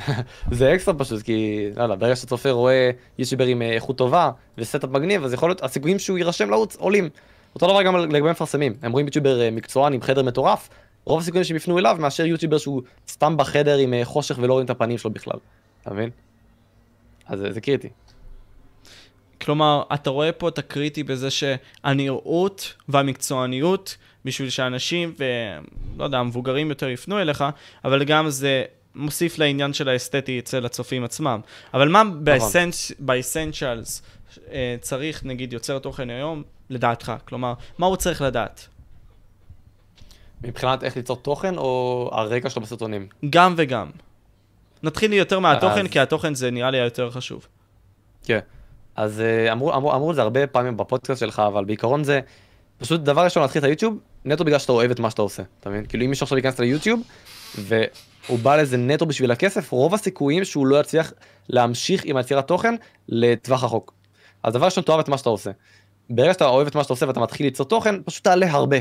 זה 0.52 0.76
אקסטרה 0.76 0.94
חשוב, 0.94 1.22
כי, 1.22 1.70
לא 1.76 1.84
יודע, 1.84 1.96
ברגע 1.96 2.16
שצופה 2.16 2.52
רואה 2.52 2.92
יוטיובר 3.18 3.46
עם 3.46 3.62
אה, 3.62 3.74
איכות 3.74 3.98
טובה 3.98 4.32
ו 4.58 4.63
setup 4.63 4.90
מגניב, 4.90 5.24
אז 5.24 5.34
יכול 5.34 5.50
להיות, 5.50 5.64
הסיכויים 5.64 6.00
שהוא 6.00 6.18
יירשם 6.18 6.50
לערוץ 6.50 6.76
עולים. 6.76 7.10
אותו 7.56 7.68
דבר 7.68 7.84
גם 7.84 7.98
לגבי 7.98 8.32
מפרסמים, 8.32 8.74
הם 8.82 8.92
רואים 8.92 9.06
יוטיובר 9.06 9.42
אה, 9.42 9.52
מקצוען 9.52 9.94
עם 9.94 10.02
חדר 10.02 10.24
מטורף, 10.24 10.70
רוב 11.06 11.20
הסיכויים 11.20 11.44
שהם 11.44 11.58
יפנו 11.58 11.80
אליו 11.80 11.98
מאשר 12.00 12.26
יוטיובר 12.26 12.58
שהוא 12.58 12.82
סתם 13.08 13.38
בחדר 13.38 13.78
עם 13.78 13.94
אה, 13.94 14.06
חושך 14.06 14.38
ולא 14.42 14.54
רואים 14.54 14.66
את 14.66 14.70
הפנים 14.70 14.98
שלו 14.98 15.12
בכלל, 15.12 15.40
אתה 15.82 15.94
מבין? 15.94 16.10
אז 17.28 17.46
זה 17.50 17.62
קריטי. 17.62 17.90
כלומר, 19.42 19.84
אתה 19.94 20.10
רואה 20.10 20.32
פה 20.32 20.48
את 20.48 20.58
הקריטי 20.58 21.04
בזה 21.04 21.30
שהנראות 21.32 22.74
והמקצועניות, 22.90 23.98
בשביל 24.26 24.50
שאנשים, 24.50 25.14
ולא 25.18 26.04
יודע, 26.04 26.18
המבוגרים 26.18 26.70
יותר 26.70 26.90
יפנו 26.90 27.22
אליך, 27.22 27.44
אבל 27.86 28.04
גם 28.04 28.30
זה 28.30 28.64
מוסיף 28.96 29.38
לעניין 29.38 29.74
של 29.74 29.90
האסתטי 29.90 30.40
אצל 30.40 30.66
הצופים 30.66 31.04
עצמם. 31.04 31.40
אבל 31.74 31.90
מה 31.90 32.04
באסנציאלס 33.00 34.02
צריך, 34.82 35.26
נגיד, 35.26 35.54
יוצר 35.54 35.80
תוכן 35.80 36.10
היום, 36.10 36.44
לדעתך? 36.70 37.14
כלומר, 37.26 37.54
מה 37.78 37.86
הוא 37.86 37.96
צריך 37.96 38.22
לדעת? 38.22 38.68
מבחינת 40.44 40.84
איך 40.84 40.96
ליצור 40.98 41.18
תוכן 41.18 41.58
או 41.58 42.10
הרקע 42.14 42.50
שלו 42.50 42.62
בסרטונים? 42.62 43.08
גם 43.30 43.54
וגם. 43.58 43.90
נתחיל 44.84 45.14
יותר 45.14 45.40
מהתוכן, 45.40 45.86
אז- 45.86 45.92
כי 45.92 46.00
התוכן 46.00 46.36
זה 46.36 46.52
נראה 46.52 46.72
לי 46.72 46.80
היותר 46.80 47.12
חשוב. 47.12 47.48
כן. 48.26 48.40
אז 48.96 49.22
אה, 49.22 49.52
אמרו, 49.52 49.74
אמרו, 49.74 49.94
אמרו 49.94 50.12
את 50.12 50.16
זה 50.16 50.22
הרבה 50.22 50.48
פעמים 50.48 50.78
בפודקאסט 50.78 51.20
שלך, 51.20 51.40
אבל 51.48 51.66
בעיקרון 51.66 52.04
זה 52.04 52.20
פשוט 52.78 53.02
דבר 53.02 53.24
ראשון 53.24 53.42
להתחיל 53.44 53.60
את 53.60 53.64
היוטיוב, 53.64 53.98
נטו 54.26 54.44
בגלל 54.44 54.60
שאתה 54.60 54.72
אוהב 54.72 54.92
את 54.92 55.00
מה 55.00 55.10
שאתה 55.10 55.22
עושה, 55.22 55.44
אתה 55.60 55.70
מבין? 55.70 55.86
כאילו 55.86 56.06
אם 56.06 56.10
מישהו 56.10 56.24
עכשיו 56.24 56.38
ייכנס 56.38 56.60
ליוטיוב, 56.60 57.02
והוא 58.26 58.40
בא 58.40 58.56
לזה 58.56 58.78
נטו 58.78 59.06
בשביל 59.06 59.32
הכסף, 59.32 59.72
רוב 59.72 59.94
הסיכויים 59.94 60.46
שהוא 60.46 60.68
לא 60.68 60.80
יצליח 60.80 61.14
להמשיך 61.50 62.02
עם 62.06 62.18
היצירת 62.18 62.48
תוכן 62.48 62.76
לטווח 63.10 63.64
רחוק. 63.64 63.94
אז 64.44 64.54
דבר 64.54 64.66
ראשון, 64.66 64.84
תאהב 64.84 65.00
את 65.00 65.10
מה 65.10 65.18
שאתה 65.18 65.30
עושה. 65.30 65.52
ברגע 66.10 66.34
שאתה 66.34 66.46
אוהב 66.46 66.68
את 66.68 66.76
מה 66.76 66.84
שאתה 66.84 66.94
עושה 66.94 67.08
ואתה 67.08 67.20
מתחיל 67.20 67.46
ליצור 67.46 67.66
תוכן, 67.66 68.04
פשוט 68.04 68.24
תעלה 68.24 68.52
הרבה. 68.52 68.78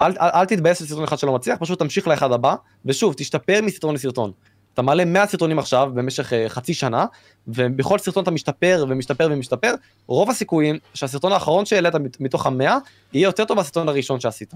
אל, 0.00 0.12
אל, 0.20 0.28
אל 0.34 0.44
תתבאס 0.44 0.80
לסרטון 0.80 1.04
אחד 1.04 1.18
שלא 1.18 1.34
מצליח, 1.34 1.58
פשוט 1.60 1.78
תמשיך 1.78 2.08
לאחד 2.08 2.32
הבא, 2.32 2.54
ושוב, 2.84 3.14
תשתפר 3.16 3.60
מסרטון 3.62 3.94
לסרטון. 3.94 4.32
אתה 4.74 4.82
מעלה 4.82 5.04
100 5.04 5.26
סרטונים 5.26 5.58
עכשיו 5.58 5.90
במשך 5.94 6.32
uh, 6.32 6.48
חצי 6.48 6.74
שנה, 6.74 7.06
ובכל 7.48 7.98
סרטון 7.98 8.22
אתה 8.22 8.30
משתפר 8.30 8.84
ומשתפר 8.88 9.28
ומשתפר, 9.30 9.74
רוב 10.06 10.30
הסיכויים 10.30 10.78
שהסרטון 10.94 11.32
האחרון 11.32 11.66
שהעלית 11.66 11.94
מתוך 12.20 12.46
המאה, 12.46 12.78
יהיה 13.12 13.24
יותר 13.24 13.44
טוב 13.44 13.56
מהסרטון 13.56 13.88
הראשון 13.88 14.20
שעשית. 14.20 14.54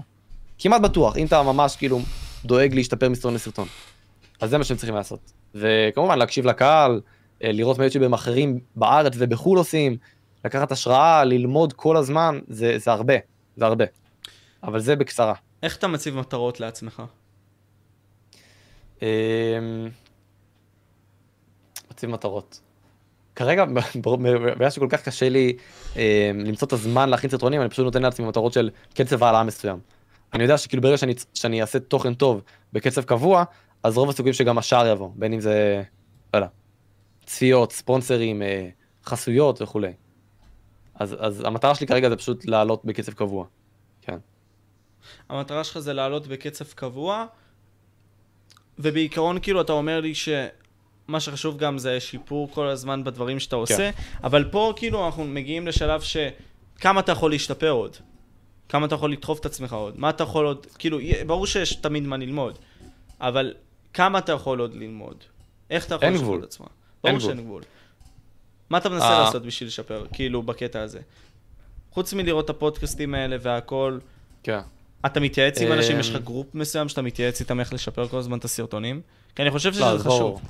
כמעט 0.59 0.81
בטוח, 0.81 1.17
אם 1.17 1.25
אתה 1.25 1.43
ממש 1.43 1.75
כאילו 1.75 1.99
דואג 2.45 2.73
להשתפר 2.73 3.09
מסרטון 3.09 3.33
לסרטון. 3.33 3.67
אז 4.41 4.49
זה 4.49 4.57
מה 4.57 4.63
שהם 4.63 4.77
צריכים 4.77 4.95
לעשות. 4.95 5.31
וכמובן 5.55 6.19
להקשיב 6.19 6.45
לקהל, 6.45 7.01
אה, 7.43 7.51
לראות 7.51 7.77
מה 7.77 7.83
יוטיוברים 7.83 8.13
אחרים 8.13 8.59
בארץ 8.75 9.13
ובחו"ל 9.17 9.57
עושים, 9.57 9.97
לקחת 10.45 10.71
השראה, 10.71 11.23
ללמוד 11.23 11.73
כל 11.73 11.97
הזמן, 11.97 12.39
זה, 12.47 12.77
זה 12.77 12.91
הרבה, 12.91 13.13
זה 13.57 13.65
הרבה. 13.65 13.85
אבל 14.63 14.79
זה 14.79 14.95
בקצרה. 14.95 15.33
איך 15.63 15.77
אתה 15.77 15.87
מציב 15.87 16.15
מטרות 16.15 16.59
לעצמך? 16.59 17.03
אמ, 19.01 19.07
מציב 21.91 22.09
מטרות. 22.09 22.59
כרגע, 23.35 23.65
בגלל 24.55 24.69
שכל 24.69 24.87
כך 24.89 25.01
קשה 25.01 25.29
לי 25.29 25.57
אה, 25.97 26.31
למצוא 26.35 26.67
את 26.67 26.73
הזמן 26.73 27.09
להכין 27.09 27.29
סרטונים, 27.29 27.61
אני 27.61 27.69
פשוט 27.69 27.85
נותן 27.85 28.01
לעצמי 28.01 28.27
מטרות 28.27 28.53
של 28.53 28.69
קצב 28.93 29.23
העלאה 29.23 29.43
מסוים. 29.43 29.79
אני 30.33 30.43
יודע 30.43 30.57
שכאילו 30.57 30.81
ברגע 30.81 30.97
שאני, 30.97 31.13
שאני 31.33 31.61
אעשה 31.61 31.79
תוכן 31.79 32.13
טוב 32.13 32.41
בקצב 32.73 33.03
קבוע, 33.03 33.43
אז 33.85 33.97
רוב 33.97 34.09
הסיכויים 34.09 34.33
שגם 34.33 34.57
השאר 34.57 34.87
יבוא, 34.87 35.09
בין 35.15 35.33
אם 35.33 35.39
זה, 35.39 35.83
לא 36.33 36.37
יודע, 36.37 36.47
צפיות, 37.25 37.71
ספונסרים, 37.71 38.41
אה, 38.41 38.69
חסויות 39.05 39.61
וכולי. 39.61 39.93
אז, 40.95 41.15
אז 41.19 41.43
המטרה 41.45 41.75
שלי 41.75 41.87
כרגע 41.87 42.09
זה 42.09 42.15
פשוט 42.15 42.45
לעלות 42.45 42.85
בקצב 42.85 43.13
קבוע, 43.13 43.45
כן. 44.01 44.17
המטרה 45.29 45.63
שלך 45.63 45.79
זה 45.79 45.93
לעלות 45.93 46.27
בקצב 46.27 46.65
קבוע, 46.65 47.25
ובעיקרון 48.79 49.39
כאילו 49.39 49.61
אתה 49.61 49.73
אומר 49.73 50.01
לי 50.01 50.15
שמה 50.15 51.19
שחשוב 51.19 51.57
גם 51.57 51.77
זה 51.77 51.99
שיפור 51.99 52.51
כל 52.51 52.67
הזמן 52.67 53.03
בדברים 53.03 53.39
שאתה 53.39 53.55
עושה, 53.55 53.91
כן. 53.91 54.01
אבל 54.23 54.49
פה 54.51 54.73
כאילו 54.75 55.05
אנחנו 55.05 55.23
מגיעים 55.23 55.67
לשלב 55.67 56.01
שכמה 56.01 56.99
אתה 56.99 57.11
יכול 57.11 57.31
להשתפר 57.31 57.71
עוד. 57.71 57.95
כמה 58.69 58.85
אתה 58.85 58.95
יכול 58.95 59.11
לדחוף 59.11 59.39
את 59.39 59.45
עצמך 59.45 59.73
עוד, 59.73 59.99
מה 59.99 60.09
אתה 60.09 60.23
יכול 60.23 60.45
עוד, 60.45 60.65
כאילו, 60.79 60.99
ברור 61.27 61.47
שיש 61.47 61.75
תמיד 61.75 62.03
מה 62.03 62.17
ללמוד, 62.17 62.59
אבל 63.19 63.53
כמה 63.95 64.17
אתה 64.19 64.31
יכול 64.31 64.59
עוד 64.59 64.75
ללמוד? 64.75 65.15
איך 65.69 65.85
אתה 65.85 65.95
יכול 65.95 66.09
לשפר 66.09 66.39
את 66.39 66.43
עצמך? 66.43 66.67
ברור 67.03 67.19
שאין 67.19 67.41
גבול. 67.41 67.63
מה 68.69 68.77
אתה 68.77 68.89
מנסה 68.89 69.05
אה. 69.05 69.19
לעשות 69.19 69.43
בשביל 69.43 69.67
לשפר, 69.67 70.05
כאילו, 70.13 70.41
בקטע 70.41 70.81
הזה? 70.81 70.99
חוץ 71.91 72.13
מלראות 72.13 72.45
את 72.45 72.49
הפודקאסטים 72.49 73.13
האלה 73.13 73.37
והכל, 73.41 73.97
כן. 74.43 74.59
אתה 75.05 75.19
מתייעץ 75.19 75.61
עם 75.61 75.71
אנשים, 75.71 75.99
יש 75.99 76.09
לך 76.09 76.21
group 76.21 76.47
מסוים 76.55 76.89
שאתה 76.89 77.01
מתייעץ 77.01 77.39
איתם 77.39 77.59
איך 77.59 77.73
לשפר 77.73 78.07
כל 78.07 78.17
הזמן 78.17 78.37
את 78.37 78.45
הסרטונים? 78.45 79.01
כי 79.35 79.41
אני 79.41 79.51
חושב 79.51 79.73
שזה 79.73 79.85
לא, 79.85 79.97
חשוב. 79.97 80.41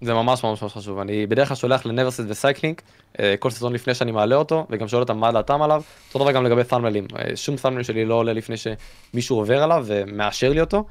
זה 0.00 0.14
ממש 0.14 0.44
ממש 0.44 0.62
ממש 0.62 0.72
חשוב. 0.72 0.98
אני 0.98 1.26
בדרך 1.26 1.48
כלל 1.48 1.56
שולח 1.56 1.86
לנברסט 1.86 2.20
וסייקלינג, 2.28 2.80
אה, 3.20 3.34
כל 3.38 3.50
סרטון 3.50 3.72
לפני 3.72 3.94
שאני 3.94 4.12
מעלה 4.12 4.36
אותו, 4.36 4.66
וגם 4.70 4.88
שואל 4.88 5.02
אותם 5.02 5.18
מה 5.18 5.32
דעתם 5.32 5.62
עליו. 5.62 5.82
אותו 6.08 6.18
דבר 6.18 6.32
גם 6.32 6.44
לגבי 6.44 6.64
thumbnail 6.64 6.95
ים. 6.95 7.06
אה, 7.18 7.36
שום 7.36 7.56
thumbnail 7.56 7.82
שלי 7.82 8.04
לא 8.04 8.14
עולה 8.14 8.32
לפני 8.32 8.56
שמישהו 8.56 9.36
עובר 9.36 9.62
עליו 9.62 9.84
ומאשר 9.86 10.52
לי 10.52 10.60
אותו. 10.60 10.84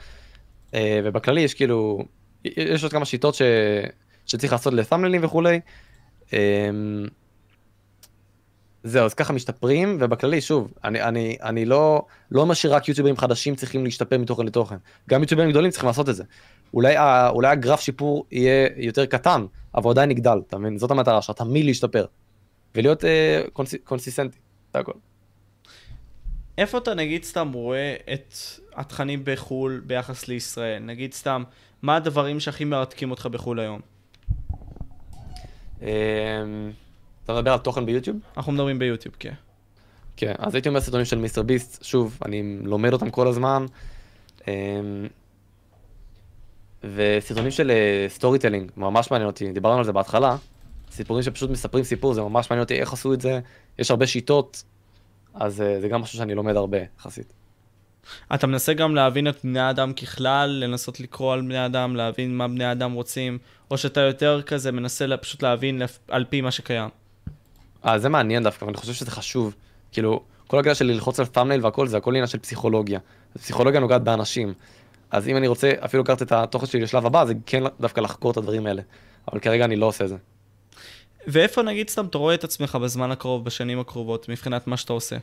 אה, 0.74 1.00
ובכללי 1.04 1.42
יש 1.42 1.54
כאילו, 1.54 2.06
יש 2.46 2.84
עוד 2.84 2.92
כמה 2.92 3.06
שיטות 3.06 3.36
ש... 3.36 3.42
שצריך 4.26 4.52
לעשות 4.52 4.74
ל 4.73 4.78
thumbnail 4.78 5.15
ים 5.15 5.23
וכולי. 5.24 5.60
זהו, 8.84 9.06
אז 9.06 9.14
ככה 9.14 9.34
משתפרים, 9.34 9.98
ובכללי, 10.00 10.42
שוב, 10.42 10.74
אני, 10.84 11.02
אני, 11.04 11.38
אני 11.42 11.66
לא, 11.66 12.06
לא 12.32 12.42
אומר 12.42 12.54
שרק 12.54 12.88
יוטיוברים 12.88 13.18
חדשים 13.18 13.56
צריכים 13.56 13.84
להשתפר 13.84 14.18
מתוכן 14.18 14.46
לתוכן. 14.46 14.76
גם 15.10 15.22
יוטיוברים 15.22 15.50
גדולים 15.50 15.72
צריכים 15.72 15.88
לעשות 15.88 16.10
את 16.10 16.16
זה. 16.16 16.24
אולי, 16.74 16.96
ה, 16.96 17.30
אולי 17.30 17.48
הגרף 17.48 17.80
שיפור 17.80 18.26
יהיה 18.32 18.70
יותר 18.78 19.06
קטן, 19.06 19.46
אבל 19.76 19.90
עדיין 19.92 20.12
יגדל, 20.12 20.38
אתה 20.48 20.58
מבין? 20.58 20.78
זאת 20.78 20.92
המטרה 20.92 21.22
שלך, 21.22 21.36
תמיד 21.36 21.66
להשתפר. 21.66 22.06
ולהיות 22.76 23.06
אה, 23.06 23.42
קונס, 23.54 23.76
קונסיסטנטי, 23.84 24.38
זה 24.74 24.80
הכל. 24.80 24.92
איפה 26.57 26.77
אתה 26.77 26.94
נגיד 26.94 27.23
סתם 27.23 27.52
רואה 27.53 27.95
את 28.14 28.34
התכנים 28.76 29.22
בחו"ל 29.23 29.82
ביחס 29.86 30.27
לישראל? 30.27 30.84
נגיד 30.84 31.14
סתם, 31.14 31.44
מה 31.82 31.95
הדברים 31.95 32.40
שהכי 32.40 32.65
מרתקים 32.65 33.11
אותך 33.11 33.26
בחו"ל 33.26 33.60
היום? 33.60 33.80
אמ, 35.82 35.88
אתה 37.23 37.34
מדבר 37.34 37.52
על 37.52 37.60
תוכן 37.60 37.86
ביוטיוב? 37.86 38.18
אנחנו 38.38 38.52
מדברים 38.52 38.80
ביוטיוב, 38.80 39.15
כן. 39.19 39.34
כן, 40.18 40.34
אז 40.38 40.56
הייתי 40.56 40.69
אומר 40.69 40.82
סרטונים 40.82 41.06
של 41.06 41.18
מיסטר 41.18 41.44
ביסט, 41.44 41.84
שוב, 41.84 42.18
אני 42.26 42.57
לומד 42.64 42.94
אותם 42.94 43.10
כל 43.10 43.27
הזמן. 43.27 43.65
אמ, 44.48 45.07
וסרטונים 46.84 47.52
של 47.52 47.72
story 48.07 48.38
uh, 48.38 48.41
telling, 48.41 48.72
ממש 48.77 49.11
מעניין 49.11 49.27
אותי, 49.27 49.52
דיברנו 49.52 49.77
על 49.77 49.84
זה 49.84 49.94
בהתחלה, 49.94 50.38
סיפורים 50.91 51.23
שפשוט 51.23 51.49
מספרים 51.49 51.84
סיפור, 51.84 52.14
זה 52.14 52.22
ממש 52.22 52.49
מעניין 52.49 52.64
אותי 52.64 52.80
איך 52.80 52.94
עשו 52.94 53.14
את 53.14 53.22
זה, 53.22 53.40
יש 53.80 53.91
הרבה 53.91 54.07
שיטות, 54.07 54.64
אז 55.36 55.62
uh, 55.62 55.82
זה 55.82 55.88
גם 55.88 56.02
משהו 56.02 56.18
שאני 56.18 56.36
לומד 56.36 56.56
הרבה, 56.56 56.78
יחסית. 56.99 57.34
אתה 58.34 58.48
מנסה 58.48 58.74
גם 58.74 58.95
להבין 58.95 59.28
את 59.28 59.38
בני 59.44 59.60
האדם 59.60 59.94
ככלל, 59.94 60.49
לנסות 60.49 60.99
לקרוא 60.99 61.34
על 61.34 61.41
בני 61.41 61.66
אדם, 61.66 61.95
להבין 61.95 62.38
מה 62.38 62.48
בני 62.48 62.72
אדם 62.72 62.94
רוצים, 62.94 63.38
או 63.72 63.78
שאתה 63.78 64.02
יותר 64.02 64.41
כזה 64.41 64.72
מנסה 64.72 65.18
פשוט 65.22 65.44
להבין 65.44 65.82
על 66.07 66.26
פי 66.30 66.41
מה 66.41 66.52
שקיים? 66.52 66.90
אה, 67.86 67.99
זה 67.99 68.10
מעניין 68.10 68.44
דווקא, 68.44 68.66
ואני 68.66 68.78
חושב 68.78 68.94
שזה 68.94 69.12
חשוב. 69.12 69.56
כאילו, 69.91 70.24
כל 70.48 70.60
הקטע 70.60 70.76
של 70.76 70.86
ללחוץ 70.86 71.20
על 71.20 71.26
פאמנייל 71.26 71.66
והכל, 71.66 71.88
זה 71.88 71.98
הכל 71.98 72.12
עניין 72.12 72.28
של 72.28 72.40
פסיכולוגיה. 72.40 72.99
פסיכולוגיה 73.34 73.80
נוגעת 73.80 74.03
באנשים. 74.03 74.53
אז 75.12 75.28
אם 75.28 75.38
אני 75.38 75.48
רוצה 75.48 75.72
אפילו 75.86 76.03
לקחת 76.03 76.22
את 76.22 76.32
התוכן 76.32 76.66
שלי 76.66 76.82
לשלב 76.82 77.06
הבא, 77.06 77.26
זה 77.26 77.34
כן 77.45 77.64
דווקא 77.80 78.02
לחקור 78.02 78.32
את 78.32 78.38
הדברים 78.38 78.66
האלה. 78.66 78.82
אבל 79.32 79.40
כרגע 79.40 79.66
אני 79.66 79.76
לא 79.76 79.86
עושה 79.86 80.03
את 80.03 80.10
זה. 80.10 80.16
ואיפה 81.27 81.61
נגיד 81.61 81.89
סתם 81.89 82.06
אתה 82.06 82.18
רואה 82.18 82.35
את 82.35 82.43
עצמך 82.43 82.76
בזמן 82.76 83.11
הקרוב, 83.11 83.45
בשנים 83.45 83.80
הקרובות, 83.80 84.30
מבחינת 84.30 84.68
מה 84.68 84.77
שאתה 84.77 84.93
עושה? 84.93 85.18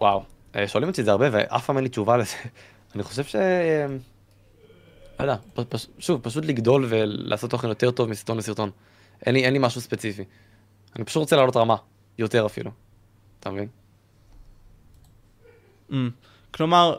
וואו, 0.00 0.22
אה, 0.56 0.68
שואלים 0.68 0.88
אותי 0.88 1.00
את 1.00 1.06
זה 1.06 1.10
הרבה 1.10 1.28
ואף 1.32 1.66
פעם 1.66 1.76
אין 1.76 1.84
לי 1.84 1.90
תשובה 1.90 2.16
לזה. 2.16 2.36
אני 2.94 3.02
חושב 3.02 3.24
ש... 3.24 3.36
לא 5.20 5.24
יודע, 5.24 5.36
פש... 5.68 5.86
שוב, 5.98 6.20
פשוט 6.22 6.44
לגדול 6.44 6.86
ולעשות 6.88 7.50
תוכן 7.50 7.68
יותר 7.68 7.90
טוב 7.90 8.08
מסרטון 8.08 8.38
לסרטון. 8.38 8.70
אין 9.26 9.34
לי, 9.34 9.44
אין 9.44 9.52
לי 9.52 9.58
משהו 9.58 9.80
ספציפי. 9.80 10.24
אני 10.96 11.04
פשוט 11.04 11.20
רוצה 11.20 11.36
לעלות 11.36 11.56
רמה, 11.56 11.76
יותר 12.18 12.46
אפילו. 12.46 12.70
אתה 13.40 13.50
מבין? 13.50 13.68
Mm. 15.90 15.94
כלומר, 16.50 16.96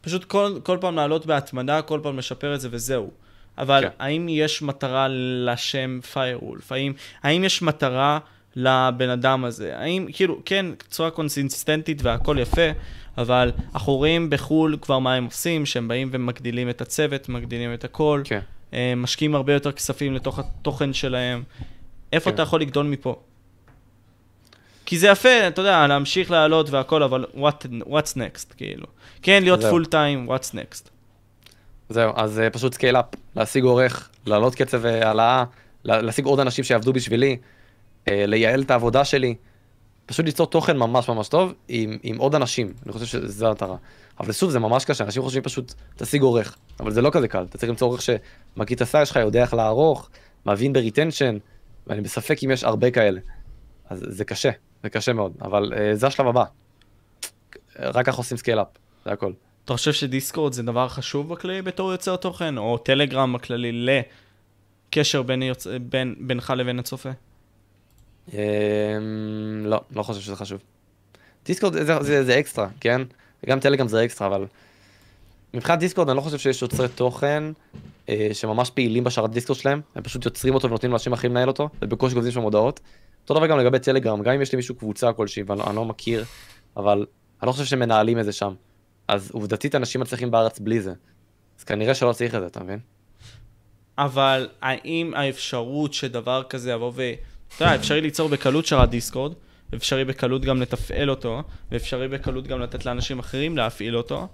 פשוט 0.00 0.24
כל, 0.24 0.58
כל 0.62 0.78
פעם 0.80 0.96
לעלות 0.96 1.26
בהתמדה, 1.26 1.82
כל 1.82 2.00
פעם 2.02 2.18
לשפר 2.18 2.54
את 2.54 2.60
זה 2.60 2.68
וזהו. 2.70 3.10
אבל 3.60 3.80
כן. 3.80 3.88
האם 3.98 4.28
יש 4.28 4.62
מטרה 4.62 5.06
לשם 5.44 6.00
פיירוולף? 6.12 6.72
האם, 6.72 6.92
האם 7.22 7.44
יש 7.44 7.62
מטרה 7.62 8.18
לבן 8.56 9.08
אדם 9.08 9.44
הזה? 9.44 9.78
האם, 9.78 10.06
כאילו, 10.12 10.40
כן, 10.44 10.66
צורה 10.88 11.10
קונסיסטנטית 11.10 12.02
והכל 12.02 12.36
יפה, 12.40 12.70
אבל 13.18 13.52
אנחנו 13.74 13.96
רואים 13.96 14.30
בחו"ל 14.30 14.76
כבר 14.80 14.98
מה 14.98 15.14
הם 15.14 15.24
עושים, 15.24 15.66
שהם 15.66 15.88
באים 15.88 16.08
ומגדילים 16.12 16.70
את 16.70 16.80
הצוות, 16.80 17.28
מגדילים 17.28 17.74
את 17.74 17.84
הכל, 17.84 18.22
כן. 18.24 18.40
אה, 18.74 18.94
משקיעים 18.96 19.34
הרבה 19.34 19.52
יותר 19.52 19.72
כספים 19.72 20.14
לתוך 20.14 20.38
התוכן 20.38 20.92
שלהם. 20.92 21.42
איפה 22.12 22.30
כן. 22.30 22.34
אתה 22.34 22.42
יכול 22.42 22.60
לגדול 22.60 22.86
מפה? 22.86 23.20
כי 24.86 24.98
זה 24.98 25.08
יפה, 25.08 25.48
אתה 25.48 25.60
יודע, 25.60 25.86
להמשיך 25.86 26.30
לעלות 26.30 26.70
והכל, 26.70 27.02
אבל 27.02 27.24
what, 27.34 27.66
what's 27.86 28.16
next, 28.16 28.54
כאילו. 28.56 28.86
כן, 29.22 29.42
להיות 29.42 29.60
full 29.70 29.84
time, 29.86 30.28
what's 30.30 30.54
next. 30.54 30.89
זהו, 31.90 32.12
אז 32.16 32.38
uh, 32.38 32.50
פשוט 32.50 32.74
scale 32.74 32.96
up, 32.96 33.04
להשיג 33.36 33.64
עורך, 33.64 34.10
להעלות 34.26 34.54
קצב 34.54 34.84
uh, 34.84 34.88
העלאה, 34.88 35.44
להשיג 35.84 36.24
עוד 36.24 36.40
אנשים 36.40 36.64
שיעבדו 36.64 36.92
בשבילי, 36.92 37.36
uh, 37.36 38.08
לייעל 38.08 38.62
את 38.62 38.70
העבודה 38.70 39.04
שלי, 39.04 39.34
פשוט 40.06 40.26
ליצור 40.26 40.46
תוכן 40.46 40.76
ממש 40.76 41.08
ממש 41.08 41.28
טוב 41.28 41.54
עם, 41.68 41.98
עם 42.02 42.16
עוד 42.16 42.34
אנשים, 42.34 42.72
אני 42.84 42.92
חושב 42.92 43.06
שזו 43.06 43.48
המטרה. 43.48 43.76
אבל 44.20 44.32
שוב, 44.32 44.50
זה 44.50 44.58
ממש 44.58 44.84
קשה, 44.84 45.04
אנשים 45.04 45.22
חושבים 45.22 45.42
פשוט, 45.42 45.74
תשיג 45.96 46.22
עורך, 46.22 46.56
אבל 46.80 46.90
זה 46.90 47.02
לא 47.02 47.10
כזה 47.12 47.28
קל, 47.28 47.42
אתה 47.42 47.58
צריך 47.58 47.70
למצוא 47.70 47.88
עורך 47.88 48.02
שמכיר 48.02 48.76
את 48.76 48.80
ה 48.80 48.84
style 48.84 49.04
שלך, 49.04 49.16
יודע 49.16 49.42
איך 49.42 49.54
לערוך, 49.54 50.10
מבין 50.46 50.72
ב 50.72 50.78
retention, 50.78 51.38
ואני 51.86 52.00
בספק 52.00 52.38
אם 52.44 52.50
יש 52.50 52.64
הרבה 52.64 52.90
כאלה. 52.90 53.20
אז 53.88 54.04
זה 54.08 54.24
קשה, 54.24 54.50
זה 54.82 54.90
קשה 54.90 55.12
מאוד, 55.12 55.32
אבל 55.42 55.72
uh, 55.72 55.96
זה 55.96 56.06
השלב 56.06 56.26
הבא. 56.26 56.44
רק 57.78 58.06
ככה 58.06 58.16
עושים 58.16 58.36
scale 58.36 58.60
up, 58.60 58.66
זה 59.04 59.12
הכל. 59.12 59.32
אתה 59.70 59.76
חושב 59.76 59.92
שדיסקורד 59.92 60.52
זה 60.52 60.62
דבר 60.62 60.88
חשוב 60.88 61.28
בכללי 61.28 61.62
בתור 61.62 61.92
יוצר 61.92 62.16
תוכן, 62.16 62.58
או 62.58 62.78
טלגרם 62.78 63.32
בכללי 63.32 63.86
לקשר 64.88 65.22
בין 65.22 65.42
יוצ... 65.42 65.66
בין, 65.66 66.14
בינך 66.18 66.52
לבין 66.56 66.78
הצופה? 66.78 67.10
Um, 68.28 68.32
לא, 69.64 69.80
לא 69.90 70.02
חושב 70.02 70.20
שזה 70.20 70.36
חשוב. 70.36 70.60
דיסקורד 71.44 71.72
זה, 71.72 71.84
זה, 71.84 72.02
זה, 72.02 72.24
זה 72.24 72.38
אקסטרה, 72.38 72.68
כן? 72.80 73.02
גם 73.46 73.60
טלגרם 73.60 73.88
זה 73.88 74.04
אקסטרה, 74.04 74.28
אבל 74.28 74.46
מבחינת 75.54 75.78
דיסקורד 75.78 76.08
אני 76.08 76.16
לא 76.16 76.22
חושב 76.22 76.38
שיש 76.38 76.62
יוצרי 76.62 76.88
תוכן 76.88 77.44
אה, 78.08 78.28
שממש 78.32 78.70
פעילים 78.70 79.04
בשרת 79.04 79.30
דיסקורד 79.30 79.58
שלהם, 79.58 79.80
הם 79.94 80.02
פשוט 80.02 80.24
יוצרים 80.24 80.54
אותו 80.54 80.68
ונותנים 80.68 80.92
לאנשים 80.92 81.12
אחרים 81.12 81.32
לנהל 81.32 81.48
אותו, 81.48 81.68
ובקושי 81.82 82.14
גוזים 82.14 82.32
שם 82.32 82.40
הודעות. 82.40 82.80
אותו 83.22 83.34
דבר 83.34 83.46
גם 83.46 83.58
לגבי 83.58 83.78
טלגרם, 83.78 84.22
גם 84.22 84.32
אם 84.32 84.42
יש 84.42 84.52
לי 84.52 84.56
מישהו 84.56 84.74
קבוצה 84.74 85.12
כלשהי 85.12 85.42
ואני 85.46 85.76
לא 85.76 85.84
מכיר 85.84 86.24
אבל 86.76 87.06
אני 87.42 87.46
לא 87.46 87.52
חושב 87.52 87.64
שמנהלים 87.64 88.18
את 88.18 88.24
זה 88.24 88.32
שם. 88.32 88.54
אז 89.10 89.30
עובדתית 89.30 89.74
אנשים 89.74 90.00
מצליחים 90.00 90.30
בארץ 90.30 90.58
בלי 90.58 90.80
זה. 90.80 90.92
אז 91.58 91.64
כנראה 91.64 91.94
שלא 91.94 92.12
צריך 92.12 92.34
את 92.34 92.40
זה, 92.40 92.46
אתה 92.46 92.64
מבין? 92.64 92.78
אבל 93.98 94.48
האם 94.62 95.12
האפשרות 95.16 95.94
שדבר 95.94 96.42
כזה 96.48 96.72
יבוא 96.72 96.92
ו... 96.94 97.12
אתה 97.56 97.64
יודע, 97.64 97.74
אפשרי 97.74 98.00
ליצור 98.00 98.28
בקלות 98.28 98.66
שרת 98.66 98.90
דיסקורד, 98.90 99.32
אפשרי 99.74 100.04
בקלות 100.04 100.42
גם 100.42 100.62
לתפעל 100.62 101.10
אותו, 101.10 101.42
ואפשרי 101.70 102.08
בקלות 102.08 102.46
גם 102.46 102.60
לתת 102.60 102.86
לאנשים 102.86 103.18
אחרים 103.18 103.56
להפעיל 103.56 103.96
אותו, 103.96 104.28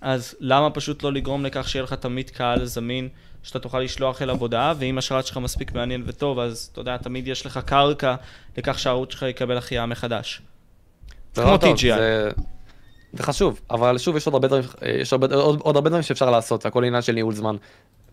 אז 0.00 0.34
למה 0.40 0.70
פשוט 0.70 1.02
לא 1.02 1.12
לגרום 1.12 1.44
לכך 1.44 1.68
שיהיה 1.68 1.82
לך 1.82 1.92
תמיד 1.92 2.30
קהל 2.30 2.64
זמין, 2.64 3.08
שאתה 3.42 3.58
תוכל 3.58 3.80
לשלוח 3.80 4.22
אליו 4.22 4.36
הודעה, 4.36 4.74
ואם 4.78 4.98
השרת 4.98 5.26
שלך 5.26 5.36
מספיק 5.36 5.72
מעניין 5.72 6.02
וטוב, 6.06 6.38
אז 6.38 6.68
אתה 6.72 6.80
יודע, 6.80 6.96
תמיד 6.96 7.28
יש 7.28 7.46
לך 7.46 7.60
קרקע 7.66 8.14
לכך 8.58 8.78
שהערוץ 8.78 9.12
שלך 9.12 9.22
יקבל 9.22 9.56
החייאה 9.56 9.86
מחדש. 9.86 10.42
כמו 11.34 11.44
לא 11.44 11.56
טוב, 11.56 11.76
TGI. 11.76 11.80
זה... 11.80 12.30
זה 13.12 13.22
חשוב, 13.22 13.60
אבל 13.70 13.98
שוב 13.98 14.16
יש 14.16 14.26
עוד 14.26 14.34
הרבה 14.34 14.48
דברים, 14.48 14.64
יש 15.00 15.12
הרבה, 15.12 15.34
עוד, 15.34 15.60
עוד 15.60 15.76
הרבה 15.76 15.90
דברים 15.90 16.02
שאפשר 16.02 16.30
לעשות, 16.30 16.66
הכל 16.66 16.84
עניין 16.84 17.02
של 17.02 17.12
ניהול 17.12 17.34
זמן 17.34 17.56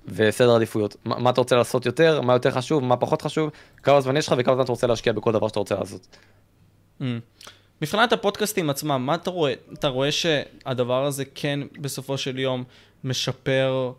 וסדר 0.07 0.55
עדיפויות. 0.55 0.95
מה, 1.05 1.19
מה 1.19 1.29
אתה 1.29 1.41
רוצה 1.41 1.55
לעשות 1.55 1.85
יותר, 1.85 2.21
מה 2.21 2.33
יותר 2.33 2.51
חשוב, 2.51 2.83
מה 2.83 2.97
פחות 2.97 3.21
חשוב, 3.21 3.49
כמה 3.83 4.01
זמן 4.01 4.17
יש 4.17 4.27
לך 4.27 4.35
וכמה 4.37 4.55
זמן 4.55 4.63
אתה 4.63 4.71
רוצה 4.71 4.87
להשקיע 4.87 5.13
בכל 5.13 5.31
דבר 5.31 5.47
שאתה 5.47 5.59
רוצה 5.59 5.75
לעשות. 5.75 6.07
Mm. 7.01 7.03
מבחינת 7.81 8.13
הפודקאסטים 8.13 8.69
עצמם, 8.69 9.05
מה 9.05 9.15
אתה 9.15 9.29
רואה? 9.29 9.53
אתה 9.73 9.87
רואה 9.87 10.11
שהדבר 10.11 11.05
הזה 11.05 11.23
כן 11.35 11.59
בסופו 11.81 12.17
של 12.17 12.39
יום 12.39 12.63
משפר... 13.03 13.91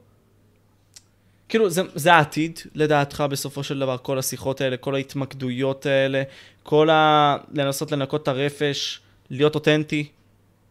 כאילו, 1.49 1.71
זה, 1.71 1.83
זה 1.95 2.15
העתיד, 2.15 2.61
לדעתך, 2.75 3.25
בסופו 3.31 3.63
של 3.63 3.79
דבר, 3.79 3.97
כל 3.99 4.19
השיחות 4.19 4.61
האלה, 4.61 4.77
כל 4.77 4.95
ההתמקדויות 4.95 5.87
האלה, 5.87 6.23
כל 6.63 6.91
ה... 6.91 7.37
לנסות 7.55 7.93
לנקות 7.93 8.23
את 8.23 8.29
הרפש, 8.29 9.01
להיות 9.31 9.55
אותנטי, 9.55 10.09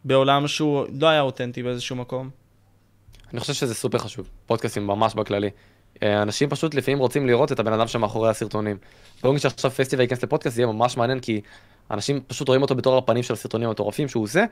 בעולם 0.08 0.48
שהוא 0.48 0.86
לא 1.00 1.08
היה 1.08 1.22
אותנטי 1.22 1.64
באיזשהו 1.64 1.96
מקום. 1.96 2.30
אני 3.32 3.40
חושב 3.40 3.54
שזה 3.54 3.76
סופר 3.76 3.98
חשוב, 3.98 4.30
פודקאסטים 4.46 4.88
ממש 4.88 5.16
בכללי. 5.16 5.50
אה, 6.04 6.22
אנשים 6.22 6.50
פשוט 6.50 6.76
לפעמים 6.76 7.00
רוצים 7.00 7.28
לראות 7.28 7.52
את 7.52 7.60
הבן 7.60 7.74
אדם 7.74 7.88
שמאחורי 7.88 8.30
הסרטונים. 8.30 8.78
נגיד 9.24 9.40
שעכשיו 9.40 9.72
פסטיבל 9.72 10.02
ייכנס 10.02 10.24
לפודקאסט, 10.24 10.56
זה 10.56 10.62
יהיה 10.62 10.74
ממש 10.74 10.98
מעניין, 10.98 11.20
כי 11.20 11.42
אנשים 11.92 12.22
פשוט 12.28 12.48
רואים 12.48 12.62
אותו 12.62 12.76
בתור 12.76 12.98
הפנים 12.98 13.24
של 13.24 13.34
הסרטונים 13.34 13.68
המטורפים 13.68 14.08
שהוא 14.08 14.24
עושה, 14.24 14.46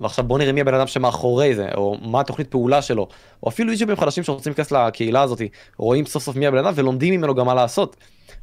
ועכשיו 0.00 0.24
בואו 0.24 0.38
נראה 0.38 0.52
מי 0.52 0.60
הבן 0.60 0.74
אדם 0.74 0.86
שמאחורי 0.86 1.54
זה, 1.54 1.68
או 1.74 1.98
מה 2.02 2.20
התוכנית 2.20 2.50
פעולה 2.50 2.82
שלו, 2.82 3.08
או 3.42 3.48
אפילו 3.48 3.72
יוטיובים 3.72 3.96
חדשים 3.96 4.24
שרוצים 4.24 4.50
להיכנס 4.50 4.72
לקהילה 4.72 5.22
הזאת, 5.22 5.42
רואים 5.76 6.06
סוף 6.06 6.22
סוף 6.22 6.36
מי 6.36 6.46
הבן 6.46 6.58
אדם 6.58 6.72
ולומדים 6.76 7.14
ממנו 7.14 7.34
גם 7.34 7.46
מה 7.46 7.54
לעשות. 7.54 7.96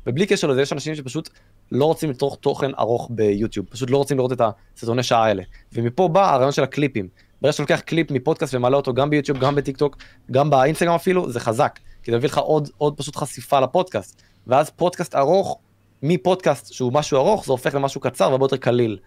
ובלי 0.07 0.26
קשר 0.26 0.48
לזה, 0.48 0.61
יש 0.61 0.73
אנשים 0.73 0.95
שפשוט 0.95 1.30
לא 1.72 1.86
רוצים 1.86 2.10
לצרוך 2.10 2.38
תוכן 2.42 2.72
ארוך 2.80 3.08
ביוטיוב, 3.12 3.66
פשוט 3.70 3.90
לא 3.90 3.98
רוצים 3.98 4.18
לראות 4.18 4.32
את 4.32 4.42
הסרטוני 4.76 5.04
שעה 5.04 5.26
האלה. 5.26 5.44
ומפה 5.74 6.08
בא 6.08 6.34
הרעיון 6.34 6.52
של 6.52 6.64
הקליפים. 6.64 7.08
ברגע 7.42 7.52
שאתה 7.52 7.64
לוקח 7.64 7.80
קליפ 7.80 8.12
מפודקאסט 8.12 8.54
ומעלה 8.54 8.78
אותו 8.78 8.94
גם 8.94 9.10
ביוטיוב, 9.10 9.38
גם 9.38 9.56
בטיק 9.56 9.78
טוק, 9.78 9.98
גם 10.32 10.50
באינסטגרם 10.50 10.96
אפילו, 10.96 11.32
זה 11.32 11.40
חזק. 11.40 11.80
כי 12.04 12.12
זה 12.12 12.18
מביא 12.18 12.30
לך 12.30 12.38
עוד, 12.38 12.70
עוד 12.78 12.98
פשוט 12.98 13.16
חשיפה 13.16 13.60
לפודקאסט. 13.60 14.22
ואז 14.48 14.70
פודקאסט 14.70 15.16
ארוך, 15.16 15.60
מפודקאסט 16.04 16.74
שהוא 16.74 16.94
משהו 16.94 17.18
ארוך, 17.18 17.46
זה 17.46 17.52
הופך 17.52 17.76
למשהו 17.76 18.02
קצר 18.02 18.28
והרבה 18.30 18.46
יותר 18.46 18.58
קליל. 18.58 18.98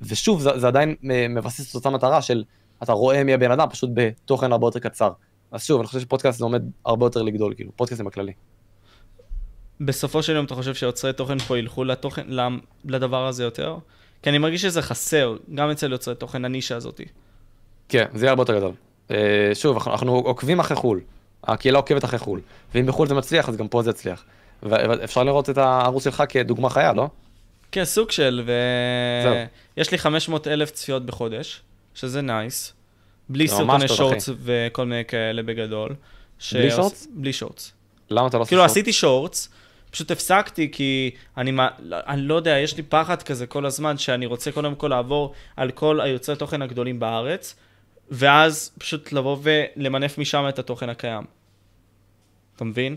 ושוב, 0.00 0.40
זה, 0.40 0.58
זה 0.58 0.66
עדיין 0.66 0.94
אה, 1.10 1.26
מבסס 1.28 1.70
את 1.70 1.74
אותה 1.74 1.90
מטרה 1.90 2.22
של 2.22 2.44
אתה 2.82 2.92
רואה 2.92 3.24
מי 3.24 3.34
הבן 3.34 3.50
אדם, 3.50 3.68
פשוט 3.70 3.90
בתוכן 3.94 4.52
הרבה 4.52 4.66
יותר 4.66 4.78
קצר. 4.78 5.12
אז 5.52 5.64
שוב, 5.64 5.80
אני 5.80 5.86
חושב 5.86 6.00
שפודקאסט 6.00 6.38
זה 6.38 6.44
עומד 6.44 6.62
הרבה 6.86 7.06
יותר 7.06 7.22
לגדול, 7.22 7.54
כאילו, 7.54 7.70
פודקאסטים 7.76 8.06
בכללי. 8.06 8.32
בסופו 9.80 10.22
של 10.22 10.36
יום 10.36 10.44
אתה 10.44 10.54
חושב 10.54 10.74
שיוצרי 10.74 11.12
תוכן 11.12 11.38
פה 11.38 11.58
ילכו 11.58 11.84
לתוכן, 11.84 12.26
לדבר 12.84 13.26
הזה 13.26 13.44
יותר? 13.44 13.76
כי 14.22 14.30
אני 14.30 14.38
מרגיש 14.38 14.62
שזה 14.62 14.82
חסר, 14.82 15.36
גם 15.54 15.70
אצל 15.70 15.92
יוצרי 15.92 16.14
תוכן, 16.14 16.44
הנישה 16.44 16.76
הזאתי. 16.76 17.04
כן, 17.88 18.04
זה 18.14 18.24
יהיה 18.26 18.30
הרבה 18.30 18.42
יותר 18.42 18.56
גדול. 18.56 18.72
אה, 19.10 19.16
שוב, 19.54 19.76
אנחנו, 19.76 19.92
אנחנו 19.92 20.14
עוקבים 20.14 20.60
אחרי 20.60 20.76
חו"ל, 20.76 21.00
הקהילה 21.44 21.78
עוקבת 21.78 22.04
אחרי 22.04 22.18
חו"ל, 22.18 22.40
ואם 22.74 22.86
בחו"ל 22.86 23.08
זה 23.08 23.14
מצליח, 23.14 23.48
אז 23.48 23.56
גם 23.56 23.68
פה 23.68 23.82
זה 23.82 23.90
יצליח. 23.90 24.24
ואפשר 24.62 25.22
לראות 25.24 25.50
את 25.50 25.58
הערוץ 25.58 26.04
שלך 26.04 26.22
כדוגמה 26.28 26.70
חיה, 26.70 26.92
לא? 26.92 27.08
כן, 27.72 27.84
סוג 27.84 28.10
של, 28.10 28.42
זהו. 29.24 29.34
ויש 29.76 29.90
לי 29.92 29.98
500 29.98 30.46
אלף 30.48 30.70
צפיות 30.70 31.06
בחודש, 31.06 31.60
שזה 31.94 32.20
nice. 32.20 32.72
בלי 33.28 33.48
סרטוני 33.48 33.88
shorts 33.88 34.28
וכל 34.42 34.86
מיני 34.86 35.04
כאלה 35.04 35.42
בגדול. 35.42 35.88
בלי 35.88 36.70
שעוש- 36.70 36.76
shorts? 36.76 37.06
בלי 37.14 37.32
shorts. 37.32 37.72
למה 38.10 38.26
אתה 38.26 38.36
לא 38.36 38.42
עושה 38.42 38.48
כאילו 38.48 38.60
short? 38.62 38.70
עשיתי 38.70 38.92
shorts, 38.92 39.48
פשוט 39.90 40.10
הפסקתי 40.10 40.70
כי 40.72 41.10
אני, 41.36 41.52
אני 41.92 42.22
לא 42.22 42.34
יודע, 42.34 42.58
יש 42.58 42.76
לי 42.76 42.82
פחד 42.82 43.22
כזה 43.22 43.46
כל 43.46 43.66
הזמן 43.66 43.98
שאני 43.98 44.26
רוצה 44.26 44.52
קודם 44.52 44.74
כל 44.74 44.88
לעבור 44.88 45.34
על 45.56 45.70
כל 45.70 46.00
היוצרי 46.00 46.36
תוכן 46.36 46.62
הגדולים 46.62 47.00
בארץ, 47.00 47.54
ואז 48.10 48.72
פשוט 48.78 49.12
לבוא 49.12 49.36
ולמנף 49.42 50.18
משם 50.18 50.44
את 50.48 50.58
התוכן 50.58 50.88
הקיים. 50.88 51.24
אתה 52.56 52.64
מבין? 52.64 52.96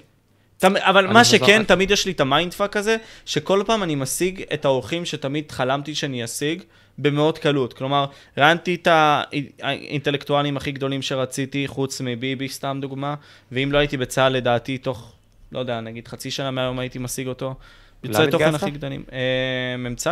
תמ... 0.57 0.77
אבל 0.77 1.07
מה 1.07 1.26
שכן, 1.26 1.63
תמיד 1.63 1.91
יש 1.91 2.05
לי 2.05 2.11
את 2.11 2.19
ה 2.19 2.53
mindfuck 2.53 2.77
הזה, 2.77 2.97
שכל 3.26 3.63
פעם 3.65 3.84
אני 3.84 3.95
משיג 3.95 4.43
את 4.53 4.65
האורחים 4.65 5.05
שתמיד 5.05 5.51
חלמתי 5.51 5.95
שאני 5.95 6.23
אשיג, 6.23 6.63
במאוד 6.97 7.38
קלות. 7.38 7.73
כלומר, 7.73 8.05
ראיינתי 8.38 8.76
את 8.76 8.88
הא- 8.88 9.23
האינטלקטואלים 9.61 10.57
הכי 10.57 10.72
גדולים 10.72 11.01
שרציתי, 11.01 11.68
חוץ 11.68 12.01
מביבי, 12.01 12.49
סתם 12.49 12.77
דוגמה, 12.81 13.15
ואם 13.51 13.72
לא 13.72 13.77
הייתי 13.77 13.97
בצה"ל, 13.97 14.34
לדעתי, 14.34 14.77
תוך, 14.77 15.13
לא 15.52 15.60
יודע, 15.60 15.82
נגיד 15.82 16.07
חצי 16.07 16.32
שנה 16.32 16.52
מהיום 16.52 16.80
הייתי 16.80 16.99
משיג 16.99 17.28
אותו. 17.28 17.56
יוצרי 18.03 18.31
תוכן? 18.32 18.56
הכי 18.56 18.72
גדולים. 18.72 19.03
אה, 19.11 19.78
מ"צ. 19.78 20.07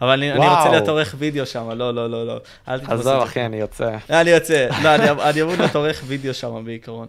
אבל 0.00 0.10
אני, 0.10 0.32
אני. 0.32 0.48
רוצה 0.48 0.68
להיות 0.70 0.88
עורך 0.88 1.14
וידאו 1.18 1.46
שם, 1.46 1.70
לא, 1.70 1.94
לא, 1.94 2.10
לא, 2.10 2.26
לא. 2.26 2.40
עזוב. 2.66 3.22
אחי, 3.22 3.46
אני 3.46 3.56
יוצא. 3.56 3.96
אני 4.10 4.30
יוצא, 4.30 4.68
לא, 4.82 4.94
אני 4.94 5.10
אני 5.10 5.42
אמור 5.42 5.54
להיות 5.54 5.76
עורך 5.76 6.02
וידאו 6.06 6.34
שם 6.34 6.64
בעיקרון. 6.64 7.08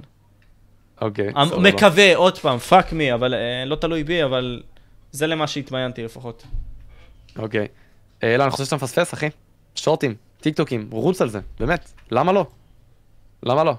אוקיי, 1.02 1.30
אמ- 1.30 1.46
סבבה. 1.46 1.62
מקווה, 1.62 2.16
עוד 2.16 2.38
פעם, 2.38 2.58
fuck 2.58 2.94
me, 2.94 3.14
אבל 3.14 3.34
אה, 3.34 3.64
לא 3.66 3.76
תלוי 3.76 4.04
בי, 4.04 4.24
אבל 4.24 4.62
זה 5.12 5.28
למה 5.28 5.48
שהתמיינתי 5.48 6.04
לפחות. 6.04 6.44
אוקיי. 7.38 7.68
אה, 8.24 8.38
לא, 8.38 8.44
אני 8.44 8.52
חושב 8.52 8.64
שאתה 8.64 8.76
מפספס, 8.76 9.14
אחי. 9.14 9.30
short 9.76 10.01
ים, 10.01 10.16
טיק 10.42 10.56
טוקים, 10.56 10.88
רוץ 10.92 11.22
על 11.22 11.30
זה, 11.30 11.40
באמת. 11.60 11.92
למה 12.12 12.32
לא? 12.32 12.46
למה 13.44 13.64
לא? 13.64 13.76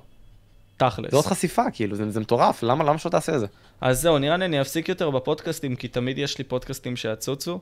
תכלס. 0.90 1.10
זה 1.10 1.16
עוד 1.16 1.26
חשיפה, 1.26 1.62
כאילו, 1.72 1.96
זה 1.96 2.10
זה 2.10 2.20
מטורף, 2.20 2.62
למה 2.62 2.84
למה 2.84 2.98
שלא 2.98 3.10
תעשה 3.10 3.34
את 3.34 3.40
זה? 3.40 3.46
אז 3.80 4.00
זהו, 4.00 4.18
נראה 4.18 4.36
לי 4.36 4.44
אני 4.44 4.60
אפסיק 4.60 4.88
יותר 4.88 5.10
בפודקאסטים, 5.10 5.76
כי 5.76 5.88
תמיד 5.88 6.18
יש 6.18 6.38
לי 6.38 6.44
פודקאסטים 6.44 6.96
שיצוצו, 6.96 7.60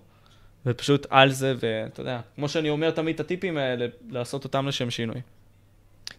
ופשוט 0.67 1.07
על 1.11 1.31
זה, 1.33 1.55
ואתה 1.61 2.01
יודע, 2.01 2.21
כמו 2.37 2.49
שאני 2.49 2.71
אומר 2.71 2.91
תמיד 2.91 3.15
את 3.15 3.21
הטיפים 3.21 3.57
האלה, 3.57 3.87
לעשות 4.11 4.45
אותם 4.45 4.69
לשם 4.69 4.91
שינוי. 4.91 5.17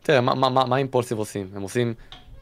תראה, 0.03 0.22
מה- 0.22 0.36
מה 0.36 0.49
מה- 0.49 0.65
מה 0.65 0.78
Impaulsive 0.77 1.18
עושים? 1.18 1.48
הם 1.56 1.61
עושים 1.61 1.94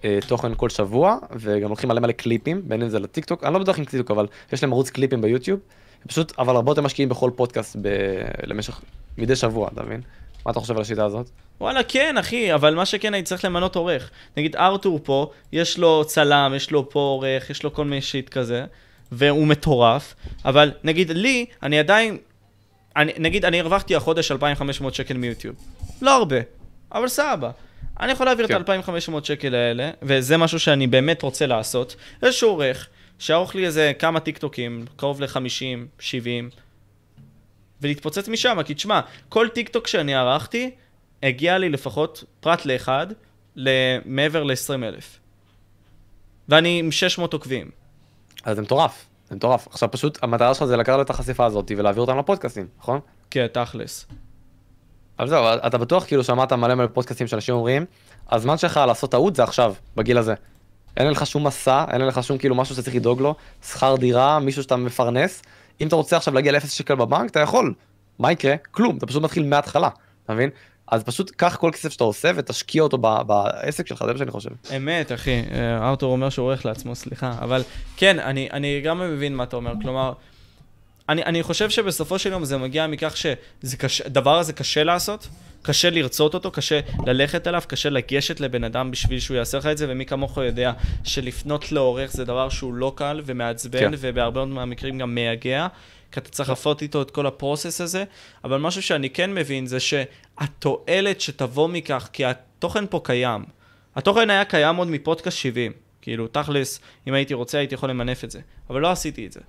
אה, 0.06 0.20
תוכן 0.28 0.52
כל 0.58 0.70
שבוע, 0.70 1.18
וגם 1.36 1.70
לוקחים 1.70 1.90
מלא 1.90 2.00
מלא 2.00 2.12
קליפים, 2.12 2.62
בין 2.68 2.82
אם 2.82 2.90
זה 2.90 3.00
לטיקטוק, 3.00 3.44
אני 3.44 3.54
לא 3.54 3.60
בטוח 3.60 3.80
עם 3.80 3.86
טיקטוק, 3.86 4.12
אבל 4.12 4.28
יש 4.54 4.64
להם 4.64 4.72
ערוץ 4.72 4.90
קליפים 4.90 5.22
ביוטיוב, 5.22 5.60
פשוט, 6.08 6.34
אבל 6.40 6.56
הרבה 6.56 6.72
יותר 6.72 6.82
משקיעים 6.82 7.10
בכל 7.10 7.32
פודקאסט 7.36 7.76
ב... 7.82 7.88
למשך, 8.44 8.82
מדי 9.18 9.36
שבוע, 9.36 9.70
אתה 9.74 9.84
מבין? 9.84 10.02
מה 10.46 10.52
אתה 10.52 10.60
חושב 10.60 10.76
על 10.76 10.82
השיטה 10.82 11.06
הזאת? 11.06 11.30
וואלה, 11.62 11.84
כן, 11.84 12.18
אחי, 12.18 12.54
אבל 12.54 12.76
מה 12.76 12.86
שכן, 12.86 13.14
הייתי 13.14 13.28
צריך 13.28 13.46
למנות 13.46 13.76
עורך. 13.76 14.10
נגיד, 14.38 14.56
ארתור 14.56 15.00
פה, 15.04 15.32
יש 15.52 15.78
לו 15.78 16.06
צלם, 16.06 16.54
יש 16.56 16.72
לו 16.72 16.90
פה 16.90 17.00
עורך, 17.00 17.50
יש 17.50 17.64
לו 17.64 17.74
כל 17.74 17.86
מיני 17.86 18.02
שיט 18.02 18.30
כזה, 18.30 18.66
והוא 19.12 19.48
מטורף, 19.48 20.16
אבל 20.46 20.72
נגיד, 20.84 21.12
לי, 21.12 21.46
אני 21.64 21.80
עדיין, 21.80 22.18
אני, 22.96 23.12
נגיד, 23.18 23.46
אני 23.46 23.60
הרווחתי 23.60 23.96
החודש 23.96 24.32
2,500 24.32 24.94
שקל 24.94 25.18
מיוטיוב. 25.18 25.56
לא 26.02 26.16
הרבה, 26.16 26.38
אבל 26.92 27.08
סבבה. 27.08 27.52
אני 28.00 28.12
יכול 28.12 28.26
להעביר 28.26 28.48
כן. 28.48 28.62
את 28.62 28.70
ה-2,500 28.70 29.24
שקל 29.24 29.56
האלה, 29.56 29.90
וזה 30.02 30.38
משהו 30.38 30.60
שאני 30.60 30.88
באמת 30.88 31.22
רוצה 31.22 31.46
לעשות. 31.46 31.96
איזשהו 32.24 32.50
עורך, 32.50 32.88
שיערוך 33.20 33.56
לי 33.56 33.66
איזה 33.66 33.92
כמה 34.00 34.20
טיקטוקים, 34.20 34.86
קרוב 34.96 35.22
ל-50, 35.22 36.00
70, 36.00 36.50
ולהתפוצץ 37.82 38.28
משם, 38.28 38.58
כי 38.66 38.74
תשמע, 38.74 39.00
כל 39.30 39.48
טיקטוק 39.48 39.88
שאני 39.88 40.16
ערכתי, 40.16 40.72
הגיע 41.24 41.58
לי 41.58 41.70
לפחות, 41.70 42.24
פרט 42.40 42.66
לאחד, 42.66 43.08
למעבר 43.56 44.44
ל-20 44.44 44.84
אלף. 44.84 45.20
ואני 46.50 46.80
עם 46.80 46.92
600 46.92 47.34
עוקבים. 47.34 47.72
אז 48.44 48.56
זה 48.56 48.62
מטורף, 48.62 49.06
זה 49.30 49.36
מטורף. 49.36 49.68
עכשיו 49.72 49.92
פשוט, 49.92 50.20
המטרה 50.22 50.54
שלך 50.54 50.66
זה 50.66 50.78
לקחת 50.78 51.00
את 51.02 51.10
החשיפה 51.10 51.46
הזאת 51.46 51.72
ולהעביר 51.78 52.02
אותם 52.02 52.18
לפודקאסטים, 52.18 52.68
נכון? 52.80 53.00
כן, 53.32 53.48
תכלס. 53.52 54.06
אבל 55.20 55.28
זהו, 55.28 55.44
אתה 55.68 55.78
בטוח 55.78 56.06
כאילו 56.06 56.24
שמעת 56.24 56.54
מלא 56.54 56.76
מלא 56.76 56.88
פודקאסטים 56.94 57.28
שאנשים 57.28 57.56
אומרים, 57.56 57.86
הזמן 58.32 58.58
שלך 58.58 58.80
לעשות 58.88 59.12
טעות 59.12 59.36
זה 59.36 59.44
עכשיו, 59.44 59.74
בגיל 59.96 60.18
הזה. 60.18 60.34
אין 60.98 61.08
לך 61.08 61.26
שום 61.26 61.48
מסע, 61.48 61.86
אין 61.92 62.02
לך 62.02 62.24
שום 62.24 62.38
כאילו 62.38 62.56
משהו 62.56 62.76
שאתה 62.76 62.86
צריך 62.86 62.96
לדאוג 62.96 63.22
לו, 63.22 63.36
שכר 63.64 63.96
דירה, 63.96 64.40
מישהו 64.40 64.64
שאתה 64.64 64.76
מפרנס. 64.76 65.42
אם 65.82 65.88
אתה 65.88 65.96
רוצה 65.96 66.18
עכשיו 66.18 66.34
להגיע 66.34 66.52
לאפס 66.52 66.72
שקל 66.72 66.96
בבנק, 66.96 67.30
אתה 67.30 67.40
יכול. 67.40 67.74
מה 68.20 68.32
יקרה? 68.32 68.56
כלום, 68.72 68.98
אתה 68.98 69.08
פשוט 69.08 69.24
מתחיל 69.24 69.46
מההתחלה, 69.46 69.90
אתה 70.26 70.34
מבין? 70.34 70.50
אז 70.92 71.04
פשוט 71.04 71.32
קח 71.36 71.56
כל 71.56 71.72
כסף 71.74 71.92
שאתה 71.92 72.04
עושה 72.04 72.32
ותשקיע 72.36 72.84
אותו 72.84 72.98
בעסק 72.98 73.88
שלך, 73.88 74.04
זה 74.06 74.12
מה 74.14 74.18
שאני 74.18 74.32
חושב. 74.32 74.50
אמת, 74.78 75.12
אחי. 75.12 75.44
אה, 75.52 75.90
ארתור 75.90 76.12
אומר 76.12 76.30
שהוא 76.30 76.46
עורך 76.46 76.66
לעצמו, 76.66 76.96
סליחה. 76.96 77.34
אבל 77.42 77.64
כן, 77.98 78.20
אני, 78.20 78.50
אני 78.54 78.82
גם 78.82 79.00
מבין 79.00 79.36
מה 79.36 79.44
אתה 79.44 79.56
אומר. 79.56 79.74
כלומר, 79.82 80.14
אני, 81.10 81.24
אני 81.24 81.44
חושב 81.44 81.70
שבסופו 81.70 82.20
של 82.20 82.32
יום 82.32 82.46
זה 82.46 82.58
מגיע 82.58 82.88
מכך 82.88 83.18
שהדבר 83.18 84.38
הזה 84.38 84.54
קשה 84.54 84.84
לעשות, 84.84 85.28
קשה 85.62 85.90
לרצות 85.90 86.34
אותו, 86.34 86.52
קשה 86.52 86.80
ללכת 87.06 87.48
אליו, 87.48 87.62
קשה 87.68 87.90
לגשת 87.90 88.40
לבן 88.40 88.64
אדם 88.64 88.92
בשביל 88.92 89.20
שהוא 89.20 89.38
יעשה 89.38 89.58
לך 89.58 89.66
את 89.66 89.78
זה, 89.78 89.86
ומי 89.90 90.06
כמוך 90.06 90.38
יודע 90.38 90.72
שלפנות 91.04 91.72
לעורך 91.72 92.12
זה 92.12 92.26
דבר 92.26 92.50
שהוא 92.50 92.74
לא 92.74 92.94
קל 92.96 93.22
ומעצבן, 93.26 93.80
כן. 93.80 93.92
ובהרבה 94.00 94.46
מאוד 94.46 94.56
מהמקרים 94.56 94.98
גם 94.98 95.16
מייגע. 95.16 95.68
כי 96.12 96.20
אתה 96.20 96.30
צריך 96.30 96.50
לעשות 96.50 96.82
איתו 96.82 97.02
את 97.02 97.12
כל 97.12 97.26
הפרוסס 97.26 97.82
הזה, 97.82 98.04
אבל 98.44 98.58
משהו 98.58 98.82
שאני 98.82 99.10
כן 99.10 99.34
מבין 99.34 99.68
זה 99.68 99.78
שהתועלת 99.80 101.22
שתבוא 101.22 101.68
מכך, 101.70 102.10
כי 102.14 102.26
התוכן 102.26 102.86
פה 102.90 103.02
קיים. 103.04 103.46
התוכן 103.96 104.30
היה 104.30 104.46
קיים 104.46 104.76
עוד 104.76 104.88
מפודקאסט 104.88 105.38
70. 105.38 105.72
כאילו, 106.02 106.28
תכלס, 106.28 106.80
אם 107.08 107.14
הייתי 107.14 107.34
רוצה, 107.34 107.58
הייתי 107.58 107.76
יכול 107.76 107.90
למנף 107.90 108.24
את 108.24 108.32
זה. 108.32 108.40
אבל 108.70 108.82
לא 108.82 108.92
עשיתי 108.92 109.26
את 109.26 109.32
זה. 109.32 109.40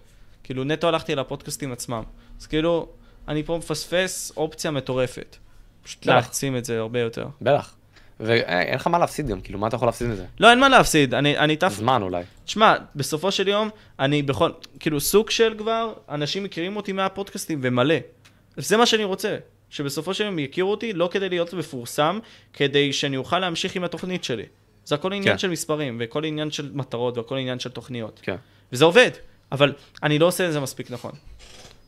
כאילו, 0.45 0.65
נטו 0.65 0.89
הלכתי 0.89 1.15
לפודקאסטים 1.15 1.73
עצמם. 1.73 2.03
אז 2.41 2.47
כאילו, 2.47 2.89
אני 3.29 3.43
פה 3.43 3.59
מפספס 3.59 4.33
אופציה 4.37 4.71
מטורפת. 4.71 5.37
פשוט 5.91 6.07
להעצים 6.07 6.57
את 6.57 6.65
זה 6.65 6.79
הרבה 6.79 7.01
יותר. 7.01 7.27
בטח. 7.41 7.75
ואין 8.21 8.75
לך 8.75 8.87
מה 8.87 8.99
להפסיד 8.99 9.27
גם, 9.29 9.41
כאילו, 9.41 9.59
מה 9.59 9.67
אתה 9.67 9.77
יכול 9.77 9.89
להפסיד 9.89 10.09
מזה? 10.09 10.25
לא, 10.41 10.51
אין 10.51 10.61
מה 10.61 10.69
להפסיד, 10.69 11.15
אני, 11.15 11.39
אני 11.39 11.57
תף... 11.57 11.73
זמן 11.73 12.03
אולי. 12.03 12.23
תשמע, 12.45 12.75
בסופו 12.97 13.33
של 13.33 13.49
יום, 13.49 13.69
אני 13.99 14.23
בכל, 14.23 14.51
כאילו, 14.81 15.01
סוג 15.01 15.31
של 15.31 15.55
כבר, 15.59 15.93
אנשים 16.09 16.45
מכירים 16.45 16.77
אותי 16.77 16.93
מהפודקאסטים 16.93 17.59
ומלא. 17.63 17.95
זה 18.57 18.77
מה 18.77 18.87
שאני 18.87 19.05
רוצה, 19.05 19.37
שבסופו 19.71 20.15
של 20.15 20.25
יום 20.25 20.39
יכירו 20.39 20.71
אותי, 20.71 20.93
לא 20.93 21.09
כדי 21.13 21.29
להיות 21.29 21.55
מפורסם, 21.55 22.19
כדי 22.53 22.93
שאני 22.93 23.17
אוכל 23.17 23.39
להמשיך 23.39 23.77
עם 23.77 23.85
התוכנית 23.85 24.25
שלי. 24.25 24.45
זה 24.85 24.95
הכל 24.95 25.13
עניין 25.13 25.35
כן. 25.35 25.39
של 25.39 25.51
מספרים, 25.51 25.97
וכל 26.01 26.25
עניין 26.25 26.51
של 26.51 26.71
מטרות, 26.75 27.19
והכל 27.19 27.37
עניין 27.37 27.59
של 27.59 27.71
תוכניות. 27.71 28.21
כן. 28.23 28.37
וזה 28.73 28.85
עובד, 28.85 29.11
אבל 29.53 29.73
אני 30.03 30.19
לא 30.19 30.27
עושה 30.27 30.49
את 30.49 30.53
זה 30.53 30.61
מספיק 30.61 30.91
נכון. 30.91 31.13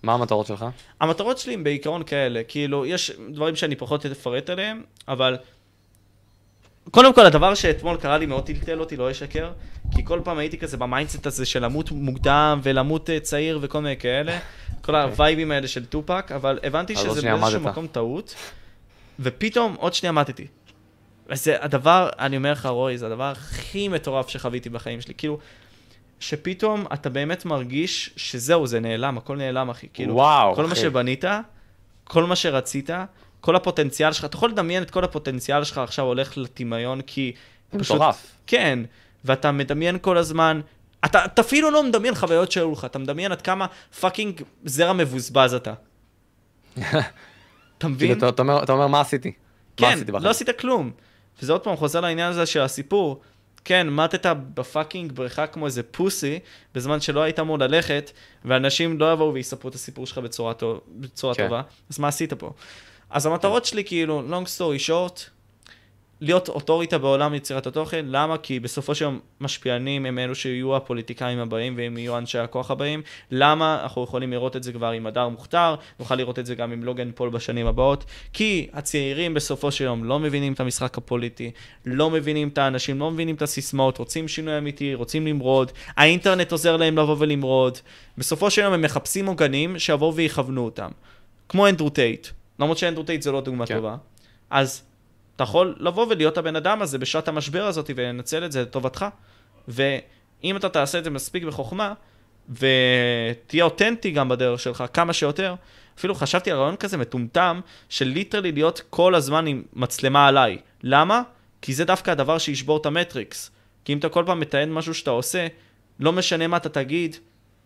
מה 0.02 0.14
המטרות 0.14 0.46
שלך? 0.46 0.66
המטרות 1.00 1.38
שלי 1.38 1.54
הן 1.54 1.64
בעיקרון 1.64 2.02
כאלה, 2.02 2.42
כאילו, 2.48 2.86
יש 2.86 3.12
דברים 3.30 3.56
שאני 3.56 3.76
פחות 3.76 4.06
אפרט 4.06 4.50
עליהם, 4.50 4.82
אבל 5.08 5.36
קודם 6.90 7.14
כל, 7.14 7.26
הדבר 7.26 7.54
שאתמול 7.54 7.96
קרה 7.96 8.18
לי 8.18 8.26
מאוד 8.26 8.46
טלטל 8.46 8.80
אותי, 8.80 8.96
לא 8.96 9.10
אשקר, 9.10 9.52
כי 9.94 10.04
כל 10.04 10.20
פעם 10.24 10.38
הייתי 10.38 10.58
כזה 10.58 10.76
ב 10.76 10.83
mindset 10.83 11.26
הזה 11.26 11.46
של 11.46 11.64
למות 11.64 11.90
מוקדם 11.90 12.60
ולמות 12.62 13.10
אה, 13.10 13.20
צעיר 13.20 13.58
וכל 13.62 13.80
מיני 13.80 13.96
כאלה, 13.96 14.38
כל 14.80 14.94
אוקיי. 14.94 15.10
הווייבים 15.10 15.50
האלה 15.50 15.68
של 15.68 15.84
טופאק, 15.84 16.32
אבל 16.34 16.58
הבנתי 16.62 16.96
שזה 16.96 17.22
באיזשהו 17.22 17.60
מקום 17.60 17.86
טעות, 17.86 18.34
ופתאום 19.20 19.76
עוד 19.78 19.94
שנייה 19.94 20.12
מתתי. 20.12 20.46
וזה 21.28 21.56
הדבר, 21.60 22.08
אני 22.18 22.36
אומר 22.36 22.52
לך, 22.52 22.66
רועי, 22.66 22.98
זה 22.98 23.06
הדבר 23.06 23.24
הכי 23.24 23.88
מטורף 23.88 24.28
שחוויתי 24.28 24.68
בחיים 24.68 25.00
שלי. 25.00 25.14
כאילו, 25.14 25.38
שפתאום 26.23 26.85
אתה 26.93 27.11
באמת 27.11 27.44
מרגיש 27.44 28.11
שזהו, 28.16 28.66
זה 28.66 28.81
נעלם, 28.81 29.19
הכל 29.19 29.36
נעלם, 29.36 29.70
אחי. 29.70 29.86
כאילו, 29.94 30.15
וואו, 30.15 30.55
כל 30.55 30.61
אחי. 30.65 30.69
מה 30.69 30.77
שבנית, 30.77 31.24
כל 32.05 32.24
מה 32.24 32.36
שרצית, 32.36 32.90
כל 33.40 33.57
הפוטנציאל 33.57 34.12
שלך, 34.12 34.24
אתה 34.24 34.36
יכול 34.36 34.51
לדמיין 34.51 34.82
את 34.82 34.90
כל 34.90 35.05
הפוטנציאל 35.05 35.65
שלך 35.65 35.78
עכשיו 35.78 36.05
הולך 36.05 36.39
לטמיון, 36.39 37.01
כי... 37.01 37.32
מטורף. 37.73 38.27
כן, 38.47 38.78
ואתה 39.24 39.53
מדמיין 39.53 39.99
כל 39.99 40.19
הזמן, 40.19 40.61
אתה, 41.05 41.24
אתה 41.24 41.43
אפילו 41.43 41.70
לא 41.70 41.82
מדמיין 41.82 42.15
חוויות 42.15 42.53
שהיו 42.53 42.73
לך, 42.73 42.85
אתה 42.85 42.99
מדמיין 42.99 43.32
עד 43.32 43.43
כמה 43.43 43.66
fucking 44.01 44.43
זרע 44.65 44.93
מבוזבז 44.93 45.55
אתה. 45.55 45.74
אתה 47.78 47.89
מבין? 47.89 48.15
כאילו, 48.15 48.28
אתה 48.28 48.43
אומר, 48.43 48.62
אתה 48.62 48.73
אומר, 48.73 48.86
מה 48.86 49.01
עשיתי? 49.01 49.32
כן, 49.77 49.99
לא 50.09 50.31
עשית 50.31 50.51
כלום. 50.59 50.90
וזה 51.43 51.53
עוד 51.53 51.61
פעם 51.61 51.77
חוזר 51.77 52.01
לעניין 52.01 52.31
הזה 52.31 52.47
של 52.47 52.61
הסיפור. 52.61 53.20
כן, 53.64 53.89
מתת 53.90 54.26
ב 54.55 54.62
fucking 54.62 55.12
בריכה 55.12 55.47
כמו 55.47 55.66
איזה 55.66 55.82
פוסי, 55.82 56.39
בזמן 56.74 57.01
שלא 57.01 57.22
היית 57.22 57.40
אמור 57.40 57.59
ללכת, 57.59 58.10
ואנשים 58.44 59.01
לא 59.01 59.12
יבואו 59.12 59.34
ויספרו 59.34 59.70
את 59.70 59.74
הסיפור 59.74 60.06
שלך 60.06 60.18
בצורה, 60.18 60.55
טוב, 60.55 60.80
בצורה 60.89 61.34
כן. 61.34 61.44
טובה, 61.44 61.62
אז 61.90 61.98
מה 61.98 62.09
עשית 62.09 62.32
פה? 62.32 62.51
אז 63.10 63.26
המטרות 63.26 63.64
שלי 63.64 63.84
כאילו, 63.84 64.22
long 64.30 64.47
story 64.59 64.89
short, 64.89 65.20
להיות 66.23 66.49
אוטוריטה 66.49 66.99
בעולם 66.99 67.35
יצירת 67.35 67.66
התוכן, 67.66 68.05
למה? 68.09 68.39
כי 68.39 68.61
בסופו 68.61 68.94
של 68.94 69.05
יום 69.05 69.20
משפיענים 69.40 70.07
הם 70.07 70.19
אלו 70.19 70.35
שיהיו 70.35 70.77
הפוליטיקאים 70.77 71.39
הבאים 71.39 71.74
והם 71.77 71.99
יהיו 71.99 72.19
אנשי 72.19 72.39
הכוח 72.39 72.70
הבאים. 72.70 73.03
למה? 73.31 73.81
אנחנו 73.82 74.05
יכולים 74.05 74.31
לראות 74.31 74.57
את 74.57 74.62
זה 74.62 74.73
כבר 74.73 74.90
עם 74.90 75.07
הדר 75.07 75.28
מוכתר, 75.28 75.74
נוכל 75.99 76.15
לראות 76.15 76.39
את 76.39 76.47
זה 76.47 76.55
גם 76.55 76.73
עם 76.73 76.85
לוגן 76.85 77.11
פול 77.15 77.31
בשנים 77.31 77.66
הבאות, 77.66 78.05
כי 78.32 78.66
הצעירים 78.73 79.35
בסופו 79.35 79.73
של 79.73 79.85
יום 79.85 80.05
לא 80.05 80.19
מבינים 80.19 80.53
את 80.53 80.61
המשחק 80.61 80.99
הפוליטי, 80.99 81.51
לא 81.86 82.11
מבינים 82.11 82.49
את 82.49 82.59
האנשים, 82.59 82.99
לא 82.99 83.11
מבינים 83.11 83.35
את 83.35 83.43
הסיסמאות, 83.43 83.99
רוצים 83.99 84.28
שינוי 84.28 84.59
אמיתי, 84.59 84.94
רוצים 84.94 85.27
למרוד, 85.27 85.73
האינטרנט 85.97 86.53
עוזר 86.53 86.77
להם 86.77 86.99
לבוא 86.99 87.16
ולמרוד. 87.19 87.78
בסופו 88.19 88.51
של 88.51 88.62
יום 88.62 88.73
הם 88.73 88.82
מחפשים 88.82 89.27
עוגנים 89.27 89.78
שיבואו 89.78 90.15
ויכוונו 90.15 90.65
אותם. 90.65 90.90
כמו 91.49 91.69
אנדרו 91.69 91.90
טייט. 91.90 92.27
למרות 92.59 92.78
שאנדרו 92.78 93.05
טייט 93.05 93.23
זה 93.23 93.32
לא 93.32 93.40
דוגמה 93.40 93.66
כן. 93.66 93.77
טובה. 93.77 93.97
אז 94.51 94.82
אתה 95.43 95.48
יכול 95.51 95.74
לבוא 95.78 96.06
ולהיות 96.10 96.39
הבן 96.39 96.56
אדם 96.56 96.82
הזה 96.82 96.98
בשעת 96.98 97.28
המשבר 97.28 97.66
הזאת 97.66 97.90
ולנצל 97.97 98.44
את 98.44 98.52
זה 98.52 98.62
לטובתך. 98.62 99.06
ואם 99.69 100.56
אתה 100.56 100.69
תעשה 100.69 100.98
את 100.98 101.05
זה 101.05 101.10
מספיק 101.10 101.44
בחוכמה, 101.44 101.93
ותהיה 102.48 103.64
אותנטי 103.64 104.10
גם 104.10 104.28
בדרך 104.28 104.60
שלך 104.60 104.85
כמה 104.93 105.12
שיותר, 105.12 105.55
אפילו 105.98 106.14
חשבתי 106.14 106.51
על 106.51 106.59
רעיון 106.59 106.77
כזה 106.77 106.97
מטומטם, 106.97 107.60
של 107.89 108.05
literally 108.05 108.52
להיות 108.52 108.82
כל 108.90 109.14
הזמן 109.14 109.47
עם 109.47 109.62
מצלמה 109.73 110.27
עליי. 110.27 110.59
למה? 110.82 111.23
כי 111.62 111.74
זה 111.74 111.85
דווקא 111.85 112.10
הדבר 112.10 112.39
שישבור 112.39 112.77
את 112.77 112.86
המטריקס. 112.86 113.51
כי 113.85 113.93
אם 113.93 113.98
אתה 113.98 114.09
כל 114.09 114.24
פעם 114.27 114.40
מתעד 114.40 114.69
משהו 114.69 114.94
שאתה 114.94 115.10
עושה, 115.10 115.47
לא 116.01 116.12
משנה 116.12 116.47
מה 116.47 116.56
אתה 116.56 116.69
תגיד, 116.69 117.16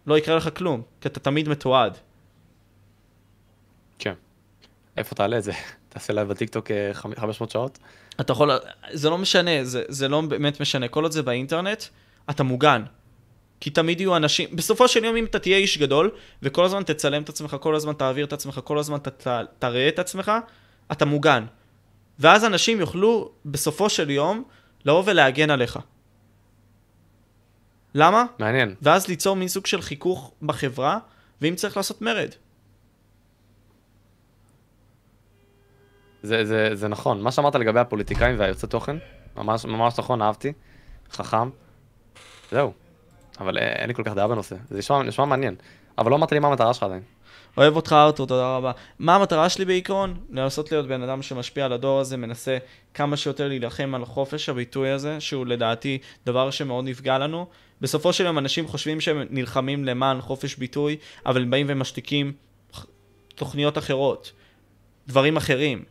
לא 0.06 0.18
יקרה 0.18 0.36
לך 0.36 0.48
כלום, 0.56 0.82
כי 1.00 1.08
אתה 1.08 1.20
תמיד 1.20 1.48
מתועד. 1.48 1.98
איפה 4.96 5.14
תעלה 5.14 5.38
את 5.38 5.44
זה? 5.44 5.52
תעשה 5.88 6.12
לייב 6.12 6.28
בטיקטוק 6.28 6.70
500 6.92 7.48
אה, 7.48 7.52
שעות? 7.52 7.78
אתה 8.20 8.32
יכול, 8.32 8.50
זה 8.92 9.10
לא 9.10 9.18
משנה, 9.18 9.64
זה, 9.64 9.82
זה 9.88 10.08
לא 10.08 10.20
באמת 10.20 10.60
משנה. 10.60 10.88
כל 10.88 11.02
עוד 11.02 11.12
זה 11.12 11.22
באינטרנט, 11.22 11.82
אתה 12.30 12.42
מוגן. 12.42 12.82
כי 13.60 13.70
תמיד 13.70 14.00
יהיו 14.00 14.16
אנשים, 14.16 14.48
בסופו 14.56 14.88
של 14.88 15.04
יום 15.04 15.16
אם 15.16 15.24
אתה 15.24 15.38
תהיה 15.38 15.56
איש 15.56 15.78
גדול, 15.78 16.10
וכל 16.42 16.64
הזמן 16.64 16.82
תצלם 16.82 17.22
את 17.22 17.28
עצמך, 17.28 17.56
כל 17.60 17.74
הזמן 17.74 17.92
תעביר 17.92 18.24
את 18.24 18.32
עצמך, 18.32 18.60
כל 18.64 18.78
הזמן 18.78 18.98
ת, 18.98 19.26
תראה 19.58 19.88
את 19.88 19.98
עצמך, 19.98 20.32
אתה 20.92 21.04
מוגן. 21.04 21.44
ואז 22.18 22.44
אנשים 22.44 22.80
יוכלו 22.80 23.30
בסופו 23.46 23.88
של 23.88 24.10
יום 24.10 24.44
לבוא 24.84 25.02
ולהגן 25.06 25.50
עליך. 25.50 25.78
למה? 27.94 28.24
מעניין. 28.38 28.74
ואז 28.82 29.08
ליצור 29.08 29.36
מין 29.36 29.48
סוג 29.48 29.66
של 29.66 29.82
חיכוך 29.82 30.32
בחברה, 30.42 30.98
ואם 31.42 31.54
צריך 31.54 31.76
לעשות 31.76 32.02
מרד. 32.02 32.30
זה, 36.26 36.44
זה, 36.44 36.70
זה 36.74 36.88
נכון, 36.88 37.22
מה 37.22 37.32
שאמרת 37.32 37.54
לגבי 37.54 37.80
הפוליטיקאים 37.80 38.38
והיוצא 38.38 38.66
תוכן, 38.66 38.96
ממש, 39.36 39.64
ממש 39.64 39.98
נכון, 39.98 40.22
אהבתי, 40.22 40.52
חכם, 41.10 41.50
זהו. 42.50 42.72
אבל 43.40 43.58
אין 43.58 43.88
לי 43.88 43.94
כל 43.94 44.02
כך 44.04 44.12
דעה 44.12 44.28
בנושא, 44.28 44.56
זה 44.70 44.78
נשמע, 44.78 45.02
נשמע 45.02 45.24
מעניין. 45.24 45.54
אבל 45.98 46.10
לא 46.10 46.16
אמרת 46.16 46.32
לי 46.32 46.38
מה 46.38 46.48
המטרה 46.48 46.74
שלך 46.74 46.82
עדיין. 46.82 47.02
אוהב 47.56 47.76
אותך 47.76 47.92
ארתור, 47.92 48.26
תודה 48.26 48.56
רבה. 48.56 48.72
מה 48.98 49.14
המטרה 49.14 49.48
שלי 49.48 49.64
בעיקרון? 49.64 50.16
לנסות 50.30 50.72
להיות 50.72 50.86
בן 50.86 51.02
אדם 51.02 51.22
שמשפיע 51.22 51.64
על 51.64 51.72
הדור 51.72 52.00
הזה, 52.00 52.16
מנסה 52.16 52.58
כמה 52.94 53.16
שיותר 53.16 53.48
להילחם 53.48 53.94
על 53.94 54.04
חופש 54.04 54.48
הביטוי 54.48 54.90
הזה, 54.90 55.20
שהוא 55.20 55.46
לדעתי 55.46 55.98
דבר 56.26 56.50
שמאוד 56.50 56.84
נפגע 56.84 57.18
לנו. 57.18 57.46
בסופו 57.80 58.12
של 58.12 58.24
יום 58.24 58.38
אנשים 58.38 58.68
חושבים 58.68 59.00
שהם 59.00 59.22
נלחמים 59.30 59.84
למען 59.84 60.20
חופש 60.20 60.56
ביטוי, 60.56 60.96
אבל 61.26 61.42
הם 61.42 61.50
באים 61.50 61.66
ומשתיקים 61.68 62.32
תוכניות 63.34 63.78
אחרות, 63.78 64.32
דברים 65.08 65.36
אחרים. 65.36 65.84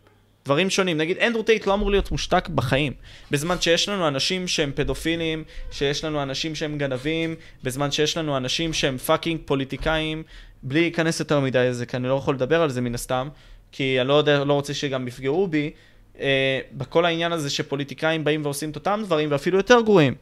דברים 0.45 0.69
שונים. 0.69 0.97
נגיד, 0.97 1.17
אנדרו 1.17 1.43
טייט 1.43 1.67
לא 1.67 1.73
אמור 1.73 1.91
להיות 1.91 2.11
מושתק 2.11 2.49
בחיים. 2.49 2.93
בזמן 3.31 3.61
שיש 3.61 3.89
לנו 3.89 4.07
אנשים 4.07 4.47
שהם 4.47 4.72
פדופילים, 4.76 5.43
שיש 5.72 6.03
לנו 6.03 6.23
אנשים 6.23 6.55
שהם 6.55 6.77
גנבים, 6.77 7.35
בזמן 7.63 7.91
שיש 7.91 8.17
לנו 8.17 8.38
אנשים 8.38 8.73
שהם 8.73 8.97
fucking 8.98 9.40
פוליטיקאים, 9.45 10.23
בלי 10.63 10.81
להיכנס 10.81 11.19
יותר 11.19 11.39
מדי 11.39 11.67
לזה, 11.69 11.85
כי 11.85 11.97
אני 11.97 12.07
לא 12.07 12.13
יכול 12.13 12.35
לדבר 12.35 12.61
על 12.61 12.69
זה 12.69 12.81
מן 12.81 12.95
הסתם, 12.95 13.30
כי 13.72 13.99
אני 13.99 14.07
לא, 14.07 14.13
יודע, 14.13 14.43
לא 14.43 14.53
רוצה 14.53 14.73
שגם 14.73 15.07
יפגעו 15.07 15.47
בי, 15.47 15.72
אה, 16.19 16.59
בכל 16.72 17.05
העניין 17.05 17.31
הזה 17.31 17.49
שפוליטיקאים 17.49 18.23
באים 18.23 18.45
ועושים 18.45 18.69
את 18.69 18.76
אותם 18.76 19.01
דברים, 19.05 19.31
ואפילו 19.31 19.57
יותר 19.57 19.81
גרועים. 19.81 20.15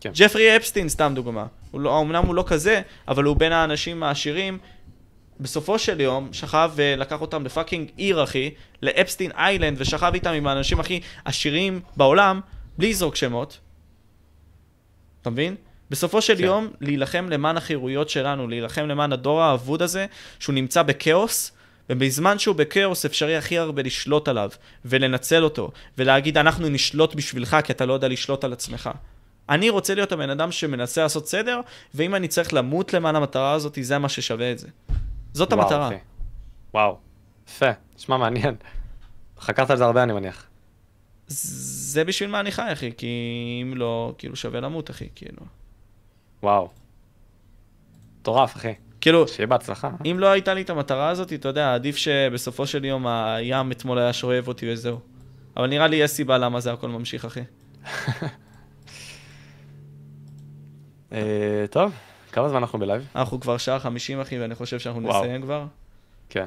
כן. 0.00 0.10
ג'פרי 0.14 0.56
אפסטין, 0.56 0.88
סתם 0.88 1.12
דוגמה. 1.14 1.46
הוא 1.70 1.80
לא, 1.80 2.00
אמנם 2.00 2.24
הוא 2.26 2.34
לא 2.34 2.44
כזה, 2.46 2.80
אבל 3.08 3.24
הוא 3.24 3.36
בין 3.36 3.52
האנשים 3.52 4.02
העשירים 4.02 4.58
בסופו 5.42 5.78
של 5.78 6.00
יום 6.00 6.28
שכב 6.32 6.70
ולקח 6.74 7.20
אותם 7.20 7.44
לפאקינג 7.44 7.88
עיר, 7.96 8.24
אחי, 8.24 8.50
לאפסטין 8.82 9.30
איילנד, 9.30 9.80
ושכב 9.80 10.10
איתם 10.14 10.30
עם 10.30 10.46
האנשים 10.46 10.80
הכי 10.80 11.00
עשירים 11.24 11.80
בעולם, 11.96 12.40
בלי 12.78 12.90
לזרוק 12.90 13.16
שמות. 13.16 13.58
אתה 15.22 15.30
מבין? 15.30 15.54
בסופו 15.90 16.22
של 16.22 16.36
כן. 16.36 16.44
יום, 16.44 16.68
להילחם 16.80 17.28
למען 17.30 17.56
החירויות 17.56 18.08
שלנו, 18.08 18.48
להילחם 18.48 18.86
למען 18.86 19.12
הדור 19.12 19.42
האבוד 19.42 19.82
הזה, 19.82 20.06
שהוא 20.38 20.54
נמצא 20.54 20.82
בכאוס, 20.82 21.52
ובזמן 21.90 22.38
שהוא 22.38 22.56
בכאוס 22.56 23.04
אפשרי 23.04 23.36
הכי 23.36 23.58
הרבה 23.58 23.82
לשלוט 23.82 24.28
עליו, 24.28 24.50
ולנצל 24.84 25.44
אותו, 25.44 25.70
ולהגיד 25.98 26.38
אנחנו 26.38 26.68
נשלוט 26.68 27.14
בשבילך 27.14 27.56
כי 27.64 27.72
אתה 27.72 27.86
לא 27.86 27.92
יודע 27.92 28.08
לשלוט 28.08 28.44
על 28.44 28.52
עצמך. 28.52 28.90
אני 29.48 29.70
רוצה 29.70 29.94
להיות 29.94 30.12
הבן 30.12 30.30
אדם 30.30 30.52
שמנסה 30.52 31.02
לעשות 31.02 31.28
סדר, 31.28 31.60
ואם 31.94 32.14
אני 32.14 32.28
צריך 32.28 32.54
למות 32.54 32.94
למען 32.94 33.16
המטרה 33.16 33.52
הזאת, 33.52 33.78
זה 33.82 33.98
מה 33.98 34.08
ששווה 34.08 34.52
את 34.52 34.58
זה. 34.58 34.68
זאת 35.32 35.52
וואו, 35.52 35.62
המטרה. 35.62 35.88
אחי. 35.88 35.96
וואו, 36.74 36.98
יפה, 37.48 37.70
נשמע 37.96 38.16
מעניין. 38.16 38.54
חקרת 39.38 39.70
על 39.70 39.76
זה 39.76 39.84
הרבה 39.84 40.02
אני 40.02 40.12
מניח. 40.12 40.46
זה 41.26 42.04
בשביל 42.04 42.30
מה 42.30 42.40
אני 42.40 42.52
חי, 42.52 42.72
אחי, 42.72 42.92
כי 42.96 43.06
אם 43.62 43.76
לא, 43.76 44.14
כאילו 44.18 44.36
שווה 44.36 44.60
למות, 44.60 44.90
אחי, 44.90 45.08
כאילו. 45.14 45.42
וואו. 46.42 46.68
מטורף 48.20 48.56
אחי. 48.56 48.74
כאילו, 49.00 49.28
שיהיה 49.28 49.46
בהצלחה. 49.46 49.90
אם 50.04 50.16
לא 50.18 50.26
הייתה 50.26 50.54
לי 50.54 50.62
את 50.62 50.70
המטרה 50.70 51.08
הזאת, 51.08 51.32
אתה 51.32 51.48
יודע, 51.48 51.74
עדיף 51.74 51.96
שבסופו 51.96 52.66
של 52.66 52.84
יום 52.84 53.06
הים 53.06 53.72
אתמול 53.72 53.98
היה 53.98 54.12
שואב 54.12 54.48
אותי 54.48 54.72
וזהו. 54.72 54.98
אבל 55.56 55.66
נראה 55.66 55.86
לי 55.86 55.96
יש 55.96 56.10
סיבה 56.10 56.38
למה 56.38 56.60
זה 56.60 56.72
הכל 56.72 56.88
ממשיך, 56.88 57.24
אחי. 57.24 57.40
אה, 61.12 61.64
טוב, 61.70 61.92
כמה 62.32 62.48
זמן 62.48 62.56
אנחנו 62.58 62.78
בלייב? 62.78 63.06
אנחנו 63.16 63.40
כבר 63.40 63.56
שעה 63.56 63.78
חמישים, 63.78 64.20
אחי, 64.20 64.38
ואני 64.38 64.54
חושב 64.54 64.78
שאנחנו 64.78 65.02
וואו. 65.02 65.24
נסיים 65.24 65.42
כבר. 65.42 65.64
כן. 66.28 66.44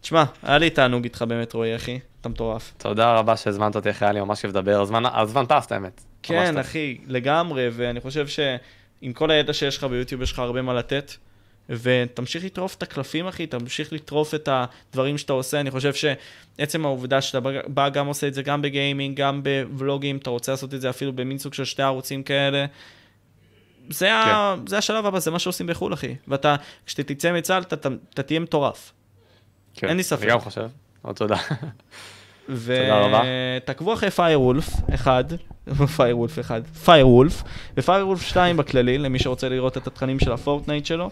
תשמע, 0.00 0.24
היה 0.42 0.58
לי 0.58 0.70
תענוג 0.70 1.04
איתך 1.04 1.22
באמת, 1.22 1.52
רועי, 1.52 1.76
אחי. 1.76 1.98
אתה 2.20 2.28
מטורף. 2.28 2.72
תודה 2.78 3.14
רבה 3.14 3.36
שהזמנת 3.36 3.76
אותי 3.76 3.90
אחי, 3.90 4.04
היה 4.04 4.12
לי 4.12 4.20
ממש 4.20 4.40
כיף 4.40 4.50
לדבר. 4.50 4.80
הזמן- 4.80 5.06
הזמן 5.06 5.46
טס, 5.46 5.72
האמת. 5.72 6.00
כן. 6.22 6.58
אחי, 6.58 6.98
לגמרי, 7.06 7.68
ואני 7.72 8.00
חושב 8.00 8.26
שעם 8.26 9.12
כל 9.14 9.30
הידע 9.30 9.52
שיש 9.52 9.78
לך 9.78 9.84
ביוטיוב, 9.84 10.22
יש 10.22 10.32
לך 10.32 10.38
הרבה 10.38 10.62
מה 10.62 10.74
לתת. 10.74 11.12
ותמשיך 11.70 12.44
לטרוף 12.44 12.74
את 12.74 12.82
הקלפים, 12.82 13.26
אחי, 13.26 13.46
תמשיך 13.46 13.92
לטרוף 13.92 14.34
את 14.34 14.48
הדברים 14.52 15.18
שאתה 15.18 15.32
עושה. 15.32 15.60
אני 15.60 15.70
חושב 15.70 15.92
שעצם 15.94 16.84
העובדה 16.84 17.20
שאתה 17.20 17.40
בא 17.66 17.88
גם 17.88 18.06
עושה 18.06 18.26
את 18.28 18.34
זה 18.34 18.42
גם 18.42 18.62
בגיימינג, 18.62 19.16
גם 19.16 19.42
בוולוגים, 19.42 20.16
אתה 20.16 20.30
רוצה 20.30 20.52
לעשות 20.52 20.74
את 20.74 20.80
זה 20.80 20.90
אפילו 20.90 21.12
במין 21.12 21.38
סוג 21.38 21.54
של 21.54 21.64
שתי 21.64 21.82
ערוצים 21.82 22.22
כאלה. 22.22 22.64
זה, 23.90 24.14
ה... 24.14 24.54
זה 24.66 24.78
השלב 24.78 25.06
הבא, 25.06 25.18
זה 25.18 25.30
מה 25.30 25.38
שעושים 25.38 25.66
בחו"ל, 25.66 25.94
אחי. 25.94 26.14
ואתה, 26.28 26.56
כשתצא 26.86 27.32
מצה"ל, 27.32 27.62
אתה, 27.62 28.22
תהיה 28.22 28.40
מטורף. 28.40 28.92
כן, 29.74 29.88
אין 29.88 29.96
לי 29.96 30.02
ספק. 30.02 30.22
אני 30.22 30.30
גם 30.30 30.40
חושב. 30.40 30.68
עוד 31.02 31.16
תודה. 31.16 31.36
תודה 32.46 32.98
רבה. 32.98 33.22
ותעקבו 33.56 33.94
אחרי 33.94 34.10
פיירוולף 34.10 34.70
אחד, 34.94 35.24
פיירוולף 35.96 36.38
אחד, 36.38 36.60
פיירוולף, 36.84 37.42
ופיירוולף 37.76 38.22
2 38.22 38.56
בכללי, 38.56 38.98
למי 38.98 39.18
שרוצה 39.18 39.48
לראות 39.48 39.76
את 39.76 39.86
התכנים 39.86 40.20
של 40.20 40.32
הפורטנייט 40.32 40.86
שלו. 40.86 41.10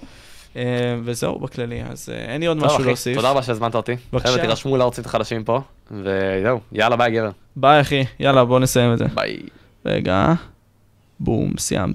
אה, 0.57 0.63
וזהו 1.05 1.39
בכללי, 1.39 1.83
אז 1.91 2.09
אה, 2.09 2.33
אין 2.33 2.41
לי 2.41 2.47
עוד 2.47 2.57
משהו 2.57 2.85
להוסיף. 2.85 3.17
תודה 3.17 3.31
רבה 3.31 3.43
שהזמנת 3.43 3.75
אותי. 3.75 3.97
בבקשה. 4.13 4.29
חבר'ה, 4.29 4.43
תירשמו 4.43 4.77
לערוצים 4.77 5.05
חדשים 5.05 5.45
פה, 5.45 5.61
וזהו, 5.91 6.61
יאללה 6.73 6.97
ביי 6.97 7.13
גבר. 7.13 7.31
ביי 7.57 7.81
אחי, 7.81 8.05
יאללה 8.21 8.45
בוא 8.45 8.61
נסיים 8.61 8.93
את 8.93 8.99
זה. 8.99 9.05
ביי. 9.15 9.39
רגע, 9.87 10.33
בום, 11.21 11.53
סיימתי. 11.59 11.93